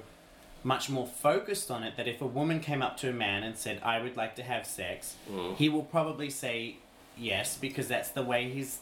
much 0.64 0.90
more 0.90 1.08
focused 1.08 1.70
on 1.72 1.84
it 1.84 1.96
that 1.98 2.08
if 2.08 2.22
a 2.22 2.26
woman 2.26 2.60
came 2.60 2.82
up 2.82 2.98
to 2.98 3.10
a 3.10 3.14
man 3.14 3.44
and 3.44 3.58
said, 3.58 3.80
I 3.84 4.02
would 4.02 4.18
like 4.18 4.36
to 4.38 4.44
have 4.44 4.66
sex, 4.66 5.16
Mm. 5.32 5.56
he 5.56 5.70
will 5.70 5.84
probably 5.84 6.30
say 6.30 6.78
yes 7.18 7.58
because 7.58 7.88
that's 7.88 8.10
the 8.10 8.24
way 8.24 8.50
he's 8.50 8.80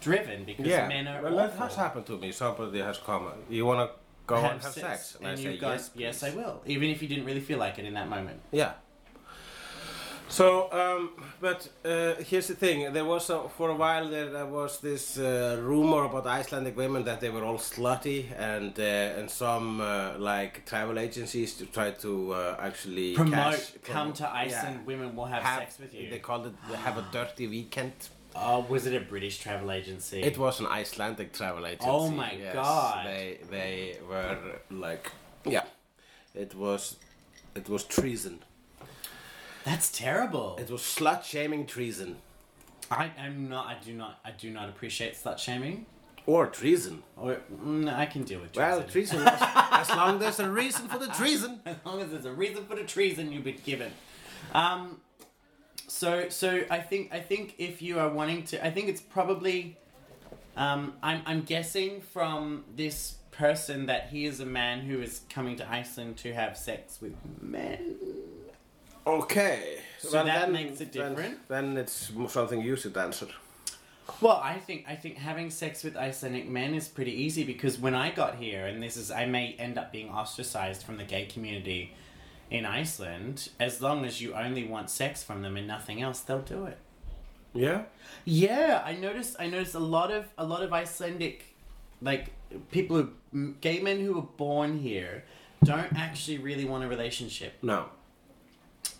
driven 0.00 0.44
because 0.44 0.66
yeah, 0.66 0.86
men 0.86 1.08
are 1.08 1.22
well, 1.22 1.36
that 1.36 1.52
has 1.54 1.74
happened 1.74 2.06
to 2.06 2.16
me. 2.18 2.30
Somebody 2.32 2.78
has 2.80 2.98
come. 2.98 3.26
You 3.50 3.66
want 3.66 3.90
to 3.90 3.96
go 4.26 4.36
Have 4.40 4.52
and 4.52 4.62
have 4.62 4.72
sex, 4.72 4.84
sex? 4.86 5.16
and, 5.16 5.26
I 5.26 5.30
you've 5.32 5.40
say 5.40 5.56
gone, 5.58 5.72
yes. 5.72 5.90
yes, 5.96 6.22
I 6.22 6.30
will, 6.30 6.60
even 6.66 6.88
if 6.90 7.02
you 7.02 7.08
didn't 7.08 7.24
really 7.24 7.40
feel 7.40 7.58
like 7.58 7.78
it 7.78 7.84
in 7.84 7.94
that 7.94 8.08
moment. 8.08 8.40
Yeah. 8.52 8.72
So, 10.30 10.70
um, 10.72 11.10
but 11.40 11.68
uh, 11.84 12.14
here's 12.22 12.48
the 12.48 12.54
thing. 12.54 12.92
There 12.92 13.04
was 13.04 13.30
a, 13.30 13.48
for 13.48 13.70
a 13.70 13.74
while 13.74 14.08
there, 14.10 14.28
there 14.30 14.46
was 14.46 14.78
this 14.80 15.18
uh, 15.18 15.58
rumor 15.62 16.04
about 16.04 16.26
Icelandic 16.26 16.76
women 16.76 17.04
that 17.04 17.20
they 17.20 17.30
were 17.30 17.42
all 17.44 17.56
slutty, 17.58 18.26
and 18.38 18.78
uh, 18.78 18.82
and 19.18 19.30
some 19.30 19.80
uh, 19.80 20.18
like 20.18 20.66
travel 20.66 20.98
agencies 20.98 21.54
to 21.56 21.66
try 21.66 21.92
to 21.92 22.32
uh, 22.34 22.56
actually 22.60 23.14
Promote, 23.14 23.32
cash- 23.54 23.72
come 23.82 24.12
promote- 24.12 24.16
to 24.16 24.28
Iceland, 24.30 24.76
yeah. 24.80 24.86
women 24.86 25.16
will 25.16 25.24
have, 25.24 25.42
Have- 25.42 25.60
sex 25.60 25.78
with 25.78 25.94
you. 25.94 26.10
They 26.10 26.18
called 26.18 26.46
it 26.46 26.54
have 26.76 26.98
a 26.98 27.06
dirty 27.10 27.46
weekend. 27.46 27.92
Oh, 28.36 28.66
was 28.68 28.86
it 28.86 28.94
a 28.94 29.00
British 29.00 29.38
travel 29.38 29.72
agency? 29.72 30.22
It 30.22 30.36
was 30.36 30.60
an 30.60 30.66
Icelandic 30.66 31.32
travel 31.32 31.64
agency. 31.66 31.88
Oh 31.88 32.10
my 32.10 32.32
yes. 32.32 32.54
God. 32.54 33.06
They 33.06 33.38
they 33.50 33.96
were 34.08 34.36
like 34.70 35.10
yeah, 35.46 35.64
it 36.34 36.54
was 36.54 36.96
it 37.54 37.68
was 37.68 37.84
treason. 37.84 38.40
That's 39.64 39.90
terrible. 39.90 40.56
It 40.60 40.70
was 40.70 40.80
slut 40.82 41.24
shaming 41.24 41.66
treason 41.66 42.16
I 42.90 43.10
am 43.18 43.48
not. 43.50 43.66
I 43.66 43.76
do 43.84 43.92
not. 43.92 44.18
I 44.24 44.30
do 44.30 44.50
not 44.50 44.68
appreciate 44.70 45.14
slut 45.14 45.38
shaming. 45.38 45.84
or 46.24 46.46
treason. 46.46 47.02
Or 47.18 47.36
mm, 47.62 47.92
I 47.94 48.06
can 48.06 48.22
deal 48.24 48.40
with 48.40 48.56
Well, 48.56 48.82
treason. 48.84 49.18
treason. 49.20 49.28
as, 49.28 49.40
as 49.90 49.90
long 49.96 50.14
as 50.14 50.20
there's 50.20 50.40
a 50.40 50.50
reason 50.50 50.88
for 50.88 50.98
the 50.98 51.08
treason. 51.08 51.60
as 51.66 51.76
long 51.84 52.00
as 52.00 52.10
there's 52.10 52.24
a 52.24 52.32
reason 52.32 52.64
for 52.64 52.76
the 52.76 52.84
treason 52.84 53.30
you've 53.30 53.44
been 53.44 53.60
given. 53.64 53.92
Um, 54.54 55.00
so 55.86 56.28
so 56.30 56.62
I 56.70 56.78
think 56.80 57.12
I 57.12 57.20
think 57.20 57.56
if 57.58 57.82
you 57.82 57.98
are 57.98 58.08
wanting 58.08 58.44
to, 58.44 58.64
I 58.66 58.70
think 58.70 58.88
it's 58.88 59.00
probably. 59.02 59.76
Um, 60.56 60.94
I'm 61.02 61.20
I'm 61.26 61.42
guessing 61.42 62.00
from 62.00 62.64
this 62.74 63.16
person 63.32 63.86
that 63.86 64.08
he 64.08 64.24
is 64.24 64.40
a 64.40 64.46
man 64.46 64.80
who 64.80 65.00
is 65.00 65.20
coming 65.30 65.56
to 65.56 65.70
Iceland 65.70 66.16
to 66.18 66.32
have 66.34 66.56
sex 66.56 66.98
with 67.02 67.14
men. 67.40 67.96
Okay. 69.08 69.80
So 69.98 70.22
that 70.22 70.52
makes 70.52 70.80
it 70.80 70.92
then- 70.92 71.14
different? 71.14 71.48
Then, 71.48 71.76
it's 71.76 72.12
something 72.28 72.60
you 72.60 72.76
should 72.76 72.96
answer. 72.96 73.28
Well, 74.20 74.40
I 74.42 74.58
think 74.58 74.86
I 74.88 74.96
think 74.96 75.18
having 75.18 75.50
sex 75.50 75.84
with 75.84 75.94
Icelandic 75.96 76.48
men 76.48 76.74
is 76.74 76.88
pretty 76.88 77.12
easy 77.12 77.44
because 77.44 77.78
when 77.78 77.94
I 77.94 78.10
got 78.10 78.36
here, 78.36 78.66
and 78.66 78.82
this 78.82 78.96
is 78.96 79.10
I 79.10 79.26
may 79.26 79.52
end 79.58 79.76
up 79.78 79.92
being 79.92 80.08
ostracized 80.08 80.82
from 80.82 80.96
the 80.96 81.04
gay 81.04 81.26
community 81.26 81.94
in 82.50 82.64
Iceland, 82.64 83.50
as 83.60 83.82
long 83.82 84.04
as 84.06 84.20
you 84.22 84.34
only 84.34 84.66
want 84.66 84.88
sex 84.88 85.22
from 85.22 85.42
them 85.42 85.56
and 85.58 85.66
nothing 85.68 86.00
else, 86.00 86.20
they'll 86.20 86.40
do 86.40 86.64
it. 86.64 86.78
Yeah. 87.52 87.82
Yeah, 88.24 88.82
I 88.84 88.94
noticed. 88.94 89.36
I 89.38 89.46
noticed 89.46 89.74
a 89.74 89.78
lot 89.96 90.10
of 90.10 90.24
a 90.38 90.44
lot 90.44 90.62
of 90.62 90.72
Icelandic, 90.72 91.44
like 92.00 92.32
people 92.70 93.08
who 93.32 93.52
gay 93.60 93.80
men 93.80 94.00
who 94.00 94.14
were 94.14 94.22
born 94.22 94.78
here, 94.78 95.24
don't 95.62 95.92
actually 95.94 96.38
really 96.38 96.64
want 96.64 96.82
a 96.82 96.88
relationship. 96.88 97.54
No. 97.62 97.90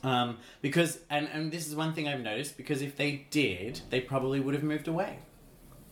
Um, 0.02 0.38
because 0.62 0.98
and 1.10 1.28
and 1.32 1.50
this 1.52 1.66
is 1.66 1.74
one 1.74 1.92
thing 1.94 2.06
I've 2.08 2.20
noticed 2.20 2.56
because 2.56 2.82
if 2.82 2.96
they 2.96 3.26
did, 3.30 3.80
they 3.90 4.00
probably 4.00 4.38
would 4.40 4.54
have 4.54 4.62
moved 4.62 4.86
away 4.88 5.18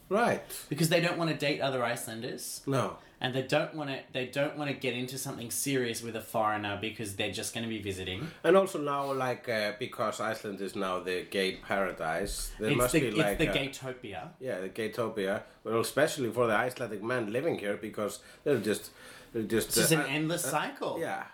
Right. 0.09 0.43
because 0.69 0.89
they 0.89 1.01
don't 1.01 1.19
want 1.19 1.31
to 1.31 1.37
date 1.37 1.61
other 1.61 1.83
Icelanders. 1.85 2.62
No. 2.66 2.99
and 3.20 3.35
they 3.35 3.43
don't 3.43 3.74
want 3.74 3.89
to 3.91 3.99
they 4.12 4.27
don't 4.27 4.57
want 4.59 4.70
to 4.70 4.77
get 4.77 4.95
into 4.95 5.16
something 5.19 5.51
serious 5.51 6.03
with 6.03 6.15
a 6.16 6.20
foreigner 6.20 6.78
because 6.81 7.16
they're 7.16 7.33
just 7.33 7.53
going 7.55 7.65
to 7.65 7.69
be 7.69 7.81
visiting. 7.83 8.28
And 8.45 8.57
also 8.57 8.78
now, 8.78 9.11
like, 9.12 9.49
uh, 9.49 9.73
because 9.81 10.20
Iceland 10.20 10.61
is 10.61 10.77
now 10.77 11.01
the 11.01 11.24
gay 11.31 11.57
paradise, 11.57 12.53
there 12.61 12.69
it's 12.69 12.77
must 12.78 12.93
the 12.93 13.01
be 13.01 13.07
it's 13.09 13.16
like 13.19 13.39
the 13.39 13.51
a- 13.51 13.55
gaytopia. 13.59 14.28
Yeah, 14.39 14.61
the 14.61 14.69
gaytopia, 14.69 15.43
Well, 15.65 15.81
especially 15.81 16.31
for 16.31 16.47
the 16.47 16.53
Icelandic 16.55 17.03
men 17.03 17.33
living 17.33 17.59
here 17.59 17.77
because 17.77 18.20
they're 18.45 18.61
just, 18.61 18.91
they're 19.33 19.43
just. 19.43 19.69
It's 19.69 19.77
just 19.77 19.93
uh, 19.95 20.01
an 20.01 20.07
endless 20.07 20.45
cycle. 20.45 20.99
Yeah. 21.01 21.24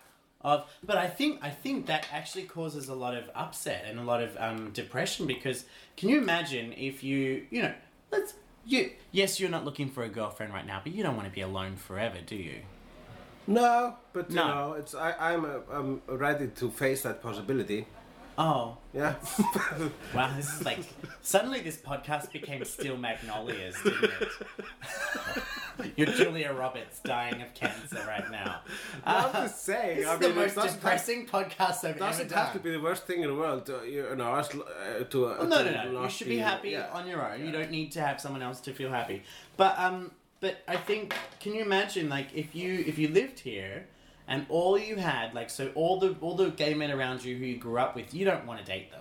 Of, 0.45 0.65
but 0.83 0.97
I 0.99 1.07
think 1.07 1.39
I 1.43 1.51
think 1.51 1.87
that 1.87 2.07
actually 2.13 2.45
causes 2.45 2.89
a 2.89 2.95
lot 2.95 3.15
of 3.17 3.25
upset 3.35 3.85
and 3.89 3.99
a 3.99 4.03
lot 4.03 4.23
of 4.23 4.37
um, 4.39 4.71
depression 4.73 5.27
because 5.27 5.65
can 5.97 6.09
you 6.09 6.19
imagine 6.19 6.73
if 6.73 7.05
you 7.05 7.47
you 7.51 7.63
know 7.63 7.75
let's 8.11 8.35
you 8.67 8.91
yes 9.13 9.39
you're 9.39 9.51
not 9.51 9.65
looking 9.65 9.89
for 9.89 10.03
a 10.03 10.09
girlfriend 10.09 10.53
right 10.53 10.67
now 10.67 10.81
but 10.83 10.93
you 10.95 11.03
don't 11.03 11.17
want 11.17 11.29
to 11.29 11.35
be 11.35 11.41
alone 11.43 11.77
forever 11.77 12.19
do 12.27 12.35
you 12.37 12.57
No, 13.47 13.97
but 14.13 14.31
you 14.31 14.37
No. 14.37 14.47
know, 14.47 14.73
it's 14.75 14.95
I, 14.95 15.15
I'm 15.33 15.45
uh, 15.45 15.59
I'm 15.73 16.03
ready 16.07 16.49
to 16.61 16.71
face 16.71 17.03
that 17.03 17.23
possibility. 17.23 17.87
Oh 18.39 18.77
Yeah. 18.93 19.15
wow 20.15 20.33
this 20.37 20.53
is 20.53 20.65
like 20.65 20.81
suddenly 21.21 21.61
this 21.61 21.77
podcast 21.77 22.33
became 22.33 22.65
Steel 22.65 22.97
Magnolias 22.97 23.77
didn't 23.83 24.05
it 24.05 24.29
you're 25.97 26.07
Julia 26.09 26.53
Roberts 26.53 27.01
dying 27.01 27.43
of 27.43 27.53
cancer 27.55 28.03
right 28.07 28.31
now 28.31 28.61
I'm 29.05 29.33
just 29.33 29.65
saying. 29.65 29.99
this 29.99 30.07
I 30.07 30.15
is 30.15 30.21
mean, 30.21 30.35
the 30.35 30.41
most 30.41 30.55
have, 30.57 30.73
depressing 30.73 31.27
podcast 31.27 31.79
I've 31.79 31.97
ever 31.97 31.99
doesn't 31.99 32.33
have 32.33 32.53
to 32.53 32.59
be 32.59 32.71
the 32.73 32.81
worst 32.81 33.07
thing 33.07 33.23
in 33.23 33.29
the 33.29 33.35
world. 33.35 33.67
To, 33.67 33.85
you 33.85 34.15
know, 34.17 34.33
us, 34.35 34.55
uh, 34.55 35.05
to. 35.05 35.27
Uh, 35.27 35.37
Well, 35.41 35.47
no, 35.49 35.65
to 35.65 35.71
no, 35.73 35.93
no. 35.93 36.03
You 36.05 36.11
should 36.11 36.29
be 36.29 36.39
happy 36.39 36.71
yeah. 36.71 36.91
on 36.93 37.07
your 37.09 37.27
own. 37.29 37.45
You 37.45 37.51
don't 37.53 37.71
need 37.71 37.91
to 37.93 38.01
have 38.01 38.21
someone 38.21 38.43
else 38.43 38.61
to 38.61 38.73
feel 38.73 38.91
happy. 38.91 39.23
But 39.57 39.79
um, 39.79 40.13
but 40.41 40.63
I 40.69 40.77
think, 40.77 41.15
can 41.41 41.55
you 41.55 41.63
imagine, 41.63 42.09
like, 42.09 42.29
if 42.35 42.55
you 42.55 42.85
if 42.87 42.99
you 42.99 43.09
lived 43.09 43.41
here 43.41 43.87
and 44.33 44.47
all 44.49 44.79
you 44.79 44.97
had, 44.97 45.35
like, 45.35 45.51
so 45.51 45.71
all 45.75 46.01
the 46.01 46.17
all 46.21 46.35
the 46.37 46.51
gay 46.51 46.75
men 46.75 46.91
around 46.91 47.23
you 47.25 47.37
who 47.37 47.45
you 47.45 47.57
grew 47.59 47.79
up 47.79 47.95
with, 47.95 48.15
you 48.15 48.25
don't 48.25 48.47
want 48.47 48.59
to 48.61 48.65
date 48.65 48.91
them. 48.91 49.01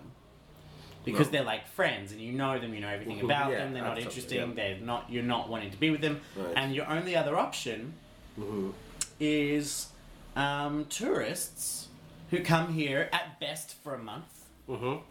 because 1.04 1.28
No. 1.28 1.32
they're 1.32 1.44
like 1.44 1.66
friends 1.70 2.12
and 2.12 2.22
you 2.22 2.32
know 2.32 2.60
them, 2.60 2.76
you 2.76 2.80
know 2.80 2.88
everything 2.88 3.18
Mhm. 3.22 3.24
about 3.26 3.50
Yeah, 3.52 3.58
them. 3.60 3.74
They're 3.74 3.82
not 3.84 3.98
interesting. 3.98 4.38
yeah. 4.50 4.54
They're 4.54 4.78
not. 4.78 5.10
You're 5.10 5.24
not 5.24 5.50
wanting 5.50 5.72
to 5.72 5.78
be 5.78 5.90
with 5.90 6.02
them. 6.02 6.22
Right. 6.36 6.54
And 6.56 6.76
your 6.76 6.88
only 6.88 7.16
other 7.16 7.36
option 7.40 7.94
Mhm. 8.40 8.74
is 9.20 9.88
um, 10.36 10.86
tourists 10.86 11.88
who 12.30 12.42
come 12.44 12.74
here 12.74 13.10
at 13.12 13.40
best 13.40 13.74
for 13.84 13.96
a 13.96 13.98
month. 13.98 14.46
Mhm. 14.70 15.02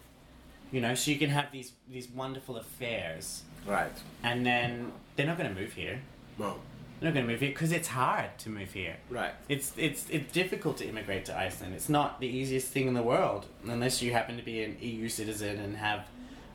You 0.73 0.81
know, 0.81 0.95
so 0.95 1.11
you 1.11 1.19
can 1.19 1.31
have 1.31 1.51
these 1.51 1.73
these 1.89 2.09
wonderful 2.09 2.57
affairs, 2.57 3.43
Right. 3.67 3.91
and 4.23 4.47
then 4.47 4.93
they're 5.17 5.27
not 5.27 5.39
going 5.39 5.53
to 5.53 5.61
move 5.61 5.73
here. 5.73 6.01
No. 6.39 6.61
They're 7.01 7.09
not 7.11 7.15
going 7.15 7.27
to 7.27 7.33
move 7.33 7.41
here 7.41 7.49
because 7.49 7.73
it's 7.73 7.89
hard 7.89 8.37
to 8.41 8.51
move 8.51 8.73
here. 8.73 8.97
Right. 9.09 9.33
It's 9.49 9.73
it's 9.79 10.09
it's 10.11 10.31
difficult 10.33 10.77
to 10.79 10.87
immigrate 10.87 11.25
to 11.27 11.37
Iceland. 11.39 11.75
It's 11.75 11.89
not 11.89 12.21
the 12.21 12.27
easiest 12.29 12.69
thing 12.69 12.87
in 12.89 12.95
the 12.95 13.03
world 13.03 13.47
unless 13.67 14.03
you 14.03 14.13
happen 14.13 14.37
to 14.37 14.43
be 14.43 14.63
an 14.63 14.77
EU 14.81 15.09
citizen 15.09 15.59
and 15.59 15.77
have 15.79 16.07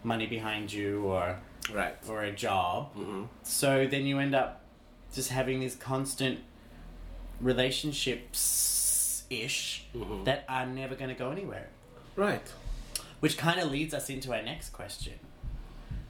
money 0.03 0.27
behind 0.27 0.72
you 0.72 1.03
or 1.05 1.38
Right. 1.73 1.95
or 2.07 2.22
a 2.23 2.31
job. 2.31 2.95
Mhm. 2.95 3.27
So 3.41 3.88
then 3.88 4.05
you 4.05 4.19
end 4.19 4.35
up 4.35 4.61
just 5.15 5.30
having 5.30 5.59
these 5.61 5.76
constant 5.76 6.41
relationships 7.41 9.23
ish 9.30 9.85
Mhm. 9.95 10.26
that 10.26 10.45
are 10.47 10.65
never 10.67 10.93
going 10.95 11.09
to 11.09 11.15
go 11.15 11.31
anywhere. 11.31 11.69
Right. 12.15 12.47
Which 13.19 13.38
kind 13.38 13.59
of 13.59 13.72
leads 13.72 13.93
us 13.93 14.09
into 14.09 14.34
our 14.34 14.43
next 14.43 14.69
question, 14.69 15.13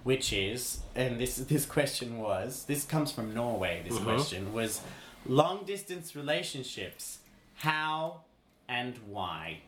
which 0.06 0.32
is, 0.32 0.80
and 0.96 1.20
this 1.20 1.36
this 1.38 1.66
question 1.66 2.20
was, 2.20 2.66
this 2.66 2.86
comes 2.86 3.12
from 3.12 3.34
Norway. 3.34 3.82
This 3.88 3.98
Mhm. 3.98 4.04
question 4.04 4.54
was, 4.54 4.82
long 5.26 5.66
distance 5.66 6.16
relationships, 6.16 7.20
how 7.56 8.22
and 8.70 8.94
why? 9.16 9.62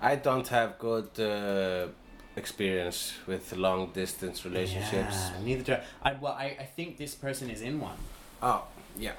I 0.00 0.16
don't 0.16 0.48
have 0.48 0.70
good 0.78 1.10
uh, 1.20 1.88
experience 2.36 3.12
with 3.26 3.52
long 3.56 3.92
distance 3.92 4.44
relationships. 4.48 5.16
Yeah, 5.16 5.44
neither 5.44 5.62
do 5.62 5.72
I. 5.74 6.10
I. 6.10 6.12
Well, 6.22 6.32
I, 6.32 6.46
I 6.64 6.66
think 6.76 6.96
this 6.96 7.14
person 7.14 7.50
is 7.50 7.60
in 7.60 7.80
one. 7.80 7.98
Oh, 8.42 8.62
yeah. 8.98 9.12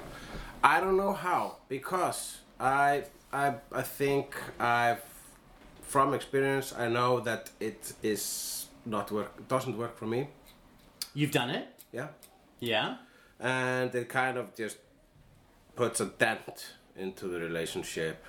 I 0.64 0.80
don't 0.80 0.96
know 0.96 1.12
how 1.12 1.56
because 1.68 2.38
I 2.58 3.04
I 3.32 3.46
I 3.72 3.82
think 3.82 4.34
I've 4.58 5.02
from 5.82 6.14
experience 6.14 6.74
I 6.76 6.88
know 6.88 7.20
that 7.20 7.50
it 7.60 7.92
is 8.02 8.65
not 8.86 9.10
work 9.10 9.46
doesn't 9.48 9.76
work 9.76 9.96
for 9.98 10.06
me. 10.06 10.28
You've 11.14 11.32
done 11.32 11.50
it, 11.50 11.66
Yeah. 11.92 12.08
yeah. 12.60 12.96
And 13.40 13.94
it 13.94 14.08
kind 14.08 14.36
of 14.38 14.54
just 14.54 14.78
puts 15.74 16.00
a 16.00 16.06
dent 16.06 16.74
into 16.96 17.28
the 17.28 17.38
relationship. 17.40 18.24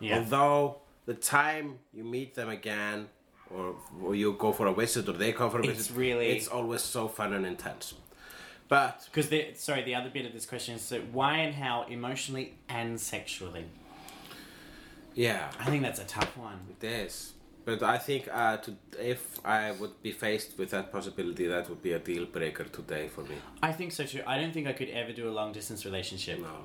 Yeah. 0.00 0.18
Although 0.18 0.78
the 1.06 1.14
time 1.14 1.78
you 1.92 2.04
meet 2.04 2.34
them 2.34 2.48
again 2.48 3.08
or, 3.54 3.74
or 4.02 4.14
you 4.14 4.32
go 4.34 4.52
for 4.52 4.66
a 4.66 4.74
visit 4.74 5.08
or 5.08 5.12
they 5.12 5.32
come 5.32 5.50
for 5.50 5.58
a 5.58 5.62
visit, 5.62 5.76
It's 5.78 5.86
visit 5.88 5.98
really- 6.00 6.30
it's 6.30 6.48
always 6.48 6.82
so 6.82 7.08
fun 7.08 7.32
and 7.32 7.44
intense. 7.46 7.94
But 8.68 9.04
Because 9.06 9.28
the 9.30 9.54
sorry, 9.54 9.82
the 9.82 9.94
other 9.94 10.10
bit 10.10 10.26
of 10.26 10.32
this 10.32 10.44
question 10.46 10.74
is 10.74 10.82
so 10.82 11.00
why 11.12 11.38
and 11.38 11.54
how 11.54 11.84
emotionally 11.88 12.54
and 12.68 13.00
sexually. 13.00 13.64
yeah, 15.14 15.50
I 15.58 15.66
think 15.66 15.82
that's 15.82 16.00
a 16.00 16.04
tough 16.04 16.36
one. 16.36 16.60
It 16.80 16.84
is. 16.86 17.32
But 17.68 17.82
I 17.82 17.98
think 17.98 18.28
uh, 18.32 18.56
to, 18.64 18.70
if 18.98 19.22
I 19.44 19.72
would 19.72 20.02
be 20.02 20.10
faced 20.10 20.56
with 20.58 20.70
that 20.70 20.90
possibility, 20.90 21.46
that 21.48 21.68
would 21.68 21.82
be 21.82 21.92
a 21.92 21.98
deal 21.98 22.24
breaker 22.24 22.64
today 22.64 23.08
for 23.08 23.22
me. 23.24 23.36
I 23.62 23.72
think 23.72 23.92
so 23.92 24.04
too. 24.04 24.22
I 24.26 24.40
don't 24.40 24.52
think 24.54 24.66
I 24.66 24.72
could 24.72 24.88
ever 24.88 25.12
do 25.12 25.28
a 25.28 25.34
long 25.40 25.52
distance 25.52 25.84
relationship. 25.84 26.38
No. 26.40 26.56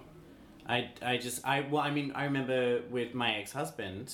I, 0.66 0.92
I 1.02 1.18
just 1.18 1.46
I 1.46 1.56
well 1.70 1.82
I 1.82 1.92
mean 1.92 2.14
I 2.16 2.24
remember 2.24 2.84
with 2.90 3.14
my 3.14 3.36
ex 3.36 3.52
husband 3.52 4.06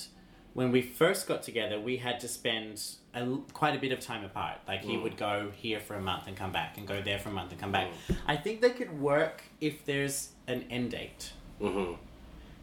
when 0.52 0.72
we 0.72 0.82
first 0.82 1.28
got 1.28 1.44
together 1.44 1.78
we 1.78 1.98
had 1.98 2.18
to 2.24 2.26
spend 2.26 2.82
a, 3.14 3.24
quite 3.52 3.76
a 3.76 3.78
bit 3.78 3.92
of 3.92 4.00
time 4.00 4.24
apart 4.24 4.56
like 4.66 4.82
he 4.82 4.94
Mm. 4.96 5.02
would 5.04 5.16
go 5.16 5.52
here 5.54 5.78
for 5.78 5.94
a 5.94 6.00
month 6.10 6.24
and 6.26 6.36
come 6.36 6.50
back 6.50 6.76
and 6.76 6.88
go 6.88 7.00
there 7.08 7.20
for 7.20 7.28
a 7.28 7.32
month 7.32 7.52
and 7.52 7.60
come 7.60 7.70
back 7.70 7.86
I 8.26 8.34
think 8.36 8.62
they 8.62 8.70
could 8.70 8.92
work 9.00 9.44
if 9.60 9.84
there's 9.84 10.30
an 10.48 10.64
end 10.70 10.90
date 10.90 11.32
hmm 11.60 11.92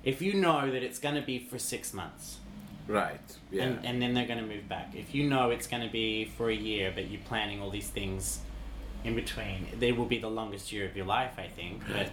if 0.04 0.22
you 0.22 0.34
know 0.34 0.70
that 0.70 0.84
it's 0.84 1.00
going 1.00 1.16
to 1.16 1.26
be 1.34 1.40
for 1.40 1.58
six 1.58 1.94
months 1.94 2.40
Right. 2.88 3.20
Yeah. 3.52 3.64
and, 3.64 3.86
and 3.86 4.02
then 4.02 4.14
they're 4.14 4.28
going 4.28 4.40
to 4.40 4.46
move 4.46 4.68
back 4.70 4.94
if 4.96 5.14
you 5.14 5.30
know 5.30 5.50
it's 5.52 5.68
going 5.68 5.84
to 5.86 5.92
be 5.92 6.26
for 6.38 6.50
a 6.50 6.56
year 6.56 6.92
but 6.94 7.10
you're 7.10 7.22
planning 7.22 7.62
all 7.62 7.70
these 7.70 7.90
things 7.90 8.40
in 9.04 9.16
between 9.16 9.68
they 9.80 9.92
will 9.92 10.06
be 10.06 10.18
the 10.20 10.30
longest 10.30 10.72
year 10.72 10.86
of 10.86 10.96
your 10.96 11.06
life 11.06 11.34
I 11.38 11.48
think 11.48 11.82
but 11.92 12.10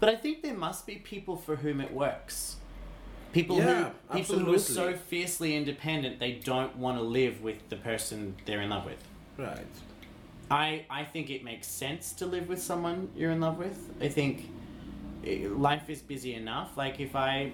but 0.00 0.08
I 0.08 0.16
think 0.16 0.42
there 0.42 0.54
must 0.54 0.86
be 0.86 0.96
people 0.96 1.36
for 1.36 1.56
whom 1.56 1.80
it 1.80 1.92
works 1.92 2.56
people 3.32 3.56
Yeah, 3.58 3.90
who 4.10 4.18
people 4.18 4.38
who 4.38 4.54
are 4.54 4.58
so 4.58 4.94
fiercely 4.94 5.56
independent 5.56 6.18
they 6.20 6.32
don't 6.32 6.76
want 6.76 6.98
to 6.98 7.02
live 7.02 7.42
with 7.42 7.68
the 7.68 7.76
person 7.76 8.34
they're 8.46 8.60
in 8.62 8.70
love 8.70 8.84
with 8.86 9.02
right. 9.38 9.66
I 10.50 10.84
I 10.90 11.04
think 11.04 11.30
it 11.30 11.42
makes 11.44 11.66
sense 11.66 12.12
to 12.14 12.26
live 12.26 12.48
with 12.48 12.60
someone 12.62 13.08
you're 13.16 13.30
in 13.30 13.40
love 13.40 13.56
with. 13.58 13.78
I 14.02 14.08
think 14.08 14.50
eh, 15.26 15.46
life 15.48 15.88
is 15.88 16.02
busy 16.02 16.34
enough. 16.34 16.76
Like 16.76 17.00
if 17.00 17.16
i- 17.16 17.52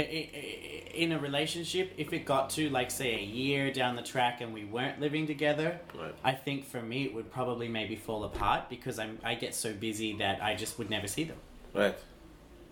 in 0.00 1.12
a 1.12 1.18
relationship, 1.18 1.92
if 1.96 2.12
it 2.12 2.24
got 2.24 2.50
to 2.50 2.68
like 2.70 2.90
say 2.90 3.14
a 3.14 3.22
year 3.22 3.72
down 3.72 3.96
the 3.96 4.02
track 4.02 4.40
and 4.40 4.52
we 4.52 4.64
weren't 4.64 5.00
living 5.00 5.26
together, 5.26 5.78
Right. 5.94 6.14
I 6.24 6.32
think 6.32 6.66
for 6.66 6.82
me 6.82 7.04
it 7.04 7.14
would 7.14 7.30
probably 7.32 7.68
maybe 7.68 7.96
fall 7.96 8.24
apart 8.24 8.68
because 8.68 8.98
I'm 8.98 9.18
I 9.24 9.34
get 9.34 9.54
so 9.54 9.72
busy 9.72 10.16
that 10.18 10.42
I 10.42 10.54
just 10.54 10.78
would 10.78 10.90
never 10.90 11.06
see 11.08 11.24
them. 11.24 11.36
Right. 11.74 11.94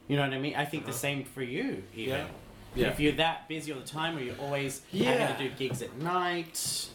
You 0.08 0.16
know 0.16 0.22
what 0.22 0.34
I 0.34 0.38
mean? 0.38 0.54
I 0.54 0.66
think 0.66 0.84
the 0.86 0.92
same 0.92 1.24
for 1.24 1.42
you, 1.42 1.82
even. 1.94 2.18
Yeah. 2.18 2.26
Yeah. 2.74 2.88
If 2.88 3.00
you're 3.00 3.12
that 3.12 3.48
busy 3.48 3.72
all 3.72 3.80
the 3.80 3.86
time, 3.86 4.18
or 4.18 4.20
you're 4.20 4.36
always 4.40 4.82
Yeah. 4.92 5.12
having 5.12 5.36
to 5.36 5.48
do 5.48 5.56
gigs 5.56 5.80
at 5.80 5.96
night. 5.96 6.88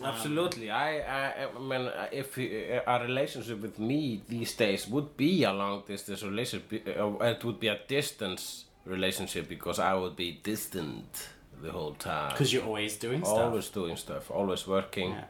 um, 0.00 0.06
Absolutely. 0.06 0.70
I, 0.70 1.00
I, 1.00 1.46
I 1.56 1.58
mean, 1.60 1.88
uh, 1.88 2.06
if 2.12 2.38
uh, 2.38 2.80
a 2.86 3.02
relationship 3.02 3.60
with 3.60 3.78
me 3.78 4.22
these 4.28 4.54
days 4.54 4.86
would 4.88 5.16
be 5.16 5.42
a 5.44 5.52
long 5.52 5.82
distance 5.86 6.22
relationship, 6.22 6.86
uh, 6.98 7.24
it 7.24 7.44
would 7.44 7.58
be 7.60 7.68
a 7.68 7.78
distance 7.88 8.64
relationship 8.84 9.48
because 9.48 9.78
I 9.78 9.94
would 9.94 10.16
be 10.16 10.40
distant 10.42 11.28
the 11.62 11.70
whole 11.70 11.94
time. 11.94 12.32
Because 12.32 12.52
you're 12.52 12.64
always 12.64 12.96
doing 12.96 13.24
stuff. 13.24 13.38
always 13.38 13.68
doing 13.68 13.96
stuff, 13.96 14.30
always 14.30 14.66
working. 14.66 15.12
Yeah. 15.12 15.24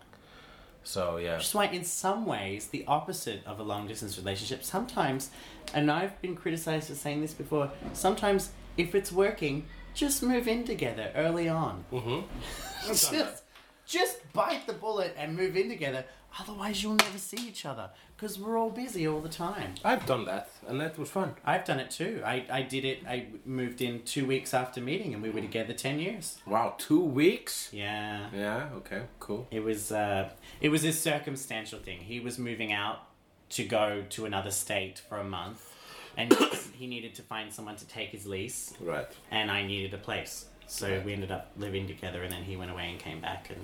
So 0.85 1.19
yeah. 1.19 1.37
Which 1.37 1.47
is 1.47 1.55
why, 1.55 1.67
in 1.67 1.85
some 1.85 2.27
ways, 2.27 2.69
the 2.69 2.85
opposite 2.87 3.47
of 3.47 3.61
a 3.61 3.63
long 3.63 3.87
distance 3.87 4.19
relationship. 4.19 4.65
Sometimes, 4.65 5.31
and 5.75 5.91
I've 5.91 6.21
been 6.21 6.35
criticized 6.35 6.89
for 6.89 6.95
saying 6.95 7.21
this 7.21 7.35
before. 7.35 7.71
Sometimes, 7.93 8.51
if 8.77 8.95
it's 8.95 9.13
working, 9.13 9.67
just 9.95 10.23
move 10.23 10.49
in 10.49 10.65
together 10.65 11.13
early 11.15 11.49
on. 11.49 11.85
Mm-hmm. 11.93 12.21
just, 12.89 13.43
just 13.87 14.33
bite 14.33 14.67
the 14.67 14.73
bullet 14.73 15.15
and 15.17 15.37
move 15.37 15.57
in 15.57 15.69
together. 15.69 16.05
Otherwise, 16.41 16.83
you'll 16.83 16.95
never 16.95 17.19
see 17.19 17.37
each 17.49 17.67
other 17.67 17.91
because 18.17 18.39
we're 18.39 18.57
all 18.57 18.71
busy 18.71 19.07
all 19.07 19.21
the 19.21 19.29
time. 19.29 19.75
I've 19.85 20.07
done 20.07 20.25
that, 20.25 20.49
and 20.67 20.81
that 20.81 20.99
was 20.99 21.11
fun. 21.11 21.35
I've 21.45 21.65
done 21.65 21.79
it 21.79 21.91
too. 21.91 22.23
I, 22.25 22.45
I 22.51 22.63
did 22.63 22.85
it. 22.85 23.01
I 23.07 23.27
moved 23.45 23.83
in 23.83 24.03
two 24.05 24.25
weeks 24.27 24.55
after 24.55 24.81
meeting, 24.81 25.13
and 25.13 25.23
we 25.23 25.29
were 25.31 25.41
together 25.43 25.75
ten 25.75 25.99
years. 25.99 26.39
Wow, 26.47 26.75
two 26.79 27.01
weeks. 27.05 27.69
Yeah. 27.73 28.29
Yeah. 28.35 28.69
Okay. 28.77 29.03
Cool. 29.21 29.47
It 29.51 29.61
was 29.63 29.93
uh, 29.93 30.31
it 30.61 30.71
was 30.71 30.85
a 30.85 30.93
circumstantial 30.93 31.79
thing. 31.81 31.99
He 31.99 32.19
was 32.21 32.39
moving 32.39 32.73
out 32.73 33.01
to 33.51 33.65
go 33.65 34.05
to 34.11 34.25
another 34.25 34.51
state 34.51 35.03
for 35.09 35.19
a 35.19 35.25
month, 35.25 35.71
and 36.17 36.33
he 36.79 36.87
needed 36.87 37.15
to 37.17 37.23
find 37.23 37.53
someone 37.53 37.77
to 37.77 37.87
take 37.87 38.09
his 38.09 38.27
lease, 38.27 38.73
Right. 38.81 39.07
and 39.31 39.51
I 39.51 39.67
needed 39.67 39.93
a 39.93 39.99
place. 39.99 40.47
So 40.67 40.89
Right. 40.91 41.05
we 41.05 41.13
ended 41.13 41.31
up 41.31 41.51
living 41.59 41.87
together, 41.87 42.23
and 42.23 42.33
then 42.33 42.45
he 42.45 42.57
went 42.57 42.71
away 42.71 42.89
and 42.89 42.99
came 42.99 43.21
back. 43.21 43.51
And 43.51 43.61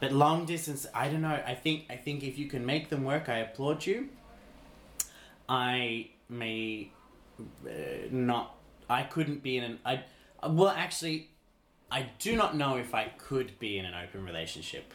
but 0.00 0.12
long 0.12 0.44
distance, 0.44 0.86
I 0.94 1.08
don't 1.08 1.22
know. 1.22 1.40
I 1.46 1.54
think 1.54 1.86
I 1.90 1.96
think 1.96 2.22
if 2.22 2.38
you 2.38 2.46
can 2.46 2.64
make 2.64 2.88
them 2.88 3.04
work, 3.04 3.28
I 3.28 3.38
applaud 3.38 3.84
you. 3.86 4.08
I 5.48 6.10
may 6.28 6.90
uh, 7.66 7.70
not. 8.10 8.54
I 8.88 9.02
couldn't 9.02 9.42
be 9.42 9.56
in 9.56 9.64
an. 9.64 9.78
I 9.84 10.04
well, 10.46 10.68
actually, 10.68 11.30
I 11.90 12.10
do 12.18 12.36
not 12.36 12.56
know 12.56 12.76
if 12.76 12.94
I 12.94 13.12
could 13.18 13.58
be 13.58 13.78
in 13.78 13.84
an 13.84 13.94
open 13.94 14.24
relationship. 14.24 14.92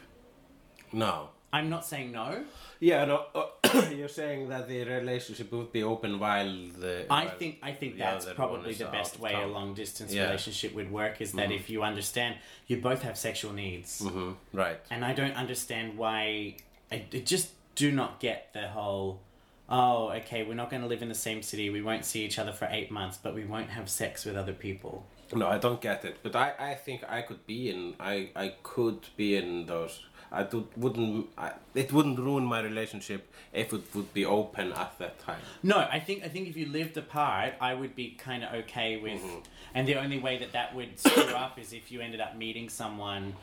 No. 0.92 1.30
I'm 1.54 1.68
not 1.70 1.84
saying 1.84 2.10
no. 2.10 2.44
Yeah. 2.80 3.04
No. 3.04 3.16
Uh, 3.34 3.86
you're 3.96 4.08
saying 4.22 4.48
that 4.48 4.66
the 4.66 4.82
relationship 4.84 5.52
would 5.52 5.72
be 5.72 5.84
open 5.84 6.18
while 6.18 6.52
the. 6.80 7.06
I 7.08 7.26
while 7.26 7.36
think 7.38 7.58
I 7.62 7.72
think 7.80 7.96
that's 7.96 8.26
probably 8.40 8.74
the 8.74 8.86
best 8.86 9.20
way 9.20 9.34
a 9.34 9.46
long 9.46 9.72
distance 9.74 10.12
Yeah. 10.12 10.24
relationship 10.24 10.74
would 10.74 10.90
work 10.90 11.20
is 11.20 11.30
that 11.32 11.52
if 11.52 11.70
you 11.70 11.84
understand 11.84 12.36
you 12.66 12.76
both 12.80 13.02
have 13.02 13.16
sexual 13.16 13.52
needs. 13.52 14.00
Mhm, 14.00 14.34
Right. 14.52 14.80
And 14.90 15.04
I 15.04 15.12
don't 15.20 15.36
understand 15.44 15.86
why 15.96 16.56
I, 16.90 16.96
I 17.12 17.18
just 17.34 17.48
do 17.76 17.92
not 17.92 18.20
get 18.20 18.52
the 18.52 18.66
whole 18.76 19.20
oh, 19.68 20.10
okay, 20.10 20.40
we're 20.46 20.60
not 20.62 20.68
going 20.70 20.82
to 20.82 20.88
live 20.88 21.02
in 21.02 21.08
the 21.08 21.22
same 21.28 21.40
city. 21.42 21.70
We 21.70 21.80
won't 21.80 22.04
see 22.04 22.22
each 22.26 22.38
other 22.38 22.52
for 22.52 22.68
8 22.70 22.90
months, 22.90 23.16
but 23.24 23.34
we 23.34 23.44
won't 23.44 23.70
have 23.70 23.88
sex 23.88 24.26
with 24.26 24.36
other 24.36 24.52
people. 24.52 25.06
No, 25.32 25.48
I 25.48 25.58
don't 25.58 25.80
get 25.80 26.04
it. 26.04 26.18
But 26.22 26.36
I, 26.36 26.52
I 26.58 26.74
think 26.74 27.02
I 27.08 27.22
could 27.22 27.46
be 27.46 27.70
in. 27.70 27.94
I, 27.98 28.30
I 28.36 28.54
could 28.62 29.08
be 29.16 29.36
in 29.36 29.66
those. 29.66 30.00
I 30.34 30.42
do, 30.42 30.66
wouldn't. 30.76 31.28
I, 31.38 31.52
it 31.74 31.92
wouldn't 31.92 32.18
ruin 32.18 32.44
my 32.44 32.60
relationship 32.60 33.32
if 33.52 33.72
it 33.72 33.84
would 33.94 34.12
be 34.12 34.24
open 34.24 34.72
at 34.72 34.98
that 34.98 35.18
time. 35.20 35.40
No, 35.62 35.78
I 35.78 36.00
think 36.00 36.24
I 36.24 36.28
think 36.28 36.48
if 36.48 36.56
you 36.56 36.66
lived 36.66 36.96
apart, 36.96 37.54
I 37.60 37.74
would 37.74 37.94
be 37.94 38.10
kind 38.10 38.42
of 38.44 38.52
okay 38.64 38.96
with. 38.96 39.20
Mm-hmm. 39.20 39.38
And 39.76 39.88
the 39.88 39.96
only 39.96 40.18
way 40.18 40.38
that 40.38 40.52
that 40.52 40.74
would 40.74 40.98
screw 40.98 41.34
up 41.34 41.58
is 41.58 41.72
if 41.72 41.90
you 41.90 42.00
ended 42.00 42.20
up 42.20 42.36
meeting 42.36 42.68
someone 42.68 43.34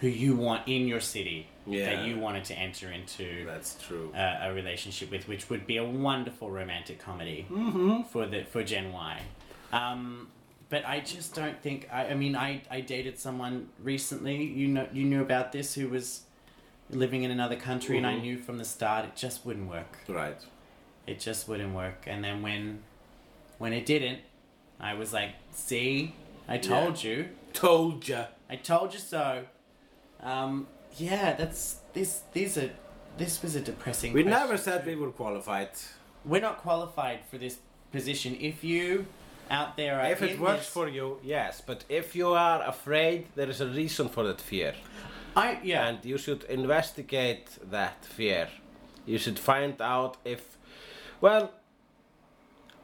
who 0.00 0.08
you 0.08 0.36
want 0.36 0.66
in 0.66 0.86
your 0.86 1.00
city 1.00 1.46
Yeah. 1.66 1.86
that 1.96 2.06
you 2.06 2.18
wanted 2.18 2.44
to 2.46 2.54
enter 2.54 2.90
into 2.90 3.46
That's 3.46 3.76
true. 3.86 4.12
a, 4.14 4.48
a 4.48 4.52
relationship 4.52 5.10
with, 5.10 5.28
which 5.28 5.48
would 5.48 5.66
be 5.66 5.76
a 5.78 5.84
wonderful 5.84 6.50
romantic 6.50 6.98
comedy 6.98 7.46
mm-hmm. 7.50 8.02
for 8.02 8.26
the 8.26 8.44
for 8.44 8.62
Gen 8.62 8.92
Y. 8.92 9.22
Um, 9.72 10.28
but 10.74 10.84
I 10.88 10.98
just 10.98 11.36
don't 11.36 11.62
think. 11.62 11.88
I, 11.92 12.06
I 12.06 12.14
mean, 12.14 12.34
I, 12.34 12.60
I 12.68 12.80
dated 12.80 13.16
someone 13.16 13.68
recently. 13.80 14.42
You 14.42 14.66
know, 14.66 14.88
you 14.92 15.04
knew 15.04 15.22
about 15.22 15.52
this 15.52 15.72
who 15.72 15.88
was 15.88 16.22
living 16.90 17.22
in 17.22 17.30
another 17.30 17.54
country, 17.54 17.96
and 17.96 18.04
I 18.04 18.16
knew 18.18 18.36
from 18.38 18.58
the 18.58 18.64
start 18.64 19.04
it 19.04 19.14
just 19.14 19.46
wouldn't 19.46 19.70
work. 19.70 19.98
right. 20.08 20.36
It 21.06 21.20
just 21.20 21.46
wouldn't 21.46 21.76
work. 21.76 22.06
And 22.08 22.24
then 22.24 22.42
when 22.42 22.82
when 23.58 23.72
it 23.72 23.86
didn't, 23.86 24.18
I 24.80 24.94
was 24.94 25.12
like, 25.12 25.34
"See, 25.52 26.12
I 26.48 26.58
told 26.58 27.04
you." 27.04 27.28
Told 27.52 28.08
ya. 28.08 28.24
I 28.50 28.56
told 28.56 28.94
you 28.94 28.98
so. 28.98 29.44
Um, 30.24 30.66
yeah, 30.96 31.34
that's 31.34 31.78
this. 31.92 32.22
These 32.32 32.58
are. 32.58 32.70
This 33.16 33.40
was 33.44 33.54
a 33.54 33.60
depressing. 33.60 34.12
We 34.12 34.24
never 34.24 34.56
said 34.56 34.84
we 34.84 34.96
were 34.96 35.12
qualified. 35.12 35.70
We're 36.24 36.42
not 36.42 36.58
qualified 36.58 37.20
for 37.30 37.38
this 37.38 37.58
position. 37.92 38.36
If 38.40 38.64
you 38.64 39.06
out 39.50 39.76
there 39.76 40.00
are 40.00 40.10
If 40.10 40.22
it 40.22 40.40
works 40.40 40.66
for 40.66 40.88
you, 40.88 41.18
yes. 41.22 41.62
But 41.64 41.84
if 41.88 42.14
you 42.14 42.28
are 42.28 42.62
afraid, 42.62 43.26
there 43.34 43.48
is 43.48 43.60
a 43.60 43.66
reason 43.66 44.08
for 44.08 44.24
that 44.24 44.40
fear. 44.40 44.74
I 45.36 45.58
yeah. 45.62 45.88
And 45.88 46.04
you 46.04 46.18
should 46.18 46.44
investigate 46.44 47.58
that 47.70 48.04
fear. 48.04 48.48
You 49.06 49.18
should 49.18 49.38
find 49.38 49.80
out 49.82 50.16
if, 50.24 50.56
well, 51.20 51.50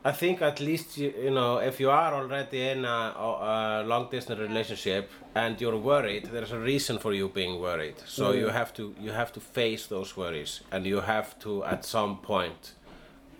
I 0.04 0.12
think 0.12 0.40
at 0.40 0.60
least 0.60 0.96
you, 0.96 1.12
you 1.24 1.30
know 1.30 1.58
if 1.58 1.78
you 1.78 1.90
are 1.90 2.14
already 2.14 2.68
in 2.68 2.84
a, 2.84 2.88
a 2.88 3.84
long 3.86 4.08
distance 4.10 4.40
relationship 4.40 5.10
and 5.34 5.60
you're 5.60 5.76
worried, 5.76 6.26
there's 6.32 6.52
a 6.52 6.58
reason 6.58 6.98
for 6.98 7.12
you 7.12 7.28
being 7.28 7.60
worried. 7.60 7.96
So 8.06 8.32
you 8.32 8.48
have 8.48 8.72
to 8.74 8.94
you 8.98 9.12
have 9.12 9.32
to 9.32 9.40
face 9.40 9.86
those 9.86 10.16
worries, 10.16 10.60
and 10.72 10.86
you 10.86 11.00
have 11.00 11.38
to 11.40 11.64
at 11.64 11.84
some 11.84 12.18
point 12.18 12.72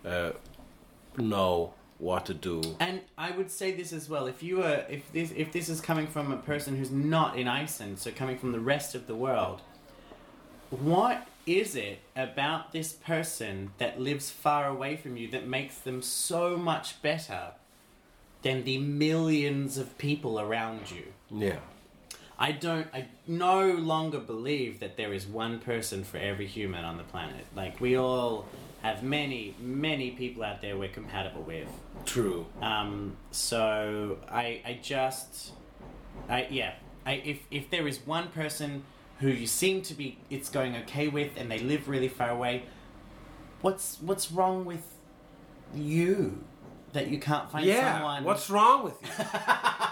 uh, 0.05 0.31
know 1.17 1.73
what 2.01 2.25
to 2.25 2.33
do. 2.33 2.61
And 2.79 3.01
I 3.17 3.31
would 3.31 3.51
say 3.51 3.71
this 3.71 3.93
as 3.93 4.09
well. 4.09 4.27
If 4.27 4.41
you 4.41 4.63
are, 4.63 4.85
if 4.89 5.11
this, 5.11 5.31
if 5.35 5.51
this 5.51 5.69
is 5.69 5.79
coming 5.79 6.07
from 6.07 6.31
a 6.31 6.37
person 6.37 6.77
who's 6.77 6.91
not 6.91 7.37
in 7.37 7.47
Iceland, 7.47 7.99
so 7.99 8.11
coming 8.11 8.37
from 8.37 8.51
the 8.51 8.59
rest 8.59 8.95
of 8.95 9.07
the 9.07 9.15
world, 9.15 9.61
what 10.69 11.27
is 11.45 11.75
it 11.75 11.99
about 12.15 12.71
this 12.71 12.93
person 12.93 13.71
that 13.77 13.99
lives 13.99 14.29
far 14.29 14.67
away 14.67 14.95
from 14.95 15.17
you 15.17 15.29
that 15.31 15.47
makes 15.47 15.77
them 15.77 16.01
so 16.01 16.57
much 16.57 17.01
better 17.01 17.51
than 18.41 18.63
the 18.63 18.77
millions 18.77 19.77
of 19.77 19.97
people 19.97 20.39
around 20.39 20.91
you? 20.91 21.13
Yeah. 21.29 21.59
I 22.41 22.51
don't. 22.53 22.87
I 22.91 23.05
no 23.27 23.71
longer 23.71 24.19
believe 24.19 24.79
that 24.79 24.97
there 24.97 25.13
is 25.13 25.27
one 25.27 25.59
person 25.59 26.03
for 26.03 26.17
every 26.17 26.47
human 26.47 26.83
on 26.83 26.97
the 26.97 27.03
planet. 27.03 27.45
Like 27.55 27.79
we 27.79 27.95
all 27.95 28.45
have 28.81 29.03
many, 29.03 29.53
many 29.59 30.09
people 30.11 30.43
out 30.43 30.59
there 30.59 30.75
we're 30.75 30.89
compatible 30.89 31.43
with. 31.43 31.67
True. 32.05 32.47
Um, 32.59 33.15
so 33.29 34.17
I, 34.27 34.59
I 34.65 34.79
just, 34.81 35.51
I 36.27 36.47
yeah, 36.49 36.73
I 37.05 37.13
if 37.23 37.37
if 37.51 37.69
there 37.69 37.87
is 37.87 37.99
one 38.07 38.29
person 38.29 38.85
who 39.19 39.27
you 39.29 39.45
seem 39.45 39.83
to 39.83 39.93
be, 39.93 40.17
it's 40.31 40.49
going 40.49 40.75
okay 40.77 41.07
with, 41.09 41.33
and 41.37 41.51
they 41.51 41.59
live 41.59 41.87
really 41.87 42.07
far 42.07 42.31
away. 42.31 42.63
What's 43.61 43.99
what's 44.01 44.31
wrong 44.31 44.65
with 44.65 44.83
you 45.75 46.43
that 46.93 47.07
you 47.07 47.19
can't 47.19 47.51
find 47.51 47.67
Yeah. 47.67 47.97
someone? 47.97 48.23
What's 48.23 48.49
wrong 48.49 48.83
with 48.83 48.95
you? 49.03 49.09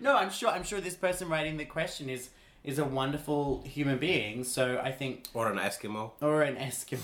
no, 0.00 0.16
I'm 0.16 0.30
sure. 0.30 0.50
I'm 0.50 0.64
sure 0.64 0.80
this 0.80 0.96
person 0.96 1.28
writing 1.28 1.56
the 1.56 1.64
question 1.64 2.08
is 2.08 2.30
is 2.64 2.78
a 2.78 2.84
wonderful 2.84 3.62
human 3.62 3.98
being. 3.98 4.44
So 4.44 4.80
I 4.82 4.92
think 4.92 5.26
or 5.34 5.50
an 5.50 5.58
Eskimo? 5.58 6.12
or 6.20 6.42
an 6.42 6.56
Eskimo. 6.56 6.98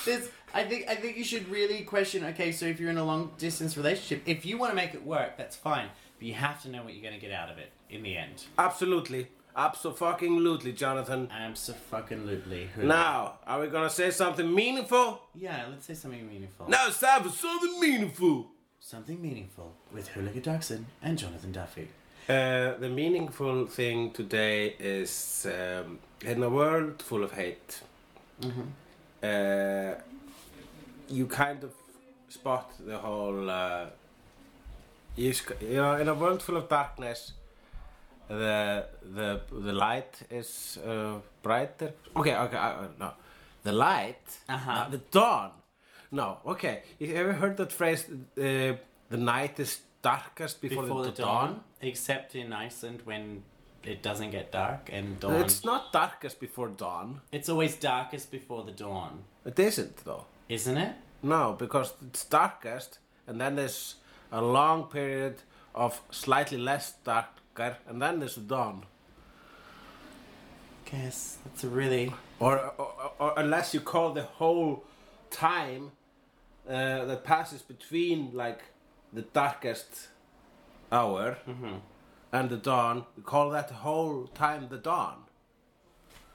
There's, 0.05 0.29
I 0.53 0.65
think 0.65 0.89
I 0.89 0.95
think 0.95 1.17
you 1.17 1.25
should 1.25 1.49
really 1.49 1.83
question. 1.83 2.25
Okay, 2.25 2.53
so 2.53 2.67
if 2.67 2.79
you're 2.79 2.91
in 2.91 2.99
a 2.99 3.05
long 3.05 3.33
distance 3.39 3.77
relationship, 3.77 4.23
if 4.27 4.45
you 4.45 4.59
want 4.59 4.71
to 4.71 4.77
make 4.77 4.95
it 4.95 5.05
work, 5.05 5.37
that's 5.37 5.57
fine. 5.57 5.89
But 6.19 6.29
you 6.29 6.35
have 6.35 6.63
to 6.63 6.69
know 6.69 6.85
what 6.85 6.95
you're 6.95 7.03
going 7.03 7.19
to 7.19 7.21
get 7.21 7.35
out 7.35 7.51
of 7.51 7.59
it 7.59 7.73
in 7.91 8.03
the 8.03 8.17
end. 8.17 8.45
Absolutely. 8.59 9.29
Absolutely, 9.57 10.73
Jonathan. 10.73 11.29
Absolutely. 11.31 12.69
Now, 12.77 13.39
are 13.47 13.61
we 13.61 13.69
gonna 13.69 13.89
say 13.89 14.11
something 14.11 14.53
meaningful? 14.53 15.21
Yeah, 15.33 15.67
let's 15.71 15.87
say 15.87 15.95
something 15.95 16.29
meaningful. 16.29 16.69
Now 16.69 16.89
it's 16.89 16.99
time 16.99 17.23
for 17.23 17.29
something 17.29 17.79
meaningful. 17.81 18.51
Something 18.87 19.23
meaningful 19.23 19.73
with 19.95 20.11
Hugleikur 20.11 20.85
and 21.03 21.17
Jonathan 21.19 21.53
Duffy. 21.53 21.89
Uh, 22.29 22.75
the 22.79 22.91
meaningful 22.91 23.65
thing 23.67 24.11
today 24.11 24.77
is 24.79 25.47
um, 25.47 25.99
in 26.23 26.43
a 26.43 26.51
world 26.51 27.01
full 27.01 27.25
of 27.25 27.33
hate, 27.33 27.81
uh, 29.23 29.95
you 31.09 31.27
kind 31.27 31.65
of 31.65 31.73
spot 32.29 32.73
the 32.87 32.99
whole. 32.99 33.49
Uh, 33.49 33.87
you, 35.17 35.33
sc- 35.33 35.63
you 35.63 35.77
know, 35.77 35.97
in 35.97 36.07
a 36.09 36.15
world 36.15 36.43
full 36.43 36.59
of 36.59 36.69
darkness, 36.69 37.33
the 38.29 38.85
the 39.15 39.41
the 39.51 39.73
light 39.73 40.21
is 40.31 40.79
uh, 40.87 41.15
brighter. 41.43 41.95
Okay, 42.15 42.37
okay, 42.37 42.57
uh, 42.59 42.87
no, 43.01 43.13
the 43.63 43.73
light, 43.73 44.27
Uh-huh. 44.47 44.71
uh, 44.71 44.89
the 44.91 44.99
dawn. 45.11 45.53
No, 46.15 46.39
okay. 46.47 46.83
You 47.01 47.13
ever 47.17 47.33
heard 47.33 47.57
that 47.57 47.73
phrase? 47.73 48.05
Uh, 48.09 48.75
the 49.11 49.17
night 49.17 49.59
is 49.59 49.81
darkest 50.01 50.61
before, 50.61 50.85
Before 50.85 51.05
the, 51.05 51.11
the 51.11 51.23
dawn, 51.23 51.61
except 51.81 52.37
in 52.37 52.53
Iceland 52.53 53.01
when 53.05 53.43
it 53.83 54.01
doesn't 54.01 54.31
get 54.31 54.53
dark 54.53 54.91
and 54.93 55.19
dawn. 55.19 55.35
It's 55.43 55.65
not 55.65 55.93
darkest 55.93 56.39
before 56.39 56.69
dawn. 56.69 57.21
It's 57.33 57.49
always 57.49 57.75
darkest 57.75 58.31
before 58.31 58.63
the 58.63 58.71
dawn, 58.71 59.25
It 59.45 59.59
isn't 59.59 59.97
though. 60.05 60.25
isn't 60.49 60.77
it? 60.77 60.95
No, 61.23 61.57
because 61.59 61.93
it's 62.07 62.25
darkest, 62.25 62.99
and 63.27 63.41
then 63.41 63.57
there's 63.57 63.97
a 64.31 64.41
long 64.41 64.85
period 64.85 65.37
of 65.75 66.01
slightly 66.13 66.59
less 66.59 66.93
darker, 67.03 67.77
and 67.89 68.01
then 68.01 68.21
there's 68.21 68.37
the 68.37 68.43
dawn. 68.43 68.85
Guess 70.85 71.39
that's 71.45 71.65
a 71.65 71.69
really 71.69 72.13
Or, 72.39 72.73
or, 72.79 73.13
or 73.19 73.35
unless 73.37 73.75
you 73.75 73.81
call 73.81 74.13
the 74.13 74.23
whole 74.23 74.85
time 75.31 75.91
uh, 76.69 77.05
that 77.05 77.25
passes 77.25 77.63
between 77.63 78.31
like 78.33 78.63
the 79.13 79.23
darkest 79.23 80.09
hour 80.91 81.39
and 82.33 82.51
the 82.51 82.57
dawn, 82.57 83.05
We 83.17 83.23
call 83.23 83.51
that 83.51 83.71
whole 83.71 84.27
time 84.35 84.69
the 84.69 84.79
dawn. 84.79 85.19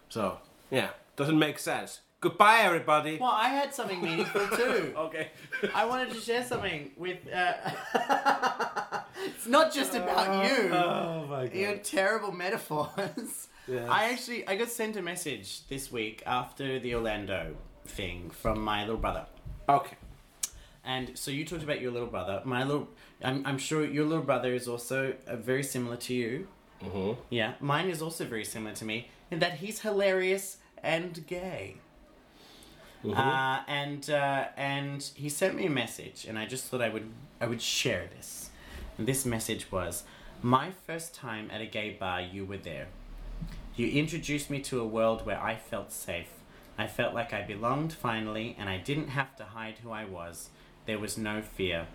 So 0.09 0.39
yeah, 0.71 0.89
doesn't 1.15 1.37
make 1.37 1.59
sense. 1.59 2.01
Goodbye, 2.21 2.59
everybody. 2.63 3.17
Well, 3.17 3.31
I 3.31 3.47
had 3.47 3.73
something 3.73 4.01
meaningful 4.01 4.45
too. 4.47 4.93
Okay. 4.97 5.31
I 5.73 5.85
wanted 5.85 6.09
to 6.11 6.19
share 6.19 6.43
something 6.43 6.91
with. 6.97 7.19
Uh, 7.33 7.53
it's 9.25 9.47
not 9.47 9.73
just 9.73 9.95
about 9.95 10.45
you. 10.45 10.69
Oh 10.73 11.25
my 11.29 11.47
god. 11.47 11.55
Your 11.55 11.77
terrible 11.77 12.31
metaphors. 12.31 13.47
Yes. 13.67 13.87
I 13.87 14.05
actually 14.11 14.47
I 14.47 14.55
got 14.55 14.69
sent 14.69 14.95
a 14.95 15.01
message 15.03 15.67
this 15.67 15.91
week 15.91 16.23
after 16.25 16.79
the 16.79 16.95
Orlando 16.95 17.55
thing 17.85 18.31
from 18.31 18.61
my 18.61 18.81
little 18.81 18.97
brother. 18.97 19.27
Okay. 19.67 19.95
And 20.89 21.15
so 21.15 21.29
you 21.29 21.45
talked 21.45 21.61
about 21.61 21.81
your 21.81 21.91
little 21.91 22.07
brother. 22.07 22.41
My 22.45 22.63
little, 22.63 22.87
I'm, 23.23 23.45
I'm 23.45 23.59
sure 23.59 23.85
your 23.85 24.05
little 24.05 24.23
brother 24.23 24.55
is 24.55 24.67
also 24.67 25.13
uh, 25.27 25.35
very 25.35 25.61
similar 25.61 25.97
to 25.97 26.15
you. 26.15 26.47
Mm-hmm. 26.83 27.21
Yeah, 27.29 27.53
mine 27.59 27.89
is 27.89 28.01
also 28.01 28.25
very 28.25 28.43
similar 28.43 28.73
to 28.73 28.85
me 28.85 29.07
in 29.29 29.37
that 29.37 29.59
he's 29.59 29.81
hilarious 29.81 30.57
and 30.81 31.27
gay. 31.27 31.75
Uh, 33.05 33.61
and 33.67 34.09
uh, 34.09 34.45
and 34.57 35.11
he 35.13 35.29
sent 35.29 35.55
me 35.55 35.67
a 35.67 35.69
message, 35.69 36.25
and 36.27 36.37
I 36.39 36.45
just 36.45 36.65
thought 36.65 36.81
I 36.81 36.89
would 36.89 37.07
I 37.39 37.45
would 37.45 37.61
share 37.61 38.09
this. 38.17 38.49
And 38.97 39.07
this 39.07 39.25
message 39.25 39.71
was, 39.71 40.03
"My 40.41 40.71
first 40.71 41.13
time 41.13 41.49
at 41.51 41.61
a 41.61 41.65
gay 41.67 41.95
bar, 41.97 42.19
you 42.19 42.45
were 42.45 42.57
there. 42.57 42.87
You 43.77 43.87
introduced 43.87 44.49
me 44.49 44.59
to 44.63 44.81
a 44.81 44.87
world 44.87 45.25
where 45.25 45.41
I 45.41 45.55
felt 45.55 45.91
safe. 45.91 46.31
I 46.77 46.87
felt 46.87 47.13
like 47.13 47.31
I 47.31 47.41
belonged 47.43 47.93
finally, 47.93 48.55
and 48.59 48.67
I 48.67 48.77
didn't 48.77 49.09
have 49.09 49.35
to 49.37 49.43
hide 49.45 49.77
who 49.83 49.91
I 49.91 50.03
was. 50.03 50.49
There 50.85 50.99
was 50.99 51.17
no 51.17 51.41
fear. 51.41 51.87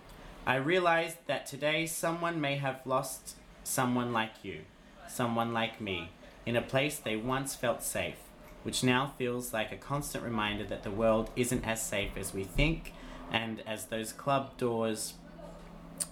I 0.46 0.56
realized 0.56 1.16
that 1.26 1.46
today 1.46 1.86
someone 1.86 2.40
may 2.40 2.56
have 2.56 2.80
lost 2.84 3.36
someone 3.62 4.12
like 4.12 4.42
you, 4.42 4.60
someone 5.08 5.52
like 5.52 5.80
me, 5.80 6.10
in 6.44 6.56
a 6.56 6.62
place 6.62 6.98
they 6.98 7.16
once 7.16 7.54
felt 7.54 7.82
safe, 7.82 8.18
which 8.62 8.84
now 8.84 9.14
feels 9.16 9.52
like 9.52 9.72
a 9.72 9.76
constant 9.76 10.22
reminder 10.22 10.64
that 10.64 10.82
the 10.82 10.90
world 10.90 11.30
isn't 11.34 11.66
as 11.66 11.82
safe 11.82 12.12
as 12.16 12.34
we 12.34 12.44
think, 12.44 12.92
and 13.30 13.62
as 13.66 13.86
those 13.86 14.12
club 14.12 14.56
doors 14.58 15.14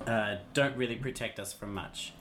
uh, 0.07 0.37
don't 0.55 0.77
really 0.77 0.97
protect 0.97 1.39
us 1.39 1.53
from 1.53 1.75
much. 1.75 2.13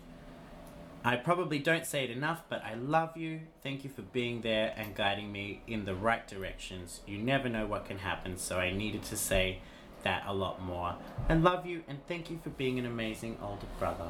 I 1.04 1.16
probably 1.16 1.58
don't 1.58 1.86
say 1.86 2.04
it 2.04 2.12
enough, 2.12 2.44
but 2.48 2.64
I 2.64 2.76
love 2.76 3.18
you. 3.18 3.40
Thank 3.64 3.84
you 3.84 3.90
for 3.90 4.04
being 4.04 4.42
there 4.42 4.74
and 4.78 4.94
guiding 4.94 5.32
me 5.32 5.62
in 5.66 5.86
the 5.86 5.96
right 5.96 6.28
directions. 6.28 7.02
You 7.08 7.18
never 7.18 7.50
know 7.50 7.66
what 7.66 7.86
can 7.86 8.00
happen, 8.00 8.38
so 8.38 8.58
I 8.58 8.72
needed 8.72 9.02
to 9.04 9.18
say 9.18 9.62
that 10.04 10.24
a 10.28 10.34
lot 10.34 10.62
more. 10.62 10.96
I 11.30 11.36
love 11.36 11.66
you 11.66 11.84
and 11.88 12.00
thank 12.08 12.30
you 12.30 12.40
for 12.44 12.50
being 12.52 12.80
an 12.80 12.86
amazing 12.86 13.38
older 13.42 13.68
brother. 13.80 14.10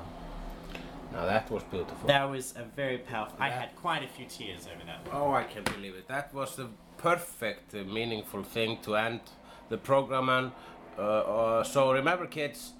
Now 1.11 1.25
that 1.25 1.51
was 1.51 1.63
beautiful. 1.63 2.07
That 2.07 2.29
was 2.29 2.53
a 2.55 2.63
very 2.63 2.99
powerful. 2.99 3.37
I 3.39 3.49
had 3.49 3.75
quite 3.75 4.03
a 4.03 4.07
few 4.07 4.25
tears 4.25 4.67
over 4.73 4.85
that. 4.85 4.99
Oh, 5.11 5.31
I 5.31 5.43
can't 5.43 5.65
believe 5.65 5.95
it. 5.95 6.07
That 6.07 6.33
was 6.33 6.55
the 6.55 6.67
perfect, 6.97 7.75
uh, 7.75 7.83
meaningful 7.83 8.43
thing 8.43 8.77
to 8.83 8.95
end 8.95 9.21
the 9.69 9.77
program 9.77 10.29
on. 10.29 10.51
Uh, 10.97 11.01
uh, 11.01 11.63
so 11.63 11.91
remember, 11.91 12.27
kids, 12.27 12.73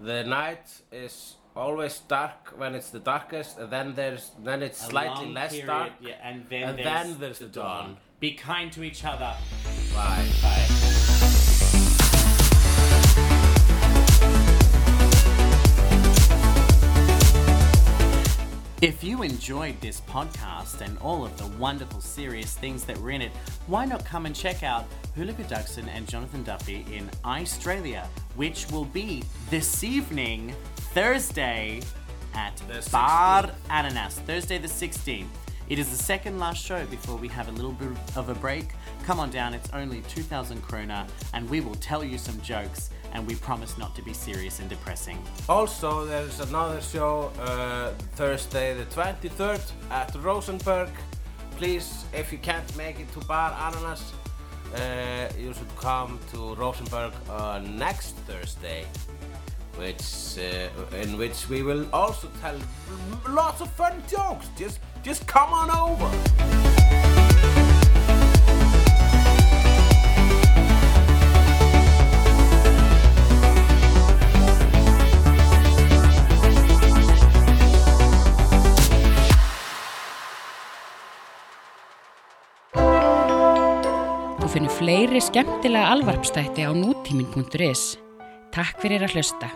the 0.00 0.24
night 0.24 0.80
is 0.90 1.34
always 1.54 1.98
dark 2.00 2.54
when 2.56 2.74
it's 2.74 2.90
the 2.90 3.00
darkest, 3.00 3.58
and 3.58 3.70
then 3.70 3.94
there's 3.94 4.30
then 4.42 4.62
it's 4.62 4.82
A 4.84 4.90
slightly 4.90 5.32
less 5.32 5.52
period, 5.52 5.66
dark. 5.66 5.92
Yeah, 6.00 6.14
and 6.22 6.46
then 6.48 6.62
and 6.70 6.78
there's, 6.78 6.86
then 6.86 7.16
there's 7.20 7.38
the 7.38 7.46
dawn. 7.46 7.96
Be 8.20 8.32
kind 8.34 8.72
to 8.72 8.82
each 8.82 9.04
other. 9.04 9.34
Bye. 9.94 10.26
Bye. 10.42 11.34
If 18.80 19.02
you 19.02 19.24
enjoyed 19.24 19.80
this 19.80 20.00
podcast 20.02 20.82
and 20.82 20.98
all 20.98 21.24
of 21.24 21.36
the 21.36 21.48
wonderful, 21.58 22.00
serious 22.00 22.54
things 22.54 22.84
that 22.84 22.96
were 22.98 23.10
in 23.10 23.20
it, 23.20 23.32
why 23.66 23.84
not 23.84 24.04
come 24.04 24.24
and 24.24 24.36
check 24.36 24.62
out 24.62 24.84
Hugleikur 25.16 25.48
Dagsson 25.48 25.88
and 25.88 26.06
Jonathan 26.06 26.44
Duffy 26.44 26.86
in 26.92 27.10
Australia, 27.24 28.08
which 28.36 28.70
will 28.70 28.84
be 28.84 29.24
this 29.50 29.82
evening, 29.82 30.54
Thursday, 30.94 31.80
at 32.34 32.56
The 32.68 32.88
Bar 32.92 33.50
Ananas, 33.68 34.20
Thursday 34.20 34.58
the 34.58 34.68
16th. 34.68 35.26
It 35.68 35.80
is 35.80 35.90
the 35.90 36.00
second 36.00 36.38
last 36.38 36.64
show 36.64 36.86
before 36.86 37.16
we 37.16 37.26
have 37.28 37.48
a 37.48 37.52
little 37.52 37.72
bit 37.72 37.88
of 38.14 38.28
a 38.28 38.34
break. 38.34 38.68
Come 39.02 39.18
on 39.18 39.30
down, 39.30 39.54
it's 39.54 39.70
only 39.72 40.02
2,000 40.02 40.62
krona, 40.62 41.08
and 41.34 41.50
we 41.50 41.60
will 41.60 41.74
tell 41.74 42.04
you 42.04 42.16
some 42.16 42.40
jokes, 42.42 42.90
and 43.12 43.26
we 43.26 43.34
promise 43.36 43.78
not 43.78 43.94
to 43.96 44.02
be 44.02 44.12
serious 44.12 44.60
and 44.60 44.68
depressing. 44.68 45.18
Also, 45.48 46.04
there's 46.04 46.40
another 46.40 46.80
show 46.80 47.32
uh, 47.40 47.90
Thursday, 48.16 48.74
the 48.74 48.84
23rd 48.86 49.60
at 49.90 50.14
Rosenberg. 50.16 50.90
Please, 51.56 52.04
if 52.12 52.32
you 52.32 52.38
can't 52.38 52.76
make 52.76 53.00
it 53.00 53.10
to 53.12 53.20
Bar 53.20 53.52
Ananas, 53.52 54.12
uh, 54.74 55.28
you 55.38 55.52
should 55.54 55.76
come 55.76 56.18
to 56.32 56.54
Rosenberg 56.54 57.12
uh, 57.30 57.60
next 57.64 58.16
Thursday, 58.26 58.84
which 59.76 60.38
uh, 60.38 60.96
in 60.96 61.16
which 61.16 61.48
we 61.48 61.62
will 61.62 61.86
also 61.92 62.28
tell 62.40 62.58
lots 63.28 63.60
of 63.60 63.70
fun 63.72 64.02
jokes. 64.08 64.48
Just, 64.56 64.80
just 65.02 65.26
come 65.26 65.52
on 65.52 65.70
over. 65.70 67.07
Þú 84.48 84.54
finnur 84.54 84.72
fleiri 84.72 85.20
skemmtilega 85.20 85.90
alvarpstætti 85.92 86.64
á 86.64 86.72
nútímin.is. 86.72 87.82
Takk 88.48 88.80
fyrir 88.80 89.04
að 89.04 89.18
hlusta. 89.18 89.50